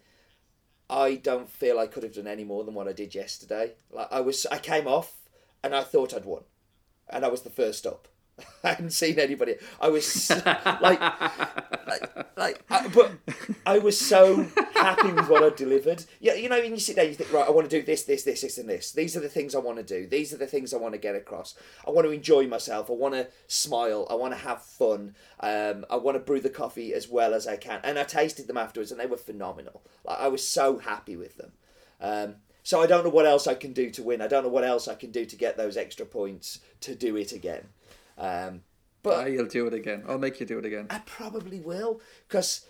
I 0.89 1.15
don't 1.15 1.49
feel 1.49 1.79
I 1.79 1.87
could 1.87 2.03
have 2.03 2.13
done 2.13 2.27
any 2.27 2.43
more 2.43 2.63
than 2.63 2.73
what 2.73 2.87
I 2.87 2.93
did 2.93 3.15
yesterday. 3.15 3.73
Like 3.91 4.07
I 4.11 4.21
was, 4.21 4.45
I 4.47 4.59
came 4.59 4.87
off 4.87 5.13
and 5.63 5.73
I 5.75 5.83
thought 5.83 6.13
I'd 6.13 6.25
won, 6.25 6.43
and 7.09 7.25
I 7.25 7.27
was 7.27 7.41
the 7.41 7.49
first 7.49 7.87
up. 7.87 8.07
I 8.63 8.69
hadn't 8.69 8.91
seen 8.91 9.19
anybody. 9.19 9.55
I 9.79 9.89
was 9.89 10.29
like, 10.81 10.99
like, 10.99 12.37
like 12.37 12.63
I, 12.69 12.87
but 12.89 13.11
I 13.65 13.79
was 13.79 13.99
so 13.99 14.45
happy 14.73 15.11
with 15.11 15.29
what 15.29 15.43
I 15.43 15.55
delivered. 15.55 16.03
Yeah, 16.19 16.33
you 16.33 16.49
know, 16.49 16.59
when 16.59 16.71
you 16.71 16.79
sit 16.79 16.95
there, 16.95 17.05
you 17.05 17.13
think, 17.13 17.31
right, 17.31 17.47
I 17.47 17.51
want 17.51 17.69
to 17.69 17.79
do 17.79 17.85
this, 17.85 18.03
this, 18.03 18.23
this, 18.23 18.41
this, 18.41 18.57
and 18.57 18.67
this. 18.67 18.91
These 18.91 19.15
are 19.15 19.21
the 19.21 19.29
things 19.29 19.55
I 19.55 19.59
want 19.59 19.77
to 19.77 19.83
do. 19.83 20.07
These 20.07 20.33
are 20.33 20.37
the 20.37 20.47
things 20.47 20.73
I 20.73 20.77
want 20.77 20.93
to 20.93 20.99
get 20.99 21.15
across. 21.15 21.55
I 21.87 21.91
want 21.91 22.05
to 22.07 22.11
enjoy 22.11 22.47
myself. 22.47 22.89
I 22.89 22.93
want 22.93 23.13
to 23.13 23.27
smile. 23.47 24.07
I 24.09 24.15
want 24.15 24.33
to 24.33 24.39
have 24.39 24.61
fun. 24.61 25.15
Um, 25.39 25.85
I 25.89 25.95
want 25.95 26.15
to 26.15 26.19
brew 26.19 26.41
the 26.41 26.49
coffee 26.49 26.93
as 26.93 27.07
well 27.07 27.33
as 27.33 27.47
I 27.47 27.55
can. 27.55 27.79
And 27.83 27.97
I 27.97 28.03
tasted 28.03 28.47
them 28.47 28.57
afterwards, 28.57 28.91
and 28.91 28.99
they 28.99 29.05
were 29.05 29.17
phenomenal. 29.17 29.83
Like 30.03 30.19
I 30.19 30.27
was 30.27 30.45
so 30.45 30.79
happy 30.79 31.15
with 31.15 31.37
them. 31.37 31.53
Um, 32.01 32.35
so 32.63 32.81
I 32.81 32.87
don't 32.87 33.03
know 33.03 33.11
what 33.11 33.27
else 33.27 33.45
I 33.45 33.53
can 33.53 33.73
do 33.73 33.91
to 33.91 34.01
win. 34.01 34.23
I 34.23 34.27
don't 34.27 34.43
know 34.43 34.49
what 34.49 34.63
else 34.63 34.87
I 34.87 34.95
can 34.95 35.11
do 35.11 35.23
to 35.23 35.35
get 35.35 35.55
those 35.55 35.77
extra 35.77 36.03
points 36.03 36.61
to 36.81 36.95
do 36.95 37.15
it 37.15 37.31
again. 37.31 37.67
Um, 38.17 38.61
but 39.03 39.17
ah, 39.17 39.25
you'll 39.25 39.47
do 39.47 39.67
it 39.67 39.73
again. 39.73 40.03
I'll 40.07 40.17
make 40.17 40.39
you 40.39 40.45
do 40.45 40.57
it 40.59 40.65
again. 40.65 40.87
I 40.89 40.99
probably 40.99 41.59
will 41.59 42.01
because. 42.27 42.65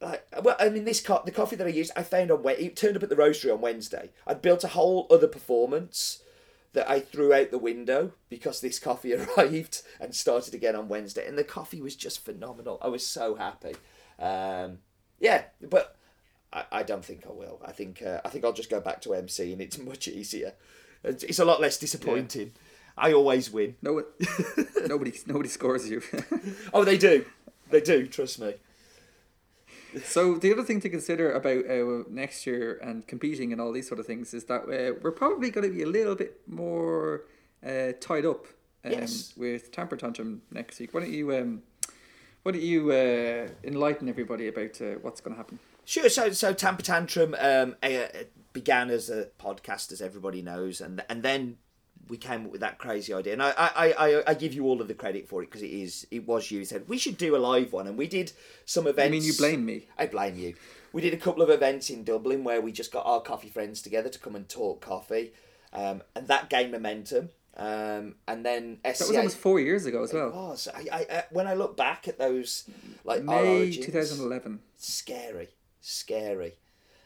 Like, 0.00 0.26
well, 0.42 0.56
I 0.58 0.68
mean, 0.68 0.84
this 0.84 1.00
co- 1.00 1.22
the 1.24 1.30
coffee 1.30 1.54
that 1.54 1.64
I 1.64 1.70
used, 1.70 1.92
I 1.94 2.02
found 2.02 2.32
on 2.32 2.42
it 2.44 2.74
turned 2.74 2.96
up 2.96 3.04
at 3.04 3.08
the 3.08 3.14
roastery 3.14 3.52
on 3.54 3.60
Wednesday. 3.60 4.10
I'd 4.26 4.42
built 4.42 4.64
a 4.64 4.68
whole 4.68 5.06
other 5.12 5.28
performance 5.28 6.24
that 6.72 6.90
I 6.90 7.00
threw 7.00 7.32
out 7.32 7.50
the 7.50 7.58
window 7.58 8.12
because 8.28 8.60
this 8.60 8.78
coffee 8.78 9.14
arrived 9.36 9.82
and 10.00 10.14
started 10.14 10.54
again 10.54 10.74
on 10.74 10.88
Wednesday, 10.88 11.26
and 11.26 11.38
the 11.38 11.44
coffee 11.44 11.80
was 11.80 11.96
just 11.96 12.24
phenomenal. 12.24 12.78
I 12.82 12.88
was 12.88 13.06
so 13.06 13.34
happy. 13.34 13.74
Um, 14.18 14.78
yeah, 15.20 15.44
but 15.60 15.96
I, 16.52 16.64
I 16.72 16.82
don't 16.82 17.04
think 17.04 17.24
I 17.26 17.32
will. 17.32 17.60
I 17.64 17.72
think 17.72 18.02
uh, 18.02 18.20
I 18.24 18.28
think 18.28 18.44
I'll 18.44 18.52
just 18.52 18.70
go 18.70 18.80
back 18.80 19.00
to 19.02 19.14
MC, 19.14 19.52
and 19.52 19.60
it's 19.60 19.78
much 19.92 20.08
easier. 20.08 20.54
It's, 21.04 21.24
it's 21.24 21.38
a 21.38 21.44
lot 21.44 21.60
less 21.60 21.78
disappointing. 21.78 22.52
Yeah. 22.54 22.62
I 22.96 23.12
always 23.12 23.50
win. 23.50 23.76
No, 23.82 24.04
nobody, 24.86 25.12
nobody 25.26 25.48
scores 25.48 25.88
you. 25.88 26.02
oh, 26.74 26.84
they 26.84 26.98
do. 26.98 27.24
They 27.70 27.80
do. 27.80 28.06
Trust 28.06 28.40
me. 28.40 28.54
So 30.04 30.36
the 30.36 30.52
other 30.52 30.62
thing 30.62 30.80
to 30.80 30.88
consider 30.88 31.32
about 31.32 31.66
uh, 31.68 32.04
next 32.08 32.46
year 32.46 32.78
and 32.82 33.06
competing 33.06 33.52
and 33.52 33.60
all 33.60 33.72
these 33.72 33.88
sort 33.88 34.00
of 34.00 34.06
things 34.06 34.32
is 34.32 34.44
that 34.44 34.62
uh, 34.62 34.98
we're 35.02 35.10
probably 35.10 35.50
going 35.50 35.68
to 35.68 35.74
be 35.74 35.82
a 35.82 35.86
little 35.86 36.14
bit 36.14 36.40
more 36.46 37.24
uh, 37.66 37.92
tied 38.00 38.24
up 38.24 38.46
um, 38.84 38.92
yes. 38.92 39.34
with 39.36 39.70
Tamper 39.70 39.96
Tantrum 39.96 40.42
next 40.50 40.80
week. 40.80 40.94
Why 40.94 41.00
don't 41.00 41.12
you 41.12 41.34
um, 41.36 41.62
why 42.42 42.52
don't 42.52 42.62
you 42.62 42.90
uh, 42.90 43.48
enlighten 43.64 44.08
everybody 44.08 44.48
about 44.48 44.80
uh, 44.80 44.94
what's 45.02 45.20
going 45.20 45.34
to 45.34 45.38
happen? 45.38 45.58
Sure. 45.84 46.08
So 46.08 46.32
so 46.32 46.52
Tamper 46.52 46.82
Tantrum 46.82 47.36
um, 47.38 47.76
uh, 47.82 48.06
began 48.52 48.90
as 48.90 49.10
a 49.10 49.28
podcast, 49.38 49.92
as 49.92 50.00
everybody 50.00 50.42
knows, 50.42 50.80
and 50.80 51.04
and 51.08 51.22
then 51.22 51.58
we 52.08 52.16
came 52.16 52.46
up 52.46 52.52
with 52.52 52.60
that 52.60 52.78
crazy 52.78 53.12
idea, 53.12 53.32
and 53.32 53.42
I 53.42 53.52
I, 53.56 53.92
I, 53.92 54.22
I 54.28 54.34
give 54.34 54.52
you 54.52 54.64
all 54.64 54.80
of 54.80 54.88
the 54.88 54.94
credit 54.94 55.28
for 55.28 55.42
it 55.42 55.46
because 55.46 55.62
it 55.62 55.70
is 55.70 56.06
it 56.10 56.26
was 56.26 56.50
you 56.50 56.64
said 56.64 56.88
we 56.88 56.98
should 56.98 57.16
do 57.16 57.36
a 57.36 57.38
live 57.38 57.72
one, 57.72 57.86
and 57.86 57.96
we 57.96 58.06
did 58.06 58.32
some 58.64 58.86
events. 58.86 59.08
I 59.08 59.10
mean, 59.10 59.22
you 59.22 59.34
blame 59.34 59.64
me. 59.64 59.86
I 59.98 60.06
blame 60.06 60.36
you. 60.36 60.54
We 60.92 61.00
did 61.00 61.14
a 61.14 61.18
couple 61.18 61.42
of 61.42 61.48
events 61.48 61.88
in 61.88 62.04
Dublin 62.04 62.44
where 62.44 62.60
we 62.60 62.70
just 62.72 62.92
got 62.92 63.06
our 63.06 63.20
coffee 63.20 63.48
friends 63.48 63.80
together 63.80 64.10
to 64.10 64.18
come 64.18 64.36
and 64.36 64.48
talk 64.48 64.80
coffee, 64.80 65.32
um, 65.72 66.02
and 66.14 66.28
that 66.28 66.50
gained 66.50 66.72
momentum. 66.72 67.30
Um, 67.54 68.14
and 68.26 68.46
then 68.46 68.78
SCA, 68.78 68.98
that 68.98 69.08
was 69.08 69.16
almost 69.16 69.36
four 69.36 69.60
years 69.60 69.84
ago 69.84 70.02
as 70.02 70.12
well. 70.12 70.28
It 70.28 70.34
was. 70.34 70.68
I, 70.74 70.86
I, 70.90 71.06
I 71.10 71.24
when 71.30 71.46
I 71.46 71.54
look 71.54 71.76
back 71.76 72.08
at 72.08 72.18
those, 72.18 72.68
like 73.04 73.22
May 73.22 73.70
two 73.72 73.92
thousand 73.92 74.24
eleven. 74.24 74.60
Scary, 74.76 75.48
scary. 75.80 76.54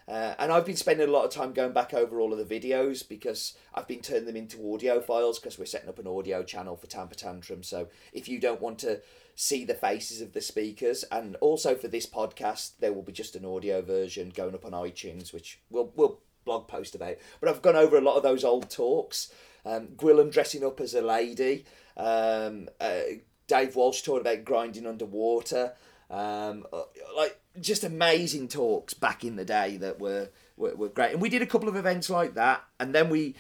Uh, 0.09 0.35
and 0.39 0.53
I've 0.53 0.65
been 0.65 0.77
spending 0.77 1.09
a 1.09 1.13
lot 1.13 1.25
of 1.25 1.33
time 1.33 1.53
going 1.53 1.73
back 1.73 1.93
over 1.93 2.21
all 2.21 2.33
of 2.33 2.39
the 2.39 2.61
videos 2.61 3.07
because 3.07 3.57
I've 3.75 3.89
been 3.89 4.01
turning 4.01 4.27
them 4.27 4.37
into 4.37 4.73
audio 4.73 5.01
files 5.01 5.39
because 5.39 5.59
we're 5.59 5.67
setting 5.67 5.89
up 5.89 5.99
an 5.99 6.07
audio 6.07 6.45
channel 6.45 6.77
for 6.77 6.87
Tamper 6.87 7.17
Tantrum. 7.17 7.65
So 7.65 7.89
if 8.13 8.29
you 8.29 8.39
don't 8.39 8.61
want 8.61 8.79
to 8.81 9.01
see 9.35 9.65
the 9.65 9.75
faces 9.75 10.21
of 10.21 10.33
the 10.33 10.41
speakers, 10.41 11.05
and 11.11 11.37
also 11.37 11.75
for 11.75 11.89
this 11.89 12.07
podcast, 12.07 12.73
there 12.79 12.93
will 12.93 13.03
be 13.03 13.13
just 13.13 13.35
an 13.35 13.45
audio 13.45 13.83
version 13.83 14.31
going 14.31 14.55
up 14.55 14.65
on 14.65 14.73
iTunes, 14.73 15.33
which 15.33 15.61
we'll, 15.71 15.93
we'll 15.97 16.21
blog 16.45 16.69
post 16.69 16.95
about. 16.95 17.17
But 17.41 17.51
I've 17.51 17.63
gone 17.63 17.77
over 17.77 17.99
a 17.99 18.01
lot 18.01 18.17
of 18.17 18.23
those 18.23 18.45
old 18.45 18.71
talks. 18.71 19.33
Um, 19.67 19.89
dressing 20.31 20.65
up 20.65 20.81
as 20.81 20.95
a 20.95 21.03
lady. 21.03 21.65
Um, 21.97 22.69
uh, 22.81 23.01
Dave 23.49 23.77
Walsh 23.77 24.03
talking 24.03 24.21
about 24.21 24.45
grinding 24.45 24.87
underwater. 24.87 25.73
Um, 26.09 26.67
uh, 26.73 26.83
like 27.17 27.41
just 27.61 27.85
amazing 27.85 28.49
talks 28.49 28.95
back 28.95 29.25
in 29.25 29.37
the 29.37 29.45
day 29.45 29.77
that 29.79 29.99
were, 29.99 30.29
were, 30.57 30.75
were 30.77 30.89
great. 30.89 31.13
And 31.13 31.21
we 31.21 31.29
did 31.29 31.43
a 31.43 31.47
couple 31.47 31.69
of 31.69 31.77
events 31.77 32.09
like 32.09 32.35
that, 32.35 32.65
and 32.79 32.95
then 32.95 33.11
we 33.11 33.35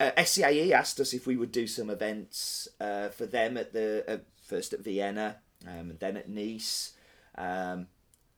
uh, 0.00 0.10
SCAE 0.16 0.72
asked 0.72 1.00
us 1.00 1.12
if 1.12 1.26
we 1.26 1.36
would 1.36 1.52
do 1.52 1.66
some 1.66 1.90
events 1.90 2.68
uh, 2.80 3.08
for 3.08 3.26
them 3.26 3.56
at 3.56 3.72
the 3.72 4.04
uh, 4.08 4.18
first 4.42 4.72
at 4.72 4.80
Vienna, 4.80 5.36
um, 5.66 5.90
and 5.90 5.98
then 5.98 6.16
at 6.16 6.28
Nice, 6.28 6.92
um, 7.36 7.86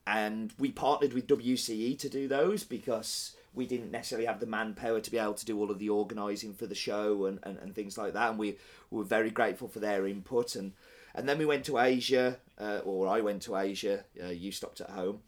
and 0.07 0.53
we 0.59 0.71
partnered 0.71 1.13
with 1.13 1.27
WCE 1.27 1.99
to 1.99 2.09
do 2.09 2.29
those 2.29 2.65
because 2.65 3.37
we 3.55 3.67
didn't 3.67 3.91
necessarily 3.91 4.27
have 4.27 4.41
the 4.41 4.47
manpower 4.47 5.01
to 5.01 5.11
be 5.11 5.19
able 5.19 5.35
to 5.35 5.45
do 5.45 5.59
all 5.59 5.71
of 5.71 5.79
the 5.79 5.89
organising 5.89 6.55
for 6.55 6.67
the 6.67 6.75
show 6.75 7.27
and, 7.27 7.41
and, 7.43 7.59
and 7.59 7.75
things 7.75 7.99
like 7.99 8.13
that, 8.13 8.31
and 8.31 8.39
we 8.39 8.57
were 8.91 9.05
very 9.05 9.31
grateful 9.31 9.69
for 9.69 9.81
their 9.81 10.07
input. 10.07 10.55
And 10.55 10.73
and 11.19 11.29
then 11.29 11.37
we 11.37 11.45
went 11.45 11.65
to 11.65 11.79
Asia, 11.79 12.39
uh, 12.59 12.81
or 12.85 13.09
I 13.09 13.21
went 13.21 13.43
to 13.43 13.57
Asia. 13.57 14.05
Uh, 14.23 14.29
you 14.29 14.53
stopped 14.53 14.81
at 14.81 14.91
home. 14.91 15.21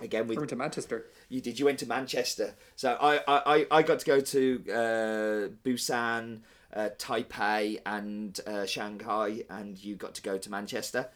Again, 0.00 0.26
we 0.26 0.36
went 0.36 0.48
to 0.48 0.56
Manchester. 0.56 1.06
You 1.28 1.40
did. 1.42 1.58
You 1.58 1.66
went 1.66 1.78
to 1.80 1.86
Manchester. 1.86 2.54
So 2.76 2.96
I 3.00 3.20
I, 3.28 3.66
I 3.70 3.82
got 3.82 3.98
to 4.00 4.06
go 4.06 4.20
to 4.20 4.64
uh, 4.70 5.48
Busan, 5.64 6.40
uh, 6.74 6.88
Taipei, 6.98 7.80
and 7.84 8.40
uh, 8.46 8.64
Shanghai, 8.64 9.44
and 9.50 9.78
you 9.78 9.96
got 9.96 10.14
to 10.14 10.22
go 10.22 10.38
to 10.38 10.50
Manchester. 10.50 11.08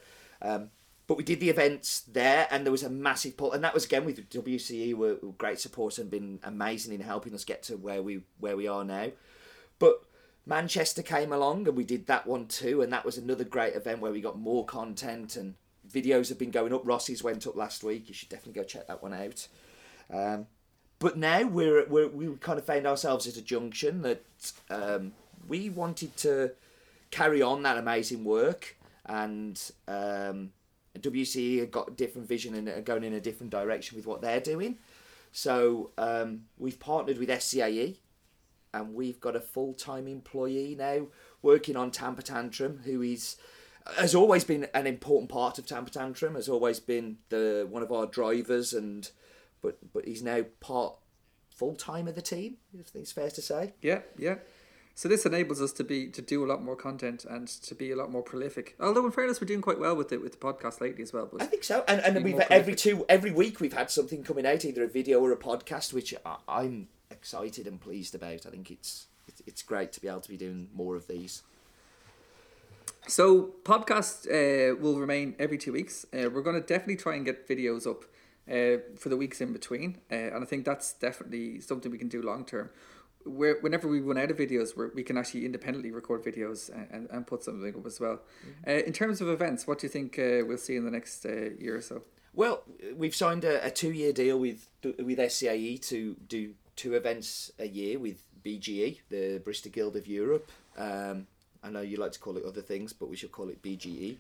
Um, 0.43 0.71
but 1.07 1.17
we 1.17 1.25
did 1.25 1.41
the 1.41 1.49
events 1.49 2.01
there, 2.01 2.49
and 2.51 2.67
there 2.67 2.73
was 2.73 2.83
a 2.83 2.91
massive 2.91 3.37
pull, 3.37 3.53
and 3.53 3.65
that 3.65 3.73
was 3.73 3.87
again 3.87 4.05
with 4.05 4.29
WCE 4.29 4.95
were, 4.95 5.17
were 5.23 5.33
great 5.33 5.59
support 5.59 5.99
and 5.99 6.11
been 6.11 6.41
amazing 6.43 6.93
in 6.93 7.01
helping 7.01 7.33
us 7.35 7.45
get 7.45 7.63
to 7.65 7.77
where 7.77 8.03
we 8.03 8.23
where 8.39 8.57
we 8.57 8.69
are 8.69 8.85
now. 8.85 9.11
But 9.79 10.03
Manchester 10.47 11.03
came 11.03 11.33
along 11.33 11.67
and 11.67 11.77
we 11.77 11.85
did 11.85 12.07
that 12.07 12.27
one 12.27 12.47
too, 12.47 12.81
and 12.81 12.93
that 12.93 13.05
was 13.05 13.19
another 13.19 13.45
great 13.45 13.75
event 13.75 14.01
where 14.01 14.13
we 14.13 14.21
got 14.21 14.39
more 14.39 14.65
content 14.65 15.37
and 15.37 15.55
videos 15.93 16.29
have 16.29 16.39
been 16.39 16.53
going 16.53 16.73
up. 16.73 16.87
Rossi's 16.87 17.23
went 17.23 17.47
up 17.47 17.57
last 17.57 17.83
week. 17.83 18.09
You 18.09 18.15
should 18.15 18.29
definitely 18.29 18.61
go 18.61 18.65
check 18.65 18.87
that 18.87 19.03
one 19.03 19.13
out. 19.13 19.49
Um, 20.13 20.47
but 20.99 21.19
now 21.19 21.43
we're, 21.43 21.85
we're 21.87 22.09
we 22.09 22.29
kind 22.37 22.59
of 22.59 22.65
found 22.65 22.87
ourselves 22.87 23.27
at 23.27 23.37
a 23.37 23.43
junction 23.43 24.03
that 24.03 24.25
um, 24.71 25.13
we 25.49 25.69
wanted 25.69 26.17
to 26.19 26.53
carry 27.11 27.43
on 27.43 27.63
that 27.65 27.77
amazing 27.77 28.25
work, 28.25 28.77
and 29.05 29.61
um, 29.89 30.53
WCE 30.97 31.61
have 31.61 31.71
got 31.71 31.89
a 31.89 31.93
different 31.93 32.29
vision 32.29 32.55
and 32.55 32.69
are 32.69 32.81
going 32.81 33.05
in 33.05 33.13
a 33.13 33.21
different 33.21 33.51
direction 33.51 33.97
with 33.97 34.07
what 34.07 34.23
they're 34.23 34.41
doing. 34.41 34.79
So 35.33 35.91
um, 35.99 36.45
we've 36.57 36.81
partnered 36.81 37.19
with 37.19 37.29
SCAE 37.29 37.97
and 38.73 38.95
we've 38.95 39.21
got 39.21 39.37
a 39.37 39.41
full 39.41 39.75
time 39.75 40.07
employee 40.07 40.75
now 40.79 41.07
working 41.43 41.77
on 41.77 41.91
Tamper 41.91 42.23
Tantrum, 42.23 42.81
who 42.85 43.03
is 43.03 43.37
has 43.97 44.15
always 44.15 44.45
been 44.45 44.67
an 44.75 44.87
important 44.87 45.31
part 45.31 45.59
of 45.59 45.67
Tamper 45.67 45.91
Tantrum, 45.91 46.35
has 46.35 46.49
always 46.49 46.81
been 46.81 47.19
the 47.29 47.67
one 47.71 47.83
of 47.83 47.93
our 47.93 48.07
drivers, 48.07 48.73
and 48.73 49.11
but 49.63 49.79
but 49.93 50.07
he's 50.07 50.23
now 50.23 50.45
part 50.61 50.97
full 51.55 51.75
time 51.75 52.09
of 52.09 52.15
the 52.15 52.23
team. 52.23 52.57
If 52.79 52.95
it's 52.95 53.13
fair 53.13 53.31
to 53.31 53.43
say. 53.43 53.75
Yeah, 53.81 54.01
yeah. 54.19 54.37
So 54.97 55.11
this 55.11 55.27
enables 55.27 55.61
us 55.61 55.73
to 55.75 55.85
be 55.85 56.09
to 56.09 56.23
do 56.23 56.43
a 56.43 56.47
lot 56.47 56.65
more 56.65 56.75
content 56.75 57.27
and 57.29 57.47
to 57.47 57.75
be 57.75 57.91
a 57.91 57.97
lot 57.97 58.11
more 58.11 58.23
prolific. 58.23 58.77
Although 58.81 59.05
in 59.05 59.13
fairness, 59.13 59.43
we're 59.43 59.47
doing 59.47 59.61
quite 59.61 59.79
well 59.79 59.95
with 59.95 60.11
it 60.11 60.23
with 60.23 60.33
the 60.33 60.39
podcast 60.39 60.81
lately 60.81 61.03
as 61.03 61.13
well. 61.13 61.29
But 61.31 61.43
I 61.43 61.47
think 61.47 61.65
so, 61.65 61.85
and 61.87 62.01
and 62.01 62.25
we've 62.25 62.41
every 62.51 62.75
two 62.75 63.05
every 63.09 63.31
week 63.31 63.61
we've 63.61 63.75
had 63.75 63.91
something 63.91 64.25
coming 64.25 64.47
out, 64.47 64.65
either 64.65 64.85
a 64.85 64.89
video 64.89 65.21
or 65.21 65.33
a 65.33 65.37
podcast, 65.37 65.93
which 65.93 66.15
I, 66.25 66.65
am 66.65 66.89
excited 67.11 67.67
and 67.67 67.81
pleased 67.81 68.15
about. 68.15 68.47
I 68.47 68.51
think 68.51 68.71
it's 68.71 69.07
it's 69.47 69.63
great 69.63 69.93
to 69.93 70.01
be 70.01 70.09
able 70.09 70.21
to 70.21 70.29
be 70.29 70.37
doing 70.37 70.69
more 70.75 70.97
of 70.97 71.07
these. 71.07 71.43
So 73.09 73.55
podcast 73.63 74.27
uh, 74.27 74.77
will 74.77 74.99
remain 74.99 75.37
every 75.39 75.59
two 75.59 75.73
weeks. 75.73 76.07
Uh, 76.13 76.29
we're 76.29 76.43
going 76.43 76.61
to 76.61 76.67
definitely 76.67 76.97
try 76.97 77.15
and 77.15 77.25
get 77.25 77.49
videos 77.49 77.87
up 77.87 78.05
uh, 78.51 78.83
for 78.97 79.09
the 79.09 79.17
weeks 79.17 79.41
in 79.41 79.53
between, 79.53 79.99
uh, 80.11 80.15
and 80.15 80.43
I 80.43 80.47
think 80.47 80.65
that's 80.65 80.93
definitely 80.93 81.61
something 81.61 81.91
we 81.91 81.99
can 81.99 82.09
do 82.09 82.23
long 82.23 82.45
term. 82.45 82.71
Where 83.25 83.59
whenever 83.61 83.89
we 83.89 84.01
run 84.01 84.19
out 84.19 84.31
of 84.31 84.37
videos, 84.37 84.77
we 84.77 84.87
we 84.95 85.03
can 85.03 85.19
actually 85.19 85.45
independently 85.45 85.91
record 85.91 86.25
videos 86.25 86.71
and, 86.73 86.89
and, 86.93 87.11
and 87.11 87.27
put 87.27 87.43
something 87.43 87.75
up 87.75 87.87
as 87.87 87.99
well. 87.99 88.21
Mm-hmm. 88.21 88.71
Uh, 88.71 88.87
in 88.87 88.93
terms 88.93 89.21
of 89.21 89.29
events, 89.29 89.67
what 89.67 89.81
do 89.81 89.87
you 89.87 89.89
think 89.89 90.19
uh, 90.19 90.47
we'll 90.47 90.59
see 90.59 90.77
in 90.77 90.85
the 90.85 90.93
next 90.93 91.25
year 91.25 91.77
or 91.77 91.81
so? 91.81 92.03
Well, 92.35 92.63
we've 92.95 93.15
signed 93.15 93.45
a, 93.45 93.65
a 93.67 93.71
two 93.71 93.93
year 93.93 94.13
deal 94.13 94.39
with 94.39 94.69
with 94.83 95.19
SCAE 95.19 95.81
to 95.89 96.17
do 96.29 96.55
two 96.77 96.95
events 96.95 97.51
a 97.59 97.67
year 97.67 97.99
with 97.99 98.23
BGE, 98.45 99.01
the 99.09 99.43
Barista 99.45 99.73
Guild 99.73 99.97
of 99.97 100.07
Europe. 100.07 100.53
Um, 100.77 101.27
I 101.63 101.71
know 101.71 101.81
you 101.81 101.97
like 101.97 102.13
to 102.13 102.21
call 102.21 102.37
it 102.37 102.45
other 102.45 102.61
things, 102.61 102.93
but 102.93 103.09
we 103.09 103.17
should 103.17 103.33
call 103.33 103.49
it 103.49 103.63
BGE. 103.63 104.17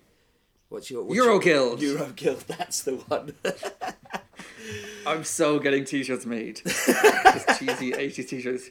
What's 0.69 0.91
your 0.91 1.05
what's 1.05 1.15
Euro 1.15 1.35
your, 1.35 1.41
Guild? 1.41 1.83
Euro 1.83 2.07
Guild. 2.17 2.41
That's 2.49 2.83
the 2.83 2.97
one. 2.97 3.35
I'm 5.07 5.23
so 5.23 5.61
getting 5.61 5.85
t-shirts 5.85 6.27
made. 6.27 6.61
Just 6.65 7.61
cheesy 7.61 7.93
80s 7.93 8.29
t-shirts. 8.29 8.71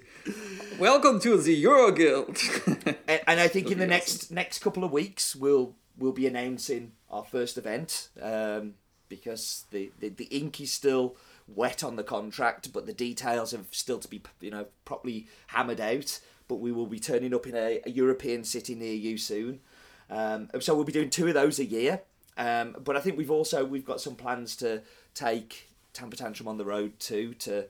Welcome 0.77 1.21
to 1.21 1.37
the 1.37 1.53
Euro 1.53 1.91
Guild. 1.91 2.37
and, 2.67 2.97
and 3.27 3.39
I 3.39 3.47
think 3.47 3.71
in 3.71 3.79
the 3.79 3.87
next 3.87 4.29
next 4.31 4.59
couple 4.59 4.83
of 4.83 4.91
weeks 4.91 5.37
we'll 5.37 5.75
we'll 5.97 6.11
be 6.11 6.27
announcing 6.27 6.91
our 7.09 7.23
first 7.23 7.57
event 7.57 8.09
um, 8.21 8.73
because 9.07 9.63
the, 9.71 9.91
the 9.99 10.09
the 10.09 10.25
ink 10.25 10.59
is 10.59 10.73
still 10.73 11.15
wet 11.47 11.83
on 11.83 11.95
the 11.95 12.03
contract, 12.03 12.73
but 12.73 12.85
the 12.85 12.93
details 12.93 13.51
have 13.51 13.67
still 13.71 13.99
to 13.99 14.07
be 14.07 14.21
you 14.41 14.51
know 14.51 14.65
properly 14.83 15.27
hammered 15.47 15.79
out. 15.81 16.19
But 16.47 16.55
we 16.55 16.71
will 16.71 16.85
be 16.85 16.99
turning 16.99 17.33
up 17.33 17.47
in 17.47 17.55
a, 17.55 17.81
a 17.85 17.89
European 17.89 18.43
city 18.43 18.75
near 18.75 18.93
you 18.93 19.17
soon. 19.17 19.61
Um, 20.09 20.49
so 20.59 20.75
we'll 20.75 20.83
be 20.83 20.91
doing 20.91 21.09
two 21.09 21.27
of 21.27 21.33
those 21.33 21.57
a 21.57 21.65
year. 21.65 22.01
Um, 22.37 22.75
but 22.83 22.95
I 22.95 22.99
think 22.99 23.17
we've 23.17 23.31
also 23.31 23.65
we've 23.65 23.85
got 23.85 24.01
some 24.01 24.15
plans 24.15 24.55
to 24.57 24.83
take 25.13 25.69
Tamper 25.93 26.17
Tantrum 26.17 26.47
on 26.47 26.57
the 26.57 26.65
road 26.65 26.99
too 26.99 27.33
to 27.35 27.67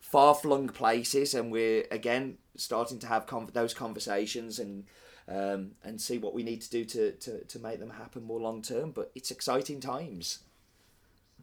far 0.00 0.34
flung 0.34 0.68
places, 0.68 1.34
and 1.34 1.52
we're 1.52 1.84
again 1.90 2.38
starting 2.56 2.98
to 3.00 3.06
have 3.06 3.26
con- 3.26 3.50
those 3.52 3.74
conversations 3.74 4.58
and 4.58 4.84
um, 5.28 5.72
and 5.84 6.00
see 6.00 6.18
what 6.18 6.34
we 6.34 6.42
need 6.42 6.60
to 6.62 6.70
do 6.70 6.84
to, 6.84 7.12
to, 7.12 7.44
to 7.44 7.58
make 7.58 7.80
them 7.80 7.90
happen 7.90 8.22
more 8.22 8.40
long 8.40 8.62
term. 8.62 8.92
But 8.92 9.10
it's 9.14 9.30
exciting 9.30 9.80
times. 9.80 10.40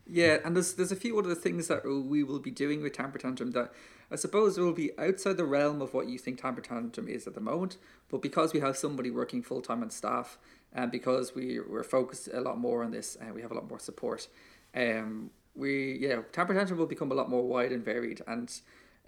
Yeah, 0.05 0.39
and 0.43 0.55
there's 0.55 0.73
there's 0.73 0.91
a 0.91 0.97
few 0.97 1.17
other 1.17 1.35
things 1.35 1.67
that 1.69 1.85
we 1.85 2.23
will 2.23 2.39
be 2.39 2.51
doing 2.51 2.81
with 2.81 2.93
Tamper 2.93 3.17
Tantrum 3.17 3.51
that 3.51 3.71
I 4.11 4.15
suppose 4.17 4.57
will 4.57 4.73
be 4.73 4.91
outside 4.97 5.37
the 5.37 5.45
realm 5.45 5.81
of 5.81 5.93
what 5.93 6.09
you 6.09 6.17
think 6.17 6.41
Tamper 6.41 6.61
Tantrum 6.61 7.07
is 7.07 7.25
at 7.25 7.35
the 7.35 7.41
moment. 7.41 7.77
But 8.09 8.21
because 8.21 8.53
we 8.53 8.59
have 8.59 8.77
somebody 8.77 9.09
working 9.09 9.41
full 9.41 9.61
time 9.61 9.81
on 9.81 9.89
staff, 9.89 10.37
and 10.73 10.91
because 10.91 11.33
we 11.33 11.59
we're 11.61 11.83
focused 11.83 12.27
a 12.33 12.41
lot 12.41 12.59
more 12.59 12.83
on 12.83 12.91
this, 12.91 13.15
and 13.15 13.33
we 13.33 13.41
have 13.41 13.51
a 13.51 13.55
lot 13.55 13.69
more 13.69 13.79
support, 13.79 14.27
um, 14.75 15.29
we 15.55 15.97
yeah 16.01 16.21
Tamper 16.33 16.53
Tantrum 16.53 16.79
will 16.79 16.85
become 16.85 17.11
a 17.11 17.15
lot 17.15 17.29
more 17.29 17.43
wide 17.43 17.71
and 17.71 17.83
varied 17.83 18.21
and. 18.27 18.51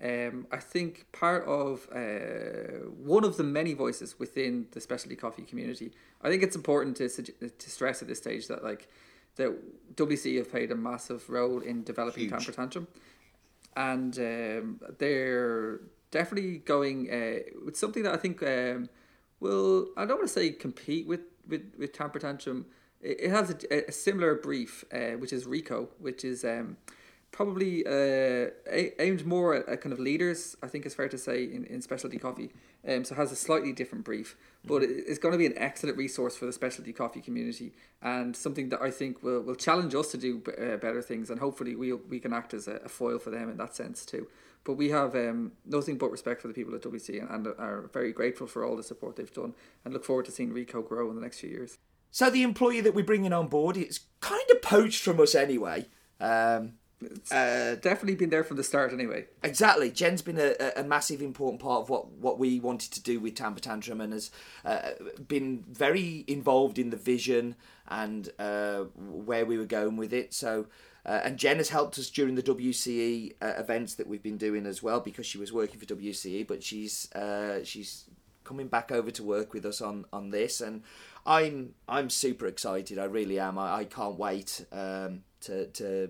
Um, 0.04 0.46
I 0.52 0.58
think 0.58 1.06
part 1.14 1.46
of 1.46 1.88
uh, 1.90 2.90
one 3.02 3.24
of 3.24 3.38
the 3.38 3.46
many 3.46 3.74
voices 3.74 4.20
within 4.20 4.68
the 4.72 4.82
specialty 4.82 5.16
coffee 5.16 5.44
community. 5.44 5.94
I 6.22 6.28
think 6.28 6.44
it's 6.44 6.58
important 6.58 6.98
to 6.98 7.08
to 7.08 7.70
stress 7.70 8.02
at 8.02 8.10
this 8.10 8.18
stage 8.18 8.50
that 8.50 8.62
like 8.62 8.90
that 9.36 9.96
WC 9.96 10.38
have 10.38 10.52
played 10.52 10.72
a 10.72 10.76
massive 10.76 11.30
role 11.30 11.60
in 11.60 11.84
developing 11.84 12.24
Huge. 12.24 12.32
Tamper 12.32 12.52
Tantrum, 12.52 12.88
and 13.76 14.18
um, 14.18 14.80
they're 14.98 15.80
definitely 16.12 16.60
going 16.60 17.10
uh, 17.12 17.40
with 17.66 17.76
something 17.76 18.04
that 18.04 18.14
I 18.14 18.18
think 18.18 18.42
um, 18.44 18.90
will 19.40 19.90
I 19.98 20.06
don't 20.06 20.18
want 20.18 20.28
to 20.28 20.34
say 20.34 20.52
compete 20.52 21.08
with 21.08 21.22
with 21.48 21.74
with 21.78 21.94
Tamper 21.94 22.20
Tantrum. 22.20 22.66
It, 23.02 23.22
it 23.22 23.30
has 23.32 23.52
a, 23.52 23.90
a 23.90 23.92
similar 23.92 24.36
brief, 24.36 24.84
uh, 24.94 25.18
which 25.22 25.34
is 25.34 25.46
Rico, 25.46 25.90
which 26.00 26.24
is 26.24 26.44
um, 26.44 26.78
probably 27.32 27.86
uh, 27.86 28.50
a- 28.72 29.02
aimed 29.02 29.26
more 29.26 29.56
at, 29.56 29.68
at 29.68 29.82
kind 29.82 29.94
of 29.94 30.00
leaders. 30.00 30.56
I 30.64 30.68
think 30.68 30.86
it's 30.86 30.96
fair 30.96 31.10
to 31.10 31.18
say 31.18 31.44
in, 31.44 31.66
in 31.66 31.82
specialty 31.82 32.18
coffee. 32.18 32.52
Um, 32.88 33.04
so 33.04 33.16
it 33.16 33.18
has 33.18 33.32
a 33.32 33.36
slightly 33.36 33.74
different 33.74 34.06
brief, 34.06 34.38
but 34.64 34.84
it's 34.84 35.18
going 35.18 35.32
to 35.32 35.38
be 35.38 35.48
an 35.48 35.58
excellent 35.58 35.98
resource 35.98 36.36
for 36.36 36.46
the 36.46 36.54
specialty 36.54 36.94
coffee 36.94 37.22
community 37.22 37.74
and 38.02 38.36
something 38.36 38.70
that 38.70 38.82
I 38.82 38.92
think 38.92 39.24
will, 39.24 39.42
will 39.42 39.56
challenge 39.56 39.96
us 39.96 40.12
to 40.12 40.18
do 40.18 40.40
b- 40.40 40.52
uh, 40.52 40.78
better 40.78 41.02
things 41.02 41.32
and 41.32 41.40
hopefully 41.40 41.76
we 41.76 41.94
we 41.94 42.20
can 42.20 42.32
act 42.32 42.54
as 42.54 42.68
a, 42.68 42.76
a 42.76 42.90
foil 42.90 43.18
for 43.18 43.32
them 43.32 43.50
in 43.50 43.58
that 43.58 43.76
sense 43.76 44.06
too. 44.06 44.28
But 44.64 44.74
we 44.74 44.90
have 44.90 45.16
um, 45.16 45.54
nothing 45.66 45.98
but 45.98 46.12
respect 46.12 46.42
for 46.42 46.48
the 46.48 46.54
people 46.54 46.76
at 46.76 46.82
WC 46.82 47.22
and, 47.22 47.48
and 47.48 47.56
are 47.60 47.90
very 47.94 48.12
grateful 48.12 48.48
for 48.48 48.64
all 48.64 48.76
the 48.76 48.84
support 48.84 49.16
they've 49.16 49.34
done 49.34 49.54
and 49.84 49.94
look 49.94 50.04
forward 50.04 50.26
to 50.26 50.32
seeing 50.32 50.54
Rico 50.54 50.82
grow 50.82 51.10
in 51.10 51.16
the 51.16 51.22
next 51.22 51.40
few 51.40 51.50
years. 51.50 51.78
So 52.12 52.30
the 52.30 52.44
employee 52.44 52.82
that 52.82 52.96
we're 52.96 53.04
bringing 53.04 53.34
on 53.34 53.48
board, 53.48 53.78
it's 53.78 54.02
kind 54.22 54.50
of 54.52 54.62
poached 54.62 55.04
from 55.04 55.20
us 55.20 55.36
anyway. 55.36 55.88
Um, 56.20 56.74
Uh, 57.32 57.76
definitely 57.76 58.16
been 58.16 58.30
there 58.30 58.44
from 58.44 58.58
the 58.58 58.64
start 58.64 58.94
anyway. 58.94 59.26
Exactly. 59.44 59.92
Jen's 59.92 60.22
been 60.22 60.40
a, 60.40 60.56
a 60.76 60.84
massive 60.84 61.22
important 61.22 61.62
part 61.62 61.82
of 61.82 61.90
what, 61.90 62.10
what 62.12 62.40
we 62.40 62.60
wanted 62.60 62.92
to 62.94 63.02
do 63.02 63.20
with 63.20 63.36
Tamper 63.36 63.60
Tantrum 63.60 64.02
and 64.02 64.14
has 64.14 64.32
uh, 64.64 64.92
been 65.28 65.64
very 65.70 66.24
involved 66.28 66.80
in 66.80 66.90
the 66.90 66.98
vision 66.98 67.56
and 67.88 68.30
uh, 68.40 68.84
where 68.98 69.46
we 69.46 69.58
were 69.58 69.66
going 69.66 69.98
with 69.98 70.14
it. 70.14 70.34
So, 70.34 70.68
uh, 71.06 71.22
and 71.24 71.38
Jen 71.38 71.58
has 71.58 71.70
helped 71.70 72.00
us 72.00 72.10
during 72.10 72.36
the 72.36 72.44
WCE 72.44 73.34
uh, 73.42 73.54
events 73.58 73.96
that 73.96 74.08
we've 74.08 74.24
been 74.24 74.38
doing 74.38 74.66
as 74.66 74.82
well 74.82 75.00
because 75.00 75.26
she 75.26 75.38
was 75.38 75.54
working 75.54 75.80
for 75.80 75.86
WCE, 75.86 76.48
but 76.48 76.64
she's 76.64 77.12
uh, 77.14 77.64
she's 77.64 78.06
coming 78.44 78.68
back 78.68 78.92
over 78.92 79.12
to 79.12 79.24
work 79.24 79.54
with 79.54 79.66
us 79.66 79.82
on, 79.82 80.06
on 80.12 80.30
this, 80.30 80.62
and 80.62 80.82
I'm 81.26 81.76
I'm 81.88 82.10
super 82.10 82.48
excited. 82.48 82.98
I 82.98 83.06
really 83.06 83.40
am. 83.40 83.60
I, 83.60 83.80
I 83.80 83.86
can't 83.86 84.18
wait 84.18 84.66
um, 84.72 85.24
to 85.42 85.68
to 85.68 86.10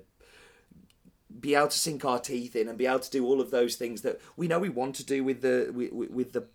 be 1.39 1.55
able 1.55 1.67
to 1.67 1.77
sink 1.77 2.05
our 2.05 2.19
teeth 2.19 2.55
in 2.55 2.67
and 2.67 2.77
be 2.77 2.85
able 2.85 2.99
to 2.99 3.11
do 3.11 3.25
all 3.25 3.41
of 3.41 3.51
those 3.51 3.75
things 3.75 4.01
that 4.01 4.19
we 4.37 4.47
know 4.47 4.59
we 4.59 4.69
want 4.69 4.95
to 4.95 5.05
do 5.05 5.23
with 5.23 5.41
the 5.41 5.71
with, 5.73 5.91
with 6.09 6.33
the 6.33 6.45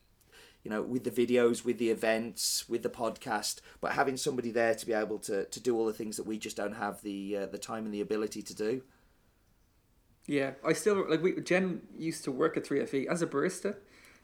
you 0.63 0.71
know 0.71 0.83
with 0.83 1.05
the 1.05 1.11
videos 1.11 1.65
with 1.65 1.79
the 1.79 1.91
events 1.91 2.69
with 2.69 2.83
the 2.83 2.89
podcast 2.89 3.61
but 3.81 3.93
having 3.93 4.17
somebody 4.17 4.51
there 4.51 4.75
to 4.75 4.87
be 4.87 4.93
able 4.93 5.19
to, 5.19 5.45
to 5.47 5.61
do 5.61 5.77
all 5.77 5.87
the 5.87 5.93
things 5.93 6.17
that 6.17 6.27
we 6.27 6.39
just 6.39 6.57
don't 6.57 6.77
have 6.77 7.03
the 7.03 7.37
uh, 7.37 7.47
the 7.47 7.59
time 7.59 7.85
and 7.85 7.95
the 7.95 8.01
ability 8.01 8.43
to 8.43 8.55
do 8.55 8.83
Yeah, 10.27 10.53
I 10.65 10.75
still 10.75 11.09
like 11.09 11.23
we. 11.23 11.41
Jen 11.41 11.83
used 11.99 12.25
to 12.25 12.31
work 12.33 12.57
at 12.57 12.65
Three 12.65 12.85
FE 12.87 13.09
as 13.09 13.23
a 13.23 13.27
barista. 13.27 13.77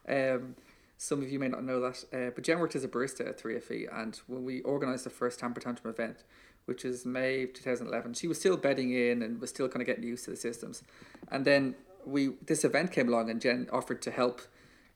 Um, 0.09 0.55
some 0.99 1.21
of 1.21 1.31
you 1.31 1.39
may 1.39 1.49
not 1.49 1.65
know 1.65 1.81
that, 1.81 2.05
uh, 2.13 2.31
but 2.35 2.45
Jen 2.45 2.59
worked 2.59 2.77
as 2.77 2.85
a 2.85 2.89
barista 2.89 3.29
at 3.29 3.41
Three 3.41 3.59
FE, 3.59 3.89
and 3.93 4.21
when 4.27 4.45
we 4.45 4.63
organised 4.63 5.05
the 5.05 5.11
first 5.11 5.41
Tamper 5.41 5.61
Tantrum 5.61 5.93
event, 5.93 6.23
which 6.67 6.85
is 6.85 7.07
May 7.07 7.47
two 7.47 7.63
thousand 7.63 7.89
eleven, 7.89 8.15
she 8.15 8.29
was 8.29 8.39
still 8.39 8.57
bedding 8.57 8.93
in 8.93 9.23
and 9.23 9.41
was 9.41 9.51
still 9.51 9.69
kind 9.69 9.81
of 9.81 9.87
getting 9.87 10.05
used 10.05 10.25
to 10.27 10.31
the 10.31 10.37
systems, 10.37 10.83
and 11.31 11.45
then 11.45 11.75
we 12.05 12.35
this 12.45 12.65
event 12.65 12.93
came 12.93 13.09
along, 13.09 13.31
and 13.31 13.41
Jen 13.41 13.69
offered 13.73 14.03
to 14.03 14.11
help. 14.11 14.43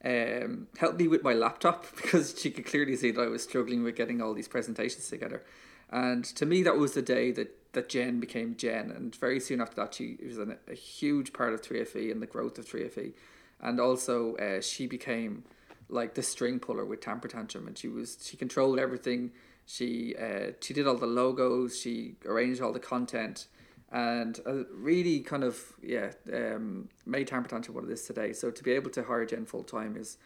Um, 0.02 0.68
help 0.78 0.96
me 0.96 1.08
with 1.08 1.22
my 1.22 1.34
laptop 1.34 1.84
because 1.96 2.34
she 2.40 2.50
could 2.50 2.64
clearly 2.64 2.96
see 2.96 3.10
that 3.10 3.20
I 3.20 3.26
was 3.26 3.42
struggling 3.42 3.82
with 3.82 3.96
getting 3.96 4.22
all 4.22 4.32
these 4.32 4.48
presentations 4.48 5.10
together, 5.10 5.42
and 5.90 6.24
to 6.24 6.46
me 6.46 6.62
that 6.62 6.78
was 6.78 6.94
the 6.94 7.02
day 7.02 7.32
that 7.32 7.54
that 7.72 7.88
Jen 7.88 8.18
became 8.18 8.56
Jen, 8.56 8.90
and 8.90 9.14
very 9.14 9.38
soon 9.38 9.60
after 9.60 9.76
that, 9.76 9.94
she 9.94 10.16
was 10.24 10.38
an, 10.38 10.56
a 10.68 10.74
huge 10.74 11.32
part 11.32 11.52
of 11.52 11.62
3FE 11.62 12.10
and 12.10 12.20
the 12.20 12.26
growth 12.26 12.58
of 12.58 12.66
3FE, 12.66 13.12
and 13.60 13.78
also 13.78 14.36
uh, 14.36 14.60
she 14.60 14.86
became 14.86 15.44
like 15.88 16.14
the 16.14 16.22
string 16.22 16.58
puller 16.58 16.84
with 16.84 17.00
Tamper 17.00 17.28
Tantrum, 17.28 17.66
and 17.66 17.76
she 17.76 17.88
was 17.88 18.18
she 18.22 18.36
controlled 18.36 18.78
everything. 18.78 19.32
She 19.72 20.16
uh, 20.16 20.52
she 20.60 20.74
did 20.74 20.88
all 20.88 20.96
the 20.96 21.06
logos, 21.06 21.78
she 21.78 22.16
arranged 22.26 22.60
all 22.60 22.72
the 22.72 22.80
content, 22.80 23.46
and 23.92 24.40
uh, 24.44 24.64
really 24.74 25.20
kind 25.20 25.44
of 25.44 25.56
yeah 25.80 26.10
um, 26.32 26.88
made 27.06 27.28
Tamper 27.28 27.48
Tantrum 27.48 27.76
what 27.76 27.84
it 27.84 27.90
is 27.90 28.02
today. 28.02 28.32
So 28.32 28.50
to 28.50 28.62
be 28.64 28.72
able 28.72 28.90
to 28.90 29.04
hire 29.04 29.24
Jen 29.24 29.46
full 29.46 29.62
time 29.62 29.96
is 29.96 30.18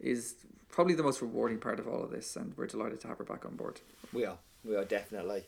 is 0.00 0.34
probably 0.68 0.94
the 0.94 1.02
most 1.02 1.22
rewarding 1.22 1.58
part 1.58 1.80
of 1.80 1.88
all 1.88 2.02
of 2.04 2.10
this, 2.10 2.36
and 2.36 2.54
we're 2.58 2.66
delighted 2.66 3.00
to 3.00 3.08
have 3.08 3.16
her 3.16 3.24
back 3.24 3.46
on 3.46 3.56
board. 3.56 3.80
we 4.12 4.26
are 4.26 4.36
we 4.64 4.76
are 4.76 4.84
definitely 4.84 5.44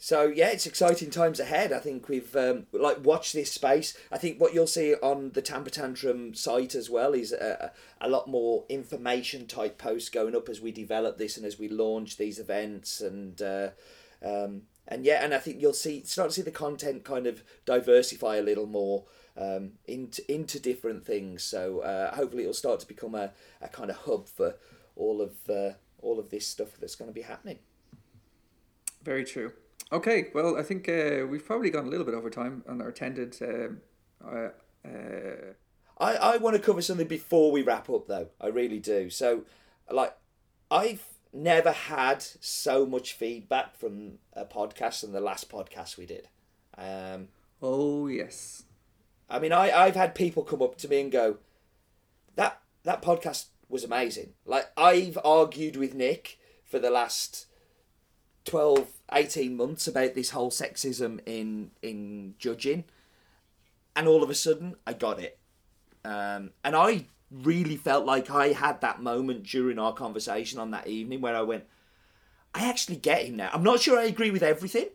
so 0.00 0.26
yeah 0.26 0.48
it's 0.48 0.66
exciting 0.66 1.10
times 1.10 1.38
ahead. 1.38 1.72
I 1.72 1.78
think 1.78 2.08
we've 2.08 2.34
um, 2.34 2.66
like 2.72 3.04
watched 3.04 3.32
this 3.32 3.52
space. 3.52 3.96
I 4.10 4.18
think 4.18 4.40
what 4.40 4.52
you'll 4.52 4.66
see 4.66 4.94
on 4.94 5.30
the 5.32 5.42
Tamper 5.42 5.70
Tantrum 5.70 6.34
site 6.34 6.74
as 6.74 6.90
well 6.90 7.12
is 7.12 7.32
a, 7.32 7.70
a 8.00 8.08
lot 8.08 8.26
more 8.26 8.64
information 8.68 9.46
type 9.46 9.78
posts 9.78 10.08
going 10.08 10.34
up 10.34 10.48
as 10.48 10.60
we 10.60 10.72
develop 10.72 11.18
this 11.18 11.36
and 11.36 11.46
as 11.46 11.58
we 11.58 11.68
launch 11.68 12.16
these 12.16 12.40
events 12.40 13.00
and 13.00 13.40
uh, 13.40 13.68
um, 14.24 14.62
and 14.88 15.04
yeah 15.04 15.22
and 15.22 15.32
i 15.32 15.38
think 15.38 15.60
you'll 15.60 15.72
see 15.72 16.02
start 16.02 16.30
to 16.30 16.34
see 16.34 16.42
the 16.42 16.50
content 16.50 17.04
kind 17.04 17.26
of 17.26 17.44
diversify 17.64 18.36
a 18.36 18.42
little 18.42 18.66
more 18.66 19.04
um, 19.36 19.72
into 19.86 20.30
into 20.32 20.60
different 20.60 21.04
things. 21.04 21.42
So 21.42 21.80
uh, 21.80 22.14
hopefully 22.14 22.42
it'll 22.42 22.54
start 22.54 22.80
to 22.80 22.86
become 22.86 23.14
a, 23.14 23.32
a 23.60 23.68
kind 23.68 23.90
of 23.90 23.96
hub 23.96 24.28
for 24.28 24.56
all 24.96 25.20
of 25.20 25.32
uh, 25.48 25.72
all 26.02 26.18
of 26.18 26.30
this 26.30 26.46
stuff 26.46 26.76
that's 26.78 26.94
going 26.94 27.10
to 27.10 27.14
be 27.14 27.22
happening. 27.22 27.58
Very 29.02 29.24
true. 29.24 29.52
Okay, 29.92 30.28
well, 30.32 30.56
I 30.56 30.62
think 30.62 30.88
uh, 30.88 31.26
we've 31.28 31.44
probably 31.44 31.70
gone 31.70 31.86
a 31.86 31.90
little 31.90 32.06
bit 32.06 32.14
over 32.14 32.30
time 32.30 32.62
on 32.68 32.80
our 32.80 32.88
attended. 32.88 33.36
Um, 33.42 33.80
uh, 34.24 34.50
uh, 34.86 35.54
I, 35.98 36.14
I 36.14 36.36
want 36.36 36.54
to 36.56 36.62
cover 36.62 36.80
something 36.80 37.08
before 37.08 37.50
we 37.50 37.62
wrap 37.62 37.90
up, 37.90 38.06
though. 38.06 38.28
I 38.40 38.46
really 38.48 38.78
do. 38.78 39.10
So, 39.10 39.44
like, 39.90 40.16
I've 40.70 41.04
never 41.32 41.72
had 41.72 42.22
so 42.22 42.86
much 42.86 43.12
feedback 43.12 43.76
from 43.76 44.18
a 44.32 44.44
podcast 44.44 45.02
than 45.02 45.12
the 45.12 45.20
last 45.20 45.50
podcast 45.50 45.96
we 45.96 46.06
did. 46.06 46.28
Um, 46.76 47.28
oh 47.60 48.06
yes, 48.06 48.64
I 49.28 49.38
mean, 49.38 49.52
I, 49.52 49.70
I've 49.70 49.96
had 49.96 50.14
people 50.14 50.44
come 50.44 50.62
up 50.62 50.76
to 50.78 50.88
me 50.88 51.00
and 51.00 51.12
go, 51.12 51.38
that 52.36 52.60
that 52.84 53.02
podcast 53.02 53.46
was 53.68 53.84
amazing. 53.84 54.34
Like, 54.44 54.70
I've 54.76 55.18
argued 55.24 55.76
with 55.76 55.94
Nick 55.94 56.38
for 56.64 56.78
the 56.78 56.90
last 56.90 57.46
12, 58.50 58.88
18 59.12 59.56
months 59.56 59.86
about 59.86 60.14
this 60.14 60.30
whole 60.30 60.50
sexism 60.50 61.20
in, 61.24 61.70
in 61.82 62.34
judging. 62.40 62.82
And 63.94 64.08
all 64.08 64.24
of 64.24 64.30
a 64.30 64.34
sudden, 64.34 64.74
I 64.84 64.92
got 64.92 65.20
it. 65.20 65.38
Um, 66.04 66.50
and 66.64 66.74
I 66.74 67.06
really 67.30 67.76
felt 67.76 68.06
like 68.06 68.28
I 68.28 68.48
had 68.48 68.80
that 68.80 69.00
moment 69.00 69.44
during 69.44 69.78
our 69.78 69.92
conversation 69.92 70.58
on 70.58 70.72
that 70.72 70.88
evening 70.88 71.20
where 71.20 71.36
I 71.36 71.42
went, 71.42 71.62
I 72.52 72.68
actually 72.68 72.96
get 72.96 73.24
him 73.24 73.36
now. 73.36 73.50
I'm 73.52 73.62
not 73.62 73.78
sure 73.78 73.96
I 73.96 74.06
agree 74.06 74.32
with 74.32 74.42
everything, 74.42 74.88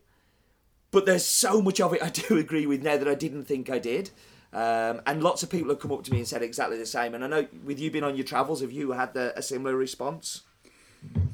but 0.92 1.06
there's 1.06 1.26
so 1.26 1.62
much 1.62 1.80
of 1.80 1.94
it 1.94 2.04
I 2.04 2.10
do 2.28 2.38
agree 2.38 2.66
with 2.66 2.84
now 2.84 2.98
that 2.98 3.08
I 3.08 3.16
didn't 3.16 3.46
think 3.46 3.70
I 3.70 3.80
did. 3.80 4.10
Um, 4.52 5.02
and 5.06 5.24
lots 5.24 5.44
of 5.44 5.50
people 5.50 5.70
have 5.70 5.80
come 5.80 5.94
up 5.94 6.04
to 6.04 6.12
me 6.12 6.18
and 6.18 6.28
said 6.28 6.44
exactly 6.44 6.78
the 6.78 6.86
same. 6.86 7.16
And 7.16 7.24
I 7.24 7.28
know 7.28 7.48
with 7.64 7.80
you 7.80 7.90
being 7.90 8.04
on 8.04 8.18
your 8.18 8.26
travels, 8.26 8.60
have 8.60 8.74
you 8.74 8.92
had 8.92 9.14
the, 9.14 9.38
a 9.38 9.42
similar 9.42 9.78
response? 9.78 10.42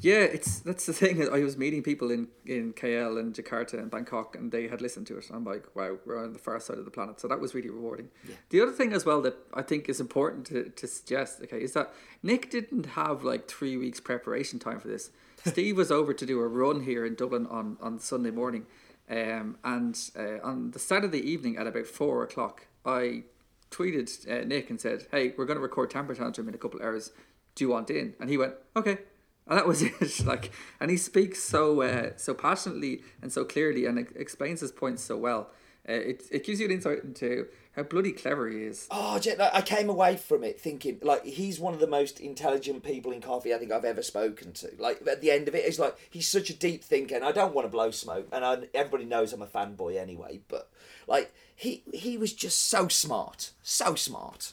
Yeah, 0.00 0.20
it's 0.20 0.60
that's 0.60 0.86
the 0.86 0.92
thing. 0.92 1.22
I 1.32 1.40
was 1.40 1.56
meeting 1.56 1.82
people 1.82 2.10
in, 2.10 2.28
in 2.44 2.72
KL 2.72 3.18
and 3.20 3.34
Jakarta 3.34 3.74
and 3.74 3.90
Bangkok, 3.90 4.34
and 4.34 4.50
they 4.50 4.68
had 4.68 4.80
listened 4.80 5.06
to 5.08 5.18
it. 5.18 5.26
I'm 5.32 5.44
like, 5.44 5.64
wow, 5.74 5.96
we're 6.04 6.22
on 6.22 6.32
the 6.32 6.38
far 6.38 6.58
side 6.60 6.78
of 6.78 6.84
the 6.84 6.90
planet. 6.90 7.20
So 7.20 7.28
that 7.28 7.40
was 7.40 7.54
really 7.54 7.70
rewarding. 7.70 8.08
Yeah. 8.28 8.34
The 8.50 8.60
other 8.62 8.72
thing 8.72 8.92
as 8.92 9.06
well 9.06 9.22
that 9.22 9.36
I 9.54 9.62
think 9.62 9.88
is 9.88 10.00
important 10.00 10.46
to, 10.46 10.70
to 10.70 10.86
suggest, 10.86 11.40
okay, 11.44 11.62
is 11.62 11.72
that 11.74 11.92
Nick 12.22 12.50
didn't 12.50 12.86
have 12.86 13.22
like 13.22 13.48
three 13.48 13.76
weeks 13.76 14.00
preparation 14.00 14.58
time 14.58 14.80
for 14.80 14.88
this. 14.88 15.10
Steve 15.44 15.76
was 15.76 15.90
over 15.90 16.12
to 16.12 16.26
do 16.26 16.40
a 16.40 16.48
run 16.48 16.82
here 16.84 17.06
in 17.06 17.14
Dublin 17.14 17.46
on, 17.46 17.76
on 17.80 17.98
Sunday 17.98 18.30
morning. 18.30 18.66
Um, 19.10 19.58
and 19.64 19.98
uh, 20.18 20.38
on 20.42 20.70
the 20.70 20.78
Saturday 20.78 21.18
evening 21.18 21.56
at 21.56 21.66
about 21.66 21.86
four 21.86 22.22
o'clock, 22.22 22.66
I 22.84 23.24
tweeted 23.70 24.30
uh, 24.30 24.44
Nick 24.44 24.70
and 24.70 24.80
said, 24.80 25.06
"Hey, 25.10 25.34
we're 25.36 25.44
going 25.44 25.56
to 25.56 25.62
record 25.62 25.90
Tamper 25.90 26.14
Tantrum 26.14 26.48
in 26.48 26.54
a 26.54 26.58
couple 26.58 26.80
of 26.80 26.86
hours. 26.86 27.12
Do 27.54 27.64
you 27.64 27.70
want 27.70 27.90
in?" 27.90 28.14
And 28.20 28.30
he 28.30 28.38
went, 28.38 28.54
"Okay." 28.76 28.98
And 29.46 29.58
that 29.58 29.66
was 29.66 29.82
it. 29.82 30.24
like, 30.24 30.52
and 30.80 30.90
he 30.90 30.96
speaks 30.96 31.42
so 31.42 31.82
uh, 31.82 32.10
so 32.16 32.34
passionately 32.34 33.02
and 33.20 33.32
so 33.32 33.44
clearly, 33.44 33.86
and 33.86 33.98
explains 33.98 34.60
his 34.60 34.72
points 34.72 35.02
so 35.02 35.16
well. 35.16 35.50
Uh, 35.88 35.94
it 35.94 36.22
it 36.30 36.44
gives 36.44 36.60
you 36.60 36.66
an 36.66 36.72
insight 36.72 37.02
into 37.02 37.46
how 37.74 37.82
bloody 37.82 38.12
clever 38.12 38.48
he 38.48 38.58
is. 38.58 38.86
Oh, 38.90 39.18
I 39.52 39.62
came 39.62 39.88
away 39.88 40.16
from 40.16 40.44
it 40.44 40.60
thinking 40.60 40.98
like 41.02 41.24
he's 41.24 41.58
one 41.58 41.74
of 41.74 41.80
the 41.80 41.86
most 41.86 42.20
intelligent 42.20 42.84
people 42.84 43.10
in 43.12 43.20
coffee 43.20 43.52
I 43.52 43.58
think 43.58 43.72
I've 43.72 43.84
ever 43.84 44.02
spoken 44.02 44.52
to. 44.52 44.70
Like 44.78 45.00
at 45.10 45.20
the 45.20 45.30
end 45.30 45.48
of 45.48 45.54
it, 45.54 45.64
it's 45.64 45.78
like 45.78 45.96
he's 46.10 46.28
such 46.28 46.50
a 46.50 46.54
deep 46.54 46.84
thinker, 46.84 47.16
and 47.16 47.24
I 47.24 47.32
don't 47.32 47.54
want 47.54 47.64
to 47.64 47.70
blow 47.70 47.90
smoke, 47.90 48.28
and 48.30 48.44
I, 48.44 48.58
everybody 48.74 49.04
knows 49.04 49.32
I'm 49.32 49.42
a 49.42 49.46
fanboy 49.46 49.98
anyway. 49.98 50.40
But 50.48 50.70
like 51.08 51.32
he 51.56 51.82
he 51.92 52.16
was 52.16 52.32
just 52.32 52.68
so 52.68 52.88
smart, 52.88 53.50
so 53.62 53.94
smart. 53.94 54.52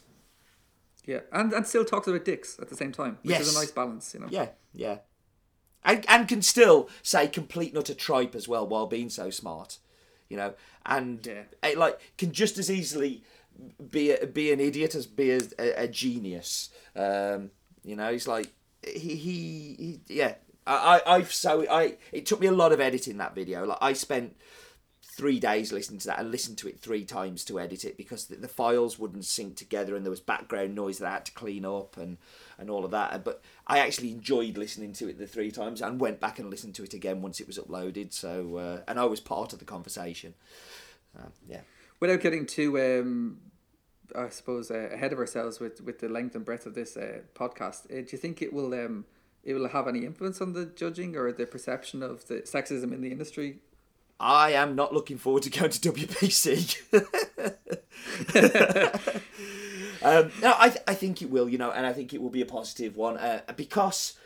Yeah, 1.10 1.22
and 1.32 1.52
and 1.54 1.66
still 1.66 1.86
talks 1.86 2.08
about 2.08 2.26
dicks 2.26 2.60
at 2.60 2.70
the 2.70 2.76
same 2.76 2.92
time, 2.92 3.18
which 3.24 3.32
yes. 3.32 3.48
is 3.48 3.56
a 3.56 3.60
nice 3.60 3.72
balance, 3.72 4.14
you 4.14 4.20
know. 4.20 4.28
Yeah, 4.30 4.50
yeah, 4.74 5.00
and 5.84 6.06
and 6.08 6.28
can 6.28 6.42
still 6.42 6.90
say 7.02 7.28
complete 7.28 7.74
nutter 7.74 7.96
tripe 7.96 8.36
as 8.36 8.48
well 8.48 8.68
while 8.68 8.88
being 8.88 9.10
so 9.10 9.30
smart 9.30 9.80
you 10.30 10.38
know, 10.38 10.54
and 10.86 11.26
yeah. 11.26 11.70
it, 11.70 11.78
like 11.78 12.00
can 12.18 12.32
just 12.32 12.58
as 12.58 12.72
easily 12.72 13.24
be 13.92 14.12
a, 14.12 14.26
be 14.26 14.54
an 14.54 14.60
idiot 14.60 14.96
as 14.96 15.06
be 15.06 15.32
a, 15.32 15.40
a, 15.58 15.84
a 15.84 15.88
genius. 15.88 16.70
Um, 16.96 17.52
you 17.84 17.96
know, 17.96 18.12
he's 18.12 18.28
like 18.28 18.54
he, 18.86 19.16
he, 19.16 19.76
he 19.78 20.00
yeah. 20.08 20.36
I, 20.68 21.02
I 21.06 21.16
I've 21.16 21.34
so 21.34 21.66
I 21.70 21.98
it 22.12 22.26
took 22.26 22.40
me 22.40 22.48
a 22.48 22.52
lot 22.52 22.72
of 22.72 22.80
editing 22.80 23.18
that 23.18 23.34
video. 23.34 23.66
Like 23.66 23.80
I 23.82 23.94
spent 23.94 24.38
three 25.20 25.38
days 25.38 25.74
listening 25.74 26.00
to 26.00 26.08
that 26.08 26.18
and 26.18 26.32
listened 26.32 26.58
to 26.58 26.70
it 26.70 26.80
three 26.80 27.04
times 27.04 27.44
to 27.44 27.60
edit 27.60 27.84
it 27.84 27.98
because 27.98 28.28
the, 28.28 28.38
the, 28.38 28.48
files 28.48 28.98
wouldn't 28.98 29.26
sync 29.26 29.58
together 29.58 29.98
and 29.98 30.06
there 30.06 30.10
was 30.10 30.22
background 30.22 30.74
noise 30.74 30.98
that 30.98 31.10
I 31.10 31.12
had 31.16 31.26
to 31.26 31.34
clean 31.34 31.66
up 31.66 31.98
and, 31.98 32.16
and 32.58 32.70
all 32.70 32.86
of 32.86 32.92
that. 32.92 33.26
But 33.26 33.42
I 33.68 33.80
actually 33.80 34.12
enjoyed 34.12 34.58
listening 34.58 34.94
to 34.94 35.10
it 35.10 35.20
the 35.20 35.28
three 35.28 35.52
times 35.52 35.82
and 35.82 36.00
went 36.00 36.22
back 36.22 36.40
and 36.40 36.50
listened 36.50 36.74
to 36.76 36.86
it 36.86 36.94
again 36.94 37.22
once 37.22 37.42
it 37.42 37.48
was 37.48 37.60
uploaded. 37.60 38.14
So 38.14 38.56
uh, 38.56 38.82
and 38.88 38.98
I 38.98 39.04
was 39.04 39.20
part 39.20 39.52
of 39.52 39.60
the 39.60 39.66
conversation. 39.66 40.36
Yeah. 41.50 41.62
Without 42.00 42.22
getting 42.22 42.46
too, 42.46 42.80
um, 42.80 43.40
I 44.16 44.30
suppose, 44.30 44.72
uh, 44.72 44.90
ahead 44.94 45.12
of 45.12 45.20
ourselves 45.20 45.60
with, 45.60 45.82
with 45.82 46.00
the 46.00 46.08
length 46.08 46.34
and 46.34 46.46
breadth 46.46 46.66
of 46.66 46.76
this 46.76 46.96
uh, 46.96 47.20
podcast, 47.36 47.92
uh, 47.92 48.04
do 48.04 48.08
you 48.12 48.18
think 48.18 48.42
it 48.42 48.54
will 48.54 48.74
um, 48.74 49.04
it 49.44 49.54
will 49.54 49.68
have 49.68 49.88
any 49.88 50.06
influence 50.06 50.40
on 50.40 50.54
the 50.54 50.66
judging 50.66 51.18
or 51.18 51.32
the 51.34 51.46
perception 51.46 52.02
of 52.04 52.26
the 52.28 52.36
sexism 52.36 52.94
in 52.94 53.02
the 53.02 53.12
industry 53.12 53.60
I 54.20 54.52
am 54.52 54.76
not 54.76 54.94
looking 54.94 55.18
forward 55.18 55.44
to 55.44 55.50
going 55.50 55.72
to 55.72 55.92
WPC. 55.92 56.76
um, 60.04 60.32
no, 60.42 60.56
I, 60.58 60.70
th- 60.70 60.84
I 60.88 60.94
think 60.94 61.22
it 61.22 61.30
will, 61.30 61.48
you 61.48 61.58
know, 61.58 61.72
and 61.72 61.86
I 61.86 61.94
think 61.94 62.14
it 62.14 62.22
will 62.22 62.30
be 62.30 62.42
a 62.42 62.46
positive 62.46 62.98
one 62.98 63.18
uh, 63.18 63.42
because 63.56 64.18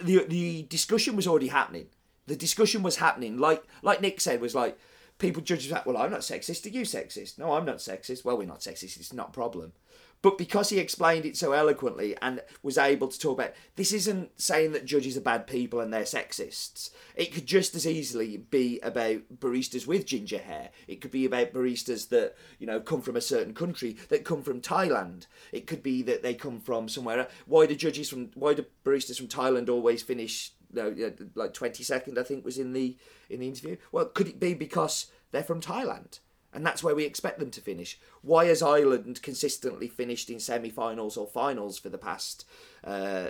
the 0.00 0.24
the 0.24 0.62
discussion 0.64 1.16
was 1.16 1.26
already 1.26 1.48
happening. 1.48 1.86
The 2.26 2.36
discussion 2.36 2.82
was 2.82 2.96
happening, 2.96 3.38
like 3.38 3.62
like 3.82 4.00
Nick 4.00 4.20
said, 4.20 4.40
was 4.40 4.54
like 4.54 4.78
people 5.18 5.42
judge 5.42 5.68
that. 5.70 5.86
Well, 5.86 5.96
I'm 5.96 6.10
not 6.10 6.20
sexist. 6.20 6.66
Are 6.66 6.70
you 6.70 6.82
sexist? 6.82 7.38
No, 7.38 7.52
I'm 7.52 7.64
not 7.64 7.76
sexist. 7.78 8.24
Well, 8.24 8.38
we're 8.38 8.46
not 8.46 8.60
sexist. 8.60 8.98
It's 8.98 9.12
not 9.12 9.28
a 9.28 9.32
problem. 9.32 9.72
But 10.20 10.36
because 10.36 10.70
he 10.70 10.78
explained 10.78 11.24
it 11.24 11.36
so 11.36 11.52
eloquently 11.52 12.16
and 12.20 12.42
was 12.62 12.76
able 12.76 13.08
to 13.08 13.18
talk 13.18 13.38
about 13.38 13.52
this 13.76 13.92
isn't 13.92 14.40
saying 14.40 14.72
that 14.72 14.84
judges 14.84 15.16
are 15.16 15.20
bad 15.22 15.46
people 15.46 15.78
and 15.80 15.92
they're 15.92 16.02
sexists. 16.02 16.90
It 17.14 17.32
could 17.32 17.46
just 17.46 17.74
as 17.76 17.86
easily 17.86 18.36
be 18.36 18.80
about 18.80 19.38
baristas 19.38 19.86
with 19.86 20.06
ginger 20.06 20.38
hair. 20.38 20.70
It 20.88 21.00
could 21.00 21.12
be 21.12 21.24
about 21.24 21.52
baristas 21.52 22.08
that, 22.08 22.34
you 22.58 22.66
know, 22.66 22.80
come 22.80 23.00
from 23.00 23.16
a 23.16 23.20
certain 23.20 23.54
country, 23.54 23.96
that 24.08 24.24
come 24.24 24.42
from 24.42 24.60
Thailand. 24.60 25.26
It 25.52 25.66
could 25.66 25.82
be 25.82 26.02
that 26.02 26.22
they 26.22 26.34
come 26.34 26.60
from 26.60 26.88
somewhere. 26.88 27.28
Why 27.46 27.66
do 27.66 27.76
judges 27.76 28.10
from 28.10 28.30
why 28.34 28.54
do 28.54 28.66
baristas 28.84 29.18
from 29.18 29.28
Thailand 29.28 29.68
always 29.68 30.02
finish 30.02 30.52
no, 30.72 30.94
like 31.34 31.54
twenty 31.54 31.82
second 31.82 32.18
I 32.18 32.22
think 32.22 32.44
was 32.44 32.58
in 32.58 32.72
the 32.72 32.96
in 33.30 33.40
the 33.40 33.48
interview. 33.48 33.76
Well, 33.92 34.06
could 34.06 34.28
it 34.28 34.40
be 34.40 34.54
because 34.54 35.06
they're 35.30 35.42
from 35.42 35.60
Thailand? 35.60 36.20
And 36.52 36.64
that's 36.64 36.82
where 36.82 36.94
we 36.94 37.04
expect 37.04 37.38
them 37.38 37.50
to 37.50 37.60
finish. 37.60 37.98
Why 38.22 38.46
has 38.46 38.62
Ireland 38.62 39.22
consistently 39.22 39.86
finished 39.86 40.30
in 40.30 40.40
semi-finals 40.40 41.16
or 41.16 41.26
finals 41.26 41.78
for 41.78 41.90
the 41.90 41.98
past 41.98 42.46
uh, 42.82 43.26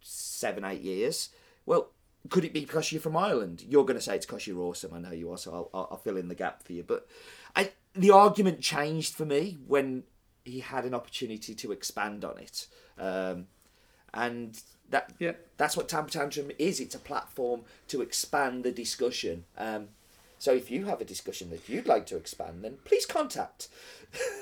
seven, 0.00 0.64
eight 0.64 0.82
years? 0.82 1.30
Well, 1.66 1.90
could 2.28 2.44
it 2.44 2.52
be 2.52 2.60
because 2.60 2.92
you're 2.92 3.00
from 3.00 3.16
Ireland? 3.16 3.64
You're 3.68 3.84
going 3.84 3.96
to 3.96 4.00
say 4.00 4.16
it's 4.16 4.26
because 4.26 4.46
you're 4.46 4.60
awesome. 4.60 4.94
I 4.94 5.00
know 5.00 5.10
you 5.10 5.32
are, 5.32 5.38
so 5.38 5.70
I'll, 5.74 5.88
I'll 5.90 5.96
fill 5.96 6.16
in 6.16 6.28
the 6.28 6.34
gap 6.34 6.62
for 6.62 6.72
you. 6.72 6.84
But 6.84 7.08
I, 7.56 7.72
the 7.94 8.10
argument 8.10 8.60
changed 8.60 9.14
for 9.14 9.24
me 9.24 9.58
when 9.66 10.04
he 10.44 10.60
had 10.60 10.84
an 10.84 10.94
opportunity 10.94 11.54
to 11.54 11.72
expand 11.72 12.24
on 12.24 12.38
it, 12.38 12.66
um, 12.98 13.46
and 14.14 14.60
that 14.90 15.12
yeah. 15.18 15.32
that's 15.56 15.76
what 15.76 15.88
Tamper 15.88 16.10
Tantrum 16.10 16.50
is. 16.58 16.80
It's 16.80 16.94
a 16.94 17.00
platform 17.00 17.62
to 17.88 18.02
expand 18.02 18.64
the 18.64 18.72
discussion. 18.72 19.44
Um, 19.58 19.88
so 20.42 20.52
if 20.52 20.72
you 20.72 20.86
have 20.86 21.00
a 21.00 21.04
discussion 21.04 21.50
that 21.50 21.68
you'd 21.68 21.86
like 21.86 22.04
to 22.06 22.16
expand, 22.16 22.64
then 22.64 22.78
please 22.82 23.06
contact. 23.06 23.68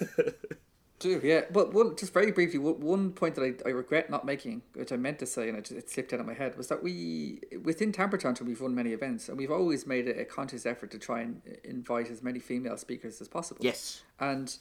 Do 0.99 1.21
yeah, 1.23 1.43
but 1.53 1.75
one 1.75 1.95
just 1.95 2.15
very 2.15 2.33
briefly, 2.33 2.59
one 2.59 3.13
point 3.13 3.35
that 3.35 3.43
I, 3.43 3.69
I 3.69 3.73
regret 3.73 4.09
not 4.09 4.25
making, 4.25 4.63
which 4.73 4.93
I 4.93 4.97
meant 4.97 5.19
to 5.19 5.27
say 5.27 5.51
and 5.51 5.59
it, 5.59 5.71
it 5.71 5.91
slipped 5.91 6.15
out 6.15 6.21
of 6.21 6.25
my 6.25 6.33
head, 6.33 6.57
was 6.57 6.69
that 6.69 6.83
we 6.83 7.41
within 7.63 7.93
Tamper 7.93 8.17
Tantrum 8.17 8.49
we've 8.49 8.63
run 8.63 8.75
many 8.75 8.95
events 8.95 9.29
and 9.29 9.37
we've 9.37 9.51
always 9.51 9.87
made 9.87 10.09
a, 10.09 10.21
a 10.23 10.25
conscious 10.25 10.65
effort 10.65 10.91
to 10.93 10.99
try 10.99 11.21
and 11.21 11.43
invite 11.65 12.11
as 12.11 12.23
many 12.23 12.39
female 12.39 12.79
speakers 12.79 13.21
as 13.21 13.29
possible. 13.29 13.63
Yes, 13.63 14.01
and 14.19 14.57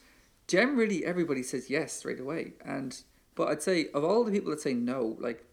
generally 0.50 1.06
everybody 1.06 1.42
says 1.42 1.70
yes 1.70 1.94
straight 1.94 2.20
away, 2.20 2.52
and 2.66 3.02
but 3.36 3.48
I'd 3.48 3.64
say 3.64 3.88
of 3.94 4.04
all 4.04 4.26
the 4.26 4.32
people 4.34 4.52
that 4.52 4.60
say 4.60 4.74
no, 4.74 5.16
like 5.22 5.46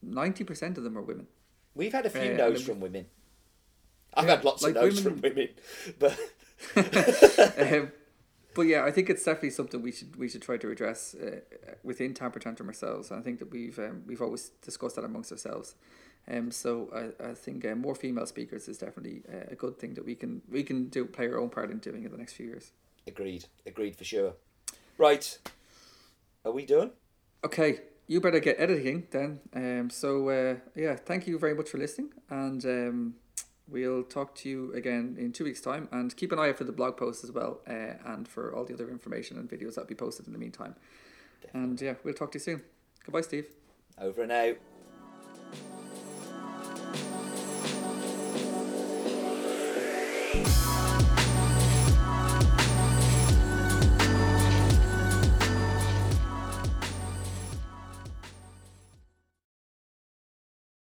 ninety 0.00 0.44
percent 0.44 0.78
of 0.78 0.84
them 0.84 0.96
are 0.96 1.02
women. 1.02 1.26
We've 1.74 1.92
had 1.92 2.06
a 2.06 2.10
few 2.10 2.32
uh, 2.32 2.36
no's 2.38 2.62
from 2.62 2.80
women. 2.80 3.04
I've 4.16 4.28
had 4.28 4.44
lots 4.44 4.62
like 4.62 4.76
of 4.76 4.82
no's 4.82 5.04
women... 5.04 5.20
from 5.20 5.30
women, 5.30 5.48
but. 5.98 6.18
um, 7.72 7.92
but 8.56 8.62
yeah, 8.62 8.84
I 8.84 8.90
think 8.90 9.10
it's 9.10 9.22
definitely 9.22 9.50
something 9.50 9.82
we 9.82 9.92
should 9.92 10.16
we 10.16 10.28
should 10.28 10.42
try 10.42 10.56
to 10.56 10.70
address 10.70 11.14
uh, 11.14 11.40
within 11.84 12.14
Tamper 12.14 12.40
Tantrum 12.40 12.68
ourselves. 12.68 13.10
And 13.10 13.20
I 13.20 13.22
think 13.22 13.38
that 13.38 13.50
we've 13.50 13.78
um, 13.78 14.02
we've 14.06 14.22
always 14.22 14.48
discussed 14.62 14.96
that 14.96 15.04
amongst 15.04 15.30
ourselves. 15.30 15.74
Um, 16.28 16.50
so 16.50 16.90
I, 16.92 17.30
I 17.30 17.34
think 17.34 17.64
uh, 17.64 17.74
more 17.76 17.94
female 17.94 18.26
speakers 18.26 18.66
is 18.66 18.78
definitely 18.78 19.22
uh, 19.32 19.52
a 19.52 19.54
good 19.54 19.78
thing 19.78 19.94
that 19.94 20.04
we 20.04 20.14
can 20.14 20.40
we 20.50 20.62
can 20.62 20.88
do 20.88 21.04
play 21.04 21.28
our 21.28 21.38
own 21.38 21.50
part 21.50 21.70
in 21.70 21.78
doing 21.78 22.04
in 22.04 22.10
the 22.10 22.16
next 22.16 22.32
few 22.32 22.46
years. 22.46 22.72
Agreed, 23.06 23.44
agreed 23.66 23.94
for 23.94 24.04
sure. 24.04 24.32
Right, 24.98 25.38
are 26.44 26.52
we 26.52 26.64
done? 26.64 26.92
Okay, 27.44 27.80
you 28.06 28.20
better 28.20 28.40
get 28.40 28.58
editing 28.58 29.06
then. 29.10 29.40
Um, 29.54 29.90
so 29.90 30.30
uh, 30.30 30.56
yeah, 30.74 30.96
thank 30.96 31.26
you 31.26 31.38
very 31.38 31.54
much 31.54 31.68
for 31.68 31.76
listening, 31.76 32.12
and 32.30 32.64
um, 32.64 33.14
we'll 33.68 34.02
talk 34.02 34.34
to 34.36 34.48
you 34.48 34.72
again 34.74 35.16
in 35.18 35.32
two 35.32 35.44
weeks' 35.44 35.60
time, 35.60 35.88
and 35.92 36.16
keep 36.16 36.32
an 36.32 36.38
eye 36.38 36.50
out 36.50 36.58
for 36.58 36.64
the 36.64 36.72
blog 36.72 36.96
post 36.96 37.24
as 37.24 37.32
well, 37.32 37.60
uh, 37.68 37.94
and 38.04 38.28
for 38.28 38.54
all 38.54 38.64
the 38.64 38.74
other 38.74 38.90
information 38.90 39.36
and 39.38 39.48
videos 39.48 39.74
that 39.74 39.88
be 39.88 39.94
posted 39.94 40.26
in 40.26 40.32
the 40.32 40.38
meantime. 40.38 40.74
Definitely. 41.42 41.70
And 41.70 41.80
yeah, 41.80 41.94
we'll 42.04 42.14
talk 42.14 42.32
to 42.32 42.36
you 42.38 42.44
soon. 42.44 42.62
Goodbye, 43.04 43.22
Steve. 43.22 43.46
Over 43.98 44.22
and 44.22 44.32
out. 44.32 44.56